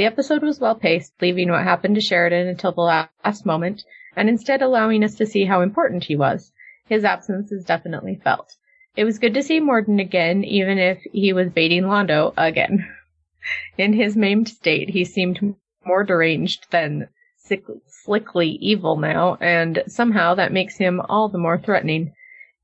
The 0.00 0.06
episode 0.06 0.42
was 0.42 0.58
well 0.58 0.76
paced, 0.76 1.12
leaving 1.20 1.50
what 1.50 1.62
happened 1.62 1.94
to 1.96 2.00
Sheridan 2.00 2.48
until 2.48 2.72
the 2.72 2.80
last 2.80 3.44
moment, 3.44 3.84
and 4.16 4.30
instead 4.30 4.62
allowing 4.62 5.04
us 5.04 5.14
to 5.16 5.26
see 5.26 5.44
how 5.44 5.60
important 5.60 6.04
he 6.04 6.16
was. 6.16 6.54
His 6.88 7.04
absence 7.04 7.52
is 7.52 7.66
definitely 7.66 8.14
felt. 8.14 8.56
It 8.96 9.04
was 9.04 9.18
good 9.18 9.34
to 9.34 9.42
see 9.42 9.60
Morden 9.60 10.00
again, 10.00 10.42
even 10.42 10.78
if 10.78 11.02
he 11.12 11.34
was 11.34 11.50
baiting 11.50 11.82
Londo 11.82 12.32
again. 12.38 12.88
In 13.76 13.92
his 13.92 14.16
maimed 14.16 14.48
state, 14.48 14.88
he 14.88 15.04
seemed 15.04 15.54
more 15.84 16.02
deranged 16.02 16.70
than 16.70 17.08
sick- 17.36 17.66
slickly 17.86 18.52
evil 18.52 18.96
now, 18.96 19.36
and 19.38 19.82
somehow 19.86 20.34
that 20.36 20.50
makes 20.50 20.78
him 20.78 21.02
all 21.10 21.28
the 21.28 21.36
more 21.36 21.58
threatening. 21.58 22.14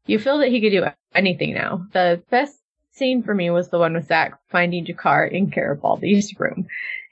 You 0.07 0.19
feel 0.19 0.39
that 0.39 0.49
he 0.49 0.63
could 0.63 0.71
do 0.71 0.87
anything 1.15 1.53
now. 1.53 1.87
The 1.93 2.23
best 2.31 2.59
scene 2.97 3.23
for 3.23 3.35
me 3.35 3.51
was 3.51 3.69
the 3.69 3.79
one 3.79 3.93
with 3.93 4.07
Zack 4.07 4.39
finding 4.49 4.87
G'Kar 4.87 5.31
in 5.31 5.51
Garibaldi's 5.51 6.33
room. 6.41 6.67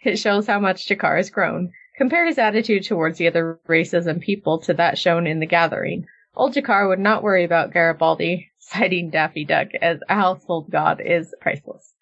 It 0.04 0.18
shows 0.18 0.46
how 0.46 0.60
much 0.60 0.86
G'Kar 0.86 1.16
has 1.16 1.30
grown. 1.30 1.72
Compare 1.96 2.26
his 2.26 2.36
attitude 2.38 2.84
towards 2.84 3.16
the 3.16 3.26
other 3.26 3.58
races 3.66 4.06
and 4.06 4.20
people 4.20 4.58
to 4.60 4.74
that 4.74 4.98
shown 4.98 5.26
in 5.26 5.40
The 5.40 5.46
Gathering. 5.46 6.06
Old 6.36 6.54
G'Kar 6.54 6.88
would 6.88 6.98
not 6.98 7.22
worry 7.22 7.42
about 7.42 7.72
Garibaldi, 7.72 8.50
citing 8.58 9.08
Daffy 9.08 9.44
Duck 9.46 9.68
as 9.80 10.00
a 10.08 10.14
household 10.14 10.70
god 10.70 11.00
is 11.00 11.34
priceless. 11.40 11.94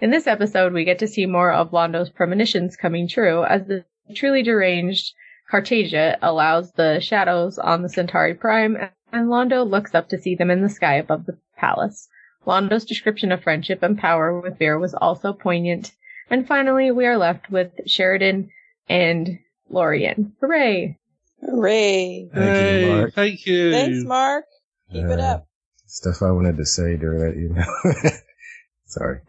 In 0.00 0.10
this 0.10 0.26
episode, 0.26 0.72
we 0.72 0.84
get 0.84 0.98
to 0.98 1.06
see 1.06 1.24
more 1.24 1.52
of 1.52 1.70
Londo's 1.70 2.10
premonitions 2.10 2.76
coming 2.76 3.06
true 3.06 3.44
as 3.44 3.66
the 3.66 3.84
truly 4.12 4.42
deranged 4.42 5.14
Cartagia 5.48 6.18
allows 6.22 6.72
the 6.72 6.98
shadows 6.98 7.60
on 7.60 7.82
the 7.82 7.88
Centauri 7.88 8.34
Prime, 8.34 8.76
and 9.12 9.28
Londo 9.28 9.62
looks 9.62 9.94
up 9.94 10.08
to 10.08 10.18
see 10.18 10.34
them 10.34 10.50
in 10.50 10.62
the 10.62 10.68
sky 10.68 10.94
above 10.96 11.26
the 11.26 11.38
palace. 11.56 12.08
Londo's 12.44 12.84
description 12.84 13.30
of 13.30 13.44
friendship 13.44 13.84
and 13.84 13.96
power 13.96 14.40
with 14.40 14.58
Vir 14.58 14.80
was 14.80 14.94
also 14.94 15.32
poignant. 15.32 15.92
And 16.30 16.46
finally, 16.46 16.90
we 16.90 17.06
are 17.06 17.16
left 17.18 17.50
with 17.50 17.70
Sheridan 17.86 18.50
and 18.88 19.38
Lorian. 19.70 20.32
Hooray! 20.40 20.98
Hooray. 21.44 22.28
Thank 22.34 22.80
you, 22.82 22.88
Mark. 22.96 23.14
thank 23.14 23.46
you. 23.46 23.70
Thanks, 23.72 24.04
Mark. 24.04 24.44
Keep 24.92 25.04
it 25.04 25.20
Uh, 25.20 25.22
up. 25.22 25.46
Stuff 25.86 26.22
I 26.22 26.30
wanted 26.32 26.56
to 26.56 26.66
say 26.66 26.96
during 26.96 27.20
that 27.20 27.36
email. 27.36 28.12
Sorry. 28.86 29.20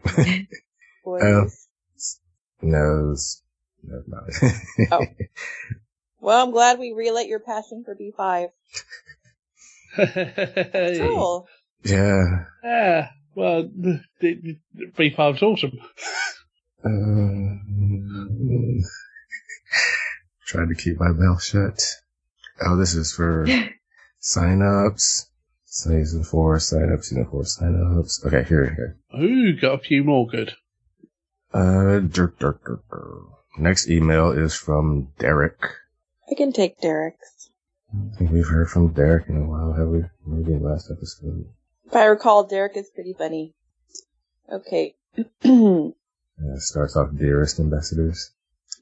Boys. 1.04 1.22
Um, 1.22 1.50
no, 2.62 3.12
it's- 3.12 3.42
no, 3.82 4.02
no. 4.06 4.18
Oh. 4.92 5.04
Well, 6.20 6.44
I'm 6.44 6.50
glad 6.50 6.80
we 6.80 6.92
relit 6.92 7.28
your 7.28 7.38
passion 7.38 7.84
for 7.84 7.94
B5. 7.94 8.48
Cool. 10.98 11.46
yeah. 11.84 12.44
Yeah. 12.64 13.08
Well, 13.36 13.62
the, 13.72 14.00
the, 14.20 14.56
the 14.74 14.86
B5's 14.98 15.42
awesome. 15.44 15.78
Um, 16.84 18.80
trying 20.46 20.68
to 20.68 20.74
keep 20.74 20.98
my 20.98 21.08
mouth 21.08 21.42
shut. 21.42 21.80
Oh, 22.60 22.76
this 22.76 22.94
is 22.94 23.12
for 23.12 23.46
sign-ups. 24.18 25.26
Season 25.64 26.24
4 26.24 26.58
sign-ups, 26.58 27.08
season 27.08 27.26
4 27.26 27.44
sign-ups. 27.44 28.24
Okay, 28.26 28.42
here, 28.44 28.74
here. 28.74 29.20
Ooh, 29.20 29.60
got 29.60 29.74
a 29.74 29.78
few 29.78 30.02
more 30.02 30.26
good. 30.26 30.54
Uh, 31.52 32.00
dirk, 32.00 32.38
dirk, 32.38 32.64
dirk, 32.64 32.82
dirk. 32.90 33.22
Next 33.58 33.88
email 33.88 34.30
is 34.30 34.54
from 34.54 35.08
Derek. 35.18 35.58
I 36.30 36.34
can 36.34 36.52
take 36.52 36.80
Derek's. 36.80 37.50
I 37.92 38.16
think 38.16 38.30
we've 38.30 38.46
heard 38.46 38.68
from 38.68 38.92
Derek 38.92 39.28
in 39.28 39.36
a 39.36 39.46
while, 39.46 39.72
have 39.72 39.88
we? 39.88 40.04
Maybe 40.26 40.52
in 40.52 40.62
the 40.62 40.68
last 40.68 40.90
episode. 40.90 41.46
If 41.86 41.96
I 41.96 42.04
recall, 42.04 42.44
Derek 42.44 42.76
is 42.76 42.90
pretty 42.90 43.14
funny. 43.14 43.54
Okay. 44.52 44.94
Uh, 46.40 46.58
starts 46.58 46.96
off 46.96 47.10
dearest 47.16 47.58
ambassadors. 47.58 48.30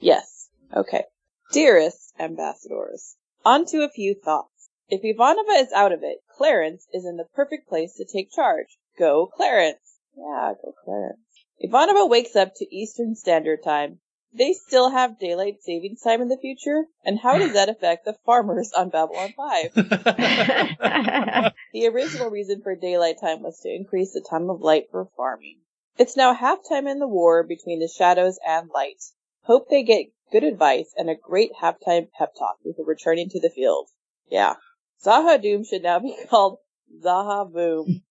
yes. 0.01 0.49
Okay. 0.75 1.05
Dearest 1.53 2.13
ambassadors, 2.19 3.17
on 3.45 3.65
to 3.67 3.85
a 3.85 3.89
few 3.89 4.15
thoughts. 4.15 4.69
If 4.89 5.03
Ivanova 5.03 5.63
is 5.63 5.73
out 5.73 5.93
of 5.93 6.03
it, 6.03 6.19
Clarence 6.37 6.87
is 6.93 7.05
in 7.05 7.17
the 7.17 7.25
perfect 7.35 7.69
place 7.69 7.95
to 7.95 8.05
take 8.05 8.31
charge. 8.31 8.79
Go 8.99 9.27
Clarence! 9.27 9.79
Yeah, 10.17 10.53
go 10.63 10.73
Clarence. 10.85 11.19
Ivanova 11.65 12.09
wakes 12.09 12.37
up 12.37 12.53
to 12.57 12.75
Eastern 12.75 13.15
Standard 13.15 13.63
Time. 13.65 14.01
They 14.33 14.53
still 14.53 14.91
have 14.91 15.19
daylight 15.19 15.63
savings 15.63 16.03
time 16.03 16.21
in 16.21 16.29
the 16.29 16.37
future? 16.37 16.85
And 17.05 17.19
how 17.19 17.39
does 17.39 17.55
that 17.55 17.71
affect 17.71 18.05
the 18.05 18.17
farmers 18.27 18.73
on 18.77 18.91
Babylon 18.91 19.33
5? 19.37 21.53
The 21.73 21.87
original 21.89 22.31
reason 22.31 22.63
for 22.63 22.75
daylight 22.75 23.21
time 23.21 23.43
was 23.43 23.61
to 23.61 23.69
increase 23.69 24.13
the 24.13 24.25
time 24.29 24.49
of 24.49 24.63
light 24.63 24.89
for 24.91 25.09
farming. 25.17 25.59
It's 25.99 26.17
now 26.17 26.35
halftime 26.35 26.91
in 26.91 26.99
the 26.99 27.09
war 27.09 27.43
between 27.43 27.81
the 27.81 27.89
shadows 27.89 28.39
and 28.47 28.69
light. 28.71 29.03
Hope 29.43 29.69
they 29.71 29.83
get 29.83 30.07
good 30.31 30.45
advice 30.45 30.93
and 30.97 31.09
a 31.09 31.15
great 31.15 31.53
halftime 31.63 32.09
pep 32.19 32.35
talk 32.39 32.57
before 32.63 32.85
returning 32.85 33.29
to 33.31 33.41
the 33.41 33.51
field. 33.51 33.89
Yeah. 34.29 34.57
Zaha 35.05 35.41
Doom 35.41 35.65
should 35.65 35.83
now 35.83 35.99
be 36.01 36.17
called 36.29 36.59
Zaha 37.03 37.51
Boom. 37.51 38.03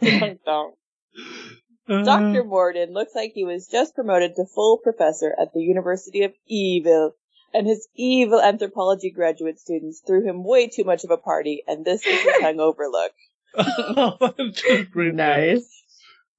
Dun 0.00 0.38
dun. 0.44 0.72
Dr. 2.04 2.44
Morden 2.44 2.92
looks 2.92 3.14
like 3.14 3.32
he 3.34 3.44
was 3.44 3.68
just 3.68 3.94
promoted 3.94 4.34
to 4.36 4.44
full 4.44 4.78
professor 4.78 5.34
at 5.40 5.52
the 5.52 5.60
University 5.60 6.24
of 6.24 6.32
Evil, 6.46 7.12
and 7.54 7.66
his 7.66 7.88
evil 7.94 8.40
anthropology 8.40 9.10
graduate 9.10 9.60
students 9.60 10.02
threw 10.04 10.26
him 10.26 10.44
way 10.44 10.66
too 10.66 10.84
much 10.84 11.04
of 11.04 11.10
a 11.10 11.16
party, 11.16 11.62
and 11.66 11.84
this 11.84 12.04
is 12.04 12.20
his 12.20 12.34
hungover 12.42 12.90
look. 12.90 13.12
nice. 15.14 15.84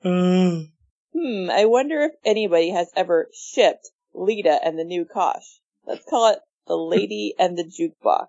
Uh, 0.04 0.62
Hmm, 1.14 1.50
I 1.50 1.66
wonder 1.66 2.02
if 2.02 2.12
anybody 2.24 2.70
has 2.70 2.92
ever 2.96 3.30
shipped 3.34 3.90
Lyta 4.14 4.60
and 4.64 4.78
the 4.78 4.84
new 4.84 5.04
Kosh. 5.06 5.60
Let's 5.88 6.06
call 6.08 6.32
it 6.34 6.40
the 6.68 6.76
lady 6.78 7.34
and 7.40 7.58
the 7.58 7.64
jukebox. 7.64 8.28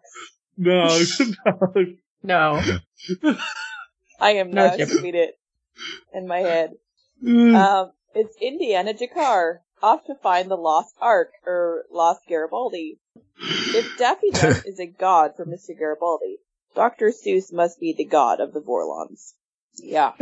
no, 0.57 0.99
no. 2.23 2.61
No. 2.63 2.63
I 4.21 4.31
am 4.33 4.51
No 4.53 4.69
now 4.69 4.77
ship. 4.77 4.89
shipping 4.89 5.15
it 5.15 5.39
in 6.15 6.27
my 6.27 6.39
head. 6.41 6.71
Um, 7.23 7.91
it's 8.15 8.37
Indiana 8.41 8.95
G'Kar, 8.95 9.59
off 9.83 10.05
to 10.07 10.15
find 10.15 10.51
the 10.51 10.57
lost 10.57 10.95
Ark, 11.01 11.31
or 11.45 11.85
lost 11.91 12.21
Garibaldi. 12.29 12.99
If 13.39 13.99
Daffy 13.99 14.31
Duck 14.31 14.63
is 14.67 14.79
a 14.81 14.87
god 14.87 15.33
for 15.37 15.45
Mr. 15.45 15.77
Garibaldi, 15.77 16.39
Dr. 16.75 17.11
Seuss 17.11 17.53
must 17.53 17.81
be 17.81 17.93
the 17.93 18.05
god 18.05 18.41
of 18.41 18.53
the 18.53 18.61
Vorlons. 18.61 19.35
Yeah, 19.77 20.13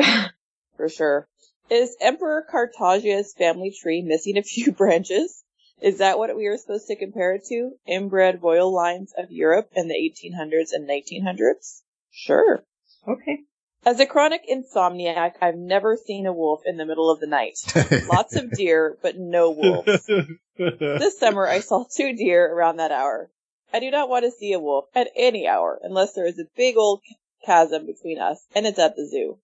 for 0.77 0.89
sure. 0.89 1.29
Is 1.69 1.97
Emperor 2.01 2.47
Cartagia's 2.49 3.35
family 3.35 3.71
tree 3.71 4.03
missing 4.03 4.39
a 4.39 4.43
few 4.43 4.73
branches? 4.81 5.43
Is 5.81 5.99
that 5.99 6.19
what 6.19 6.35
we 6.37 6.47
are 6.47 6.57
supposed 6.57 6.87
to 6.87 6.97
compare 6.97 7.35
it 7.35 7.45
to? 7.49 7.73
Inbred 7.87 8.43
royal 8.43 8.73
lines 8.73 9.13
of 9.17 9.31
Europe 9.31 9.71
in 9.75 9.89
the 9.89 9.95
1800s 9.95 10.71
and 10.73 10.89
1900s? 10.89 11.83
Sure. 12.11 12.65
Okay. 13.07 13.41
As 13.85 14.01
a 14.01 14.07
chronic 14.07 14.43
insomniac, 14.49 15.35
I've 15.41 15.57
never 15.57 15.97
seen 15.97 16.27
a 16.27 16.33
wolf 16.33 16.63
in 16.65 16.77
the 16.77 16.87
middle 16.87 17.11
of 17.11 17.21
the 17.21 17.27
night. 17.27 17.59
Lots 18.09 18.35
of 18.35 18.51
deer, 18.53 18.97
but 19.03 19.17
no 19.17 19.51
wolves. 19.51 20.11
This 20.59 21.19
summer 21.19 21.47
I 21.47 21.61
saw 21.61 21.85
two 21.85 22.17
deer 22.17 22.51
around 22.51 22.79
that 22.79 22.91
hour. 22.91 23.31
I 23.75 23.79
do 23.79 23.91
not 23.91 24.09
want 24.09 24.25
to 24.25 24.31
see 24.31 24.55
a 24.55 24.59
wolf 24.59 24.87
at 24.95 25.11
any 25.15 25.47
hour 25.47 25.79
unless 25.83 26.15
there 26.15 26.27
is 26.27 26.39
a 26.39 26.49
big 26.57 26.79
old 26.79 27.03
chasm 27.45 27.85
between 27.85 28.19
us 28.19 28.43
and 28.55 28.67
it's 28.67 28.79
at 28.79 28.97
the 28.97 29.07
zoo. 29.07 29.39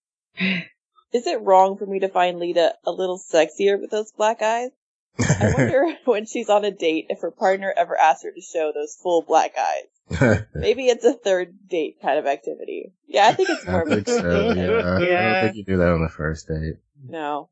Is 1.13 1.27
it 1.27 1.43
wrong 1.43 1.77
for 1.77 1.87
me 1.87 2.01
to 2.01 2.09
find 2.09 2.39
Lyta 2.39 2.73
a 2.85 2.91
little 2.91 3.19
sexier 3.19 3.81
with 3.81 3.91
those 3.91 4.13
black 4.13 4.41
eyes? 4.43 4.71
I 5.19 5.53
wonder 5.57 5.95
when 6.05 6.25
she's 6.27 6.49
on 6.49 6.65
a 6.65 6.71
date 6.71 7.07
if 7.11 7.21
her 7.21 7.31
partner 7.31 7.73
ever 7.77 7.97
asks 7.99 8.25
her 8.25 8.31
to 8.31 8.41
show 8.41 8.73
those 8.75 8.97
full 9.03 9.23
black 9.23 9.53
eyes. 9.59 10.45
Maybe 10.55 10.87
it's 10.87 11.05
a 11.05 11.13
third 11.13 11.69
date 11.69 11.99
kind 12.03 12.19
of 12.19 12.27
activity. 12.27 12.93
Yeah, 13.07 13.27
I 13.29 13.33
think 13.35 13.51
it's 13.51 13.67
more 13.67 13.81
I 13.81 13.83
of 13.83 13.89
a 13.89 13.95
think 13.97 14.09
so. 14.09 14.53
Yeah, 14.55 14.63
I- 14.63 14.97
I 14.97 15.33
don't 15.33 15.43
think 15.45 15.57
you 15.57 15.65
do 15.65 15.77
that 15.79 15.89
on 15.89 16.03
the 16.03 16.09
first 16.09 16.49
date. 16.49 16.77
No. 17.07 17.49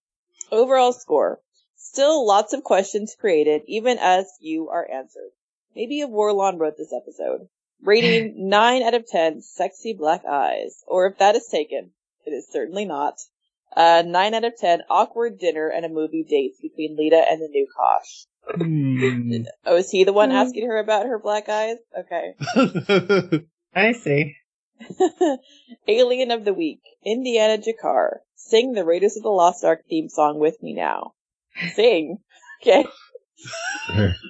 Overall 0.51 0.93
score. 0.93 1.41
Still 1.77 2.27
lots 2.27 2.53
of 2.53 2.62
questions 2.65 3.16
created, 3.19 3.62
even 3.66 3.99
as 3.99 4.27
you 4.41 4.69
are 4.69 4.89
answered. 4.91 5.31
Maybe 5.74 6.01
a 6.03 6.09
Vorlon 6.09 6.59
wrote 6.59 6.77
this 6.77 6.93
episode. 6.93 7.49
Rating 7.82 8.49
9 8.49 8.82
out 8.82 8.95
of 8.95 9.07
10 9.07 9.41
sexy 9.43 9.95
black 9.95 10.24
eyes. 10.28 10.82
Or 10.87 11.07
if 11.07 11.19
that 11.19 11.37
is 11.37 11.47
taken, 11.47 11.91
it 12.27 12.31
is 12.31 12.47
certainly 12.51 12.85
not. 12.85 13.15
Uh, 13.77 14.03
9 14.05 14.35
out 14.35 14.45
of 14.45 14.57
10 14.59 14.83
awkward 14.91 15.39
dinner 15.39 15.69
and 15.69 15.85
a 15.85 15.89
movie 15.89 16.25
dates 16.29 16.59
between 16.61 16.97
Lyta 16.97 17.23
and 17.31 17.41
the 17.41 17.49
new 17.49 17.67
Kosh. 17.77 18.27
Hmm. 18.57 19.45
Oh, 19.67 19.77
is 19.77 19.91
he 19.91 20.05
the 20.05 20.13
one 20.13 20.31
Hmm. 20.31 20.37
asking 20.37 20.67
her 20.67 20.79
about 20.79 21.07
her 21.07 21.19
black 21.19 21.49
eyes? 21.49 21.77
Okay. 21.97 22.35
I 23.75 23.93
see. 23.93 24.35
Alien 25.89 26.31
of 26.31 26.45
the 26.45 26.55
Week, 26.55 26.81
Indiana 27.05 27.63
G'Kar. 27.63 28.19
Sing 28.37 28.73
the 28.73 28.85
Raiders 28.85 29.17
of 29.17 29.23
the 29.23 29.29
Lost 29.29 29.63
Ark 29.65 29.85
theme 29.89 30.09
song 30.09 30.39
with 30.41 30.61
me 30.63 30.73
now. 30.75 31.13
Sing. 31.75 32.19
Okay. 32.63 32.87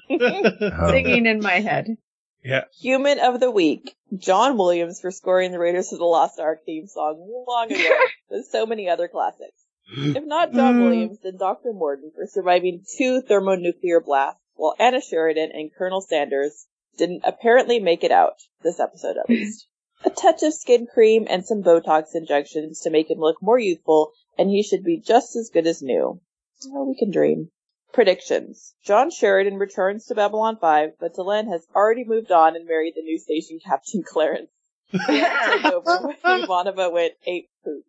Singing 0.08 1.26
in 1.26 1.40
my 1.40 1.60
head. 1.60 1.96
Yeah. 2.42 2.64
Human 2.80 3.18
of 3.18 3.40
the 3.40 3.50
Week, 3.50 3.94
John 4.16 4.56
Williams 4.56 5.00
for 5.00 5.10
scoring 5.10 5.52
the 5.52 5.58
Raiders 5.58 5.92
of 5.92 5.98
the 5.98 6.04
Lost 6.04 6.40
Ark 6.40 6.60
theme 6.64 6.86
song 6.86 7.44
long 7.46 7.70
ago, 7.70 7.96
with 8.30 8.46
so 8.46 8.66
many 8.66 8.88
other 8.88 9.08
classics. 9.08 9.64
If 9.92 10.24
not 10.24 10.50
mm. 10.50 10.54
John 10.54 10.82
Williams, 10.82 11.18
then 11.22 11.36
Dr. 11.36 11.72
Morden 11.72 12.12
for 12.14 12.26
surviving 12.26 12.84
two 12.96 13.22
thermonuclear 13.22 14.00
blasts, 14.00 14.40
while 14.54 14.74
Anna 14.78 15.00
Sheridan 15.00 15.50
and 15.52 15.74
Colonel 15.74 16.00
Sanders 16.00 16.66
didn't 16.96 17.22
apparently 17.24 17.80
make 17.80 18.04
it 18.04 18.12
out, 18.12 18.36
this 18.62 18.78
episode 18.78 19.16
at 19.16 19.28
least. 19.28 19.66
A 20.04 20.10
touch 20.10 20.42
of 20.42 20.54
skin 20.54 20.86
cream 20.86 21.26
and 21.28 21.44
some 21.44 21.62
Botox 21.62 22.14
injections 22.14 22.80
to 22.80 22.90
make 22.90 23.10
him 23.10 23.18
look 23.18 23.42
more 23.42 23.58
youthful, 23.58 24.12
and 24.38 24.48
he 24.48 24.62
should 24.62 24.82
be 24.82 24.98
just 24.98 25.36
as 25.36 25.50
good 25.52 25.66
as 25.66 25.82
new. 25.82 26.20
Oh, 26.68 26.84
we 26.84 26.96
can 26.96 27.10
dream. 27.10 27.50
Predictions. 27.92 28.74
John 28.84 29.10
Sheridan 29.10 29.58
returns 29.58 30.06
to 30.06 30.14
Babylon 30.14 30.56
5, 30.60 30.92
but 31.00 31.14
Delenn 31.14 31.48
has 31.48 31.66
already 31.74 32.04
moved 32.04 32.30
on 32.30 32.56
and 32.56 32.66
married 32.66 32.94
the 32.96 33.02
new 33.02 33.18
station 33.18 33.58
captain 33.64 34.02
Clarence. 34.02 34.50
He 34.90 34.98
had 34.98 35.56
to 35.56 35.62
take 35.62 35.72
over 35.72 36.14
when 36.22 36.42
Ivanova 36.42 36.92
went 36.92 37.14
ape 37.26 37.48
poop. 37.64 37.84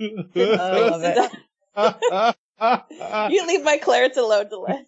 Uh, 0.00 0.56
I 0.58 0.88
love 0.90 2.36
it. 2.58 3.32
you 3.32 3.46
leave 3.46 3.62
my 3.64 3.78
Clarence 3.78 4.16
alone, 4.16 4.46
Delenn. 4.46 4.86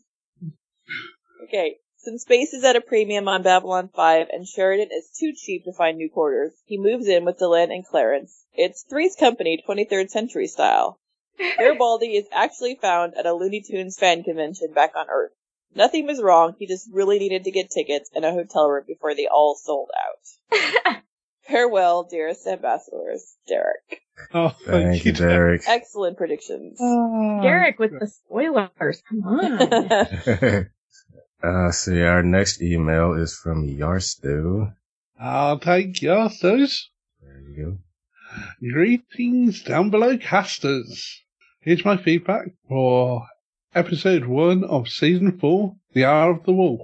Okay, 1.44 1.76
since 1.98 2.22
space 2.22 2.52
is 2.52 2.64
at 2.64 2.76
a 2.76 2.80
premium 2.80 3.28
on 3.28 3.42
Babylon 3.42 3.90
5 3.94 4.28
and 4.32 4.46
Sheridan 4.46 4.88
is 4.92 5.10
too 5.18 5.32
cheap 5.36 5.64
to 5.64 5.72
find 5.72 5.96
new 5.96 6.10
quarters, 6.10 6.52
he 6.64 6.78
moves 6.78 7.06
in 7.06 7.24
with 7.24 7.38
Delenn 7.38 7.70
and 7.72 7.86
Clarence. 7.86 8.44
It's 8.54 8.82
Three's 8.88 9.16
Company 9.16 9.62
23rd 9.68 10.08
century 10.10 10.46
style. 10.46 10.98
Garibaldi 11.38 12.16
is 12.16 12.26
actually 12.32 12.76
found 12.76 13.14
at 13.16 13.26
a 13.26 13.34
Looney 13.34 13.62
Tunes 13.62 13.96
fan 13.98 14.22
convention 14.22 14.72
back 14.74 14.92
on 14.96 15.06
Earth. 15.10 15.32
Nothing 15.74 16.06
was 16.06 16.22
wrong, 16.22 16.54
he 16.58 16.66
just 16.66 16.88
really 16.92 17.18
needed 17.18 17.44
to 17.44 17.50
get 17.50 17.70
tickets 17.70 18.10
and 18.14 18.24
a 18.24 18.32
hotel 18.32 18.68
room 18.68 18.84
before 18.86 19.14
they 19.14 19.26
all 19.26 19.54
sold 19.54 19.90
out. 19.94 21.02
Farewell, 21.48 22.04
dearest 22.10 22.46
ambassadors. 22.46 23.36
Derek. 23.46 24.02
Oh, 24.32 24.48
thank 24.48 25.04
you, 25.04 25.12
Derek. 25.12 25.62
Excellent 25.66 26.16
predictions. 26.16 26.78
Derek 26.78 27.78
with 27.78 27.92
the 27.92 28.08
spoilers. 28.08 29.02
Come 29.08 29.22
on. 29.22 30.70
uh, 31.42 31.70
see, 31.70 32.02
our 32.02 32.22
next 32.22 32.62
email 32.62 33.12
is 33.12 33.36
from 33.36 33.68
Yarstu. 33.68 34.74
I'll 35.20 35.58
take 35.58 36.02
yours. 36.02 36.40
those. 36.40 36.90
There 37.22 37.40
you 37.40 37.56
go. 37.64 38.72
Greetings 38.72 39.62
down 39.62 39.90
below, 39.90 40.18
casters. 40.18 41.22
Here's 41.66 41.84
my 41.84 41.96
feedback 41.96 42.50
for 42.68 43.26
episode 43.74 44.26
one 44.26 44.62
of 44.62 44.88
season 44.88 45.36
four, 45.36 45.74
The 45.94 46.04
Hour 46.04 46.30
of 46.30 46.44
the 46.44 46.52
Wolf. 46.52 46.82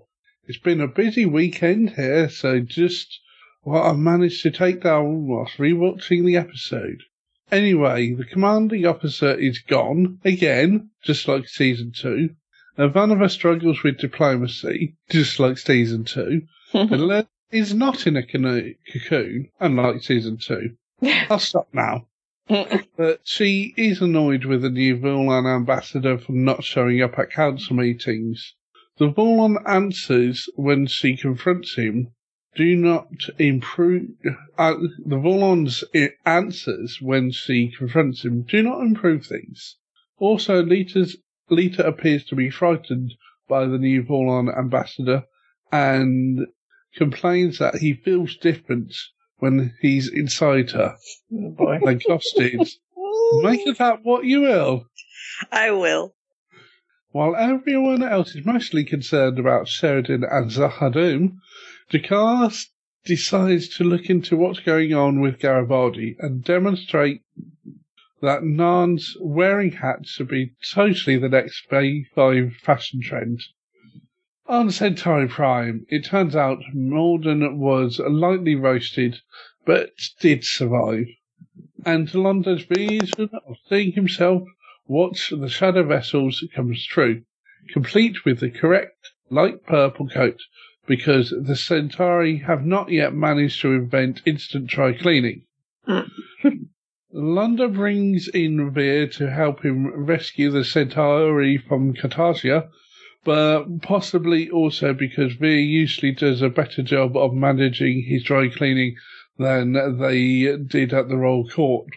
It's 0.48 0.58
been 0.58 0.80
a 0.80 0.88
busy 0.88 1.24
weekend 1.24 1.90
here, 1.90 2.28
so 2.28 2.58
just 2.58 3.20
what 3.60 3.84
I've 3.84 3.96
managed 3.96 4.42
to 4.42 4.50
take 4.50 4.82
down 4.82 5.28
whilst 5.28 5.58
rewatching 5.58 6.26
the 6.26 6.36
episode. 6.36 7.04
Anyway, 7.52 8.12
the 8.14 8.24
commanding 8.24 8.84
officer 8.84 9.32
is 9.32 9.60
gone 9.60 10.18
again, 10.24 10.90
just 11.04 11.28
like 11.28 11.46
season 11.46 11.92
two. 11.92 12.30
And 12.76 12.92
Ivanova 12.92 13.30
struggles 13.30 13.84
with 13.84 13.98
diplomacy, 13.98 14.96
just 15.08 15.38
like 15.38 15.58
season 15.58 16.02
two. 16.02 16.42
and 16.72 17.06
Len 17.06 17.28
is 17.52 17.72
not 17.72 18.08
in 18.08 18.16
a 18.16 18.26
cano- 18.26 18.74
cocoon, 18.92 19.48
unlike 19.60 20.02
season 20.02 20.38
two. 20.38 20.74
I'll 21.30 21.38
stop 21.38 21.68
now. 21.72 22.08
Mm. 22.52 22.70
Uh, 22.70 22.82
but 22.98 23.20
she 23.24 23.72
is 23.78 24.02
annoyed 24.02 24.44
with 24.44 24.60
the 24.60 24.68
new 24.68 24.98
Vorlon 24.98 25.46
ambassador 25.46 26.18
for 26.18 26.32
not 26.32 26.62
showing 26.62 27.00
up 27.00 27.18
at 27.18 27.30
council 27.30 27.74
meetings. 27.74 28.54
The 28.98 29.10
Vorlon 29.10 29.56
answers 29.66 30.50
when 30.54 30.86
she 30.86 31.16
confronts 31.16 31.76
him 31.76 32.08
do 32.54 32.76
not 32.76 33.08
improve. 33.38 34.10
Uh, 34.58 34.74
the 34.98 35.16
Vorlon's 35.16 35.82
uh, 35.94 36.08
answers 36.26 36.98
when 37.00 37.30
she 37.30 37.70
confronts 37.70 38.22
him 38.22 38.42
do 38.42 38.62
not 38.62 38.82
improve 38.82 39.24
things. 39.24 39.76
Also, 40.18 40.62
Lyta's, 40.62 41.16
Lyta 41.50 41.86
appears 41.86 42.24
to 42.26 42.36
be 42.36 42.50
frightened 42.50 43.14
by 43.48 43.64
the 43.64 43.78
new 43.78 44.02
Vorlon 44.02 44.54
ambassador 44.54 45.24
and 45.72 46.46
complains 46.94 47.58
that 47.60 47.76
he 47.76 47.94
feels 47.94 48.36
different 48.36 48.94
when 49.42 49.74
he's 49.80 50.08
inside 50.08 50.70
her. 50.70 50.96
Oh 51.34 51.50
boy. 51.50 51.80
Like 51.82 52.04
hostage. 52.08 52.78
Make 53.42 53.66
of 53.66 53.78
that 53.78 54.04
what 54.04 54.24
you 54.24 54.42
will. 54.42 54.86
I 55.50 55.72
will. 55.72 56.14
While 57.10 57.34
everyone 57.34 58.04
else 58.04 58.36
is 58.36 58.46
mostly 58.46 58.84
concerned 58.84 59.40
about 59.40 59.66
Sheridan 59.66 60.22
and 60.22 60.48
Z'ha'dum, 60.48 61.38
G'Kar 61.92 62.56
decides 63.04 63.68
to 63.78 63.84
look 63.84 64.08
into 64.08 64.36
what's 64.36 64.60
going 64.60 64.94
on 64.94 65.20
with 65.20 65.40
Garibaldi 65.40 66.14
and 66.20 66.44
demonstrate 66.44 67.22
that 68.20 68.42
Narn's 68.42 69.16
wearing 69.20 69.72
hats 69.72 70.10
should 70.10 70.28
be 70.28 70.52
totally 70.72 71.18
the 71.18 71.28
next 71.28 71.68
Bay5 71.68 72.54
fashion 72.58 73.00
trend. 73.02 73.40
On 74.52 74.70
Centauri 74.70 75.28
Prime, 75.28 75.86
it 75.88 76.04
turns 76.04 76.36
out 76.36 76.62
Morden 76.74 77.58
was 77.58 77.98
lightly 78.00 78.54
roasted, 78.54 79.22
but 79.64 79.92
did 80.20 80.44
survive. 80.44 81.06
And 81.86 82.14
Londo's 82.14 82.64
vision 82.64 83.30
of 83.46 83.56
seeing 83.66 83.92
himself 83.92 84.46
watch 84.86 85.30
the 85.30 85.48
shadow 85.48 85.84
vessels 85.84 86.46
comes 86.54 86.84
true, 86.84 87.22
complete 87.70 88.26
with 88.26 88.40
the 88.40 88.50
correct 88.50 89.12
light 89.30 89.64
purple 89.64 90.06
coat, 90.10 90.42
because 90.86 91.30
the 91.30 91.56
Centauri 91.56 92.36
have 92.40 92.66
not 92.66 92.90
yet 92.90 93.14
managed 93.14 93.62
to 93.62 93.72
invent 93.72 94.20
instant 94.26 94.66
dry 94.66 94.92
cleaning. 94.92 95.46
London 97.10 97.72
brings 97.72 98.28
in 98.28 98.70
Vir 98.70 99.06
to 99.06 99.30
help 99.30 99.64
him 99.64 99.86
rescue 100.04 100.50
the 100.50 100.62
Centauri 100.62 101.56
from 101.56 101.94
Cartagia, 101.94 102.68
but 103.24 103.82
possibly 103.82 104.50
also 104.50 104.92
because 104.92 105.34
Vir 105.34 105.46
usually 105.46 106.12
does 106.12 106.42
a 106.42 106.48
better 106.48 106.82
job 106.82 107.16
of 107.16 107.32
managing 107.32 108.02
his 108.02 108.24
dry 108.24 108.48
cleaning 108.48 108.96
than 109.38 109.72
they 109.98 110.56
did 110.56 110.92
at 110.92 111.08
the 111.08 111.16
Royal 111.16 111.48
Court. 111.48 111.88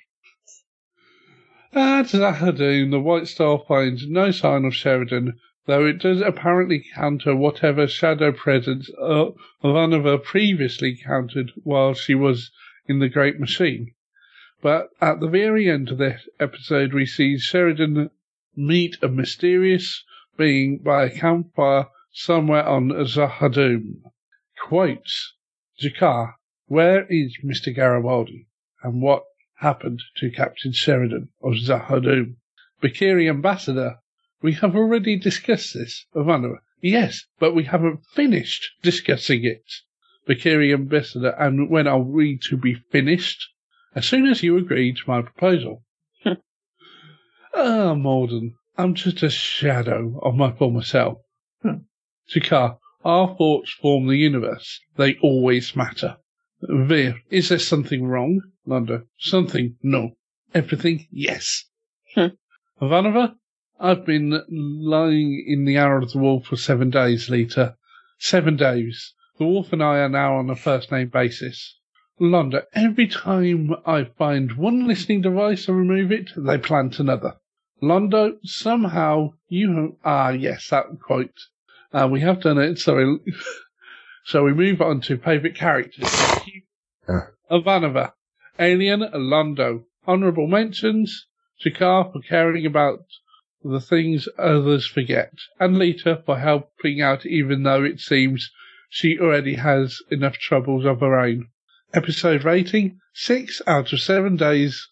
At 1.74 2.06
Z'ha'dum, 2.06 2.92
the 2.92 3.00
White 3.00 3.28
Star 3.28 3.62
finds 3.68 4.08
no 4.08 4.32
sign 4.32 4.66
of 4.66 4.76
Sheridan, 4.76 5.40
though 5.66 5.86
it 5.86 5.98
does 5.98 6.22
apparently 6.22 6.86
counter 6.94 7.36
whatever 7.36 7.88
shadow 7.88 8.32
presence 8.32 8.90
uh, 9.02 9.32
previously 10.24 10.96
countered 10.96 11.52
while 11.64 11.94
she 11.94 12.16
was 12.16 12.52
in 12.88 13.00
the 13.00 13.10
Great 13.10 13.40
Machine. 13.40 13.92
But 14.62 14.90
at 15.02 15.20
the 15.20 15.28
very 15.28 15.70
end 15.70 15.90
of 15.90 15.98
the 15.98 16.20
episode, 16.40 16.94
we 16.94 17.06
see 17.06 17.38
Sheridan 17.38 18.10
meet 18.56 18.98
a 19.02 19.08
mysterious 19.08 20.04
being 20.38 20.78
by 20.80 21.06
a 21.06 21.10
campfire 21.10 21.88
somewhere 22.12 22.68
on 22.68 22.90
Z'ha'dum. 22.90 24.02
Quotes, 24.68 25.34
G'Kar, 25.82 26.34
where 26.68 27.06
is 27.10 27.38
Mr. 27.44 27.76
Garibaldi? 27.76 28.48
And 28.84 29.02
what 29.02 29.24
happened 29.60 30.02
to 30.18 30.32
Captain 30.32 30.72
Sheridan 30.72 31.30
of 31.42 31.54
Z'ha'dum? 31.54 32.36
Bakiri 32.82 33.30
Ambassador, 33.30 34.00
we 34.42 34.54
have 34.54 34.76
already 34.76 35.18
discussed 35.18 35.74
this, 35.74 36.06
Ivanova. 36.16 36.60
Yes, 36.82 37.26
but 37.40 37.56
we 37.56 37.64
haven't 37.64 38.06
finished 38.14 38.70
discussing 38.82 39.44
it. 39.44 39.64
Bakiri 40.28 40.74
Ambassador, 40.74 41.36
and 41.40 41.70
when 41.70 41.88
are 41.88 42.02
we 42.02 42.38
to 42.50 42.58
be 42.58 42.76
finished? 42.76 43.48
As 43.96 44.06
soon 44.06 44.28
as 44.28 44.44
you 44.44 44.58
agree 44.58 44.94
to 44.94 45.02
my 45.08 45.22
proposal. 45.22 45.84
Ah, 47.58 47.96
Morden, 47.96 48.56
I'm 48.78 48.94
just 48.94 49.24
a 49.24 49.30
shadow 49.30 50.20
of 50.22 50.36
my 50.36 50.52
former 50.52 50.82
self. 50.82 51.20
Hmm. 51.62 51.86
G'Kar, 52.30 52.78
our 53.06 53.34
thoughts 53.38 53.72
form 53.72 54.08
the 54.08 54.18
universe. 54.18 54.82
They 54.98 55.16
always 55.22 55.78
matter. 55.78 56.18
Vir, 56.62 57.22
is 57.30 57.48
there 57.48 57.60
something 57.60 58.06
wrong? 58.06 58.42
Lando, 58.66 59.04
something? 59.18 59.78
No. 59.82 60.18
Everything? 60.54 61.08
Yes. 61.10 61.64
Hmm. 62.16 62.36
Ivanova, 62.82 63.36
I've 63.80 64.06
been 64.06 64.42
lying 64.50 65.42
in 65.48 65.64
the 65.64 65.78
Hour 65.78 66.00
of 66.00 66.12
the 66.12 66.20
Wolf 66.20 66.48
for 66.48 66.58
seven 66.58 66.90
days, 66.90 67.30
Lyta. 67.30 67.76
Seven 68.18 68.58
days. 68.58 69.14
The 69.38 69.46
wolf 69.46 69.72
and 69.72 69.84
I 69.84 70.00
are 70.00 70.10
now 70.10 70.36
on 70.36 70.50
a 70.50 70.56
first 70.56 70.92
name 70.92 71.08
basis. 71.08 71.80
Londa, 72.20 72.64
every 72.74 73.08
time 73.08 73.74
I 73.86 74.04
find 74.04 74.58
one 74.58 74.86
listening 74.86 75.22
device 75.22 75.70
and 75.70 75.78
remove 75.78 76.12
it, 76.12 76.32
they 76.36 76.58
plant 76.58 77.00
another. 77.00 77.36
Londo, 77.82 78.38
somehow 78.44 79.34
you 79.50 79.98
ah 80.06 80.30
yes, 80.30 80.70
that 80.70 80.86
quote. 81.02 81.48
Uh, 81.92 82.08
we 82.10 82.22
have 82.22 82.42
done 82.42 82.58
it, 82.58 82.80
so 82.80 82.96
we, 82.96 83.34
so 84.26 84.44
we 84.46 84.54
move 84.54 84.82
on 84.82 85.02
to 85.02 85.18
favourite 85.18 85.56
characters. 85.56 86.10
Ivanova, 87.52 88.14
Alien, 88.58 89.02
Londo. 89.14 89.84
Honourable 90.08 90.48
mentions, 90.48 91.28
G'Kar 91.64 92.14
for 92.14 92.22
caring 92.22 92.66
about 92.66 93.06
the 93.64 93.82
things 93.82 94.30
others 94.38 94.88
forget, 94.88 95.34
and 95.60 95.76
Lyta 95.76 96.24
for 96.24 96.40
helping 96.40 97.02
out 97.02 97.26
even 97.26 97.64
though 97.64 97.84
it 97.84 98.00
seems 98.00 98.52
she 98.90 99.20
already 99.20 99.56
has 99.56 100.02
enough 100.10 100.38
troubles 100.38 100.86
of 100.86 101.02
her 101.02 101.20
own. 101.20 101.50
Episode 101.94 102.46
rating, 102.46 103.00
6 103.14 103.62
out 103.68 103.92
of 103.92 104.00
7 104.00 104.38
days 104.38 104.88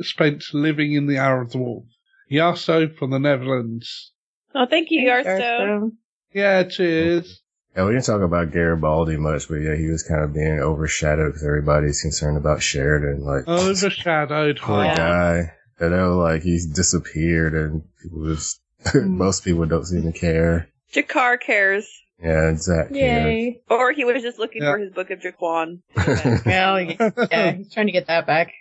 spent 0.00 0.44
living 0.52 0.92
in 0.92 1.06
the 1.06 1.18
Hour 1.18 1.42
of 1.42 1.52
the 1.52 1.58
Wolf. 1.58 1.84
Yaso 2.30 2.94
from 2.96 3.10
the 3.10 3.18
Netherlands. 3.18 4.12
Oh, 4.54 4.66
thank 4.68 4.88
you, 4.90 5.08
Thanks, 5.08 5.28
Yarstone. 5.28 5.92
Yeah, 6.32 6.64
cheers. 6.64 7.40
Yeah, 7.76 7.84
we 7.84 7.92
didn't 7.92 8.06
talk 8.06 8.22
about 8.22 8.50
Garibaldi 8.50 9.16
much, 9.16 9.48
but 9.48 9.56
yeah, 9.56 9.76
he 9.76 9.86
was 9.86 10.02
kind 10.02 10.22
of 10.24 10.32
being 10.34 10.58
overshadowed 10.58 11.28
because 11.28 11.44
everybody's 11.44 12.02
concerned 12.02 12.36
about 12.36 12.62
Sheridan. 12.62 13.24
Like, 13.24 13.46
Overshadowed. 13.46 14.58
poor 14.58 14.84
heart. 14.84 14.96
guy. 14.96 15.52
You 15.80 15.90
know, 15.90 16.18
like 16.18 16.42
he's 16.42 16.66
disappeared 16.66 17.54
and 17.54 17.82
people 18.02 18.34
just, 18.34 18.60
mm. 18.86 19.06
most 19.06 19.44
people 19.44 19.64
don't 19.66 19.84
seem 19.84 20.10
to 20.10 20.18
care. 20.18 20.68
G'Kar 20.92 21.40
cares. 21.40 21.88
Yeah, 22.20 22.48
exactly. 22.50 22.98
Yay. 22.98 23.60
Or 23.70 23.92
he 23.92 24.04
was 24.04 24.22
just 24.22 24.40
looking 24.40 24.62
Yeah. 24.62 24.72
for 24.72 24.78
his 24.78 24.92
book 24.92 25.10
of 25.10 25.20
G'Quan. 25.20 25.80
Well, 26.44 26.80
yeah, 26.80 27.52
he's 27.56 27.72
trying 27.72 27.86
to 27.86 27.92
get 27.92 28.08
that 28.08 28.26
back. 28.26 28.52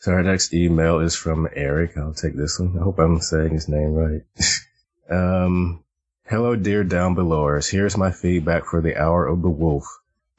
So 0.00 0.12
our 0.12 0.22
next 0.22 0.54
email 0.54 1.00
is 1.00 1.16
from 1.16 1.48
Eric. 1.52 1.96
I'll 1.96 2.14
take 2.14 2.36
this 2.36 2.60
one. 2.60 2.78
I 2.78 2.84
hope 2.84 3.00
I'm 3.00 3.20
saying 3.20 3.50
his 3.50 3.68
name 3.68 3.94
right. 3.94 4.22
um, 5.10 5.82
hello, 6.24 6.54
dear 6.54 6.84
down 6.84 7.16
belowers. 7.16 7.68
Here's 7.68 7.96
my 7.96 8.12
feedback 8.12 8.64
for 8.66 8.80
the 8.80 8.96
Hour 8.96 9.26
of 9.26 9.42
the 9.42 9.50
Wolf. 9.50 9.84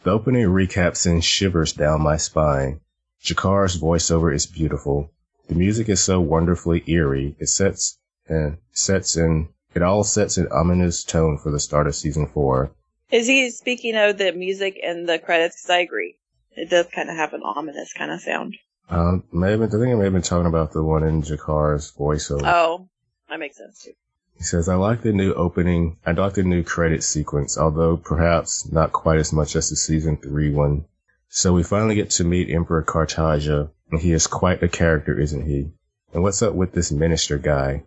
The 0.04 0.12
opening 0.12 0.46
recap 0.46 0.96
sends 0.96 1.26
shivers 1.26 1.74
down 1.74 2.02
my 2.02 2.16
spine. 2.16 2.80
G'Kar's 3.22 3.78
voiceover 3.78 4.34
is 4.34 4.46
beautiful. 4.46 5.12
The 5.50 5.56
music 5.56 5.90
is 5.90 6.00
so 6.00 6.22
wonderfully 6.22 6.82
eerie. 6.88 7.36
It 7.38 7.48
sets 7.48 8.00
and 8.30 8.60
sets 8.72 9.18
in. 9.18 9.50
It 9.76 9.82
all 9.82 10.06
sets 10.06 10.38
an 10.38 10.48
ominous 10.54 11.04
tone 11.04 11.38
for 11.38 11.52
the 11.52 11.60
start 11.60 11.86
of 11.86 11.96
season 11.96 12.28
four. 12.28 12.72
Is 13.12 13.28
he 13.28 13.50
speaking 13.52 13.98
of 13.98 14.18
the 14.18 14.32
music 14.32 14.80
and 14.82 15.10
the 15.10 15.20
credits? 15.20 15.58
Because 15.58 15.70
I 15.70 15.80
agree. 15.80 16.16
It 16.52 16.70
does 16.70 16.88
kind 16.96 17.10
of 17.10 17.18
have 17.18 17.34
an 17.34 17.42
ominous 17.44 17.92
kind 17.92 18.12
of 18.12 18.22
sound. 18.22 18.56
Um, 18.90 19.24
maybe 19.32 19.64
I 19.64 19.68
think 19.68 19.84
I 19.84 19.94
may 19.96 20.06
have 20.06 20.14
been 20.14 20.22
talking 20.22 20.48
about 20.48 20.72
the 20.72 20.84
one 20.84 21.04
in 21.04 21.22
G'Kar's 21.22 21.92
voiceover. 21.92 22.42
Oh, 22.46 22.88
that 23.30 23.40
makes 23.40 23.58
sense 23.58 23.84
too. 23.84 23.94
He 24.38 24.44
says, 24.44 24.70
I 24.70 24.76
like 24.76 25.02
the 25.02 25.12
new 25.12 25.34
opening. 25.34 25.98
I 26.06 26.14
like 26.14 26.34
the 26.34 26.44
new 26.44 26.64
credit 26.64 27.04
sequence, 27.04 27.58
although 27.58 27.98
perhaps 27.98 28.72
not 28.72 28.92
quite 28.92 29.20
as 29.20 29.34
much 29.34 29.56
as 29.56 29.70
the 29.70 29.76
season 29.76 30.18
three 30.18 30.50
one. 30.50 30.86
So 31.28 31.54
we 31.54 31.62
finally 31.62 31.96
get 31.96 32.10
to 32.12 32.24
meet 32.24 32.50
Emperor 32.50 32.82
Cartagia, 32.82 33.70
and 33.92 34.02
he 34.02 34.12
is 34.12 34.26
quite 34.26 34.64
a 34.64 34.70
character, 34.70 35.20
isn't 35.20 35.46
he? 35.46 35.72
And 36.14 36.24
what's 36.24 36.42
up 36.42 36.56
with 36.56 36.72
this 36.72 36.92
minister 36.92 37.38
guy? 37.38 37.84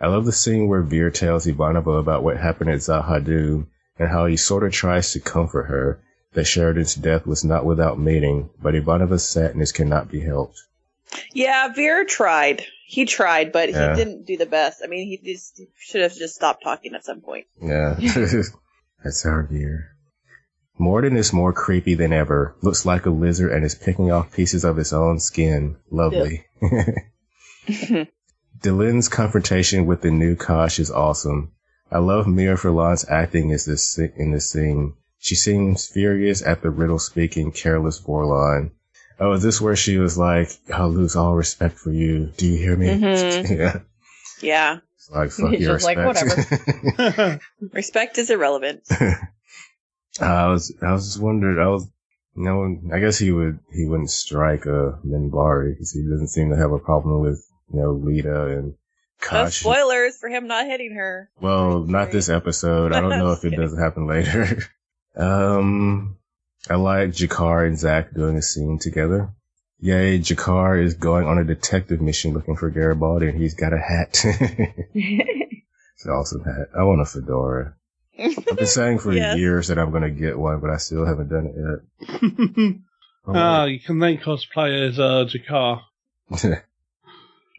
I 0.00 0.06
love 0.06 0.24
the 0.24 0.32
scene 0.32 0.68
where 0.68 0.82
Vir 0.82 1.10
tells 1.10 1.46
Ivanova 1.46 1.98
about 1.98 2.22
what 2.22 2.36
happened 2.36 2.70
at 2.70 2.80
Z'ha'dum 2.80 3.66
and 3.98 4.08
how 4.08 4.26
he 4.26 4.36
sort 4.36 4.64
of 4.64 4.72
tries 4.72 5.12
to 5.12 5.20
comfort 5.20 5.64
her 5.64 6.00
that 6.36 6.44
Sheridan's 6.46 6.94
death 6.94 7.26
was 7.26 7.44
not 7.44 7.64
without 7.64 7.98
meaning, 7.98 8.50
but 8.62 8.74
Ivanova's 8.74 9.26
sadness 9.26 9.72
cannot 9.72 10.10
be 10.10 10.20
helped. 10.20 10.62
Yeah, 11.32 11.72
Vir 11.74 12.04
tried. 12.04 12.64
He 12.86 13.06
tried, 13.06 13.52
but 13.52 13.70
Yeah. 13.70 13.96
he 13.96 13.96
didn't 14.04 14.26
do 14.26 14.36
the 14.36 14.46
best. 14.46 14.82
I 14.84 14.86
mean, 14.86 15.06
he 15.08 15.16
just 15.16 15.60
should 15.78 16.02
have 16.02 16.14
just 16.14 16.34
stopped 16.34 16.62
talking 16.62 16.94
at 16.94 17.04
some 17.06 17.22
point. 17.22 17.46
Yeah. 17.60 17.96
That's 19.02 19.24
our 19.24 19.42
gear. 19.44 19.92
Morden 20.78 21.16
is 21.16 21.32
more 21.32 21.54
creepy 21.54 21.94
than 21.94 22.12
ever. 22.12 22.54
Looks 22.60 22.84
like 22.84 23.06
a 23.06 23.10
lizard 23.10 23.50
and 23.50 23.64
is 23.64 23.74
picking 23.74 24.12
off 24.12 24.32
pieces 24.34 24.62
of 24.64 24.76
his 24.76 24.92
own 24.92 25.18
skin. 25.18 25.76
Lovely. 25.90 26.44
Delenn's 28.62 29.08
confrontation 29.08 29.86
with 29.86 30.02
the 30.02 30.10
new 30.10 30.36
Kosh 30.36 30.78
is 30.78 30.90
awesome. 30.90 31.52
I 31.90 31.98
love 31.98 32.26
Mira 32.26 32.56
Furlan's 32.58 33.08
acting 33.08 33.52
as 33.52 33.64
this 33.64 33.98
in 33.98 34.32
this 34.32 34.50
scene. 34.50 34.94
She 35.18 35.34
seems 35.34 35.86
furious 35.86 36.42
at 36.42 36.62
the 36.62 36.70
riddle 36.70 36.98
speaking 36.98 37.52
careless 37.52 38.00
Vorlon. 38.00 38.70
Oh, 39.18 39.32
is 39.32 39.42
this 39.42 39.60
where 39.60 39.76
she 39.76 39.96
was 39.98 40.18
like, 40.18 40.50
I'll 40.72 40.90
lose 40.90 41.16
all 41.16 41.34
respect 41.34 41.78
for 41.78 41.90
you. 41.90 42.32
Do 42.36 42.46
you 42.46 42.58
hear 42.58 42.76
me? 42.76 42.88
Mhm. 42.88 43.50
yeah. 43.58 43.78
Yeah. 44.42 44.78
It's 44.94 45.10
like, 45.10 45.30
fuck 45.30 45.50
He's 45.52 45.60
your 45.60 45.78
just 45.78 45.84
like, 45.86 45.96
respect. 45.98 47.42
Respect 47.72 48.18
is 48.18 48.30
irrelevant. 48.30 48.82
I 50.20 50.48
was, 50.48 50.74
I 50.82 50.92
was 50.92 51.06
just 51.06 51.20
wondering, 51.20 51.58
I 51.58 51.68
was, 51.68 51.86
you 52.36 52.42
know, 52.44 52.78
I 52.94 52.98
guess 53.00 53.18
he 53.18 53.32
would, 53.32 53.58
he 53.72 53.86
wouldn't 53.86 54.10
strike 54.10 54.66
a 54.66 54.98
Minbari 55.06 55.72
because 55.72 55.92
he 55.92 56.02
doesn't 56.02 56.28
seem 56.28 56.50
to 56.50 56.56
have 56.56 56.72
a 56.72 56.78
problem 56.78 57.20
with, 57.20 57.42
you 57.72 57.80
know, 57.80 57.94
Lyta 57.94 58.58
and 58.58 58.66
No 58.68 58.74
Kosh. 59.20 59.60
spoilers 59.60 60.18
for 60.18 60.28
him 60.28 60.46
not 60.46 60.66
hitting 60.66 60.94
her. 60.94 61.30
Well, 61.40 61.80
not 61.80 62.12
this 62.12 62.28
episode. 62.28 62.92
I 62.92 63.00
don't 63.00 63.18
know 63.18 63.32
if 63.32 63.44
it 63.44 63.56
doesn't 63.56 63.80
happen 63.80 64.06
later. 64.06 64.58
Um, 65.16 66.18
I 66.68 66.74
like 66.76 67.10
G'Kar 67.10 67.66
and 67.66 67.78
Zack 67.78 68.12
doing 68.12 68.36
a 68.36 68.42
scene 68.42 68.78
together. 68.78 69.30
Yay, 69.80 70.18
G'Kar 70.18 70.82
is 70.82 70.94
going 70.94 71.26
on 71.26 71.38
a 71.38 71.44
detective 71.44 72.00
mission 72.00 72.32
looking 72.34 72.56
for 72.56 72.70
Garibaldi 72.70 73.28
and 73.28 73.40
he's 73.40 73.54
got 73.54 73.72
a 73.72 73.78
hat. 73.78 74.20
it's 74.24 76.04
an 76.04 76.10
awesome 76.10 76.44
hat. 76.44 76.68
I 76.76 76.82
want 76.84 77.00
a 77.00 77.04
fedora. 77.04 77.74
I've 78.18 78.56
been 78.56 78.66
saying 78.66 78.98
for 78.98 79.12
Yes. 79.14 79.36
years 79.38 79.68
that 79.68 79.78
I'm 79.78 79.90
going 79.90 80.02
to 80.02 80.10
get 80.10 80.38
one, 80.38 80.60
but 80.60 80.70
I 80.70 80.78
still 80.78 81.04
haven't 81.04 81.28
done 81.28 81.46
it 81.46 82.08
yet. 82.08 82.76
Ah, 83.28 83.64
you 83.64 83.80
can 83.80 83.98
then 83.98 84.18
cosplay 84.18 84.88
as 84.88 85.00
uh, 85.00 85.24
G'Kar. 85.26 85.82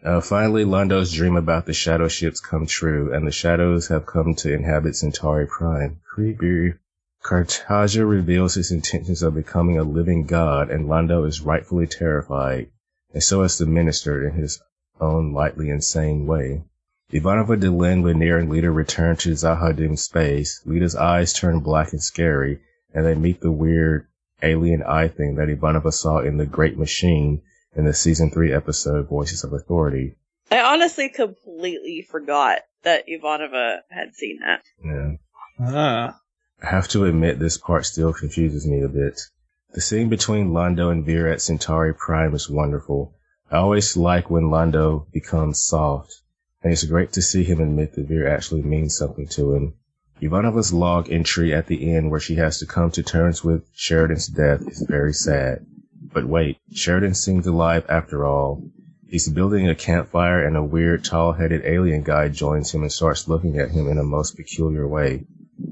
Uh, 0.02 0.22
finally, 0.22 0.64
Londo's 0.64 1.12
dream 1.12 1.36
about 1.36 1.66
the 1.66 1.74
shadow 1.74 2.08
ships 2.08 2.40
come 2.40 2.68
true, 2.68 3.14
and 3.14 3.28
the 3.28 3.32
shadows 3.32 3.90
have 3.90 4.06
come 4.06 4.34
to 4.36 4.54
inhabit 4.54 4.96
Centauri 4.96 5.46
Prime. 5.46 6.00
Creepy. 6.10 6.76
Cartagia 7.24 8.06
reveals 8.06 8.54
his 8.54 8.72
intentions 8.72 9.22
of 9.22 9.36
becoming 9.36 9.78
a 9.78 9.84
living 9.84 10.26
god, 10.26 10.70
and 10.70 10.88
Londo 10.88 11.28
is 11.28 11.42
rightfully 11.42 11.88
terrified, 11.88 12.70
and 13.14 13.24
so 13.24 13.42
is 13.42 13.58
the 13.58 13.66
minister 13.66 14.28
in 14.28 14.36
his 14.36 14.62
own 15.02 15.34
lightly 15.34 15.70
insane 15.70 16.26
way. 16.26 16.64
Ivanova, 17.12 17.60
Delenn, 17.60 18.04
Lennier, 18.04 18.38
and 18.38 18.50
Lyta 18.50 18.74
return 18.74 19.16
to 19.18 19.32
Z'ha'dum 19.32 19.98
space. 19.98 20.62
Lyta's 20.66 20.96
eyes 20.96 21.34
turn 21.34 21.60
black 21.62 21.92
and 21.92 22.04
scary, 22.04 22.60
and 22.94 23.06
they 23.06 23.16
meet 23.16 23.42
the 23.42 23.52
weird 23.52 24.08
alien 24.42 24.84
eye 24.84 25.08
thing 25.08 25.36
that 25.36 25.50
Ivanova 25.50 25.92
saw 25.92 26.20
in 26.20 26.38
the 26.38 26.46
Great 26.46 26.78
Machine 26.78 27.42
in 27.76 27.86
the 27.86 27.94
season 27.94 28.30
three 28.30 28.54
episode 28.54 29.08
Voices 29.08 29.44
of 29.44 29.54
Authority. 29.54 30.16
I 30.52 30.60
honestly 30.60 31.10
completely 31.10 32.02
forgot 32.02 32.60
that 32.84 33.06
Ivanova 33.08 33.80
had 33.90 34.16
seen 34.16 34.40
that. 34.40 34.64
Yeah. 34.84 35.14
Ah. 35.60 36.20
I 36.64 36.68
have 36.68 36.88
to 36.90 37.06
admit 37.06 37.38
this 37.38 37.58
part 37.58 37.86
still 37.86 38.14
confuses 38.14 38.66
me 38.66 38.82
a 38.82 38.90
bit. 38.90 39.22
The 39.74 39.82
scene 39.82 40.10
between 40.10 40.50
Londo 40.50 40.92
and 40.92 41.06
Vir 41.06 41.28
at 41.28 41.40
Centauri 41.40 41.94
Prime 41.94 42.34
is 42.34 42.50
wonderful. 42.50 43.14
I 43.52 43.58
always 43.58 43.96
like 43.96 44.32
when 44.32 44.50
Londo 44.50 45.06
becomes 45.12 45.62
soft, 45.62 46.22
and 46.64 46.74
it's 46.74 46.84
great 46.84 47.14
to 47.14 47.22
see 47.22 47.44
him 47.44 47.62
admit 47.62 47.94
that 47.94 48.08
Vir 48.08 48.28
actually 48.28 48.64
means 48.64 48.98
something 48.98 49.28
to 49.28 49.54
him. 49.54 49.76
Ivanova's 50.20 50.74
log 50.74 51.12
entry 51.12 51.54
at 51.54 51.68
the 51.68 51.94
end 51.94 52.10
where 52.10 52.20
she 52.20 52.38
has 52.38 52.58
to 52.58 52.66
come 52.66 52.90
to 52.90 53.04
terms 53.04 53.44
with 53.44 53.70
Sheridan's 53.76 54.26
death 54.26 54.68
is 54.68 54.82
very 54.82 55.14
sad. 55.14 55.64
But 56.12 56.26
wait, 56.26 56.58
Sheridan 56.74 57.14
seems 57.14 57.46
alive 57.46 57.86
after 57.88 58.26
all. 58.26 58.64
He's 59.08 59.30
building 59.30 59.70
a 59.70 59.76
campfire 59.76 60.44
and 60.44 60.58
a 60.58 60.64
weird 60.64 61.06
tall-headed 61.06 61.62
alien 61.66 62.02
guy 62.02 62.30
joins 62.30 62.74
him 62.74 62.82
and 62.82 62.92
starts 62.92 63.28
looking 63.28 63.60
at 63.60 63.70
him 63.70 63.88
in 63.88 64.00
a 64.00 64.04
most 64.04 64.36
peculiar 64.36 64.88
way. 64.88 65.28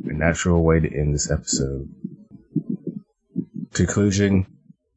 A 0.06 0.14
natural 0.14 0.64
way 0.64 0.80
to 0.80 0.94
end 0.94 1.14
this 1.14 1.30
episode. 1.30 1.90
Conclusion. 3.74 4.48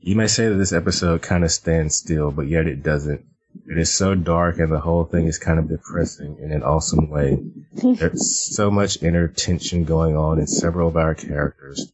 You 0.00 0.16
may 0.16 0.28
say 0.28 0.48
that 0.48 0.54
this 0.54 0.72
episode 0.72 1.22
kind 1.22 1.44
of 1.44 1.50
stands 1.50 1.96
still, 1.96 2.30
but 2.30 2.48
yet 2.48 2.66
it 2.66 2.82
doesn't. 2.82 3.24
It 3.66 3.76
is 3.76 3.92
so 3.92 4.14
dark 4.14 4.58
and 4.58 4.72
the 4.72 4.80
whole 4.80 5.04
thing 5.04 5.26
is 5.26 5.38
kind 5.38 5.58
of 5.58 5.68
depressing 5.68 6.38
in 6.40 6.52
an 6.52 6.62
awesome 6.62 7.10
way. 7.10 7.38
There's 7.72 8.54
so 8.54 8.70
much 8.70 9.02
inner 9.02 9.28
tension 9.28 9.84
going 9.84 10.16
on 10.16 10.38
in 10.38 10.46
several 10.46 10.88
of 10.88 10.96
our 10.96 11.14
characters. 11.14 11.92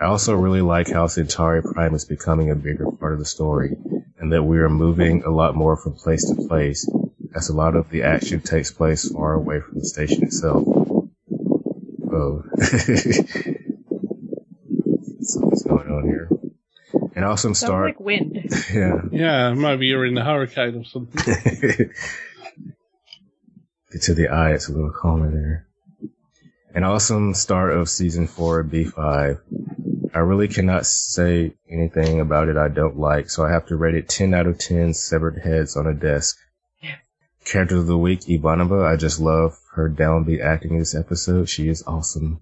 I 0.00 0.06
also 0.06 0.34
really 0.34 0.62
like 0.62 0.88
how 0.88 1.06
Centauri 1.08 1.62
Prime 1.62 1.94
is 1.94 2.04
becoming 2.04 2.50
a 2.50 2.54
bigger 2.54 2.90
part 2.90 3.12
of 3.12 3.18
the 3.18 3.24
story 3.26 3.76
and 4.18 4.32
that 4.32 4.44
we 4.44 4.58
are 4.58 4.70
moving 4.70 5.22
a 5.24 5.30
lot 5.30 5.54
more 5.54 5.76
from 5.76 5.94
place 5.94 6.24
to 6.30 6.46
place 6.48 6.88
as 7.34 7.48
a 7.48 7.54
lot 7.54 7.76
of 7.76 7.90
the 7.90 8.04
action 8.04 8.40
takes 8.40 8.70
place 8.70 9.08
far 9.08 9.34
away 9.34 9.60
from 9.60 9.80
the 9.80 9.84
station 9.84 10.22
itself. 10.22 10.66
Oh. 12.12 12.44
Something's 15.20 15.62
going 15.62 15.88
on 15.88 16.04
here. 16.04 16.28
An 17.14 17.24
awesome 17.24 17.54
Sounds 17.54 17.68
start. 17.70 17.86
like 17.86 18.00
wind. 18.00 18.50
yeah. 18.72 19.00
Yeah, 19.10 19.54
maybe 19.54 19.86
you're 19.86 20.04
in 20.04 20.18
a 20.18 20.24
hurricane 20.24 20.76
or 20.76 20.84
something. 20.84 21.22
Get 23.92 24.02
to 24.02 24.14
the 24.14 24.28
eye, 24.28 24.52
it's 24.52 24.68
a 24.68 24.72
little 24.72 24.90
calmer 24.90 25.30
there. 25.30 25.66
An 26.74 26.84
awesome 26.84 27.34
start 27.34 27.72
of 27.72 27.88
season 27.88 28.26
four 28.26 28.64
B5. 28.64 29.40
I 30.14 30.18
really 30.18 30.48
cannot 30.48 30.84
say 30.86 31.54
anything 31.70 32.20
about 32.20 32.48
it 32.48 32.56
I 32.56 32.68
don't 32.68 32.98
like, 32.98 33.30
so 33.30 33.44
I 33.44 33.52
have 33.52 33.66
to 33.66 33.76
rate 33.76 33.94
it 33.94 34.08
10 34.08 34.34
out 34.34 34.46
of 34.46 34.58
10 34.58 34.92
severed 34.94 35.38
heads 35.42 35.76
on 35.76 35.86
a 35.86 35.94
desk. 35.94 36.38
Character 37.44 37.76
of 37.78 37.86
the 37.86 37.98
week, 37.98 38.20
Ivanova. 38.20 38.86
I 38.86 38.96
just 38.96 39.18
love 39.18 39.58
her 39.72 39.88
downbeat 39.88 40.40
acting 40.42 40.72
in 40.72 40.78
this 40.78 40.94
episode. 40.94 41.48
She 41.48 41.68
is 41.68 41.82
awesome. 41.86 42.40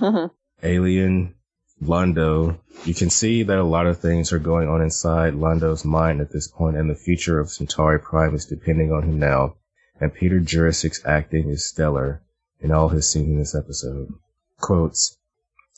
Alien, 0.62 1.34
Londo. 1.80 2.58
You 2.84 2.94
can 2.94 3.10
see 3.10 3.44
that 3.44 3.58
a 3.58 3.64
lot 3.64 3.86
of 3.86 4.00
things 4.00 4.32
are 4.32 4.38
going 4.38 4.68
on 4.68 4.82
inside 4.82 5.34
Londo's 5.34 5.84
mind 5.84 6.20
at 6.20 6.32
this 6.32 6.48
point, 6.48 6.76
and 6.76 6.90
the 6.90 6.94
future 6.94 7.38
of 7.38 7.50
Centauri 7.50 8.00
Prime 8.00 8.34
is 8.34 8.46
depending 8.46 8.92
on 8.92 9.04
him 9.04 9.18
now. 9.18 9.56
And 10.00 10.12
Peter 10.12 10.40
Jurasik's 10.40 11.04
acting 11.04 11.48
is 11.48 11.68
stellar 11.68 12.22
in 12.60 12.72
all 12.72 12.88
his 12.88 13.08
scenes 13.08 13.28
in 13.28 13.38
this 13.38 13.54
episode. 13.54 14.12
Quotes, 14.60 15.18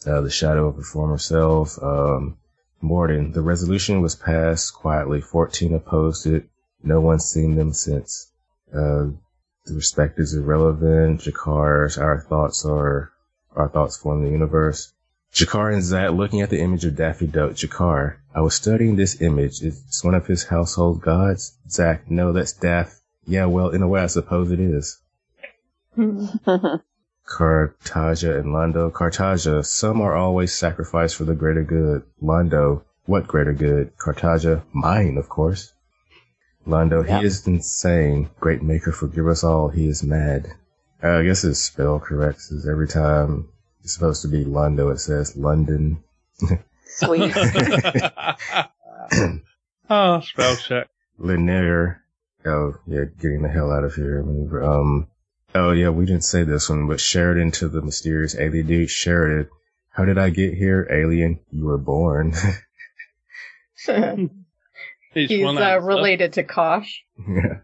uh, 0.06 0.22
the 0.22 0.30
shadow 0.30 0.68
of 0.68 0.76
her 0.76 0.82
former 0.82 1.18
self, 1.18 1.82
um, 1.82 2.38
Morden, 2.80 3.32
the 3.32 3.42
resolution 3.42 4.00
was 4.00 4.14
passed 4.14 4.74
quietly. 4.74 5.20
14 5.20 5.74
opposed 5.74 6.26
it. 6.26 6.48
No 6.82 7.00
one's 7.00 7.24
seen 7.24 7.56
them 7.56 7.72
since. 7.72 8.30
Uh, 8.74 9.08
the 9.66 9.74
respect 9.74 10.18
is 10.18 10.34
irrelevant. 10.34 11.22
G'Kar, 11.22 11.98
our 11.98 12.20
thoughts 12.20 12.64
are, 12.64 13.12
our 13.56 13.68
thoughts 13.68 13.96
form 13.96 14.24
the 14.24 14.30
universe. 14.30 14.92
G'Kar 15.32 15.72
and 15.72 15.82
Zack 15.82 16.12
looking 16.12 16.42
at 16.42 16.50
the 16.50 16.60
image 16.60 16.84
of 16.84 16.96
Daffy 16.96 17.26
Duck. 17.26 17.52
G'Kar, 17.52 18.16
I 18.34 18.40
was 18.40 18.54
studying 18.54 18.96
this 18.96 19.20
image. 19.20 19.62
It's 19.62 20.04
one 20.04 20.14
of 20.14 20.26
his 20.26 20.44
household 20.44 21.00
gods. 21.00 21.56
Zack, 21.68 22.10
no, 22.10 22.32
that's 22.32 22.52
Daff. 22.52 23.00
Yeah, 23.26 23.46
well, 23.46 23.70
in 23.70 23.82
a 23.82 23.88
way, 23.88 24.02
I 24.02 24.06
suppose 24.06 24.50
it 24.50 24.60
is. 24.60 25.00
Cartagia 25.96 26.82
and 28.38 28.52
Londo. 28.52 28.92
Cartagia, 28.92 29.64
some 29.64 30.00
are 30.00 30.14
always 30.14 30.52
sacrificed 30.52 31.16
for 31.16 31.24
the 31.24 31.34
greater 31.34 31.64
good. 31.64 32.02
Londo, 32.22 32.82
what 33.06 33.26
greater 33.26 33.52
good? 33.52 33.96
Cartagia, 33.96 34.62
mine, 34.72 35.16
of 35.16 35.28
course. 35.28 35.72
Londo, 36.66 37.06
Yep. 37.06 37.20
he 37.20 37.26
is 37.26 37.46
insane. 37.46 38.30
Great 38.40 38.62
maker, 38.62 38.92
forgive 38.92 39.28
us 39.28 39.44
all. 39.44 39.68
He 39.68 39.88
is 39.88 40.02
mad. 40.02 40.48
Uh, 41.02 41.18
I 41.18 41.24
guess 41.24 41.42
his 41.42 41.62
spell 41.62 42.00
correct. 42.00 42.38
'cause 42.48 42.66
every 42.68 42.88
time 42.88 43.48
it's 43.82 43.92
supposed 43.94 44.22
to 44.22 44.28
be 44.28 44.44
Londo, 44.44 44.90
it 44.92 44.98
says 44.98 45.36
London. 45.36 46.02
Sweet. 46.86 47.32
oh, 49.90 50.20
spell 50.20 50.56
check. 50.56 50.88
Lennier. 51.18 51.98
Oh, 52.46 52.74
yeah, 52.86 53.04
getting 53.20 53.42
the 53.42 53.48
hell 53.48 53.70
out 53.72 53.84
of 53.84 53.94
here. 53.94 54.20
Um, 54.62 55.08
oh 55.54 55.72
yeah, 55.72 55.88
we 55.90 56.04
didn't 56.06 56.24
say 56.24 56.44
this 56.44 56.68
one, 56.68 56.86
but 56.88 57.00
Sheridan 57.00 57.50
to 57.52 57.68
the 57.68 57.80
mysterious 57.82 58.36
alien 58.38 58.66
dude. 58.66 58.90
Sheridan, 58.90 59.48
how 59.90 60.04
did 60.04 60.18
I 60.18 60.30
get 60.30 60.54
here? 60.54 60.86
Alien, 60.90 61.40
you 61.50 61.64
were 61.64 61.78
born. 61.78 62.34
It's 65.14 65.30
He's 65.32 65.44
one 65.44 65.58
uh, 65.58 65.62
answer. 65.62 65.86
related 65.86 66.32
to 66.34 66.42
Kosh. 66.44 67.02
yeah. 67.18 67.58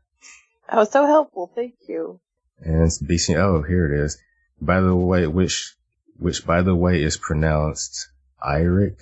That 0.69 0.77
was 0.77 0.91
so 0.93 1.05
helpful. 1.07 1.51
Thank 1.55 1.75
you. 1.89 2.21
And 2.61 2.85
it's 2.85 3.03
BC. 3.03 3.37
Oh, 3.37 3.63
here 3.63 3.93
it 3.93 4.05
is. 4.05 4.19
By 4.61 4.81
the 4.81 4.95
way, 4.95 5.27
which, 5.27 5.75
which 6.19 6.47
by 6.47 6.63
the 6.63 6.75
way 6.77 7.03
is 7.03 7.17
pronounced 7.17 8.09
Iric, 8.47 9.01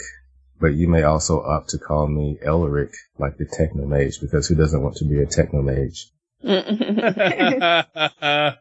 but 0.61 0.69
you 0.75 0.89
may 0.89 1.03
also 1.03 1.43
opt 1.43 1.71
to 1.71 1.79
call 1.79 2.07
me 2.07 2.39
Elric, 2.45 2.93
like 3.19 3.37
the 3.37 3.45
Technomage, 3.45 4.21
because 4.21 4.49
who 4.49 4.55
doesn't 4.55 4.81
want 4.83 4.97
to 4.97 5.05
be 5.05 5.21
a 5.21 5.27
Technomage? 5.27 6.07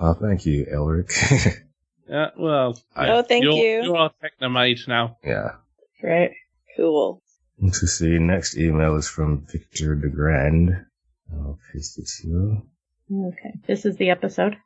Oh, 0.00 0.14
thank 0.14 0.46
you, 0.46 0.64
Elric. 0.66 1.58
yeah, 2.08 2.30
well. 2.36 2.78
I- 2.96 3.08
Oh, 3.10 3.22
thank 3.22 3.44
you're, 3.44 3.52
you. 3.52 3.82
You 3.84 3.96
are 3.96 4.10
Technomage 4.22 4.88
now. 4.88 5.18
yeah. 5.24 5.56
Right. 6.02 6.32
Cool. 6.76 7.22
To 7.60 7.86
see, 7.86 8.18
next 8.18 8.56
email 8.56 8.96
is 8.96 9.08
from 9.08 9.46
Victor 9.46 9.94
de 9.94 10.08
Grand. 10.08 10.86
I'll 11.32 11.58
oh, 11.58 11.58
paste 11.72 11.98
it 11.98 12.08
here. 12.22 12.62
Okay. 13.28 13.54
This 13.66 13.84
is 13.84 13.96
the 13.96 14.10
episode. 14.10 14.56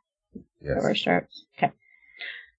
Yes. 0.60 0.82
Where 0.82 0.90
it 0.90 0.96
starts. 0.96 1.44
Okay. 1.56 1.72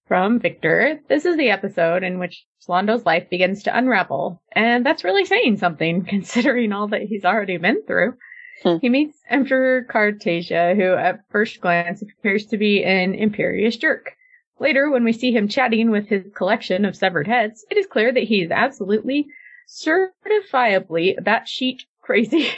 From 0.06 0.38
Victor, 0.38 1.00
this 1.08 1.24
is 1.24 1.36
the 1.36 1.50
episode 1.50 2.02
in 2.02 2.18
which 2.18 2.46
Londo's 2.68 3.04
life 3.04 3.30
begins 3.30 3.62
to 3.64 3.76
unravel, 3.76 4.42
and 4.52 4.84
that's 4.84 5.04
really 5.04 5.24
saying 5.24 5.56
something 5.56 6.04
considering 6.08 6.72
all 6.72 6.88
that 6.88 7.02
he's 7.02 7.24
already 7.24 7.56
been 7.56 7.82
through. 7.86 8.14
Hmm. 8.62 8.76
He 8.80 8.88
meets 8.88 9.18
Emperor 9.28 9.84
Cartagia, 9.84 10.74
who 10.74 10.94
at 10.94 11.20
first 11.30 11.60
glance 11.60 12.02
appears 12.02 12.46
to 12.46 12.58
be 12.58 12.84
an 12.84 13.14
imperious 13.14 13.76
jerk. 13.76 14.14
Later, 14.60 14.90
when 14.90 15.04
we 15.04 15.12
see 15.12 15.32
him 15.32 15.46
chatting 15.48 15.90
with 15.90 16.08
his 16.08 16.24
collection 16.34 16.84
of 16.84 16.96
severed 16.96 17.26
heads, 17.26 17.64
it 17.70 17.76
is 17.76 17.86
clear 17.86 18.12
that 18.12 18.24
he 18.24 18.42
is 18.42 18.50
absolutely, 18.50 19.28
certifiably 19.68 21.18
batshit 21.20 21.82
crazy. 22.02 22.50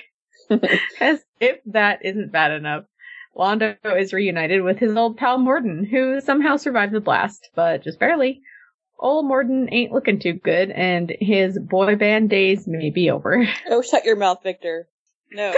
As 1.00 1.24
if 1.40 1.58
that 1.66 2.04
isn't 2.04 2.32
bad 2.32 2.52
enough. 2.52 2.84
Londo 3.36 3.76
is 3.96 4.12
reunited 4.12 4.62
with 4.62 4.78
his 4.78 4.96
old 4.96 5.16
pal 5.16 5.38
Morden, 5.38 5.84
who 5.84 6.20
somehow 6.20 6.56
survived 6.56 6.92
the 6.92 7.00
blast, 7.00 7.50
but 7.54 7.82
just 7.82 7.98
barely. 7.98 8.42
Old 8.98 9.24
Morden 9.24 9.68
ain't 9.72 9.92
looking 9.92 10.18
too 10.18 10.34
good, 10.34 10.70
and 10.70 11.10
his 11.20 11.58
boy 11.58 11.96
band 11.96 12.28
days 12.28 12.66
may 12.66 12.90
be 12.90 13.10
over. 13.10 13.46
Oh, 13.68 13.82
shut 13.82 14.04
your 14.04 14.16
mouth, 14.16 14.42
Victor. 14.42 14.88
No. 15.32 15.54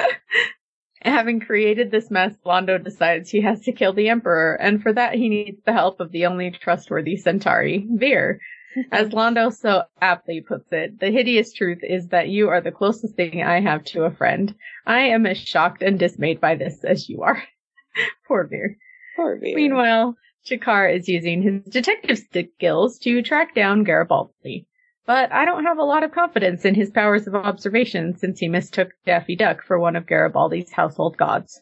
Having 1.02 1.40
created 1.40 1.90
this 1.90 2.10
mess, 2.10 2.32
Londo 2.46 2.82
decides 2.82 3.30
he 3.30 3.40
has 3.40 3.62
to 3.62 3.72
kill 3.72 3.92
the 3.92 4.10
Emperor, 4.10 4.54
and 4.54 4.80
for 4.80 4.92
that 4.92 5.14
he 5.14 5.28
needs 5.28 5.60
the 5.64 5.72
help 5.72 5.98
of 5.98 6.12
the 6.12 6.26
only 6.26 6.52
trustworthy 6.52 7.16
Centauri, 7.16 7.84
Vir. 7.90 8.38
As 8.92 9.08
Londo 9.10 9.52
so 9.52 9.84
aptly 10.00 10.40
puts 10.40 10.72
it, 10.72 10.98
the 10.98 11.10
hideous 11.10 11.52
truth 11.52 11.80
is 11.82 12.08
that 12.08 12.28
you 12.28 12.48
are 12.48 12.60
the 12.60 12.72
closest 12.72 13.14
thing 13.14 13.42
I 13.42 13.60
have 13.60 13.84
to 13.84 14.04
a 14.04 14.10
friend. 14.10 14.54
I 14.86 15.00
am 15.00 15.26
as 15.26 15.38
shocked 15.38 15.82
and 15.82 15.98
dismayed 15.98 16.40
by 16.40 16.54
this 16.54 16.84
as 16.84 17.08
you 17.08 17.22
are. 17.22 17.42
Poor 18.26 18.46
Vir. 18.46 18.76
Poor 19.16 19.36
Vir. 19.36 19.54
Meanwhile, 19.54 20.16
G'Kar 20.48 20.94
is 20.94 21.08
using 21.08 21.42
his 21.42 21.62
detective 21.72 22.18
stick 22.18 22.50
skills 22.54 22.98
to 23.00 23.22
track 23.22 23.54
down 23.54 23.84
Garibaldi. 23.84 24.66
But 25.04 25.32
I 25.32 25.44
don't 25.44 25.64
have 25.64 25.78
a 25.78 25.84
lot 25.84 26.04
of 26.04 26.12
confidence 26.12 26.64
in 26.64 26.74
his 26.74 26.90
powers 26.90 27.26
of 27.26 27.34
observation 27.34 28.16
since 28.16 28.38
he 28.38 28.48
mistook 28.48 28.90
Daffy 29.04 29.36
Duck 29.36 29.62
for 29.62 29.78
one 29.78 29.96
of 29.96 30.06
Garibaldi's 30.06 30.72
household 30.72 31.16
gods. 31.16 31.60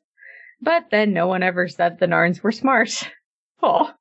But 0.60 0.86
then 0.90 1.12
no 1.12 1.26
one 1.26 1.42
ever 1.42 1.66
said 1.68 1.98
the 1.98 2.06
Narns 2.06 2.42
were 2.42 2.52
smart. 2.52 3.10
Oh. 3.62 3.92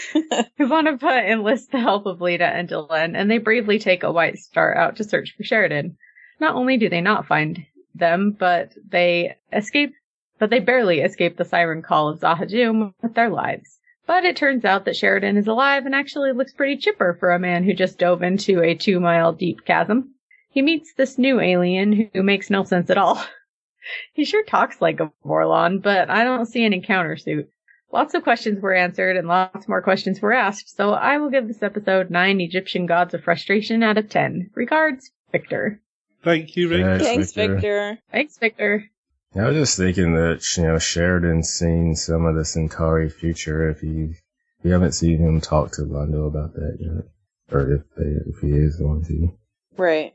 Ivanova 0.58 1.28
enlists 1.28 1.68
the 1.68 1.80
help 1.80 2.06
of 2.06 2.18
Lyta 2.18 2.42
and 2.42 2.68
Delenn, 2.68 3.16
and 3.16 3.30
they 3.30 3.38
bravely 3.38 3.78
take 3.78 4.02
a 4.02 4.12
White 4.12 4.38
Star 4.38 4.74
out 4.74 4.96
to 4.96 5.04
search 5.04 5.34
for 5.36 5.44
Sheridan. 5.44 5.96
Not 6.38 6.54
only 6.54 6.76
do 6.76 6.88
they 6.88 7.00
not 7.00 7.26
find 7.26 7.66
them, 7.94 8.36
but 8.38 8.72
they 8.88 9.36
escape, 9.52 9.94
but 10.38 10.50
they 10.50 10.60
barely 10.60 11.00
escape 11.00 11.36
the 11.36 11.44
siren 11.44 11.82
call 11.82 12.08
of 12.08 12.20
Z'ha'dum 12.20 12.94
with 13.02 13.14
their 13.14 13.28
lives. 13.28 13.78
But 14.06 14.24
it 14.24 14.36
turns 14.36 14.64
out 14.64 14.86
that 14.86 14.96
Sheridan 14.96 15.36
is 15.36 15.46
alive 15.46 15.86
and 15.86 15.94
actually 15.94 16.32
looks 16.32 16.52
pretty 16.52 16.76
chipper 16.76 17.16
for 17.20 17.30
a 17.30 17.38
man 17.38 17.64
who 17.64 17.74
just 17.74 17.98
dove 17.98 18.22
into 18.22 18.62
a 18.62 18.74
two 18.74 19.00
mile 19.00 19.32
deep 19.32 19.64
chasm. 19.64 20.14
He 20.50 20.62
meets 20.62 20.94
this 20.94 21.18
new 21.18 21.40
alien 21.40 22.10
who 22.12 22.22
makes 22.22 22.50
no 22.50 22.64
sense 22.64 22.90
at 22.90 22.98
all. 22.98 23.22
he 24.12 24.24
sure 24.24 24.44
talks 24.44 24.80
like 24.80 25.00
a 25.00 25.12
Vorlon, 25.24 25.80
but 25.82 26.10
I 26.10 26.24
don't 26.24 26.46
see 26.46 26.64
any 26.64 26.80
countersuit. 26.80 27.48
Lots 27.92 28.14
of 28.14 28.22
questions 28.22 28.60
were 28.62 28.74
answered 28.74 29.16
and 29.16 29.26
lots 29.26 29.66
more 29.66 29.82
questions 29.82 30.20
were 30.20 30.32
asked, 30.32 30.76
so 30.76 30.92
I 30.92 31.18
will 31.18 31.30
give 31.30 31.48
this 31.48 31.62
episode 31.62 32.10
9 32.10 32.40
Egyptian 32.40 32.86
gods 32.86 33.14
of 33.14 33.24
frustration 33.24 33.82
out 33.82 33.98
of 33.98 34.08
10. 34.08 34.50
Regards, 34.54 35.10
Victor. 35.32 35.80
Thank 36.22 36.56
you, 36.56 36.68
Rick. 36.68 36.84
Thanks, 36.84 37.04
Thanks, 37.04 37.32
Victor. 37.32 37.54
Victor. 37.54 37.98
Thanks, 38.12 38.38
Victor. 38.38 38.90
I 39.34 39.44
was 39.44 39.56
just 39.56 39.76
thinking 39.76 40.14
that 40.14 40.42
you 40.56 40.64
know 40.64 40.78
Sheridan's 40.78 41.48
seen 41.48 41.94
some 41.94 42.26
of 42.26 42.34
the 42.34 42.44
Centauri 42.44 43.08
future. 43.08 43.70
If 43.70 43.82
you 43.82 44.10
if 44.10 44.64
you 44.64 44.72
haven't 44.72 44.92
seen 44.92 45.18
him 45.18 45.40
talk 45.40 45.72
to 45.72 45.82
Londo 45.82 46.26
about 46.26 46.54
that 46.54 46.78
yet, 46.80 47.04
or 47.52 47.72
if 47.72 47.82
they, 47.96 48.10
if 48.26 48.40
he 48.40 48.48
is 48.48 48.76
going 48.76 49.04
to. 49.04 49.28
Right. 49.76 50.12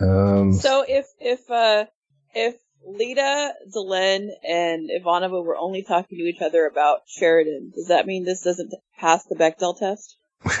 Um, 0.00 0.52
So 0.52 0.84
if 0.86 1.06
if 1.20 1.48
uh 1.48 1.86
if 2.34 2.56
Lyta, 2.98 3.52
Delenn, 3.74 4.28
and 4.46 4.90
Ivanova 4.90 5.44
were 5.44 5.56
only 5.56 5.82
talking 5.82 6.18
to 6.18 6.24
each 6.24 6.42
other 6.42 6.66
about 6.66 7.02
Sheridan. 7.06 7.72
Does 7.74 7.88
that 7.88 8.06
mean 8.06 8.24
this 8.24 8.42
doesn't 8.42 8.74
pass 8.98 9.24
the 9.24 9.36
Bechdel 9.36 9.78
test? 9.78 10.16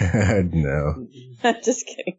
no. 0.52 1.06
Just 1.64 1.86
kidding. 1.86 2.18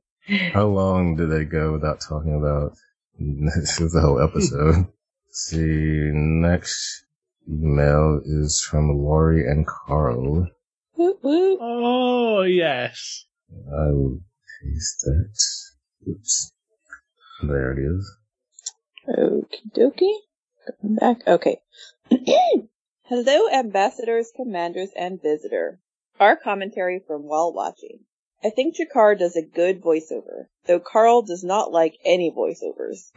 How 0.54 0.68
long 0.68 1.16
do 1.16 1.28
they 1.28 1.46
go 1.46 1.74
without 1.74 2.00
talking 2.00 2.36
about 2.36 2.74
this 3.20 3.80
was 3.80 3.94
the 3.94 4.02
whole 4.02 4.22
episode? 4.22 4.88
See, 5.32 6.10
next 6.14 7.06
email 7.50 8.22
is 8.24 8.62
from 8.62 8.90
Laurie 8.90 9.50
and 9.50 9.66
Carl. 9.66 10.48
Woot 10.96 11.24
woot. 11.24 11.58
Oh, 11.62 12.42
yes. 12.44 13.26
I 13.52 13.92
will 13.92 14.20
paste 14.62 15.02
that. 15.06 16.10
Oops. 16.10 16.52
There 17.44 17.72
it 17.72 17.80
is. 17.80 18.18
Okie 19.08 19.72
dokie. 19.76 20.16
Going 20.82 20.96
back. 20.96 21.28
Okay. 21.28 21.60
Hello, 23.04 23.50
ambassadors, 23.50 24.32
commanders, 24.36 24.90
and 24.96 25.22
visitor. 25.22 25.80
Our 26.20 26.36
commentary 26.36 27.02
from 27.06 27.24
while 27.24 27.52
watching. 27.54 28.06
I 28.44 28.50
think 28.50 28.76
G'Kar 28.76 29.18
does 29.18 29.36
a 29.36 29.42
good 29.42 29.82
voiceover, 29.82 30.48
though 30.66 30.80
Carl 30.80 31.22
does 31.22 31.44
not 31.44 31.72
like 31.72 31.98
any 32.06 32.32
voiceovers. 32.32 33.12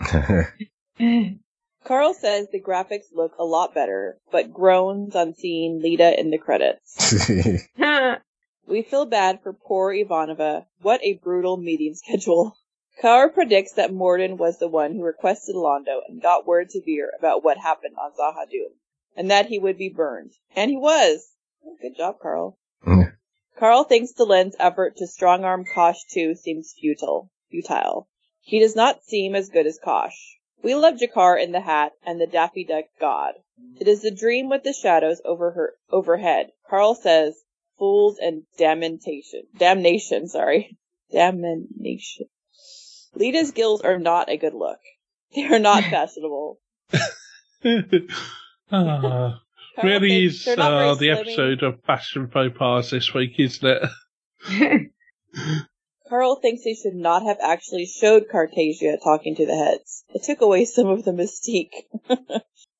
Carl 1.85 2.15
says 2.15 2.48
the 2.51 2.61
graphics 2.61 3.12
look 3.12 3.32
a 3.39 3.44
lot 3.44 3.74
better, 3.74 4.19
but 4.32 4.52
groans 4.52 5.15
on 5.15 5.35
seeing 5.35 5.81
Lyta 5.81 6.19
in 6.19 6.31
the 6.31 6.39
credits. 6.39 7.69
We 8.66 8.81
feel 8.82 9.05
bad 9.05 9.43
for 9.43 9.52
poor 9.52 9.93
Ivanova. 9.93 10.65
What 10.81 11.02
a 11.02 11.20
brutal 11.23 11.59
meeting 11.59 11.94
schedule. 11.94 12.56
Carl 13.01 13.31
predicts 13.31 13.73
that 13.73 13.93
Morden 13.93 14.37
was 14.37 14.59
the 14.59 14.69
one 14.69 14.95
who 14.95 15.03
requested 15.03 15.57
Londo 15.57 16.01
and 16.07 16.23
got 16.23 16.47
word 16.47 16.71
to 16.71 16.81
Vir 16.81 17.11
about 17.19 17.43
what 17.43 17.59
happened 17.59 17.97
on 17.97 18.12
Z'ha'dum, 18.12 18.77
and 19.16 19.31
that 19.31 19.47
he 19.47 19.59
would 19.59 19.77
be 19.77 19.89
burned. 19.89 20.31
And 20.55 20.71
he 20.71 20.77
was. 20.77 21.35
Oh, 21.66 21.77
good 21.83 21.97
job, 21.97 22.21
Carl. 22.21 22.57
Mm. 22.87 23.16
Carl 23.57 23.83
thinks 23.85 24.12
Delenn's 24.12 24.55
effort 24.61 24.97
to 24.99 25.09
strong-arm 25.09 25.65
Kosh 25.65 26.05
too 26.05 26.37
seems 26.37 26.73
futile. 26.81 27.31
Futile. 27.51 28.09
He 28.41 28.61
does 28.61 28.77
not 28.77 29.03
seem 29.03 29.35
as 29.35 29.49
good 29.49 29.66
as 29.66 29.79
Kosh. 29.79 30.39
We 30.62 30.75
love 30.75 30.95
G'Kar 30.95 31.43
in 31.43 31.53
the 31.53 31.61
hat 31.61 31.93
and 32.07 32.21
the 32.21 32.27
Daffy 32.27 32.65
Duck 32.65 32.85
god. 33.01 33.35
It 33.81 33.89
is 33.89 34.03
the 34.03 34.11
dream 34.11 34.49
with 34.49 34.62
the 34.62 34.73
shadows 34.73 35.21
over 35.25 35.51
her 35.51 35.75
overhead. 35.91 36.53
Carl 36.69 36.95
says, 36.95 37.45
"Fools 37.77 38.19
and 38.19 38.45
damnation, 38.57 39.49
damnation." 39.57 40.29
Sorry, 40.29 40.79
damnation. 41.11 42.29
Lyta's 43.16 43.53
gills 43.53 43.82
are 43.82 43.99
not 43.99 44.28
a 44.28 44.36
good 44.36 44.55
look. 44.55 44.78
They 45.35 45.45
are 45.45 45.59
not 45.59 45.85
fashionable. 45.91 46.59
Ah, 48.70 49.41
really 49.82 50.24
is 50.24 50.45
they're 50.45 50.57
not 50.57 50.70
very 50.70 50.89
uh, 50.89 50.95
the 50.95 51.07
slimming. 51.07 51.20
episode 51.20 51.62
of 51.62 51.85
Fashion 51.85 52.28
Faux 52.28 52.57
Pas 52.57 52.91
this 52.91 53.12
week, 53.12 53.39
isn't 53.39 53.78
it? 54.49 54.91
Carl 56.09 56.36
thinks 56.36 56.65
they 56.65 56.74
should 56.74 56.95
not 56.95 57.23
have 57.23 57.39
actually 57.41 57.86
showed 57.86 58.28
Cartagia 58.28 58.99
talking 59.03 59.36
to 59.36 59.47
the 59.47 59.55
heads. 59.55 60.05
It 60.09 60.23
took 60.24 60.41
away 60.41 60.65
some 60.65 60.86
of 60.86 61.05
the 61.05 61.12
mystique. 61.12 61.73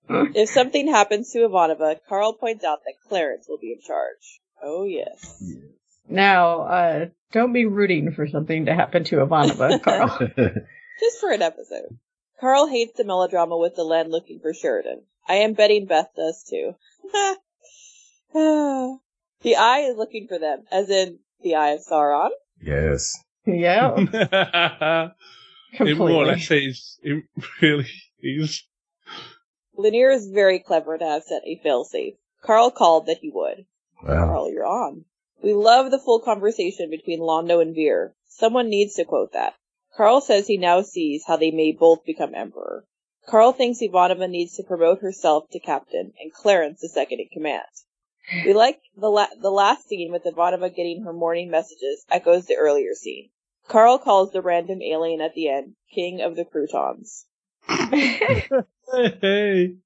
if 0.09 0.49
something 0.49 0.89
happens 0.89 1.31
to 1.33 1.41
Ivanova, 1.41 1.99
Carl 2.09 2.33
points 2.33 2.65
out 2.65 2.81
that 2.85 3.09
Clarence 3.09 3.47
will 3.49 3.59
be 3.59 3.73
in 3.73 3.81
charge. 3.81 4.41
Oh 4.63 4.85
yes. 4.85 5.43
Now, 6.09 6.61
uh, 6.63 7.07
don't 7.33 7.53
be 7.53 7.67
rooting 7.67 8.13
for 8.13 8.29
something 8.29 8.67
to 8.67 8.75
happen 8.75 9.05
to 9.05 9.17
Ivanova, 9.17 9.83
Carl. 9.83 10.19
Just 11.01 11.21
for 11.21 11.31
an 11.31 11.43
episode. 11.43 11.99
Carl 12.41 12.67
hates 12.67 12.97
the 12.97 13.05
melodrama 13.05 13.57
with 13.57 13.77
Delenn 13.77 14.09
looking 14.11 14.39
for 14.41 14.53
Sheridan. 14.53 15.03
I 15.27 15.37
am 15.37 15.55
betting 15.55 15.87
Beth 15.87 16.11
does 16.17 16.45
too. 16.49 16.75
the 18.33 19.57
Eye 19.57 19.87
is 19.91 19.97
looking 19.97 20.27
for 20.29 20.39
them, 20.39 20.65
as 20.71 20.91
in 20.91 21.19
the 21.43 21.55
Eye 21.57 21.71
of 21.71 21.81
Sauron. 21.81 22.31
yes. 22.61 23.19
yeah. 23.47 23.95
it 25.73 25.99
more 25.99 26.11
or 26.11 26.25
Completely. 26.25 26.25
less 26.25 26.51
is. 26.51 26.99
It 27.03 27.25
really 27.61 27.89
is. 28.23 28.63
Lennier 29.77 30.11
is 30.13 30.29
very 30.29 30.61
clever 30.61 30.97
to 30.99 31.05
have 31.05 31.25
set 31.25 31.43
a 31.45 31.61
failsafe. 31.65 32.17
Carl 32.43 32.71
called 32.71 33.07
that 33.07 33.19
he 33.21 33.31
would. 33.35 33.65
Wow. 34.03 34.27
Carl, 34.27 34.51
you're 34.53 34.67
on. 34.67 35.05
We 35.45 35.53
love 35.53 35.91
the 35.91 35.99
full 35.99 36.21
conversation 36.21 36.89
between 36.89 37.21
Londo 37.21 37.61
and 37.61 37.75
Vir. 37.75 38.15
Someone 38.29 38.71
needs 38.71 38.95
to 38.95 39.05
quote 39.05 39.35
that. 39.35 39.53
Carl 39.95 40.23
says 40.23 40.47
he 40.47 40.57
now 40.57 40.81
sees 40.81 41.25
how 41.27 41.37
they 41.37 41.51
may 41.51 41.71
both 41.73 42.03
become 42.07 42.35
emperor. 42.35 42.87
Carl 43.29 43.53
thinks 43.53 43.83
Ivanova 43.83 44.27
needs 44.27 44.57
to 44.57 44.63
promote 44.63 45.01
herself 45.03 45.45
to 45.51 45.61
captain 45.61 46.15
and 46.19 46.33
Clarence 46.33 46.81
to 46.81 46.89
second 46.89 47.21
in 47.21 47.29
command. 47.31 47.67
We 48.47 48.55
like 48.55 48.81
the 48.97 49.11
la- 49.11 49.35
the 49.39 49.51
last 49.51 49.87
scene 49.87 50.11
with 50.11 50.25
Ivanova 50.25 50.75
getting 50.75 51.03
her 51.03 51.13
morning 51.13 51.51
messages 51.51 52.07
echoes 52.11 52.47
the 52.47 52.57
earlier 52.57 52.95
scene. 52.95 53.29
Carl 53.69 53.99
calls 53.99 54.33
the 54.33 54.41
random 54.41 54.81
alien 54.81 55.21
at 55.21 55.35
the 55.35 55.51
end 55.51 55.75
King 55.95 56.23
of 56.23 56.37
the 56.37 56.47
Croutons. 56.47 57.27
Hey. 59.21 59.77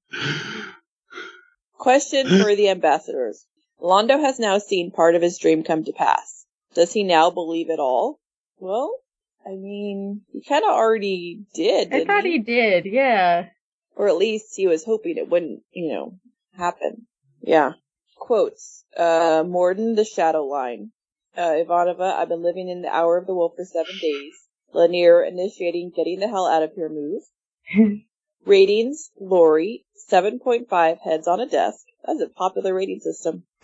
Question 1.77 2.27
for 2.29 2.55
the 2.55 2.69
ambassadors. 2.69 3.45
Londo 3.81 4.19
has 4.19 4.39
now 4.39 4.57
seen 4.57 4.91
part 4.91 5.15
of 5.15 5.21
his 5.21 5.37
dream 5.37 5.63
come 5.63 5.83
to 5.85 5.93
pass. 5.93 6.45
Does 6.73 6.93
he 6.93 7.03
now 7.03 7.29
believe 7.29 7.69
it 7.69 7.79
all? 7.79 8.19
Well, 8.59 8.93
I 9.45 9.51
mean, 9.51 10.21
he 10.31 10.43
kind 10.43 10.63
of 10.63 10.71
already 10.71 11.45
did. 11.53 11.93
I 11.93 12.05
thought 12.05 12.25
he 12.25 12.39
did, 12.39 12.85
yeah. 12.85 13.49
Or 13.95 14.07
at 14.07 14.17
least 14.17 14.55
he 14.55 14.67
was 14.67 14.83
hoping 14.83 15.17
it 15.17 15.29
wouldn't, 15.29 15.63
you 15.71 15.93
know, 15.93 16.19
happen. 16.55 17.07
Yeah. 17.41 17.73
Quotes. 18.17 18.83
Uh, 18.95 19.43
Morden, 19.47 19.95
the 19.95 20.05
shadow 20.05 20.43
line. 20.45 20.91
Uh, 21.37 21.51
Ivanova, 21.51 22.13
I've 22.13 22.29
been 22.29 22.43
living 22.43 22.69
in 22.69 22.81
the 22.81 22.93
hour 22.93 23.17
of 23.17 23.27
the 23.27 23.33
wolf 23.33 23.53
for 23.55 23.65
seven 23.65 23.97
days. 24.01 24.33
Lennier 24.73 25.23
initiating 25.23 25.91
getting 25.95 26.19
the 26.19 26.27
hell 26.27 26.47
out 26.47 26.63
of 26.63 26.73
here 26.73 26.89
move. 26.89 27.23
Ratings, 28.45 29.09
Lori, 29.19 29.85
7.5 30.11 30.99
heads 30.99 31.27
on 31.27 31.39
a 31.39 31.47
desk. 31.47 31.85
That's 32.05 32.21
a 32.21 32.29
popular 32.29 32.73
rating 32.73 32.99
system. 32.99 33.43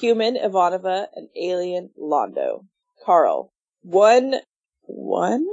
Human, 0.00 0.36
Ivanova, 0.36 1.06
and 1.14 1.28
alien, 1.36 1.90
Londo. 1.98 2.64
Carl. 3.04 3.52
One, 3.82 4.34
one? 4.82 5.46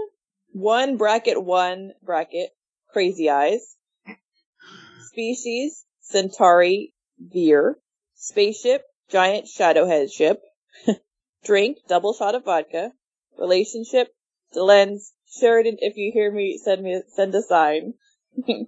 One 0.54 0.98
bracket 0.98 1.44
one 1.44 1.94
bracket, 2.02 2.50
crazy 2.92 3.30
eyes. 3.30 3.76
Species, 5.12 5.86
Centauri, 6.02 6.94
Vir. 7.20 7.78
Spaceship, 8.16 8.84
giant 9.10 9.46
shadowhead 9.46 10.12
ship. 10.12 10.42
Drink, 11.44 11.78
double 11.88 12.14
shot 12.14 12.36
of 12.36 12.46
vodka. 12.46 12.92
Relationship, 13.38 14.08
Delenn's, 14.54 15.14
Sheridan, 15.30 15.78
if 15.80 15.98
you 15.98 16.12
hear 16.12 16.32
me, 16.32 16.58
send 16.58 16.82
me, 16.82 17.02
send 17.10 17.36
a 17.36 17.42
sign. 17.42 17.94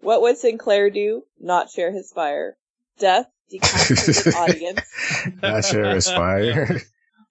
what 0.00 0.22
would 0.22 0.38
Sinclair 0.38 0.90
do? 0.90 1.24
Not 1.40 1.70
share 1.70 1.92
his 1.92 2.12
fire. 2.12 2.56
Death, 2.98 3.26
decapitated 3.50 4.34
audience. 4.36 4.80
Not 5.42 5.64
Sheriff's 5.64 6.10
Fire. 6.10 6.80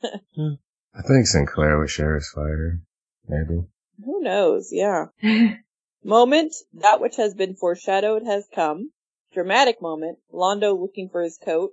I 0.04 1.02
think 1.02 1.28
Sinclair 1.28 1.78
would 1.78 1.90
share 1.90 2.16
his 2.16 2.30
Fire. 2.30 2.80
Maybe. 3.28 3.66
Who 4.04 4.22
knows? 4.22 4.70
Yeah. 4.72 5.08
moment, 6.04 6.56
that 6.74 7.02
which 7.02 7.18
has 7.18 7.34
been 7.34 7.56
foreshadowed 7.56 8.24
has 8.24 8.48
come. 8.54 8.92
Dramatic 9.34 9.82
moment, 9.82 10.20
Londo 10.34 10.80
looking 10.80 11.10
for 11.10 11.22
his 11.22 11.38
coat. 11.38 11.72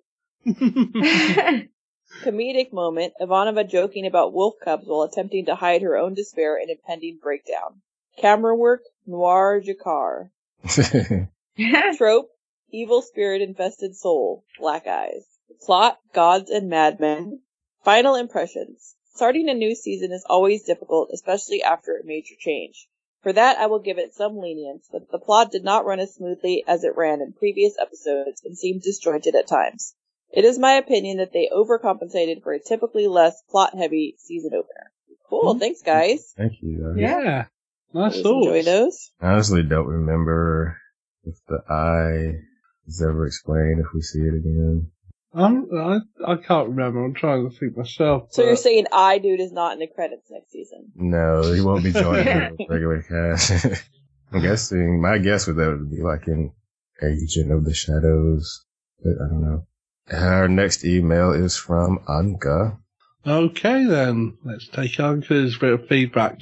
Comedic 2.23 2.73
moment, 2.73 3.15
Ivanova 3.21 3.69
joking 3.69 4.07
about 4.07 4.33
wolf 4.33 4.55
cubs 4.63 4.87
while 4.87 5.03
attempting 5.03 5.47
to 5.47 5.55
hide 5.55 5.83
her 5.83 5.97
own 5.97 6.15
despair 6.15 6.57
and 6.57 6.71
impending 6.71 7.19
breakdown. 7.23 7.83
Camera 8.19 8.55
work, 8.55 8.83
noir 9.07 9.61
G'Kar. 9.61 10.31
Trope, 11.97 12.31
evil 12.71 13.03
spirit 13.03 13.43
infested 13.43 13.97
soul, 13.97 14.45
black 14.59 14.87
eyes. 14.87 15.25
Plot, 15.65 15.99
gods 16.13 16.51
and 16.51 16.69
madmen. 16.69 17.41
Final 17.85 18.15
impressions. 18.15 18.97
Starting 19.15 19.49
a 19.49 19.55
new 19.55 19.75
season 19.75 20.11
is 20.11 20.25
always 20.29 20.65
difficult, 20.65 21.11
especially 21.13 21.63
after 21.63 21.97
a 21.97 22.07
major 22.07 22.35
change. 22.39 22.89
For 23.23 23.33
that, 23.33 23.59
I 23.59 23.67
will 23.67 23.79
give 23.79 23.99
it 23.99 24.15
some 24.15 24.39
lenience, 24.39 24.89
but 24.91 25.11
the 25.11 25.19
plot 25.19 25.53
did 25.53 25.65
not 25.65 25.87
run 25.87 26.01
as 26.01 26.15
smoothly 26.15 26.65
as 26.67 26.85
it 26.85 26.97
ran 26.97 27.21
in 27.21 27.33
previous 27.33 27.75
episodes 27.81 28.43
and 28.45 28.59
seemed 28.59 28.83
disjointed 28.83 29.35
at 29.35 29.47
times. 29.47 29.95
It 30.31 30.45
is 30.45 30.59
my 30.59 30.73
opinion 30.73 31.19
that 31.19 31.33
they 31.33 31.49
overcompensated 31.55 32.43
for 32.43 32.53
a 32.53 32.61
typically 32.61 33.07
less 33.07 33.41
plot-heavy 33.49 34.17
season 34.19 34.51
opener. 34.53 34.91
Cool, 35.31 35.55
thanks 35.55 35.81
guys. 35.83 36.35
Thank 36.37 36.55
you. 36.61 36.87
uh, 36.87 36.99
Yeah. 36.99 37.47
Nice 37.95 38.25
Always 38.25 38.47
enjoy 38.47 38.63
those. 38.65 39.13
I 39.21 39.29
honestly 39.29 39.63
don't 39.63 39.87
remember 39.87 40.77
if 41.23 41.37
the 41.47 41.61
eye 41.73 42.41
is 42.89 43.01
ever 43.01 43.25
explained 43.25 43.79
if 43.79 43.87
we 43.95 44.03
see 44.03 44.19
it 44.19 44.35
again. 44.35 44.91
I'm, 45.33 45.69
I, 45.73 45.99
I 46.27 46.37
can't 46.37 46.71
remember. 46.71 47.05
I'm 47.05 47.15
trying 47.15 47.49
to 47.49 47.57
think 47.57 47.77
myself. 47.77 48.33
So 48.33 48.45
you're 48.45 48.57
saying 48.57 48.87
I 48.93 49.19
Dude 49.19 49.41
is 49.41 49.53
not 49.53 49.75
in 49.75 49.79
the 49.79 49.87
credits 49.87 50.29
next 50.29 50.51
season? 50.51 50.91
No, 50.97 51.53
he 51.53 51.61
won't 51.61 51.85
be 51.85 51.93
joining 51.93 52.25
the 52.59 52.67
regular 52.69 53.03
cast. 53.03 53.65
I'm 54.33 54.43
guessing, 54.43 55.01
my 55.01 55.19
guess 55.19 55.47
would 55.47 55.57
that 55.57 55.69
would 55.69 55.91
be 55.91 56.03
like 56.03 56.27
an 56.27 56.53
agent 57.01 57.53
of 57.53 57.65
the 57.65 57.75
shadows, 57.75 58.65
but 59.03 59.13
I 59.25 59.29
don't 59.29 59.43
know. 59.43 59.67
Our 60.11 60.49
next 60.49 60.85
email 60.85 61.33
is 61.33 61.57
from 61.57 62.01
Anka. 62.09 62.77
Okay 63.25 63.85
then, 63.85 64.37
let's 64.45 64.67
take 64.69 64.93
Anka's 64.99 65.57
bit 65.59 65.73
of 65.73 65.87
feedback. 65.89 66.39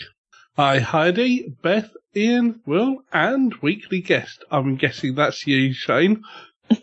Hi 0.59 0.81
Heidi, 0.81 1.49
Beth, 1.63 1.97
Ian, 2.15 2.61
Will, 2.67 2.99
and 3.11 3.55
weekly 3.63 4.03
guest. 4.03 4.45
I'm 4.51 4.77
guessing 4.77 5.15
that's 5.15 5.47
you, 5.47 5.73
Shane. 5.73 6.25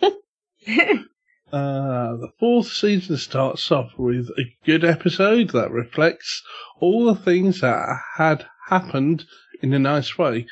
Uh, 1.52 2.16
the 2.18 2.32
fourth 2.40 2.68
season 2.68 3.18
starts 3.18 3.72
off 3.72 3.91
with 3.98 4.30
a 4.38 4.56
good 4.66 4.84
episode 4.84 5.50
that 5.50 5.72
reflects 5.72 6.44
all 6.80 7.06
the 7.06 7.16
things 7.16 7.62
that 7.62 7.98
had 8.18 8.46
happened 8.68 9.26
in 9.60 9.74
a 9.74 9.80
nice 9.80 10.16
way. 10.16 10.46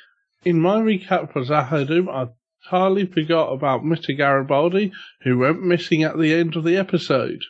In 0.44 0.60
my 0.60 0.80
recap 0.80 1.32
for 1.32 1.44
Z'ha'dum, 1.44 2.10
I 2.10 2.30
entirely 2.66 3.06
forgot 3.06 3.52
about 3.54 3.84
Mr. 3.84 4.18
Garibaldi, 4.18 4.92
who 5.22 5.38
went 5.38 5.62
missing 5.62 6.02
at 6.02 6.18
the 6.18 6.34
end 6.34 6.56
of 6.56 6.64
the 6.64 6.78
episode. 6.78 7.44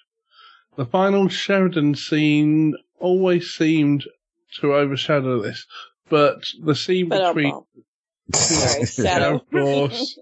The 0.76 0.85
final 0.85 1.30
Sheridan 1.30 1.95
scene 1.95 2.76
always 2.99 3.53
seemed 3.53 4.06
to 4.59 4.73
overshadow 4.73 5.41
this, 5.41 5.65
but 6.09 6.43
the 6.63 6.75
scene 6.75 7.09
But, 7.09 7.33
between 7.33 7.61
Sorry, 8.33 9.23
of 9.35 9.49
course. 9.49 10.19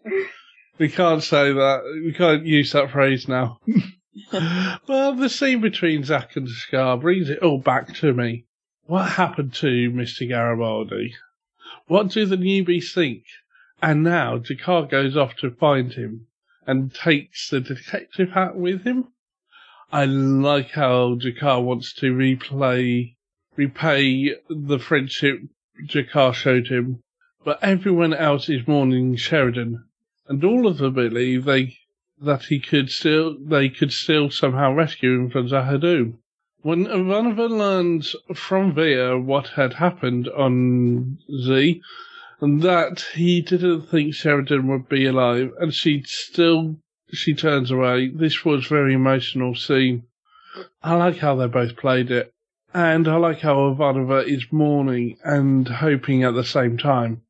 We 0.78 0.90
can't 0.90 1.24
say 1.24 1.54
that. 1.54 2.02
We 2.04 2.14
can't 2.14 2.46
use 2.46 2.74
that 2.74 2.92
phrase 2.92 3.28
now. 3.28 3.60
well, 4.88 5.16
the 5.16 5.30
scene 5.30 5.62
between 5.62 6.04
Zack 6.04 6.36
and 6.36 6.48
G'Kar 6.48 7.00
brings 7.00 7.30
it 7.30 7.40
all 7.40 7.60
back 7.60 7.96
to 7.96 8.14
me. 8.14 8.46
What 8.86 9.10
happened 9.10 9.54
to 9.56 9.92
Mr. 9.92 10.28
Garibaldi? 10.28 11.16
What 11.88 12.10
do 12.10 12.26
the 12.26 12.38
newbies 12.38 12.94
think? 12.94 13.24
And 13.82 14.04
now 14.04 14.38
G'Kar 14.38 14.90
goes 14.90 15.18
off 15.18 15.36
to 15.38 15.52
find 15.52 15.94
him 15.94 16.28
and 16.68 16.94
takes 16.94 17.50
the 17.50 17.62
detective 17.62 18.32
hat 18.32 18.56
with 18.56 18.84
him. 18.84 19.08
I 19.92 20.06
like 20.06 20.72
how 20.72 21.16
G'Kar 21.16 21.64
wants 21.64 21.94
to 21.96 22.14
replay, 22.14 23.16
repay 23.58 24.36
the 24.50 24.80
friendship 24.80 25.40
G'Kar 25.88 26.34
showed 26.34 26.68
him, 26.68 27.02
but 27.44 27.60
everyone 27.62 28.14
else 28.14 28.50
is 28.50 28.68
mourning 28.68 29.16
Sheridan, 29.16 29.84
and 30.28 30.44
all 30.44 30.68
of 30.68 30.78
them 30.78 30.94
believe 30.94 31.46
they 31.46 31.78
that 32.22 32.46
he 32.46 32.60
could 32.60 32.90
still 32.90 33.38
they 33.38 33.70
could 33.70 33.92
still 33.92 34.30
somehow 34.30 34.74
rescue 34.74 35.16
him 35.16 35.30
from 35.30 35.48
Z'ha'dum. 35.48 36.18
When 36.62 36.86
Ivanova 36.86 37.50
learns 37.50 38.16
from 38.34 38.74
Vir 38.74 39.20
what 39.20 39.50
had 39.50 39.74
happened 39.74 40.28
on 40.30 41.20
Z, 41.44 41.82
and 42.42 42.62
that 42.62 43.06
he 43.14 43.42
didn't 43.42 43.84
think 43.84 44.16
Sheridan 44.16 44.68
would 44.68 44.90
be 44.90 45.06
alive, 45.06 45.52
and 45.60 45.74
she 45.74 46.04
still 46.06 46.78
she 47.14 47.34
turns 47.34 47.70
away. 47.72 48.08
This 48.08 48.44
was 48.44 48.66
a 48.66 48.70
very 48.70 48.94
emotional 48.94 49.56
scene. 49.56 50.04
I 50.82 50.96
like 50.96 51.18
how 51.18 51.36
they 51.36 51.48
both 51.48 51.76
played 51.76 52.12
it, 52.12 52.34
and 52.76 53.08
I 53.08 53.16
like 53.16 53.40
how 53.40 53.74
Ivanova 53.74 54.28
is 54.28 54.52
mourning 54.52 55.18
and 55.24 55.66
hoping 55.66 56.24
at 56.26 56.34
the 56.34 56.44
same 56.44 56.78
time. 56.78 57.22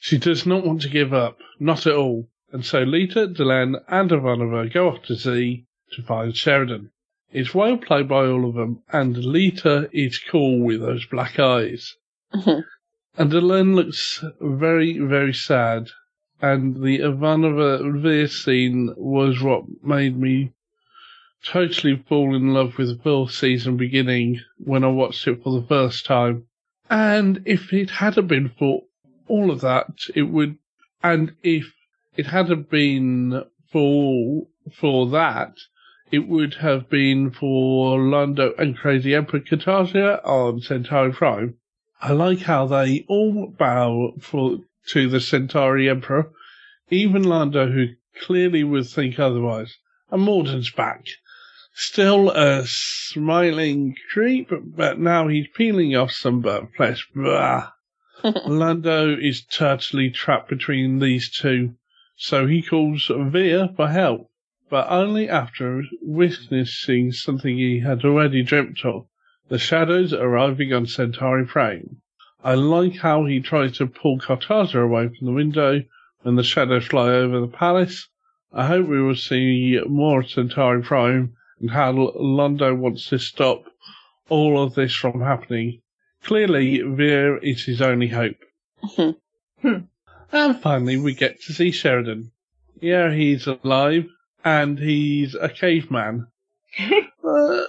She 0.00 0.18
does 0.18 0.46
not 0.46 0.66
want 0.66 0.82
to 0.82 0.88
give 0.88 1.14
up, 1.14 1.38
not 1.60 1.86
at 1.86 1.94
all, 1.94 2.28
and 2.50 2.64
so 2.64 2.84
Lyta, 2.84 3.32
Delenn, 3.32 3.76
and 3.86 4.10
Ivanova 4.10 4.72
go 4.72 4.88
off 4.88 5.02
to 5.04 5.14
Z 5.14 5.64
to 5.92 6.02
find 6.02 6.36
Sheridan. 6.36 6.90
It's 7.30 7.54
well 7.54 7.76
played 7.76 8.08
by 8.08 8.26
all 8.26 8.48
of 8.48 8.56
them, 8.56 8.82
and 8.92 9.14
Lyta 9.14 9.90
is 9.92 10.18
cool 10.18 10.58
with 10.64 10.80
those 10.80 11.06
black 11.06 11.38
eyes. 11.38 11.94
Mm-hmm. 12.34 12.60
And 13.16 13.30
Delenn 13.30 13.76
looks 13.76 14.24
very, 14.40 14.98
very 14.98 15.34
sad, 15.34 15.90
and 16.42 16.82
the 16.82 16.98
Ivanova 16.98 18.02
Vir 18.02 18.26
scene 18.26 18.92
was 18.96 19.40
what 19.40 19.66
made 19.84 20.18
me 20.18 20.52
totally 21.44 21.96
fall 22.08 22.34
in 22.34 22.52
love 22.52 22.78
with 22.78 22.88
the 22.88 23.02
fourth 23.02 23.32
season 23.32 23.76
beginning 23.76 24.40
when 24.58 24.84
I 24.84 24.88
watched 24.88 25.26
it 25.26 25.42
for 25.42 25.60
the 25.60 25.66
first 25.66 26.04
time. 26.06 26.44
And 26.90 27.42
if 27.44 27.72
it 27.72 27.90
hadn't 27.90 28.26
been 28.26 28.50
for 28.58 28.82
all 29.26 29.50
of 29.50 29.60
that, 29.60 29.90
it 30.14 30.22
would, 30.22 30.58
and 31.02 31.34
if 31.42 31.72
it 32.16 32.26
hadn't 32.26 32.70
been 32.70 33.44
for, 33.70 34.46
for 34.72 35.08
that, 35.10 35.54
it 36.10 36.26
would 36.26 36.54
have 36.54 36.88
been 36.88 37.30
for 37.30 37.98
Londo 37.98 38.58
and 38.58 38.76
Crazy 38.76 39.14
Emperor 39.14 39.40
Cartagia 39.40 40.20
on 40.24 40.60
Centauri 40.60 41.12
Prime. 41.12 41.54
I 42.00 42.12
like 42.12 42.40
how 42.40 42.66
they 42.66 43.04
all 43.08 43.48
bow 43.48 44.14
for, 44.20 44.58
to 44.88 45.08
the 45.08 45.20
Centauri 45.20 45.90
Emperor, 45.90 46.30
even 46.90 47.24
Londo 47.24 47.70
who 47.72 47.88
clearly 48.20 48.64
would 48.64 48.86
think 48.86 49.18
otherwise. 49.18 49.76
And 50.10 50.22
Morden's 50.22 50.70
back. 50.70 51.04
Still 51.80 52.30
a 52.30 52.66
smiling 52.66 53.94
creep, 54.12 54.50
but 54.50 54.98
now 54.98 55.28
he's 55.28 55.46
peeling 55.54 55.94
off 55.94 56.10
some 56.10 56.40
burnt 56.40 56.74
flesh. 56.74 57.08
Blah. 57.14 57.70
Londo 58.24 59.16
is 59.16 59.44
totally 59.44 60.10
trapped 60.10 60.48
between 60.48 60.98
these 60.98 61.30
two, 61.30 61.76
so 62.16 62.48
he 62.48 62.62
calls 62.62 63.06
Vir 63.06 63.68
for 63.76 63.86
help, 63.86 64.28
but 64.68 64.90
only 64.90 65.28
after 65.28 65.84
witnessing 66.02 67.12
something 67.12 67.56
he 67.56 67.78
had 67.78 68.04
already 68.04 68.42
dreamt 68.42 68.84
of. 68.84 69.06
The 69.46 69.60
shadows 69.60 70.12
arriving 70.12 70.72
on 70.72 70.86
Centauri 70.86 71.46
Prime. 71.46 72.00
I 72.42 72.54
like 72.54 72.96
how 72.96 73.24
he 73.24 73.38
tries 73.38 73.78
to 73.78 73.86
pull 73.86 74.18
Cartagia 74.18 74.82
away 74.82 75.10
from 75.16 75.28
the 75.28 75.32
window 75.32 75.84
when 76.22 76.34
the 76.34 76.42
shadows 76.42 76.88
fly 76.88 77.10
over 77.10 77.38
the 77.38 77.46
palace. 77.46 78.08
I 78.52 78.66
hope 78.66 78.88
we 78.88 79.00
will 79.00 79.14
see 79.14 79.80
more 79.86 80.24
Centauri 80.24 80.82
Prime 80.82 81.36
and 81.60 81.70
how 81.70 81.92
Londo 81.92 82.76
wants 82.76 83.08
to 83.08 83.18
stop 83.18 83.64
all 84.28 84.62
of 84.62 84.74
this 84.74 84.94
from 84.94 85.20
happening. 85.20 85.80
Clearly, 86.24 86.80
Vir 86.82 87.38
is 87.38 87.64
his 87.64 87.80
only 87.80 88.08
hope. 88.08 88.36
and 90.32 90.60
finally, 90.60 90.96
we 90.96 91.14
get 91.14 91.40
to 91.42 91.52
see 91.52 91.70
Sheridan. 91.70 92.32
Yeah, 92.80 93.12
he's 93.12 93.46
alive, 93.46 94.06
and 94.44 94.78
he's 94.78 95.34
a 95.34 95.48
caveman. 95.48 96.28
uh, 96.78 97.60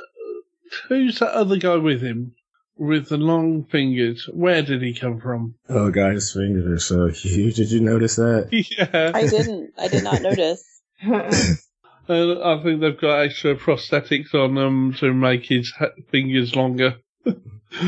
who's 0.88 1.20
that 1.20 1.32
other 1.34 1.58
guy 1.58 1.78
with 1.78 2.02
him? 2.02 2.36
With 2.78 3.10
the 3.10 3.18
long 3.18 3.66
fingers. 3.66 4.30
Where 4.32 4.62
did 4.62 4.82
he 4.82 4.94
come 4.94 5.20
from? 5.20 5.56
Oh 5.68 5.92
god, 5.92 6.14
his 6.14 6.32
fingers 6.32 6.66
are 6.66 6.80
so 6.80 7.08
huge. 7.08 7.56
Did 7.58 7.72
you 7.72 7.82
notice 7.82 8.16
that? 8.16 8.50
Yeah. 8.52 9.12
I 9.14 9.28
didn't. 9.28 9.74
I 9.78 9.88
did 9.90 10.04
not 10.04 10.22
notice. 10.22 10.64
Uh, 12.10 12.42
I 12.42 12.64
think 12.64 12.82
they've 12.82 13.00
got 13.00 13.20
extra 13.20 13.56
prosthetics 13.56 14.34
on 14.34 14.56
them 14.56 14.94
to 14.96 15.14
make 15.14 15.46
his 15.46 15.72
fingers 16.10 16.56
longer. 16.56 16.98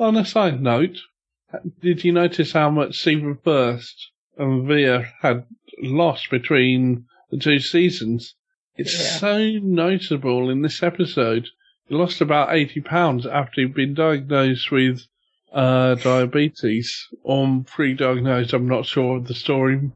on 0.00 0.16
a 0.16 0.24
side 0.24 0.62
note, 0.62 0.96
did 1.82 2.02
you 2.02 2.12
notice 2.12 2.52
how 2.52 2.70
much 2.70 2.96
Stephen 2.98 3.38
Furst 3.44 4.10
and 4.38 4.66
Vir 4.66 5.10
had 5.20 5.44
lost 5.82 6.30
between 6.30 7.04
the 7.30 7.36
two 7.38 7.58
seasons? 7.60 8.34
It's 8.76 8.94
Yeah. 8.94 9.18
so 9.18 9.50
notable 9.62 10.48
in 10.50 10.62
this 10.62 10.82
episode. 10.82 11.48
He 11.88 11.94
lost 11.94 12.20
about 12.20 12.54
80 12.54 12.80
pounds 12.82 13.26
after 13.26 13.60
he'd 13.60 13.74
been 13.74 13.94
diagnosed 13.94 14.70
with 14.70 15.02
uh, 15.52 15.94
diabetes, 15.96 17.06
or 17.22 17.64
pre-diagnosed, 17.66 18.52
I'm 18.52 18.68
not 18.68 18.86
sure 18.86 19.16
of 19.16 19.26
the 19.26 19.34
story. 19.34 19.90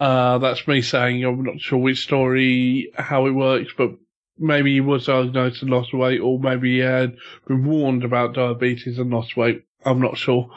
Uh, 0.00 0.38
that's 0.38 0.66
me 0.68 0.80
saying 0.82 1.24
I'm 1.24 1.42
not 1.42 1.60
sure 1.60 1.78
which 1.78 2.02
story, 2.02 2.90
how 2.94 3.26
it 3.26 3.32
works, 3.32 3.72
but 3.76 3.90
maybe 4.38 4.74
he 4.74 4.80
was 4.80 5.06
diagnosed 5.06 5.62
and 5.62 5.70
lost 5.70 5.92
weight, 5.92 6.20
or 6.20 6.38
maybe 6.38 6.74
he 6.74 6.78
had 6.78 7.16
been 7.46 7.64
warned 7.64 8.04
about 8.04 8.34
diabetes 8.34 8.98
and 8.98 9.10
lost 9.10 9.36
weight. 9.36 9.64
I'm 9.84 10.00
not 10.00 10.16
sure. 10.16 10.50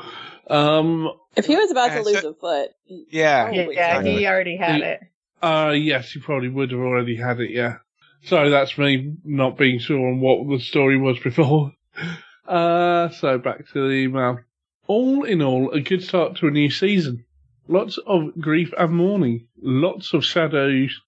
Um, 0.48 1.10
If 1.36 1.46
he 1.46 1.56
was 1.56 1.72
about 1.72 1.92
to 1.94 2.02
lose 2.04 2.22
so- 2.22 2.30
a 2.30 2.34
foot, 2.34 2.70
Yeah. 2.86 3.44
Probably 3.46 3.76
yeah, 3.76 4.02
he 4.02 4.28
already 4.28 4.58
had 4.58 4.76
He- 4.76 4.82
it. 4.84 5.00
uh, 5.42 5.74
yes, 5.76 6.12
he 6.12 6.20
probably 6.20 6.50
would 6.50 6.72
have 6.72 6.80
already 6.80 7.16
had 7.16 7.40
it, 7.40 7.50
yeah. 7.52 7.78
So 8.24 8.50
that's 8.52 8.78
me 8.78 9.14
not 9.26 9.58
being 9.58 9.80
sure 9.80 10.10
on 10.10 10.20
what 10.20 10.48
the 10.48 10.60
story 10.64 10.98
was 10.98 11.18
before. 11.20 11.72
Uh, 12.48 13.08
so 13.10 13.38
back 13.38 13.66
to 13.72 13.88
the 13.88 13.94
email. 13.94 14.40
All 14.88 15.24
in 15.24 15.42
all, 15.42 15.72
a 15.72 15.80
good 15.80 16.04
start 16.04 16.36
to 16.38 16.48
a 16.48 16.52
new 16.52 16.70
season. 16.70 17.24
Lots 17.72 17.98
of 18.00 18.38
grief 18.38 18.74
and 18.78 18.94
mourning. 18.94 19.48
Lots 19.62 20.14
of 20.14 20.26
shadows 20.26 21.00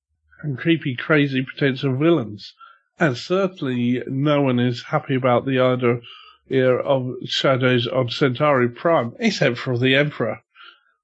and 0.41 0.57
creepy, 0.57 0.95
crazy 0.95 1.44
potential 1.44 1.98
villains. 1.98 2.53
And 2.98 3.18
certainly 3.18 4.02
no 4.07 4.44
one 4.44 4.61
is 4.61 4.84
happy 4.84 5.15
about 5.15 5.45
the 5.45 5.60
idea 5.60 6.76
of 6.76 7.15
shadows 7.26 7.85
on 7.85 8.10
Centauri 8.10 8.69
Prime, 8.69 9.14
except 9.19 9.57
for 9.57 9.77
the 9.77 9.94
Emperor. 9.95 10.40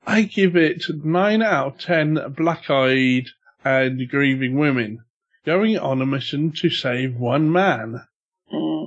I 0.07 0.21
give 0.21 0.55
it 0.55 0.85
9 0.87 1.41
out 1.41 1.67
of 1.67 1.79
10 1.81 2.35
black-eyed 2.37 3.25
and 3.65 4.07
grieving 4.07 4.57
women 4.57 4.99
going 5.45 5.77
on 5.77 6.01
a 6.01 6.05
mission 6.05 6.53
to 6.53 6.69
save 6.69 7.17
one 7.17 7.51
man. 7.51 8.07
Hmm. 8.49 8.85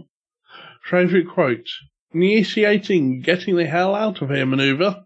Favorite 0.84 1.28
quote, 1.28 1.68
initiating 2.14 3.20
getting 3.20 3.56
the 3.56 3.66
hell 3.66 3.94
out 3.94 4.22
of 4.22 4.30
here 4.30 4.46
maneuver. 4.46 5.04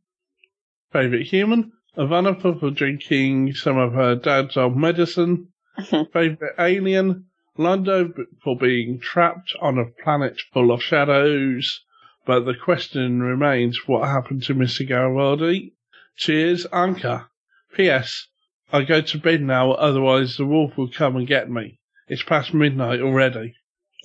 Favorite 0.96 1.26
human? 1.26 1.72
Ivanova 1.98 2.58
for 2.58 2.70
drinking 2.70 3.52
some 3.52 3.76
of 3.76 3.92
her 3.92 4.14
dad's 4.14 4.56
old 4.56 4.78
medicine. 4.78 5.48
Mm-hmm. 5.78 6.10
Favorite 6.10 6.54
alien? 6.58 7.26
Londo 7.58 8.14
for 8.42 8.56
being 8.56 8.98
trapped 8.98 9.54
on 9.60 9.76
a 9.78 9.84
planet 10.02 10.40
full 10.54 10.72
of 10.72 10.82
shadows. 10.82 11.84
But 12.24 12.46
the 12.46 12.54
question 12.54 13.22
remains, 13.22 13.86
what 13.86 14.08
happened 14.08 14.44
to 14.44 14.54
Mr. 14.54 14.88
Garibaldi? 14.88 15.74
Cheers, 16.16 16.66
Anka. 16.72 17.26
P.S. 17.74 18.28
I 18.72 18.82
go 18.82 19.02
to 19.02 19.18
bed 19.18 19.42
now, 19.42 19.72
otherwise 19.72 20.38
the 20.38 20.46
wolf 20.46 20.78
will 20.78 20.90
come 20.90 21.16
and 21.16 21.26
get 21.26 21.50
me. 21.50 21.78
It's 22.08 22.22
past 22.22 22.54
midnight 22.54 23.02
already. 23.02 23.54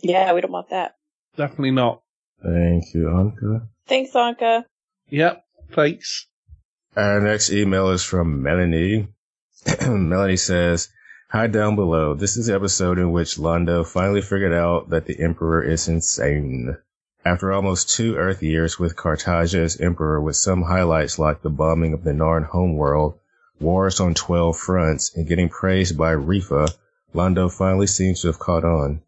Yeah, 0.03 0.33
we 0.33 0.41
don't 0.41 0.51
want 0.51 0.71
that. 0.71 0.95
Definitely 1.37 1.71
not. 1.71 2.01
Thank 2.43 2.93
you, 2.93 3.05
Anka. 3.05 3.67
Thanks, 3.87 4.11
Anka. 4.11 4.65
Yep, 5.09 5.45
thanks. 5.71 6.27
Our 6.97 7.21
next 7.21 7.49
email 7.49 7.89
is 7.91 8.03
from 8.03 8.43
Melanie. 8.43 9.07
Melanie 9.87 10.35
says, 10.35 10.89
Hi 11.29 11.47
down 11.47 11.77
below. 11.77 12.15
This 12.15 12.35
is 12.35 12.47
the 12.47 12.53
episode 12.53 12.99
in 12.99 13.13
which 13.13 13.37
Londo 13.37 13.87
finally 13.87 14.21
figured 14.21 14.51
out 14.51 14.89
that 14.89 15.05
the 15.05 15.17
Emperor 15.17 15.63
is 15.63 15.87
insane. 15.87 16.75
After 17.23 17.53
almost 17.53 17.95
two 17.95 18.17
Earth 18.17 18.43
years 18.43 18.77
with 18.77 18.97
Cartagia 18.97 19.61
as 19.63 19.79
Emperor 19.79 20.19
with 20.19 20.35
some 20.35 20.63
highlights 20.63 21.17
like 21.17 21.41
the 21.41 21.49
bombing 21.49 21.93
of 21.93 22.03
the 22.03 22.11
Narn 22.11 22.43
homeworld, 22.43 23.17
wars 23.57 24.01
on 24.01 24.13
12 24.13 24.57
fronts, 24.57 25.15
and 25.15 25.25
getting 25.25 25.47
praised 25.47 25.97
by 25.97 26.13
Refa, 26.13 26.75
Londo 27.15 27.49
finally 27.49 27.87
seems 27.87 28.19
to 28.19 28.27
have 28.27 28.39
caught 28.39 28.65
on. 28.65 29.01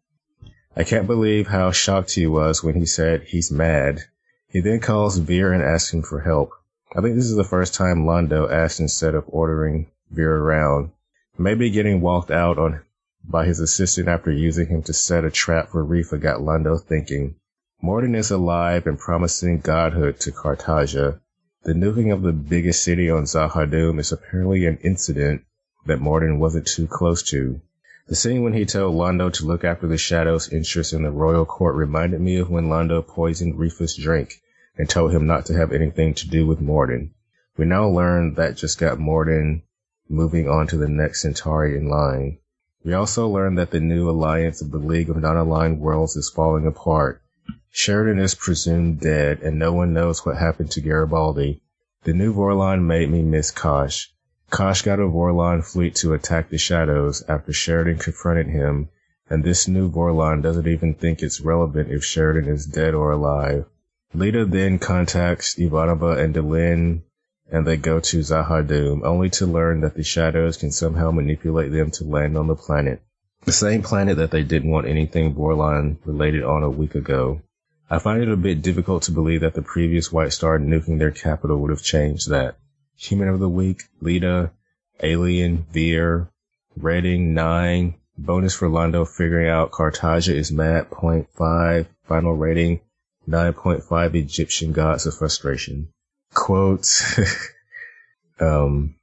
I 0.74 0.84
can't 0.84 1.06
believe 1.06 1.48
how 1.48 1.70
shocked 1.70 2.14
he 2.14 2.26
was 2.26 2.64
when 2.64 2.76
he 2.76 2.86
said 2.86 3.24
he's 3.24 3.52
mad. 3.52 4.04
He 4.48 4.60
then 4.60 4.80
calls 4.80 5.18
Vir 5.18 5.52
and 5.52 5.62
asks 5.62 5.92
him 5.92 6.02
for 6.02 6.20
help. 6.20 6.50
I 6.96 7.00
think 7.00 7.16
this 7.16 7.24
is 7.28 7.34
the 7.34 7.42
first 7.42 7.74
time 7.74 8.04
Londo 8.04 8.48
asked 8.48 8.78
instead 8.78 9.16
of 9.16 9.24
ordering 9.26 9.88
Vir 10.12 10.36
around. 10.36 10.92
Maybe 11.36 11.68
getting 11.70 12.00
walked 12.00 12.30
out 12.30 12.56
on 12.56 12.82
by 13.24 13.46
his 13.46 13.58
assistant 13.58 14.06
after 14.06 14.30
using 14.30 14.68
him 14.68 14.80
to 14.82 14.92
set 14.92 15.24
a 15.24 15.30
trap 15.32 15.70
for 15.70 15.84
Refa 15.84 16.20
got 16.20 16.38
Londo 16.38 16.80
thinking. 16.80 17.34
Morden 17.82 18.14
is 18.14 18.30
alive 18.30 18.86
and 18.86 18.96
promising 18.96 19.58
godhood 19.58 20.20
to 20.20 20.30
Cartagia. 20.30 21.18
The 21.64 21.72
nuking 21.72 22.12
of 22.12 22.22
the 22.22 22.32
biggest 22.32 22.84
city 22.84 23.10
on 23.10 23.24
Z'ha'dum 23.24 23.98
is 23.98 24.12
apparently 24.12 24.64
an 24.66 24.78
incident 24.84 25.42
that 25.86 26.00
Morden 26.00 26.38
wasn't 26.38 26.68
too 26.68 26.86
close 26.86 27.24
to. 27.30 27.60
The 28.06 28.14
scene 28.14 28.44
when 28.44 28.52
he 28.52 28.66
told 28.66 28.94
Londo 28.94 29.32
to 29.32 29.46
look 29.46 29.64
after 29.64 29.88
the 29.88 29.96
Shadow's 29.96 30.48
interests 30.48 30.92
in 30.92 31.02
the 31.02 31.10
royal 31.10 31.44
court 31.44 31.74
reminded 31.74 32.20
me 32.20 32.36
of 32.36 32.50
when 32.50 32.68
Londo 32.68 33.04
poisoned 33.04 33.56
Refa's 33.56 33.96
drink 33.96 34.40
and 34.76 34.88
told 34.88 35.12
him 35.12 35.26
not 35.26 35.46
to 35.46 35.54
have 35.54 35.72
anything 35.72 36.14
to 36.14 36.28
do 36.28 36.46
with 36.46 36.60
Morden. 36.60 37.12
We 37.56 37.64
now 37.64 37.88
learn 37.88 38.34
that 38.34 38.56
just 38.56 38.78
got 38.78 38.98
Morden 38.98 39.62
moving 40.08 40.48
on 40.48 40.66
to 40.68 40.76
the 40.76 40.88
next 40.88 41.22
Centauri 41.22 41.76
in 41.76 41.88
line. 41.88 42.38
We 42.84 42.92
also 42.92 43.28
learn 43.28 43.54
that 43.54 43.70
the 43.70 43.80
new 43.80 44.10
alliance 44.10 44.60
of 44.60 44.70
the 44.70 44.78
League 44.78 45.08
of 45.08 45.16
Non-Aligned 45.16 45.80
Worlds 45.80 46.16
is 46.16 46.28
falling 46.28 46.66
apart. 46.66 47.22
Sheridan 47.70 48.18
is 48.18 48.34
presumed 48.34 49.00
dead, 49.00 49.40
and 49.40 49.58
no 49.58 49.72
one 49.72 49.92
knows 49.92 50.26
what 50.26 50.36
happened 50.36 50.70
to 50.72 50.80
Garibaldi. 50.80 51.62
The 52.02 52.12
new 52.12 52.34
Vorlon 52.34 52.82
made 52.82 53.10
me 53.10 53.22
miss 53.22 53.50
Kosh. 53.50 54.12
Kosh 54.50 54.82
got 54.82 55.00
a 55.00 55.08
Vorlon 55.08 55.64
fleet 55.64 55.94
to 55.96 56.12
attack 56.12 56.50
the 56.50 56.58
Shadows 56.58 57.24
after 57.28 57.52
Sheridan 57.52 57.98
confronted 57.98 58.48
him, 58.48 58.90
and 59.30 59.42
this 59.42 59.66
new 59.66 59.90
Vorlon 59.90 60.42
doesn't 60.42 60.68
even 60.68 60.94
think 60.94 61.22
it's 61.22 61.40
relevant 61.40 61.90
if 61.90 62.04
Sheridan 62.04 62.52
is 62.52 62.66
dead 62.66 62.94
or 62.94 63.10
alive. 63.10 63.64
Lyta 64.14 64.48
then 64.48 64.78
contacts 64.78 65.56
Ivanova 65.56 66.16
and 66.22 66.32
Delenn, 66.32 67.02
and 67.50 67.66
they 67.66 67.76
go 67.76 67.98
to 67.98 68.20
Z'ha'dum, 68.20 69.02
only 69.02 69.28
to 69.30 69.46
learn 69.46 69.80
that 69.80 69.94
the 69.94 70.04
Shadows 70.04 70.56
can 70.56 70.70
somehow 70.70 71.10
manipulate 71.10 71.72
them 71.72 71.90
to 71.92 72.04
land 72.04 72.38
on 72.38 72.46
the 72.46 72.54
planet. 72.54 73.02
The 73.44 73.52
same 73.52 73.82
planet 73.82 74.16
that 74.18 74.30
they 74.30 74.44
didn't 74.44 74.70
want 74.70 74.86
anything 74.86 75.34
Vorlon 75.34 75.98
related 76.04 76.44
on 76.44 76.62
a 76.62 76.70
week 76.70 76.94
ago. 76.94 77.42
I 77.90 77.98
find 77.98 78.22
it 78.22 78.28
a 78.28 78.36
bit 78.36 78.62
difficult 78.62 79.02
to 79.04 79.12
believe 79.12 79.40
that 79.40 79.54
the 79.54 79.62
previous 79.62 80.12
White 80.12 80.32
Star 80.32 80.58
nuking 80.60 80.98
their 80.98 81.10
capital 81.10 81.58
would 81.58 81.70
have 81.70 81.82
changed 81.82 82.30
that. 82.30 82.56
Human 82.96 83.28
of 83.28 83.40
the 83.40 83.48
Week, 83.48 83.82
Lyta, 84.00 84.52
Alien, 85.02 85.66
Vir, 85.72 86.28
Redding, 86.76 87.34
9, 87.34 87.94
bonus 88.16 88.54
for 88.54 88.68
Londo 88.68 89.06
figuring 89.06 89.48
out 89.48 89.72
Cartagia 89.72 90.34
is 90.34 90.52
mad, 90.52 90.88
0.5, 90.90 91.86
final 92.04 92.34
rating, 92.34 92.80
9.5 93.28 94.14
Egyptian 94.14 94.72
gods 94.72 95.06
of 95.06 95.16
frustration. 95.16 95.88
Quotes, 96.32 97.18
um, 98.40 98.96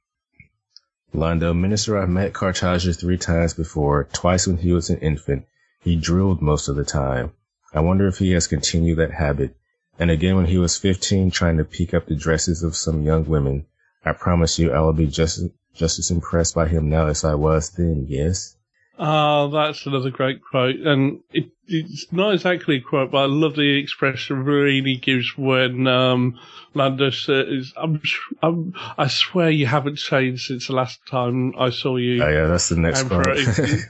Londo, 1.14 1.58
Minister, 1.58 1.98
I've 1.98 2.08
met 2.08 2.32
Cartagia 2.32 2.98
three 2.98 3.18
times 3.18 3.54
before, 3.54 4.08
twice 4.12 4.46
when 4.46 4.58
he 4.58 4.72
was 4.72 4.90
an 4.90 4.98
infant. 4.98 5.46
He 5.82 5.96
drilled 5.96 6.40
most 6.40 6.68
of 6.68 6.76
the 6.76 6.84
time. 6.84 7.32
I 7.74 7.80
wonder 7.80 8.06
if 8.06 8.18
he 8.18 8.32
has 8.32 8.46
continued 8.46 8.98
that 8.98 9.12
habit. 9.12 9.56
And 9.98 10.10
again 10.10 10.36
when 10.36 10.46
he 10.46 10.58
was 10.58 10.78
15 10.78 11.30
trying 11.30 11.58
to 11.58 11.64
peek 11.64 11.92
up 11.92 12.06
the 12.06 12.14
dresses 12.14 12.62
of 12.62 12.76
some 12.76 13.02
young 13.02 13.26
women. 13.26 13.66
I 14.04 14.12
promise 14.12 14.58
you 14.58 14.72
I 14.72 14.80
will 14.80 14.92
be 14.92 15.06
just, 15.06 15.42
just 15.74 15.98
as 15.98 16.10
impressed 16.10 16.54
by 16.54 16.68
him 16.68 16.88
now 16.88 17.06
as 17.06 17.24
I 17.24 17.34
was 17.34 17.70
then, 17.70 18.06
yes? 18.08 18.56
Oh, 18.98 19.48
that's 19.48 19.86
another 19.86 20.10
great 20.10 20.40
quote. 20.42 20.76
And 20.76 21.20
it, 21.32 21.51
it's 21.72 22.12
not 22.12 22.34
exactly 22.34 22.76
a 22.76 22.80
quote, 22.80 23.10
but 23.10 23.18
I 23.18 23.26
love 23.26 23.56
the 23.56 23.78
expression 23.78 24.44
Virini 24.44 25.00
gives 25.00 25.36
when 25.36 25.86
um, 25.86 26.38
Londo 26.74 27.12
says, 27.12 27.72
I'm, 27.76 28.00
I'm, 28.42 28.74
I 28.98 29.08
swear 29.08 29.50
you 29.50 29.66
haven't 29.66 29.96
changed 29.96 30.46
since 30.46 30.66
the 30.68 30.74
last 30.74 31.00
time 31.10 31.54
I 31.58 31.70
saw 31.70 31.96
you. 31.96 32.22
Oh, 32.22 32.28
yeah, 32.28 32.46
that's 32.46 32.68
the 32.68 32.76
next 32.76 33.00
Emperor." 33.00 33.24
part. 33.24 33.38
It's- 33.38 33.88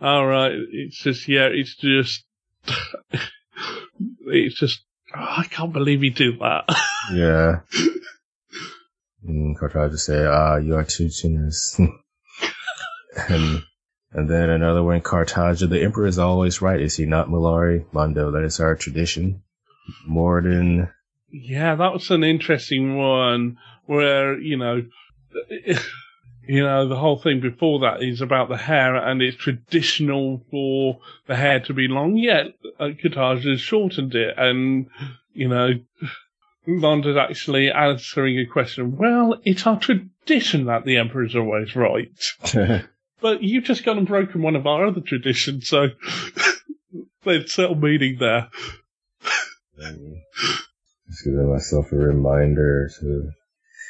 All 0.00 0.26
right. 0.26 0.52
It's 0.52 0.96
just, 0.98 1.28
yeah, 1.28 1.48
it's 1.50 1.74
just, 1.76 2.24
it's 4.26 4.54
just, 4.58 4.82
oh, 5.14 5.34
I 5.38 5.44
can't 5.44 5.72
believe 5.72 6.00
he 6.02 6.10
did 6.10 6.38
that. 6.40 6.64
yeah. 7.12 7.60
Mm, 9.28 9.56
Cartagia 9.56 9.98
say, 9.98 10.24
ah, 10.26 10.56
you 10.56 10.74
are 10.74 10.84
too 10.84 11.08
generous. 11.08 11.78
and, 13.28 13.62
and 14.12 14.28
then 14.28 14.50
another 14.50 14.82
one, 14.82 15.00
Cartagia, 15.00 15.68
the 15.68 15.82
emperor 15.82 16.06
is 16.06 16.18
always 16.18 16.60
right, 16.60 16.80
is 16.80 16.96
he 16.96 17.06
not, 17.06 17.28
Mollari? 17.28 17.84
Londo, 17.92 18.32
that 18.32 18.44
is 18.44 18.60
our 18.60 18.76
tradition. 18.76 19.42
Morden, 20.06 20.88
Yeah, 21.30 21.74
that 21.74 21.92
was 21.92 22.10
an 22.10 22.22
interesting 22.22 22.96
one 22.96 23.58
where, 23.86 24.38
you 24.38 24.56
know, 24.56 24.84
you 26.46 26.62
know, 26.62 26.88
the 26.88 26.96
whole 26.96 27.18
thing 27.18 27.40
before 27.40 27.80
that 27.80 28.02
is 28.02 28.20
about 28.20 28.48
the 28.48 28.56
hair 28.56 28.96
and 28.96 29.22
it's 29.22 29.36
traditional 29.36 30.44
for 30.50 31.00
the 31.26 31.36
hair 31.36 31.60
to 31.60 31.74
be 31.74 31.88
long, 31.88 32.16
yet 32.16 32.46
uh, 32.78 32.90
Qatar 33.02 33.42
has 33.42 33.60
shortened 33.60 34.14
it 34.14 34.34
and, 34.36 34.88
you 35.32 35.48
know, 35.48 35.70
Londo's 36.66 37.16
actually 37.16 37.72
answering 37.72 38.38
a 38.38 38.46
question. 38.46 38.96
Well, 38.96 39.40
it's 39.44 39.66
our 39.66 39.78
tradition 39.78 40.66
that 40.66 40.84
the 40.84 40.98
emperor's 40.98 41.34
always 41.34 41.74
right. 41.74 42.12
but 43.22 43.42
you've 43.42 43.64
just 43.64 43.84
gone 43.84 43.98
and 43.98 44.06
broken 44.06 44.42
one 44.42 44.56
of 44.56 44.66
our 44.66 44.86
other 44.86 45.00
traditions, 45.00 45.68
so 45.68 45.88
there's 47.24 47.52
subtle 47.52 47.76
meaning 47.76 48.16
there. 48.18 48.50
Just 49.78 51.24
giving 51.24 51.50
myself 51.50 51.92
a 51.92 51.96
reminder 51.96 52.90
to 53.00 53.30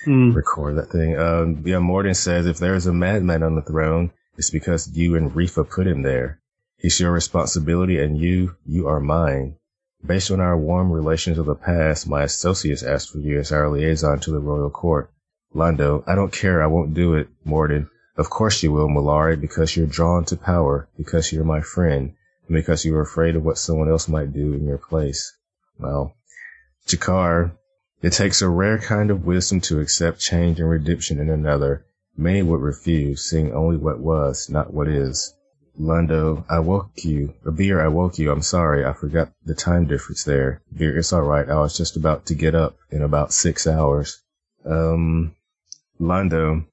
record 0.06 0.76
that 0.76 0.90
thing. 0.90 1.18
Um, 1.18 1.62
yeah, 1.64 1.78
Morden 1.78 2.14
says 2.14 2.46
if 2.46 2.58
there's 2.58 2.86
a 2.86 2.92
madman 2.92 3.42
on 3.42 3.54
the 3.54 3.62
throne, 3.62 4.12
it's 4.36 4.50
because 4.50 4.90
you 4.96 5.16
and 5.16 5.30
Refa 5.30 5.68
put 5.68 5.86
him 5.86 6.02
there. 6.02 6.40
It's 6.78 6.98
your 6.98 7.12
responsibility 7.12 8.00
and 8.00 8.18
you, 8.18 8.56
you 8.66 8.88
are 8.88 9.00
mine. 9.00 9.56
Based 10.04 10.32
on 10.32 10.40
our 10.40 10.58
warm 10.58 10.90
relations 10.90 11.38
of 11.38 11.46
the 11.46 11.54
past, 11.54 12.08
my 12.08 12.24
associates 12.24 12.82
asked 12.82 13.10
for 13.10 13.18
you 13.18 13.38
as 13.38 13.52
our 13.52 13.70
liaison 13.70 14.18
to 14.20 14.32
the 14.32 14.40
royal 14.40 14.70
court. 14.70 15.12
Londo, 15.54 16.02
I 16.08 16.16
don't 16.16 16.32
care. 16.32 16.60
I 16.60 16.66
won't 16.66 16.94
do 16.94 17.14
it. 17.14 17.28
Morden, 17.44 17.88
of 18.16 18.30
course 18.30 18.62
you 18.62 18.72
will, 18.72 18.88
Mollari, 18.88 19.40
because 19.40 19.76
you're 19.76 19.86
drawn 19.86 20.24
to 20.26 20.36
power, 20.36 20.88
because 20.96 21.32
you're 21.32 21.44
my 21.44 21.60
friend, 21.60 22.14
and 22.46 22.54
because 22.54 22.84
you're 22.84 23.00
afraid 23.00 23.36
of 23.36 23.44
what 23.44 23.58
someone 23.58 23.88
else 23.88 24.08
might 24.08 24.32
do 24.32 24.52
in 24.52 24.64
your 24.64 24.78
place. 24.78 25.34
Well, 25.78 26.14
G'Kar, 26.86 27.52
it 28.02 28.12
takes 28.12 28.42
a 28.42 28.48
rare 28.48 28.78
kind 28.78 29.10
of 29.10 29.24
wisdom 29.24 29.60
to 29.62 29.80
accept 29.80 30.20
change 30.20 30.58
and 30.60 30.68
redemption 30.68 31.20
in 31.20 31.30
another. 31.30 31.86
Many 32.16 32.42
would 32.42 32.60
refuse, 32.60 33.22
seeing 33.22 33.52
only 33.52 33.76
what 33.76 34.00
was, 34.00 34.50
not 34.50 34.74
what 34.74 34.88
is. 34.88 35.32
Londo, 35.80 36.44
I 36.50 36.58
woke 36.58 36.90
you. 37.04 37.32
Vir. 37.44 37.80
I 37.80 37.88
woke 37.88 38.18
you. 38.18 38.30
I'm 38.30 38.42
sorry. 38.42 38.84
I 38.84 38.92
forgot 38.92 39.32
the 39.46 39.54
time 39.54 39.86
difference 39.86 40.24
there. 40.24 40.60
Vir, 40.70 40.98
it's 40.98 41.14
alright. 41.14 41.48
I 41.48 41.56
was 41.60 41.76
just 41.76 41.96
about 41.96 42.26
to 42.26 42.34
get 42.34 42.54
up 42.54 42.76
in 42.90 43.02
about 43.02 43.32
six 43.32 43.66
hours. 43.66 44.20
Um, 44.66 45.34
Londo, 45.98 46.66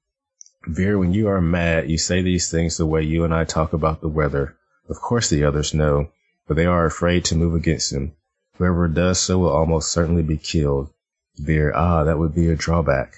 Vir, 0.66 0.98
when 0.98 1.12
you 1.14 1.28
are 1.28 1.40
mad, 1.40 1.88
you 1.88 1.96
say 1.96 2.20
these 2.20 2.50
things 2.50 2.76
the 2.76 2.84
way 2.84 3.02
you 3.02 3.24
and 3.24 3.34
I 3.34 3.44
talk 3.44 3.72
about 3.72 4.00
the 4.00 4.08
weather. 4.08 4.56
Of 4.88 5.00
course 5.00 5.30
the 5.30 5.44
others 5.44 5.72
know, 5.72 6.10
but 6.46 6.56
they 6.56 6.66
are 6.66 6.84
afraid 6.84 7.24
to 7.26 7.34
move 7.34 7.54
against 7.54 7.92
him. 7.92 8.12
Whoever 8.58 8.86
does 8.88 9.18
so 9.20 9.38
will 9.38 9.48
almost 9.48 9.90
certainly 9.90 10.22
be 10.22 10.36
killed. 10.36 10.90
Vir, 11.38 11.72
ah, 11.74 12.04
that 12.04 12.18
would 12.18 12.34
be 12.34 12.50
a 12.50 12.56
drawback. 12.56 13.14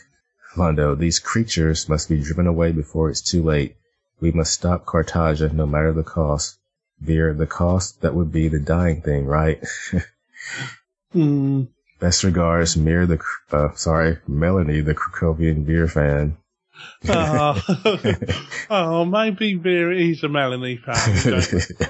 Londo, 0.55 0.95
these 0.97 1.19
creatures 1.19 1.89
must 1.89 2.09
be 2.09 2.23
driven 2.23 2.47
away 2.47 2.71
before 2.71 3.11
it's 3.11 3.21
too 3.21 3.43
late. 3.43 3.77
We 4.21 4.31
must 4.31 4.53
stop 4.53 4.87
Cartagia 4.87 5.53
no 5.53 5.67
matter 5.67 5.93
the 5.93 6.05
cost. 6.05 6.59
Vir, 7.01 7.35
the 7.35 7.47
cost, 7.47 8.03
that 8.03 8.15
would 8.15 8.31
be 8.31 8.47
the 8.47 8.61
dying 8.61 9.03
thing, 9.03 9.27
right? 9.27 9.65
Hmm. 11.13 11.65
Best 12.01 12.25
regards, 12.25 12.77
Mir 12.77 13.05
the, 13.05 13.23
uh, 13.53 13.75
sorry, 13.75 14.19
Melanie, 14.27 14.81
the 14.81 14.95
Krakowian 14.95 15.67
Vir 15.67 15.87
fan. 15.87 16.39
Oh, 17.09 17.63
oh, 18.71 19.05
maybe 19.05 19.55
Vera 19.55 19.97
is 19.97 20.23
a 20.23 20.29
Melanie 20.29 20.79
fan. 20.79 21.43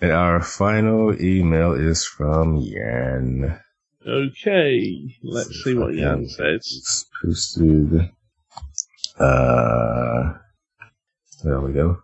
and 0.00 0.12
our 0.12 0.40
final 0.40 1.20
email 1.20 1.72
is 1.72 2.04
from 2.06 2.56
Yan. 2.56 3.60
okay, 4.06 5.16
let's 5.22 5.64
see 5.64 5.74
what 5.74 5.94
Jan 5.94 6.28
says. 6.28 6.72
It's 6.76 7.06
posted. 7.22 8.10
Uh, 9.18 10.34
there 11.42 11.60
we 11.60 11.72
go. 11.72 12.02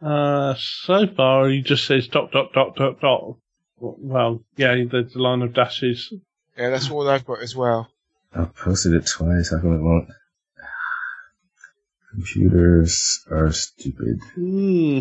Uh, 0.00 0.54
so 0.58 1.06
far 1.06 1.48
he 1.48 1.62
just 1.62 1.86
says 1.86 2.08
dot 2.08 2.30
dot 2.30 2.52
dot 2.52 2.76
dot 2.76 3.00
dot. 3.00 3.36
Well, 3.78 4.44
yeah, 4.56 4.84
there's 4.90 5.14
a 5.14 5.18
line 5.18 5.42
of 5.42 5.54
dashes. 5.54 6.12
Yeah, 6.56 6.70
that's 6.70 6.90
all 6.90 7.08
I've 7.08 7.24
got 7.24 7.42
as 7.42 7.56
well. 7.56 7.88
I 8.36 8.44
posted 8.44 8.94
it 8.94 9.06
twice. 9.06 9.50
How 9.50 9.60
come 9.60 9.74
it 9.74 9.82
won't? 9.82 10.08
Computers 12.10 13.24
are 13.30 13.52
stupid. 13.52 14.20
Hmm. 14.34 15.00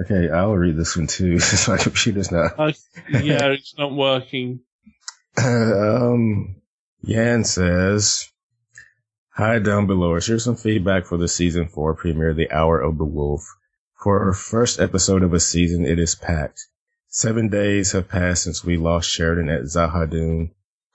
Okay, 0.00 0.30
I'll 0.30 0.54
read 0.54 0.76
this 0.76 0.96
one 0.96 1.06
too. 1.06 1.38
since 1.40 1.68
My 1.68 1.76
computer's 1.76 2.30
not. 2.30 2.58
I, 2.58 2.74
yeah, 3.10 3.46
it's 3.48 3.76
not 3.76 3.92
working. 3.94 4.60
um, 5.36 6.56
Yan 7.02 7.44
says, 7.44 8.30
Hi 9.30 9.58
down 9.58 9.86
below. 9.86 10.18
Here's 10.18 10.44
some 10.44 10.56
feedback 10.56 11.06
for 11.06 11.16
the 11.16 11.28
season 11.28 11.68
four 11.68 11.94
premiere, 11.94 12.34
The 12.34 12.50
Hour 12.50 12.80
of 12.80 12.98
the 12.98 13.04
Wolf. 13.04 13.42
For 14.02 14.26
our 14.26 14.32
first 14.32 14.80
episode 14.80 15.22
of 15.22 15.34
a 15.34 15.40
season, 15.40 15.84
it 15.84 15.98
is 15.98 16.14
packed. 16.14 16.66
Seven 17.12 17.48
days 17.48 17.90
have 17.90 18.06
passed 18.06 18.44
since 18.44 18.62
we 18.64 18.76
lost 18.76 19.10
Sheridan 19.10 19.48
at 19.48 19.64
Z'ha'dum 19.64 20.52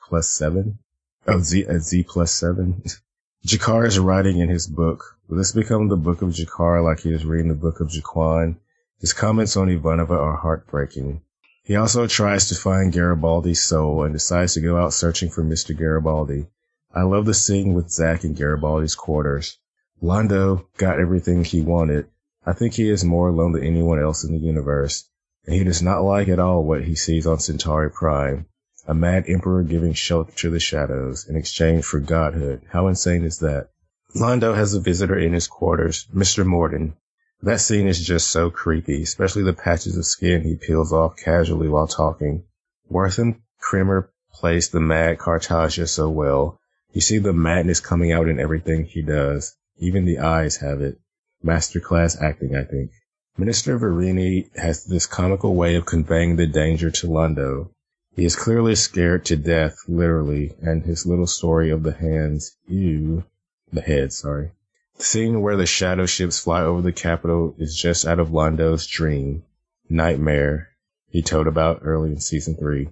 plus 0.07 0.29
seven. 0.29 0.79
Oh, 1.27 1.41
Z 1.41 1.65
at 1.65 1.81
Z 1.81 2.03
plus 2.03 2.31
seven. 2.31 2.83
G'Kar 3.45 3.85
is 3.85 3.99
writing 3.99 4.39
in 4.39 4.47
his 4.47 4.65
book. 4.65 5.17
Will 5.27 5.35
this 5.35 5.51
become 5.51 5.89
the 5.89 5.97
book 5.97 6.21
of 6.21 6.29
G'Kar 6.29 6.81
like 6.81 7.01
he 7.01 7.11
is 7.11 7.25
reading 7.25 7.49
the 7.49 7.53
book 7.53 7.81
of 7.81 7.89
G'Quan? 7.89 8.55
His 9.01 9.11
comments 9.11 9.57
on 9.57 9.67
Ivanova 9.67 10.11
are 10.11 10.37
heartbreaking. 10.37 11.21
He 11.63 11.75
also 11.75 12.07
tries 12.07 12.47
to 12.47 12.55
find 12.55 12.93
Garibaldi's 12.93 13.61
soul 13.61 14.05
and 14.05 14.13
decides 14.13 14.53
to 14.53 14.61
go 14.61 14.77
out 14.77 14.93
searching 14.93 15.29
for 15.29 15.43
Mr. 15.43 15.77
Garibaldi. 15.77 16.47
I 16.93 17.01
love 17.01 17.25
the 17.25 17.33
scene 17.33 17.73
with 17.73 17.91
Zack 17.91 18.23
in 18.23 18.35
Garibaldi's 18.35 18.95
quarters. 18.95 19.57
Londo 20.01 20.65
got 20.77 20.97
everything 20.97 21.43
he 21.43 21.61
wanted. 21.61 22.07
I 22.45 22.53
think 22.53 22.75
he 22.75 22.89
is 22.89 23.03
more 23.03 23.27
alone 23.27 23.51
than 23.51 23.65
anyone 23.65 24.01
else 24.01 24.23
in 24.23 24.31
the 24.31 24.39
universe, 24.39 25.09
and 25.45 25.55
he 25.55 25.63
does 25.63 25.81
not 25.81 26.03
like 26.03 26.27
at 26.27 26.39
all 26.39 26.63
what 26.63 26.83
he 26.83 26.95
sees 26.95 27.27
on 27.27 27.39
Centauri 27.39 27.89
Prime. 27.91 28.45
A 28.87 28.93
mad 28.93 29.25
emperor 29.27 29.63
giving 29.63 29.93
shelter 29.93 30.31
to 30.37 30.49
the 30.49 30.59
shadows 30.59 31.27
in 31.27 31.35
exchange 31.35 31.85
for 31.85 31.99
godhood. 31.99 32.61
How 32.71 32.87
insane 32.87 33.23
is 33.23 33.39
that? 33.39 33.69
Londo 34.15 34.55
has 34.55 34.73
a 34.73 34.79
visitor 34.79 35.17
in 35.17 35.33
his 35.33 35.47
quarters, 35.47 36.07
Mr. 36.13 36.45
Morden. 36.45 36.95
That 37.41 37.59
scene 37.59 37.87
is 37.87 37.99
just 37.99 38.27
so 38.27 38.49
creepy, 38.49 39.03
especially 39.03 39.43
the 39.43 39.53
patches 39.53 39.97
of 39.97 40.05
skin 40.05 40.43
he 40.43 40.55
peels 40.55 40.93
off 40.93 41.17
casually 41.17 41.67
while 41.67 41.87
talking. 41.87 42.43
Wortham 42.87 43.43
Krimmer 43.59 44.09
plays 44.31 44.69
the 44.69 44.79
mad 44.79 45.17
Cartagia 45.17 45.87
so 45.87 46.09
well. 46.09 46.59
You 46.93 47.01
see 47.01 47.17
the 47.17 47.33
madness 47.33 47.79
coming 47.79 48.11
out 48.11 48.29
in 48.29 48.39
everything 48.39 48.85
he 48.85 49.01
does. 49.01 49.55
Even 49.77 50.05
the 50.05 50.19
eyes 50.19 50.57
have 50.57 50.81
it. 50.81 50.99
Masterclass 51.43 52.21
acting, 52.21 52.55
I 52.55 52.63
think. 52.63 52.91
Minister 53.37 53.77
Virini 53.77 54.47
has 54.55 54.85
this 54.85 55.05
comical 55.05 55.55
way 55.55 55.75
of 55.75 55.85
conveying 55.85 56.37
the 56.37 56.47
danger 56.47 56.89
to 56.89 57.07
Londo. 57.07 57.69
He 58.15 58.23
is 58.23 58.33
clearly 58.33 58.75
scared 58.75 59.25
to 59.25 59.35
death, 59.35 59.77
literally, 59.89 60.53
and 60.61 60.85
his 60.85 61.05
little 61.05 61.27
story 61.27 61.69
of 61.69 61.83
the 61.83 61.91
hands, 61.91 62.55
ew, 62.65 63.25
the 63.73 63.81
head, 63.81 64.13
sorry. 64.13 64.51
The 64.97 65.03
scene 65.03 65.41
where 65.41 65.57
the 65.57 65.65
shadow 65.65 66.05
ships 66.05 66.39
fly 66.39 66.61
over 66.61 66.81
the 66.81 66.93
capital 66.93 67.53
is 67.57 67.75
just 67.75 68.05
out 68.05 68.19
of 68.19 68.29
Londo's 68.29 68.87
dream, 68.87 69.43
nightmare, 69.89 70.69
he 71.09 71.21
told 71.21 71.45
about 71.45 71.81
early 71.81 72.11
in 72.11 72.21
season 72.21 72.55
three. 72.55 72.87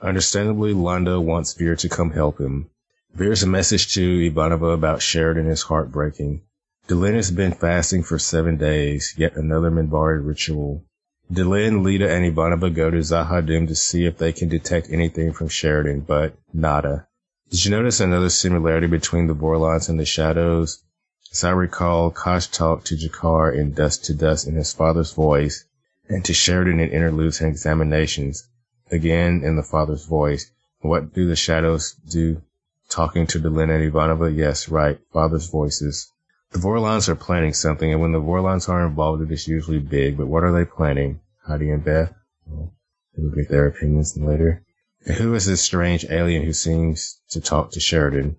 Understandably, 0.00 0.74
Londo 0.74 1.20
wants 1.20 1.54
Vir 1.54 1.74
to 1.74 1.88
come 1.88 2.12
help 2.12 2.38
him. 2.40 2.70
Vir's 3.14 3.44
message 3.44 3.92
to 3.94 4.30
Ivanova 4.30 4.72
about 4.72 5.02
Sheridan 5.02 5.48
is 5.48 5.62
heartbreaking. 5.62 6.42
Delenn 6.88 7.16
has 7.16 7.30
been 7.30 7.52
fasting 7.52 8.02
for 8.02 8.18
seven 8.18 8.56
days, 8.56 9.12
yet 9.18 9.36
another 9.36 9.70
Minbari 9.70 10.26
ritual. 10.26 10.86
Delenn, 11.30 11.82
Lyta, 11.82 12.08
and 12.08 12.24
Ivanova 12.24 12.74
go 12.74 12.90
to 12.90 12.96
Z'ha'dum 12.96 13.68
to 13.68 13.74
see 13.74 14.06
if 14.06 14.16
they 14.16 14.32
can 14.32 14.48
detect 14.48 14.88
anything 14.88 15.34
from 15.34 15.48
Sheridan, 15.48 16.00
but 16.00 16.38
nada. 16.50 17.06
Did 17.50 17.66
you 17.66 17.72
notice 17.72 18.00
another 18.00 18.30
similarity 18.30 18.86
between 18.86 19.26
the 19.26 19.34
Vorlons 19.34 19.90
and 19.90 20.00
the 20.00 20.06
Shadows? 20.06 20.82
As 21.30 21.44
I 21.44 21.50
recall, 21.50 22.10
Kosh 22.10 22.46
talked 22.46 22.86
to 22.86 22.96
G'Kar 22.96 23.54
in 23.54 23.74
Dust 23.74 24.06
to 24.06 24.14
Dust 24.14 24.46
in 24.46 24.54
his 24.54 24.72
father's 24.72 25.12
voice, 25.12 25.66
and 26.08 26.24
to 26.24 26.32
Sheridan 26.32 26.80
in 26.80 26.88
interludes 26.88 27.42
and 27.42 27.50
examinations, 27.50 28.48
again 28.90 29.42
in 29.44 29.56
the 29.56 29.62
father's 29.62 30.06
voice. 30.06 30.50
What 30.80 31.12
do 31.12 31.28
the 31.28 31.36
Shadows 31.36 31.92
do? 31.92 32.40
Talking 32.88 33.26
to 33.26 33.38
Delenn 33.38 33.68
and 33.68 33.92
Ivanova? 33.92 34.34
Yes, 34.34 34.70
right, 34.70 34.98
father's 35.12 35.50
voices. 35.50 36.10
The 36.50 36.58
Vorlons 36.58 37.08
are 37.08 37.14
planning 37.14 37.52
something, 37.52 37.92
and 37.92 38.00
when 38.00 38.12
the 38.12 38.20
Vorlons 38.20 38.68
are 38.68 38.86
involved, 38.86 39.22
it 39.22 39.30
is 39.30 39.46
usually 39.46 39.80
big, 39.80 40.16
but 40.16 40.28
what 40.28 40.44
are 40.44 40.52
they 40.52 40.64
planning? 40.64 41.20
Heidi 41.46 41.70
and 41.70 41.84
Beth? 41.84 42.14
Well, 42.46 42.72
we'll 43.16 43.34
get 43.34 43.50
their 43.50 43.66
opinions 43.66 44.16
later. 44.16 44.64
And 45.04 45.16
who 45.16 45.34
is 45.34 45.46
this 45.46 45.60
strange 45.60 46.06
alien 46.08 46.44
who 46.44 46.52
seems 46.52 47.20
to 47.30 47.40
talk 47.40 47.72
to 47.72 47.80
Sheridan? 47.80 48.36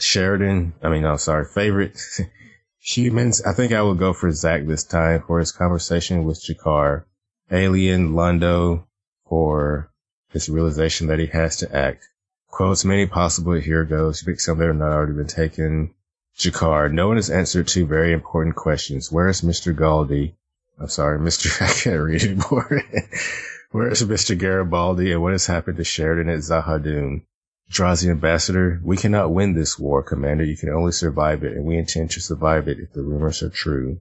Sheridan, 0.00 0.74
I 0.82 0.88
mean, 0.88 1.02
no, 1.02 1.16
sorry, 1.16 1.44
favorite 1.44 2.00
humans. 2.78 3.40
I 3.42 3.52
think 3.52 3.72
I 3.72 3.82
will 3.82 3.94
go 3.94 4.12
for 4.12 4.30
Zack 4.32 4.66
this 4.66 4.84
time 4.84 5.22
for 5.26 5.38
his 5.38 5.52
conversation 5.52 6.24
with 6.24 6.42
G'Kar. 6.42 7.04
Alien 7.50 8.14
Londo 8.14 8.86
for 9.28 9.90
his 10.30 10.48
realization 10.48 11.06
that 11.06 11.18
he 11.18 11.26
has 11.26 11.56
to 11.58 11.74
act. 11.74 12.08
Quotes 12.48 12.84
many 12.84 13.06
possible 13.06 13.52
here 13.52 13.84
goes. 13.84 14.22
You 14.22 14.32
pick 14.32 14.40
some 14.40 14.58
that 14.58 14.66
have 14.66 14.76
not 14.76 14.92
already 14.92 15.12
been 15.12 15.26
taken. 15.26 15.94
G'Kar, 16.36 16.92
no 16.92 17.08
one 17.08 17.16
has 17.16 17.30
answered 17.30 17.68
two 17.68 17.86
very 17.86 18.12
important 18.12 18.56
questions. 18.56 19.12
Where 19.12 19.28
is 19.28 19.42
Mr. 19.42 19.74
Galdi? 19.74 20.34
I'm 20.78 20.88
sorry, 20.88 21.18
Mr. 21.18 21.62
I 21.62 21.72
can't 21.72 22.02
read 22.02 22.22
anymore. 22.24 22.82
Where 23.70 23.88
is 23.88 24.02
Mr. 24.02 24.38
Garibaldi 24.38 25.12
and 25.12 25.22
what 25.22 25.32
has 25.32 25.46
happened 25.46 25.78
to 25.78 25.84
Sheridan 25.84 26.28
at 26.28 26.40
Z'ha'dum? 26.40 27.22
Drazi 27.70 28.10
Ambassador, 28.10 28.80
we 28.84 28.96
cannot 28.96 29.32
win 29.32 29.54
this 29.54 29.78
war, 29.78 30.02
Commander. 30.02 30.44
You 30.44 30.56
can 30.56 30.68
only 30.68 30.92
survive 30.92 31.44
it, 31.44 31.56
and 31.56 31.64
we 31.64 31.78
intend 31.78 32.10
to 32.10 32.20
survive 32.20 32.68
it 32.68 32.78
if 32.78 32.92
the 32.92 33.02
rumors 33.02 33.42
are 33.42 33.48
true. 33.48 34.00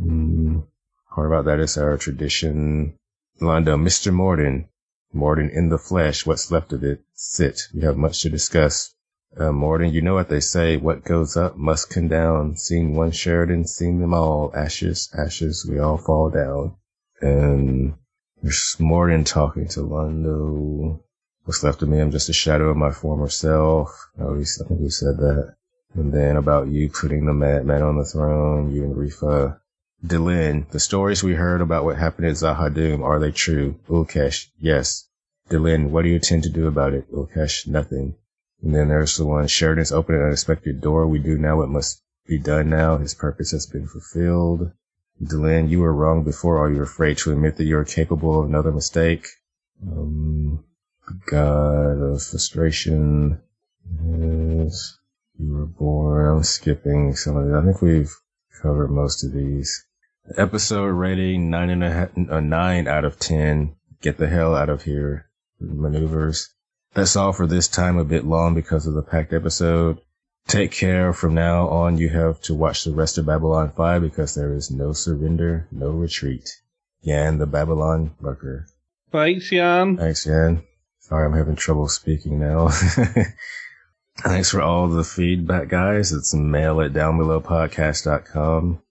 Mm, 0.00 0.66
part 1.14 1.26
about 1.26 1.44
that 1.44 1.60
is 1.60 1.78
our 1.78 1.96
tradition. 1.96 2.96
Londo, 3.40 3.76
Mr. 3.76 4.12
Morden. 4.12 4.68
Morden 5.12 5.48
in 5.48 5.68
the 5.68 5.78
flesh, 5.78 6.26
what's 6.26 6.50
left 6.50 6.72
of 6.72 6.82
it. 6.82 7.02
Sit. 7.14 7.68
We 7.72 7.82
have 7.82 7.96
much 7.96 8.22
to 8.22 8.30
discuss. 8.30 8.93
Uh, 9.38 9.78
you 9.80 10.00
know 10.00 10.14
what 10.14 10.28
they 10.28 10.40
say. 10.40 10.76
What 10.76 11.04
goes 11.04 11.36
up 11.36 11.56
must 11.56 11.90
come 11.90 12.08
down. 12.08 12.56
Seen 12.56 12.94
one 12.94 13.10
Sheridan, 13.10 13.66
seen 13.66 14.00
them 14.00 14.14
all. 14.14 14.52
Ashes, 14.54 15.08
ashes, 15.16 15.66
we 15.68 15.78
all 15.78 15.98
fall 15.98 16.30
down. 16.30 16.76
And 17.20 17.94
there's 18.42 18.76
Morden 18.78 19.24
talking 19.24 19.68
to 19.68 19.80
Londo. 19.80 21.00
What's 21.44 21.62
left 21.62 21.82
of 21.82 21.88
me, 21.88 21.98
I'm 22.00 22.10
just 22.10 22.28
a 22.28 22.32
shadow 22.32 22.70
of 22.70 22.76
my 22.76 22.90
former 22.90 23.28
self. 23.28 23.90
Oh, 24.18 24.34
I 24.34 24.44
think 24.44 24.80
we 24.80 24.90
said 24.90 25.16
that. 25.18 25.56
And 25.94 26.12
then 26.12 26.36
about 26.36 26.68
you 26.68 26.88
putting 26.88 27.26
the 27.26 27.32
madman 27.32 27.82
on 27.82 27.96
the 27.96 28.04
throne, 28.04 28.72
you 28.72 28.84
and 28.84 28.94
Refa. 28.94 29.58
Delenn, 30.04 30.68
the 30.70 30.80
stories 30.80 31.22
we 31.22 31.34
heard 31.34 31.60
about 31.60 31.84
what 31.84 31.96
happened 31.96 32.26
at 32.26 32.34
Z'ha'dum, 32.34 33.02
are 33.02 33.18
they 33.18 33.30
true? 33.30 33.80
Ulkesh, 33.88 34.48
yes. 34.60 35.08
Delenn, 35.48 35.90
what 35.90 36.02
do 36.02 36.08
you 36.08 36.16
intend 36.16 36.42
to 36.42 36.50
do 36.50 36.66
about 36.66 36.94
it? 36.94 37.10
Ulkesh, 37.12 37.66
nothing. 37.66 38.14
And 38.64 38.74
then 38.74 38.88
there's 38.88 39.18
the 39.18 39.26
one, 39.26 39.46
Sheridan's 39.46 39.92
opened 39.92 40.18
an 40.18 40.24
unexpected 40.24 40.80
door. 40.80 41.06
We 41.06 41.18
do 41.18 41.36
now 41.36 41.58
what 41.58 41.68
must 41.68 42.02
be 42.26 42.38
done 42.38 42.70
now. 42.70 42.96
His 42.96 43.14
purpose 43.14 43.50
has 43.50 43.66
been 43.66 43.86
fulfilled. 43.86 44.72
Delenn, 45.22 45.68
you 45.68 45.80
were 45.80 45.92
wrong 45.92 46.24
before. 46.24 46.56
Are 46.56 46.72
you 46.72 46.80
afraid 46.80 47.18
to 47.18 47.32
admit 47.32 47.56
that 47.56 47.64
you 47.64 47.76
are 47.76 47.84
capable 47.84 48.40
of 48.40 48.48
another 48.48 48.72
mistake? 48.72 49.26
Um, 49.86 50.64
God 51.26 52.00
of 52.00 52.22
frustration. 52.22 53.42
Yes. 54.02 54.96
You 55.38 55.52
were 55.52 55.66
born. 55.66 56.38
I'm 56.38 56.42
skipping 56.42 57.16
some 57.16 57.36
of 57.36 57.46
it. 57.46 57.54
I 57.54 57.62
think 57.62 57.82
we've 57.82 58.14
covered 58.62 58.88
most 58.88 59.24
of 59.24 59.32
these. 59.32 59.84
Episode 60.38 60.86
rating 60.86 61.50
nine 61.50 61.68
and 61.68 61.84
a 61.84 61.90
half, 61.90 62.16
uh, 62.16 62.40
nine 62.40 62.88
out 62.88 63.04
of 63.04 63.18
ten. 63.18 63.76
Get 64.00 64.16
the 64.16 64.28
hell 64.28 64.54
out 64.54 64.70
of 64.70 64.84
here. 64.84 65.28
Maneuvers. 65.60 66.54
That's 66.94 67.16
all 67.16 67.32
for 67.32 67.46
this 67.46 67.68
time, 67.68 67.98
a 67.98 68.04
bit 68.04 68.24
long 68.24 68.54
because 68.54 68.86
of 68.86 68.94
the 68.94 69.02
packed 69.02 69.32
episode. 69.32 70.00
Take 70.46 70.72
care. 70.72 71.12
From 71.12 71.34
now 71.34 71.68
on, 71.68 71.98
you 71.98 72.08
have 72.10 72.40
to 72.42 72.54
watch 72.54 72.84
the 72.84 72.92
rest 72.92 73.18
of 73.18 73.26
Babylon 73.26 73.72
5 73.76 74.02
because 74.02 74.34
there 74.34 74.54
is 74.54 74.70
no 74.70 74.92
surrender, 74.92 75.66
no 75.72 75.90
retreat. 75.90 76.48
Yan, 77.02 77.38
the 77.38 77.46
Babylon 77.46 78.14
Lurker. 78.20 78.66
Thanks, 79.10 79.50
Jan. 79.50 79.96
Thanks, 79.96 80.26
Yan. 80.26 80.62
Sorry, 81.00 81.26
I'm 81.26 81.36
having 81.36 81.56
trouble 81.56 81.88
speaking 81.88 82.38
now. 82.38 82.68
Thanks 84.18 84.50
for 84.50 84.62
all 84.62 84.88
the 84.88 85.04
feedback, 85.04 85.68
guys. 85.68 86.12
It's 86.12 86.32
mail 86.32 86.80
at 86.80 86.92
downbelowpodcast.com. 86.92 88.82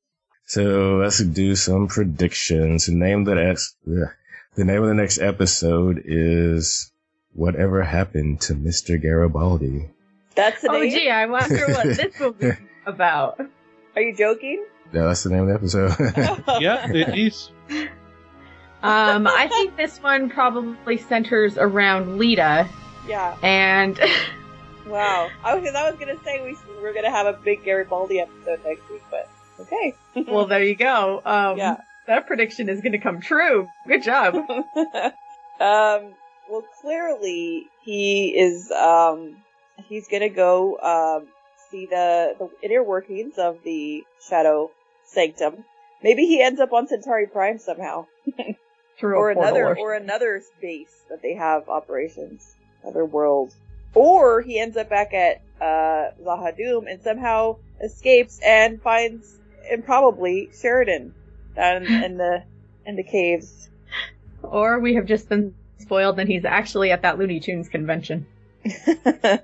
So 0.46 0.98
let's 0.98 1.24
do 1.24 1.56
some 1.56 1.88
predictions. 1.88 2.86
The 2.86 2.94
name 2.94 3.22
of 3.22 3.26
the 3.26 3.36
next, 3.36 3.76
the 3.86 4.64
name 4.64 4.82
of 4.82 4.90
the 4.90 4.94
next 4.94 5.20
episode 5.20 6.04
is 6.06 6.92
Whatever 7.34 7.84
Happened 7.84 8.42
to 8.42 8.54
Mr. 8.54 9.02
Garibaldi. 9.02 9.90
That's 10.36 10.62
the 10.62 10.70
name. 10.70 10.78
Oh 10.78 10.84
name. 10.84 10.92
gee, 10.92 11.10
I 11.10 11.26
wonder 11.26 11.68
what 11.68 11.84
this 11.98 12.20
will 12.20 12.34
be 12.34 12.52
about. 12.86 13.40
Are 13.96 14.02
you 14.02 14.16
joking? 14.16 14.66
Yeah, 14.92 15.04
that's 15.08 15.24
the 15.24 15.30
name 15.32 15.42
of 15.42 15.48
the 15.48 15.54
episode. 15.56 15.96
yeah, 16.62 16.88
it 16.92 17.18
is. 17.18 17.50
Um, 18.82 19.28
I 19.28 19.48
think 19.48 19.78
this 19.78 19.98
one 20.02 20.30
probably 20.30 20.98
centers 20.98 21.58
around 21.58 22.20
Lyta 22.20 22.68
Yeah. 23.08 23.36
and 23.42 24.00
Wow. 24.88 25.30
I 25.44 25.56
was, 25.56 25.74
I 25.74 25.90
was 25.90 25.98
gonna 26.00 26.22
say 26.24 26.44
we 26.44 26.58
we're 26.82 26.94
gonna 26.94 27.10
have 27.10 27.26
a 27.26 27.34
big 27.34 27.64
Garibaldi 27.64 28.20
episode 28.20 28.60
next 28.66 28.90
week, 28.92 29.02
but 29.10 29.30
okay. 29.62 29.94
well, 30.28 30.46
there 30.46 30.64
you 30.64 30.76
go. 30.76 31.22
Um, 31.26 31.58
Yeah. 31.58 31.78
that 32.08 32.28
prediction 32.28 32.68
is 32.70 32.82
going 32.82 32.92
to 32.92 32.98
come 33.00 33.22
true. 33.22 33.70
Good 33.88 34.04
job. 34.04 34.36
um. 35.62 36.14
Well, 36.50 36.64
clearly 36.82 37.68
he 37.84 38.30
is. 38.30 38.72
Um. 38.72 39.38
He's 39.88 40.08
gonna 40.08 40.30
go. 40.30 40.78
Um. 40.80 41.28
See 41.72 41.86
the 41.86 42.36
the 42.38 42.50
inner 42.62 42.84
workings 42.84 43.38
of 43.38 43.64
the 43.64 44.04
Shadow 44.28 44.72
Sanctum. 45.06 45.66
Maybe 46.04 46.26
he 46.26 46.42
ends 46.42 46.60
up 46.60 46.74
on 46.74 46.88
Centauri 46.88 47.28
Prime 47.28 47.58
somehow, 47.60 48.08
Through 48.98 49.16
or 49.16 49.32
another, 49.32 49.70
or 49.70 49.78
or 49.78 49.94
another 49.94 50.42
space 50.58 50.94
that 51.10 51.22
they 51.22 51.34
have 51.34 51.70
operations, 51.70 52.56
another 52.84 53.06
world. 53.06 53.54
Or 53.96 54.42
he 54.42 54.60
ends 54.60 54.76
up 54.76 54.90
back 54.90 55.14
at 55.14 55.42
uh, 55.62 56.12
Z'ha'dum 56.22 56.92
and 56.92 57.02
somehow 57.02 57.58
escapes 57.82 58.40
and 58.46 58.82
finds 58.82 59.40
improbably 59.72 60.50
Sheridan 60.60 61.14
down 61.56 61.84
in 61.88 62.18
the 62.18 62.44
in 62.86 62.96
the 62.96 63.04
caves. 63.04 63.70
Or 64.42 64.80
we 64.80 64.96
have 64.96 65.06
just 65.06 65.30
been 65.30 65.56
spoiled 65.84 66.20
and 66.20 66.28
he's 66.28 66.46
actually 66.46 66.92
at 66.92 67.04
that 67.04 67.20
Looney 67.20 67.40
Tunes 67.40 67.70
convention. 67.70 68.26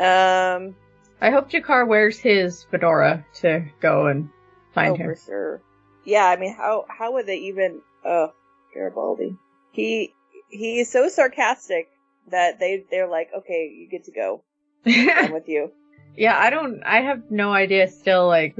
Um, 0.00 0.76
I 1.20 1.30
hope 1.30 1.50
G'Kar 1.50 1.86
wears 1.86 2.18
his 2.18 2.64
fedora 2.70 3.26
to 3.40 3.66
go 3.80 4.06
and 4.06 4.30
find 4.72 4.92
oh, 4.92 4.96
him. 4.96 5.06
for 5.08 5.16
sure. 5.16 5.62
Yeah, 6.06 6.24
I 6.24 6.36
mean, 6.36 6.54
how 6.54 6.86
how 6.88 7.12
would 7.12 7.26
they 7.26 7.36
even? 7.36 7.82
Oh, 8.02 8.32
Garibaldi. 8.72 9.36
He 9.72 10.14
he 10.48 10.80
is 10.80 10.90
so 10.90 11.08
sarcastic 11.08 11.88
that 12.30 12.58
they 12.58 12.84
they're 12.90 13.08
like, 13.08 13.28
okay, 13.40 13.70
you 13.76 13.88
get 13.90 14.04
to 14.04 14.12
go. 14.12 14.42
I'm 14.86 15.32
with 15.34 15.48
you. 15.48 15.70
Yeah, 16.16 16.38
I 16.38 16.48
don't. 16.48 16.82
I 16.82 17.02
have 17.02 17.30
no 17.30 17.52
idea 17.52 17.88
still, 17.88 18.26
like 18.26 18.56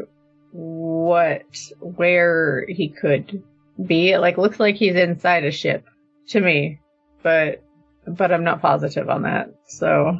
what, 0.52 1.46
where 1.80 2.66
he 2.68 2.90
could 2.90 3.42
be. 3.82 4.10
It 4.10 4.18
like 4.18 4.36
looks 4.36 4.60
like 4.60 4.76
he's 4.76 4.94
inside 4.94 5.44
a 5.44 5.50
ship 5.50 5.86
to 6.28 6.40
me, 6.40 6.80
but 7.22 7.62
but 8.06 8.32
I'm 8.32 8.44
not 8.44 8.60
positive 8.62 9.08
on 9.08 9.22
that. 9.22 9.48
So 9.66 10.18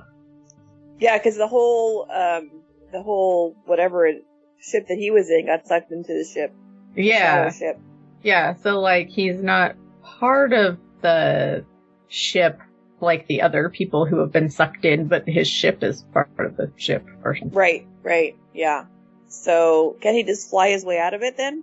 Yeah, 0.98 1.16
because 1.18 1.36
the 1.36 1.46
whole 1.48 2.02
um 2.10 2.50
the 2.92 3.02
whole 3.02 3.56
whatever 3.66 4.06
it- 4.06 4.24
ship 4.62 4.86
that 4.88 4.98
he 4.98 5.10
was 5.10 5.30
in 5.30 5.46
got 5.46 5.66
sucked 5.66 5.90
into 5.90 6.12
the 6.12 6.24
ship. 6.24 6.52
yeah, 6.94 7.50
ship. 7.50 7.78
yeah. 8.22 8.54
So 8.62 8.78
like 8.80 9.08
he's 9.08 9.40
not 9.42 9.74
part 10.02 10.52
of 10.52 10.78
the 11.00 11.64
ship 12.08 12.58
like 13.00 13.26
the 13.26 13.40
other 13.40 13.70
people 13.70 14.04
who 14.04 14.18
have 14.18 14.30
been 14.32 14.50
sucked 14.50 14.84
in, 14.84 15.08
but 15.08 15.26
his 15.26 15.48
ship 15.48 15.82
is 15.82 16.02
part 16.12 16.28
of 16.38 16.56
the 16.58 16.70
ship 16.76 17.06
or 17.24 17.34
something. 17.34 17.56
Right, 17.56 17.86
right, 18.02 18.36
yeah. 18.52 18.84
So 19.28 19.96
can 20.02 20.12
he 20.14 20.24
just 20.24 20.50
fly 20.50 20.68
his 20.70 20.84
way 20.84 20.98
out 20.98 21.14
of 21.14 21.22
it 21.22 21.38
then? 21.38 21.62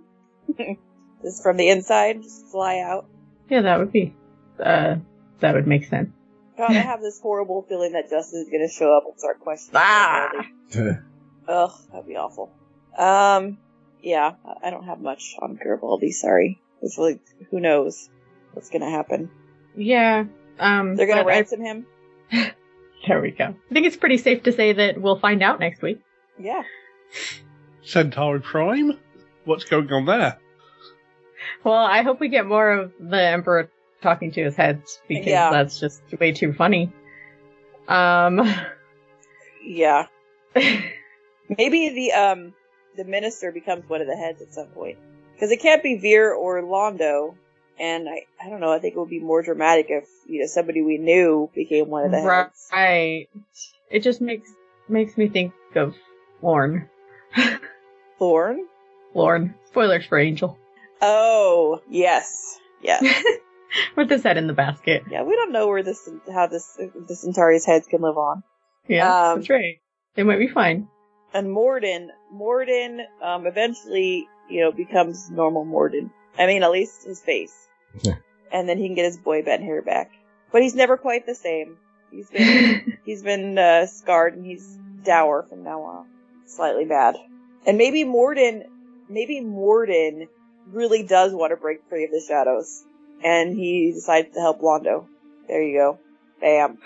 just 1.22 1.42
from 1.44 1.56
the 1.56 1.68
inside, 1.68 2.22
just 2.22 2.46
fly 2.50 2.80
out. 2.80 3.06
Yeah, 3.48 3.60
that 3.62 3.78
would 3.78 3.92
be. 3.92 4.16
Uh, 4.58 4.96
that 5.40 5.54
would 5.54 5.66
make 5.66 5.84
sense. 5.86 6.10
God, 6.56 6.70
I 6.70 6.74
have 6.80 7.00
this 7.00 7.20
horrible 7.20 7.62
feeling 7.68 7.92
that 7.92 8.10
Justin 8.10 8.40
is 8.42 8.48
going 8.50 8.66
to 8.66 8.72
show 8.72 8.96
up 8.96 9.04
and 9.08 9.18
start 9.18 9.38
questioning. 9.40 9.80
Ah! 9.84 10.30
Ugh, 11.48 11.72
that'd 11.92 12.06
be 12.06 12.16
awful. 12.16 12.50
Um, 12.96 13.58
yeah, 14.02 14.32
I- 14.44 14.66
I 14.66 14.70
don't 14.70 14.84
have 14.84 15.00
much 15.00 15.36
on 15.40 15.54
Garibaldi. 15.62 16.10
Sorry. 16.10 16.60
It's 16.82 16.98
like 16.98 17.20
who 17.50 17.60
knows 17.60 18.08
what's 18.52 18.70
going 18.70 18.82
to 18.82 18.90
happen. 18.90 19.30
Yeah. 19.76 20.24
Um, 20.58 20.96
They're 20.96 21.06
going 21.06 21.18
to 21.18 21.24
but 21.24 21.32
I- 21.32 21.36
ransom 21.36 21.60
him. 21.60 21.86
There 23.06 23.22
we 23.22 23.30
go. 23.30 23.44
I 23.44 23.72
think 23.72 23.86
it's 23.86 23.96
pretty 23.96 24.18
safe 24.18 24.42
to 24.42 24.52
say 24.52 24.72
that 24.72 25.00
we'll 25.00 25.20
find 25.20 25.40
out 25.40 25.60
next 25.60 25.80
week. 25.82 26.00
Yeah. 26.38 26.62
Centauri 27.82 28.40
Prime? 28.40 28.98
What's 29.44 29.64
going 29.64 29.90
on 29.92 30.04
there? 30.04 30.38
Well, 31.64 31.74
I 31.76 32.02
hope 32.02 32.18
we 32.20 32.28
get 32.28 32.44
more 32.44 32.70
of 32.70 32.92
the 33.00 33.22
Emperor 33.22 33.70
talking 34.02 34.30
to 34.32 34.42
his 34.44 34.56
heads 34.56 35.00
because 35.08 35.26
Yeah. 35.26 35.50
that's 35.50 35.78
just 35.80 36.00
way 36.20 36.32
too 36.32 36.52
funny. 36.52 36.92
Um, 37.88 38.48
Yeah. 39.64 40.06
Maybe 40.54 41.88
the 41.90 42.12
um 42.12 42.54
the 42.96 43.04
minister 43.04 43.52
becomes 43.52 43.88
one 43.88 44.00
of 44.00 44.06
the 44.06 44.16
heads 44.16 44.42
at 44.42 44.52
some 44.52 44.68
point 44.68 44.98
because 45.34 45.50
it 45.50 45.60
can't 45.60 45.82
be 45.82 45.96
Vir 45.96 46.32
or 46.34 46.62
Londo. 46.62 47.34
And 47.80 48.08
I, 48.08 48.24
I 48.44 48.48
don't 48.50 48.58
know. 48.60 48.72
I 48.72 48.80
think 48.80 48.96
it 48.96 48.98
would 48.98 49.08
be 49.08 49.20
more 49.20 49.40
dramatic 49.42 49.86
if 49.88 50.04
you 50.26 50.40
know 50.40 50.46
somebody 50.46 50.82
we 50.82 50.98
knew 50.98 51.48
became 51.54 51.88
one 51.88 52.04
of 52.06 52.10
the 52.10 52.20
heads. 52.20 52.68
right. 52.72 53.28
It 53.90 54.00
just 54.02 54.20
makes 54.20 54.50
makes 54.88 55.16
me 55.16 55.28
think 55.28 55.52
of 55.76 55.94
Lorne. 56.42 56.88
Thorn. 58.18 58.66
Lorne. 59.14 59.54
Spoilers 59.66 60.04
for 60.06 60.18
Angel. 60.18 60.58
Oh 61.00 61.80
yes, 61.88 62.58
yes. 62.82 63.02
With 63.96 64.10
his 64.10 64.22
head 64.22 64.36
in 64.38 64.46
the 64.46 64.52
basket. 64.54 65.04
yeah, 65.10 65.22
we 65.22 65.34
don't 65.36 65.52
know 65.52 65.66
where 65.68 65.82
this 65.82 66.08
how 66.32 66.46
this 66.46 66.78
the 67.06 67.14
Centauri's 67.16 67.64
heads 67.66 67.86
can 67.86 68.00
live 68.02 68.16
on. 68.16 68.42
Yeah, 68.86 69.30
Um, 69.32 69.38
that's 69.38 69.50
right. 69.50 69.80
They 70.14 70.22
might 70.22 70.38
be 70.38 70.48
fine. 70.48 70.88
And 71.34 71.50
Morden, 71.52 72.10
Morden, 72.32 73.02
um, 73.22 73.46
eventually 73.46 74.26
you 74.48 74.60
know 74.62 74.72
becomes 74.72 75.30
normal 75.30 75.64
Morden. 75.64 76.10
I 76.38 76.46
mean, 76.46 76.62
at 76.62 76.70
least 76.70 77.04
his 77.04 77.20
face. 77.20 77.54
Yeah. 78.02 78.16
and 78.52 78.68
then 78.68 78.78
he 78.78 78.86
can 78.86 78.94
get 78.94 79.04
his 79.06 79.18
boy 79.18 79.42
band 79.42 79.62
hair 79.64 79.82
back. 79.82 80.10
But 80.52 80.62
he's 80.62 80.74
never 80.74 80.96
quite 80.96 81.26
the 81.26 81.34
same. 81.34 81.76
He's 82.10 82.30
been 82.30 82.98
he's 83.04 83.22
been 83.22 83.58
uh, 83.58 83.86
scarred 83.86 84.34
and 84.36 84.44
he's 84.46 84.66
dour 85.04 85.42
from 85.48 85.64
now 85.64 85.82
on. 85.82 86.06
Slightly 86.46 86.84
bad. 86.86 87.16
And 87.66 87.76
maybe 87.76 88.04
Morden, 88.04 88.64
maybe 89.10 89.40
Morden 89.40 90.28
really 90.70 91.02
does 91.02 91.32
want 91.34 91.50
to 91.50 91.56
break 91.56 91.80
free 91.88 92.04
of 92.04 92.10
the 92.10 92.22
shadows, 92.26 92.84
and 93.22 93.56
he 93.56 93.92
decides 93.92 94.34
to 94.34 94.40
help 94.40 94.60
Londo. 94.60 95.06
There 95.46 95.62
you 95.62 95.78
go. 95.78 95.98
Bam. 96.40 96.78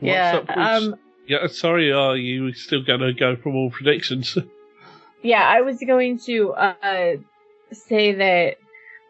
Yeah, 0.00 0.42
up 0.48 0.56
um, 0.56 0.96
yeah, 1.26 1.46
sorry, 1.46 1.92
are 1.92 2.16
you 2.16 2.52
still 2.52 2.82
going 2.82 3.00
to 3.00 3.12
go 3.12 3.36
for 3.36 3.50
more 3.50 3.70
predictions? 3.70 4.36
Yeah, 5.24 5.42
I 5.42 5.62
was 5.62 5.78
going 5.78 6.18
to 6.26 6.52
uh 6.52 7.16
say 7.72 8.12
that 8.12 8.58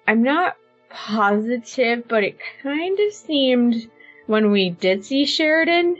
I'm 0.06 0.22
not 0.22 0.56
positive, 0.88 2.06
but 2.06 2.22
it 2.22 2.38
kind 2.62 2.96
of 3.00 3.12
seemed 3.12 3.90
when 4.28 4.52
we 4.52 4.70
did 4.70 5.04
see 5.04 5.26
Sheridan 5.26 5.96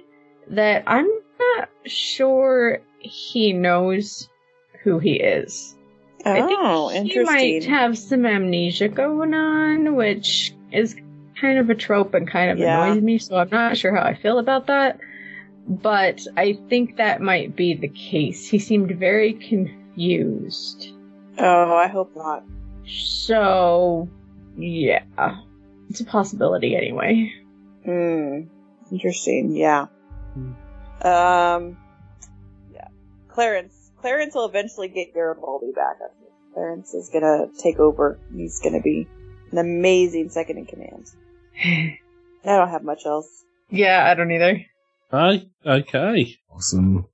that 0.51 0.85
I'm 0.87 1.09
not 1.41 1.69
sure 1.85 2.81
he 3.01 3.53
knows 3.53 4.29
who 4.85 5.01
he 5.01 5.15
is. 5.15 5.75
I 6.25 6.41
Oh, 6.41 6.89
think 6.91 7.13
he 7.13 7.23
might 7.23 7.65
have 7.65 7.99
some 7.99 8.25
amnesia 8.25 8.89
going 8.89 9.35
on, 9.35 9.95
which 9.95 10.55
is 10.73 10.97
kind 11.41 11.59
of 11.59 11.69
a 11.71 11.75
trope 11.75 12.15
and 12.15 12.27
kind 12.27 12.51
of 12.51 12.59
Yeah. 12.59 12.85
annoys 12.85 13.03
me, 13.03 13.19
so 13.19 13.37
I'm 13.37 13.51
not 13.51 13.77
sure 13.77 13.95
how 13.95 14.03
I 14.03 14.15
feel 14.15 14.39
about 14.39 14.69
that. 14.69 14.99
But 15.67 16.27
I 16.37 16.59
think 16.69 16.97
that 16.97 17.21
might 17.21 17.57
be 17.57 17.75
the 17.75 17.89
case. 17.89 18.49
He 18.49 18.59
seemed 18.59 18.91
very 18.93 19.33
confused. 19.35 20.91
Oh, 21.39 21.75
I 21.75 21.87
hope 21.89 22.15
not. 22.17 22.45
So, 22.87 24.09
yeah. 24.57 25.03
It's 25.91 26.01
a 26.01 26.05
possibility 26.05 26.77
anyway. 26.77 27.33
Hmm. 27.85 28.43
Interesting. 28.91 29.55
Yeah. 29.57 29.87
Um. 31.03 31.77
Yeah. 32.73 32.89
Clarence. 33.29 33.74
Clarence 34.05 34.35
will 34.35 34.45
eventually 34.45 34.89
get 34.89 35.15
Garibaldi 35.15 35.73
back. 35.75 35.97
I 35.97 36.09
think. 36.21 36.31
Clarence 36.53 36.93
is 36.93 37.09
gonna 37.09 37.47
take 37.59 37.79
over. 37.79 38.19
He's 38.37 38.61
gonna 38.61 38.83
be 38.83 39.09
an 39.51 39.57
amazing 39.57 40.29
second 40.29 40.59
in 40.59 40.67
command. 40.67 41.07
I 41.65 41.97
don't 42.45 42.69
have 42.69 42.85
much 42.85 43.07
else. 43.07 43.27
Yeah, 43.71 44.07
I 44.07 44.13
don't 44.13 44.31
either. 44.31 44.61
Hi. 45.11 45.47
Okay. 45.65 46.37
Awesome. 46.55 47.07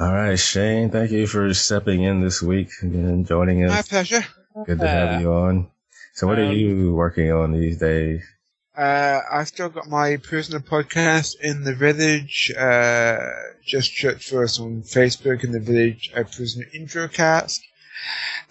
All 0.00 0.14
right, 0.14 0.38
Shane, 0.38 0.88
thank 0.88 1.10
you 1.10 1.26
for 1.26 1.52
stepping 1.52 2.04
in 2.04 2.22
this 2.22 2.40
week 2.40 2.70
and 2.80 3.26
joining 3.26 3.62
us. 3.64 3.70
My 3.70 3.82
pleasure. 3.82 4.24
Good 4.64 4.80
to 4.80 4.88
have 4.88 5.20
you 5.20 5.30
on. 5.34 5.68
So, 6.14 6.26
what 6.26 6.38
are 6.38 6.46
Um, 6.46 6.52
you 6.56 6.94
working 6.94 7.30
on 7.32 7.52
these 7.52 7.76
days? 7.76 8.22
Uh, 8.80 9.20
I've 9.30 9.48
still 9.48 9.68
got 9.68 9.90
my 9.90 10.16
personal 10.16 10.62
podcast 10.62 11.38
in 11.38 11.64
the 11.64 11.74
village. 11.74 12.50
Uh, 12.58 13.18
just 13.62 13.94
search 13.94 14.30
for 14.30 14.44
us 14.44 14.58
on 14.58 14.82
Facebook 14.82 15.44
in 15.44 15.52
the 15.52 15.60
village, 15.60 16.10
a 16.16 16.24
prisoner 16.24 16.64
intro 16.72 17.06
cast. 17.06 17.60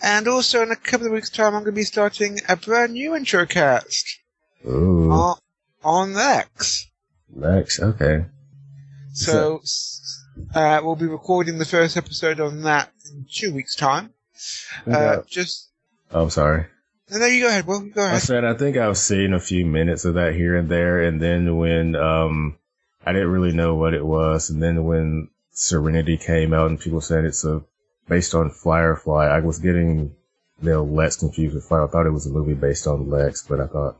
And 0.04 0.28
also 0.28 0.62
in 0.62 0.70
a 0.70 0.76
couple 0.76 1.08
of 1.08 1.14
weeks' 1.14 1.32
time, 1.32 1.56
I'm 1.56 1.64
going 1.64 1.74
to 1.74 1.82
be 1.82 1.84
starting 1.84 2.38
a 2.48 2.56
brand 2.56 2.94
new 2.94 3.16
intro 3.16 3.48
cast 3.48 4.20
Ooh, 4.68 5.12
on, 5.12 5.38
on 5.84 6.14
Lexx. 6.14 6.86
Lexx. 7.36 7.80
Okay. 7.80 8.26
So, 9.14 9.64
uh, 10.54 10.80
we'll 10.84 10.96
be 10.96 11.08
recording 11.08 11.58
the 11.58 11.66
first 11.66 11.98
episode 11.98 12.40
on 12.40 12.62
that 12.62 12.92
in 13.12 13.26
two 13.34 13.52
weeks' 13.52 13.76
time. 13.76 14.14
Uh, 14.86 14.92
Yeah. 14.92 15.22
just, 15.28 15.70
Oh, 16.12 16.24
I'm 16.24 16.30
sorry. 16.30 16.68
No, 17.12 17.18
no, 17.20 17.26
you 17.26 17.42
go 17.44 17.48
ahead, 17.50 17.66
Will, 17.66 17.84
you 17.84 17.92
go 17.92 18.04
I 18.04 18.18
said 18.20 18.46
I 18.46 18.54
think 18.54 18.78
I've 18.78 18.98
seen 18.98 19.34
a 19.34 19.40
few 19.40 19.66
minutes 19.66 20.06
of 20.06 20.16
that 20.16 20.36
here 20.36 20.56
and 20.56 20.70
there, 20.70 21.02
and 21.04 21.22
then 21.22 21.58
when 21.58 21.96
um 21.96 22.58
I 23.06 23.14
didn't 23.14 23.30
really 23.32 23.54
know 23.54 23.76
what 23.76 23.94
it 23.94 24.06
was, 24.06 24.50
and 24.50 24.62
then 24.62 24.84
when 24.84 25.30
Serenity 25.52 26.18
came 26.18 26.54
out 26.54 26.70
and 26.70 26.80
people 26.80 27.02
said 27.02 27.26
it's 27.26 27.44
a 27.46 27.64
based 28.08 28.36
on 28.36 28.50
Firefly, 28.52 29.26
I 29.28 29.40
was 29.40 29.60
getting 29.60 30.16
you 30.62 30.70
know 30.70 30.86
Lexx 30.86 31.20
confused 31.20 31.56
with 31.56 31.64
Firefly. 31.66 31.88
I 31.88 31.92
thought 31.92 32.08
it 32.08 32.14
was 32.14 32.28
a 32.28 32.32
movie 32.32 32.54
based 32.54 32.88
on 32.88 33.06
Lexx, 33.08 33.48
but 33.48 33.60
I 33.60 33.68
thought 33.68 33.98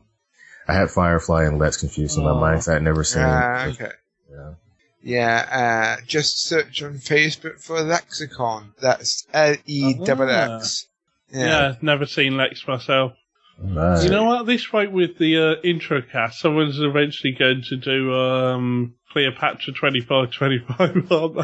I 0.68 0.74
had 0.74 0.90
Firefly 0.90 1.44
and 1.44 1.60
Lexx 1.60 1.80
confused 1.80 2.16
in 2.16 2.24
my 2.24 2.30
mind. 2.32 2.40
mind 2.40 2.56
'cause 2.58 2.68
I 2.68 2.74
had 2.74 2.82
never 2.82 3.04
seen. 3.04 3.22
Ah, 3.22 3.64
it. 3.66 3.70
okay. 3.70 3.92
Yeah. 4.30 4.54
Yeah, 5.02 5.96
uh, 5.98 6.04
just 6.06 6.42
search 6.46 6.82
on 6.82 6.94
Facebook 6.98 7.58
for 7.58 7.78
Lexxicon. 7.78 8.74
That's 8.80 9.26
L 9.32 9.56
E 9.66 9.94
double 9.94 10.28
X. 10.28 10.86
Yeah. 11.32 11.74
never 11.82 12.06
seen 12.06 12.32
Lexx 12.34 12.66
myself. 12.66 13.12
Right. 13.62 14.02
You 14.02 14.10
know 14.10 14.24
what? 14.24 14.46
This 14.46 14.72
week 14.72 14.90
with 14.90 15.18
the 15.18 15.36
uh, 15.38 15.54
intro 15.62 16.00
cast, 16.00 16.40
someone's 16.40 16.80
eventually 16.80 17.34
going 17.34 17.62
to 17.68 17.76
do 17.76 18.14
um, 18.14 18.94
Cleopatra 19.12 19.74
25 19.74 20.30
25, 20.30 21.10
aren't 21.10 21.34
they? 21.36 21.42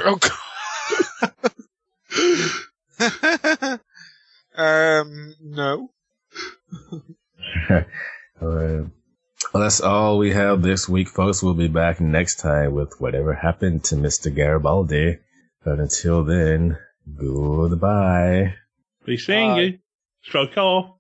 Oh, 2.19 3.79
um, 4.57 5.35
no. 5.43 5.91
Alright. 8.43 8.87
Well, 9.53 9.63
that's 9.63 9.81
all 9.81 10.19
we 10.19 10.33
have 10.33 10.63
this 10.63 10.89
week, 10.89 11.09
folks. 11.09 11.43
We'll 11.43 11.55
be 11.55 11.69
back 11.69 12.01
next 12.01 12.37
time 12.37 12.73
with 12.73 12.95
whatever 12.99 13.35
happened 13.35 13.85
to 13.85 13.95
Mr. 13.97 14.35
Garibaldi. 14.35 15.19
But 15.65 15.79
until 15.81 16.25
then, 16.25 16.79
goodbye. 17.17 18.55
Be 19.07 19.17
seeing 19.17 19.57
you. 19.57 19.79
Stroke 20.23 20.57
off. 20.57 20.97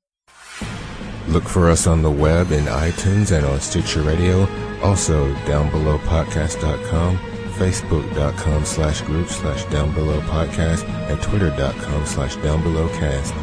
Look 1.28 1.44
for 1.44 1.68
us 1.68 1.88
on 1.88 2.02
the 2.02 2.10
web 2.10 2.52
in 2.52 2.64
iTunes 2.66 3.36
and 3.36 3.44
on 3.44 3.60
Stitcher 3.60 4.02
Radio. 4.02 4.46
Also, 4.80 5.34
down 5.44 5.70
below 5.70 5.98
podcast.com, 5.98 7.18
facebook.com 7.58 8.64
slash 8.64 9.00
group 9.02 9.28
slash 9.28 9.64
down 9.64 9.92
below 9.92 10.20
podcast, 10.22 10.88
and 11.10 11.20
twitter.com 11.20 12.06
slash 12.06 12.36
down 12.36 12.62
below 12.62 12.88
cast. 12.90 13.34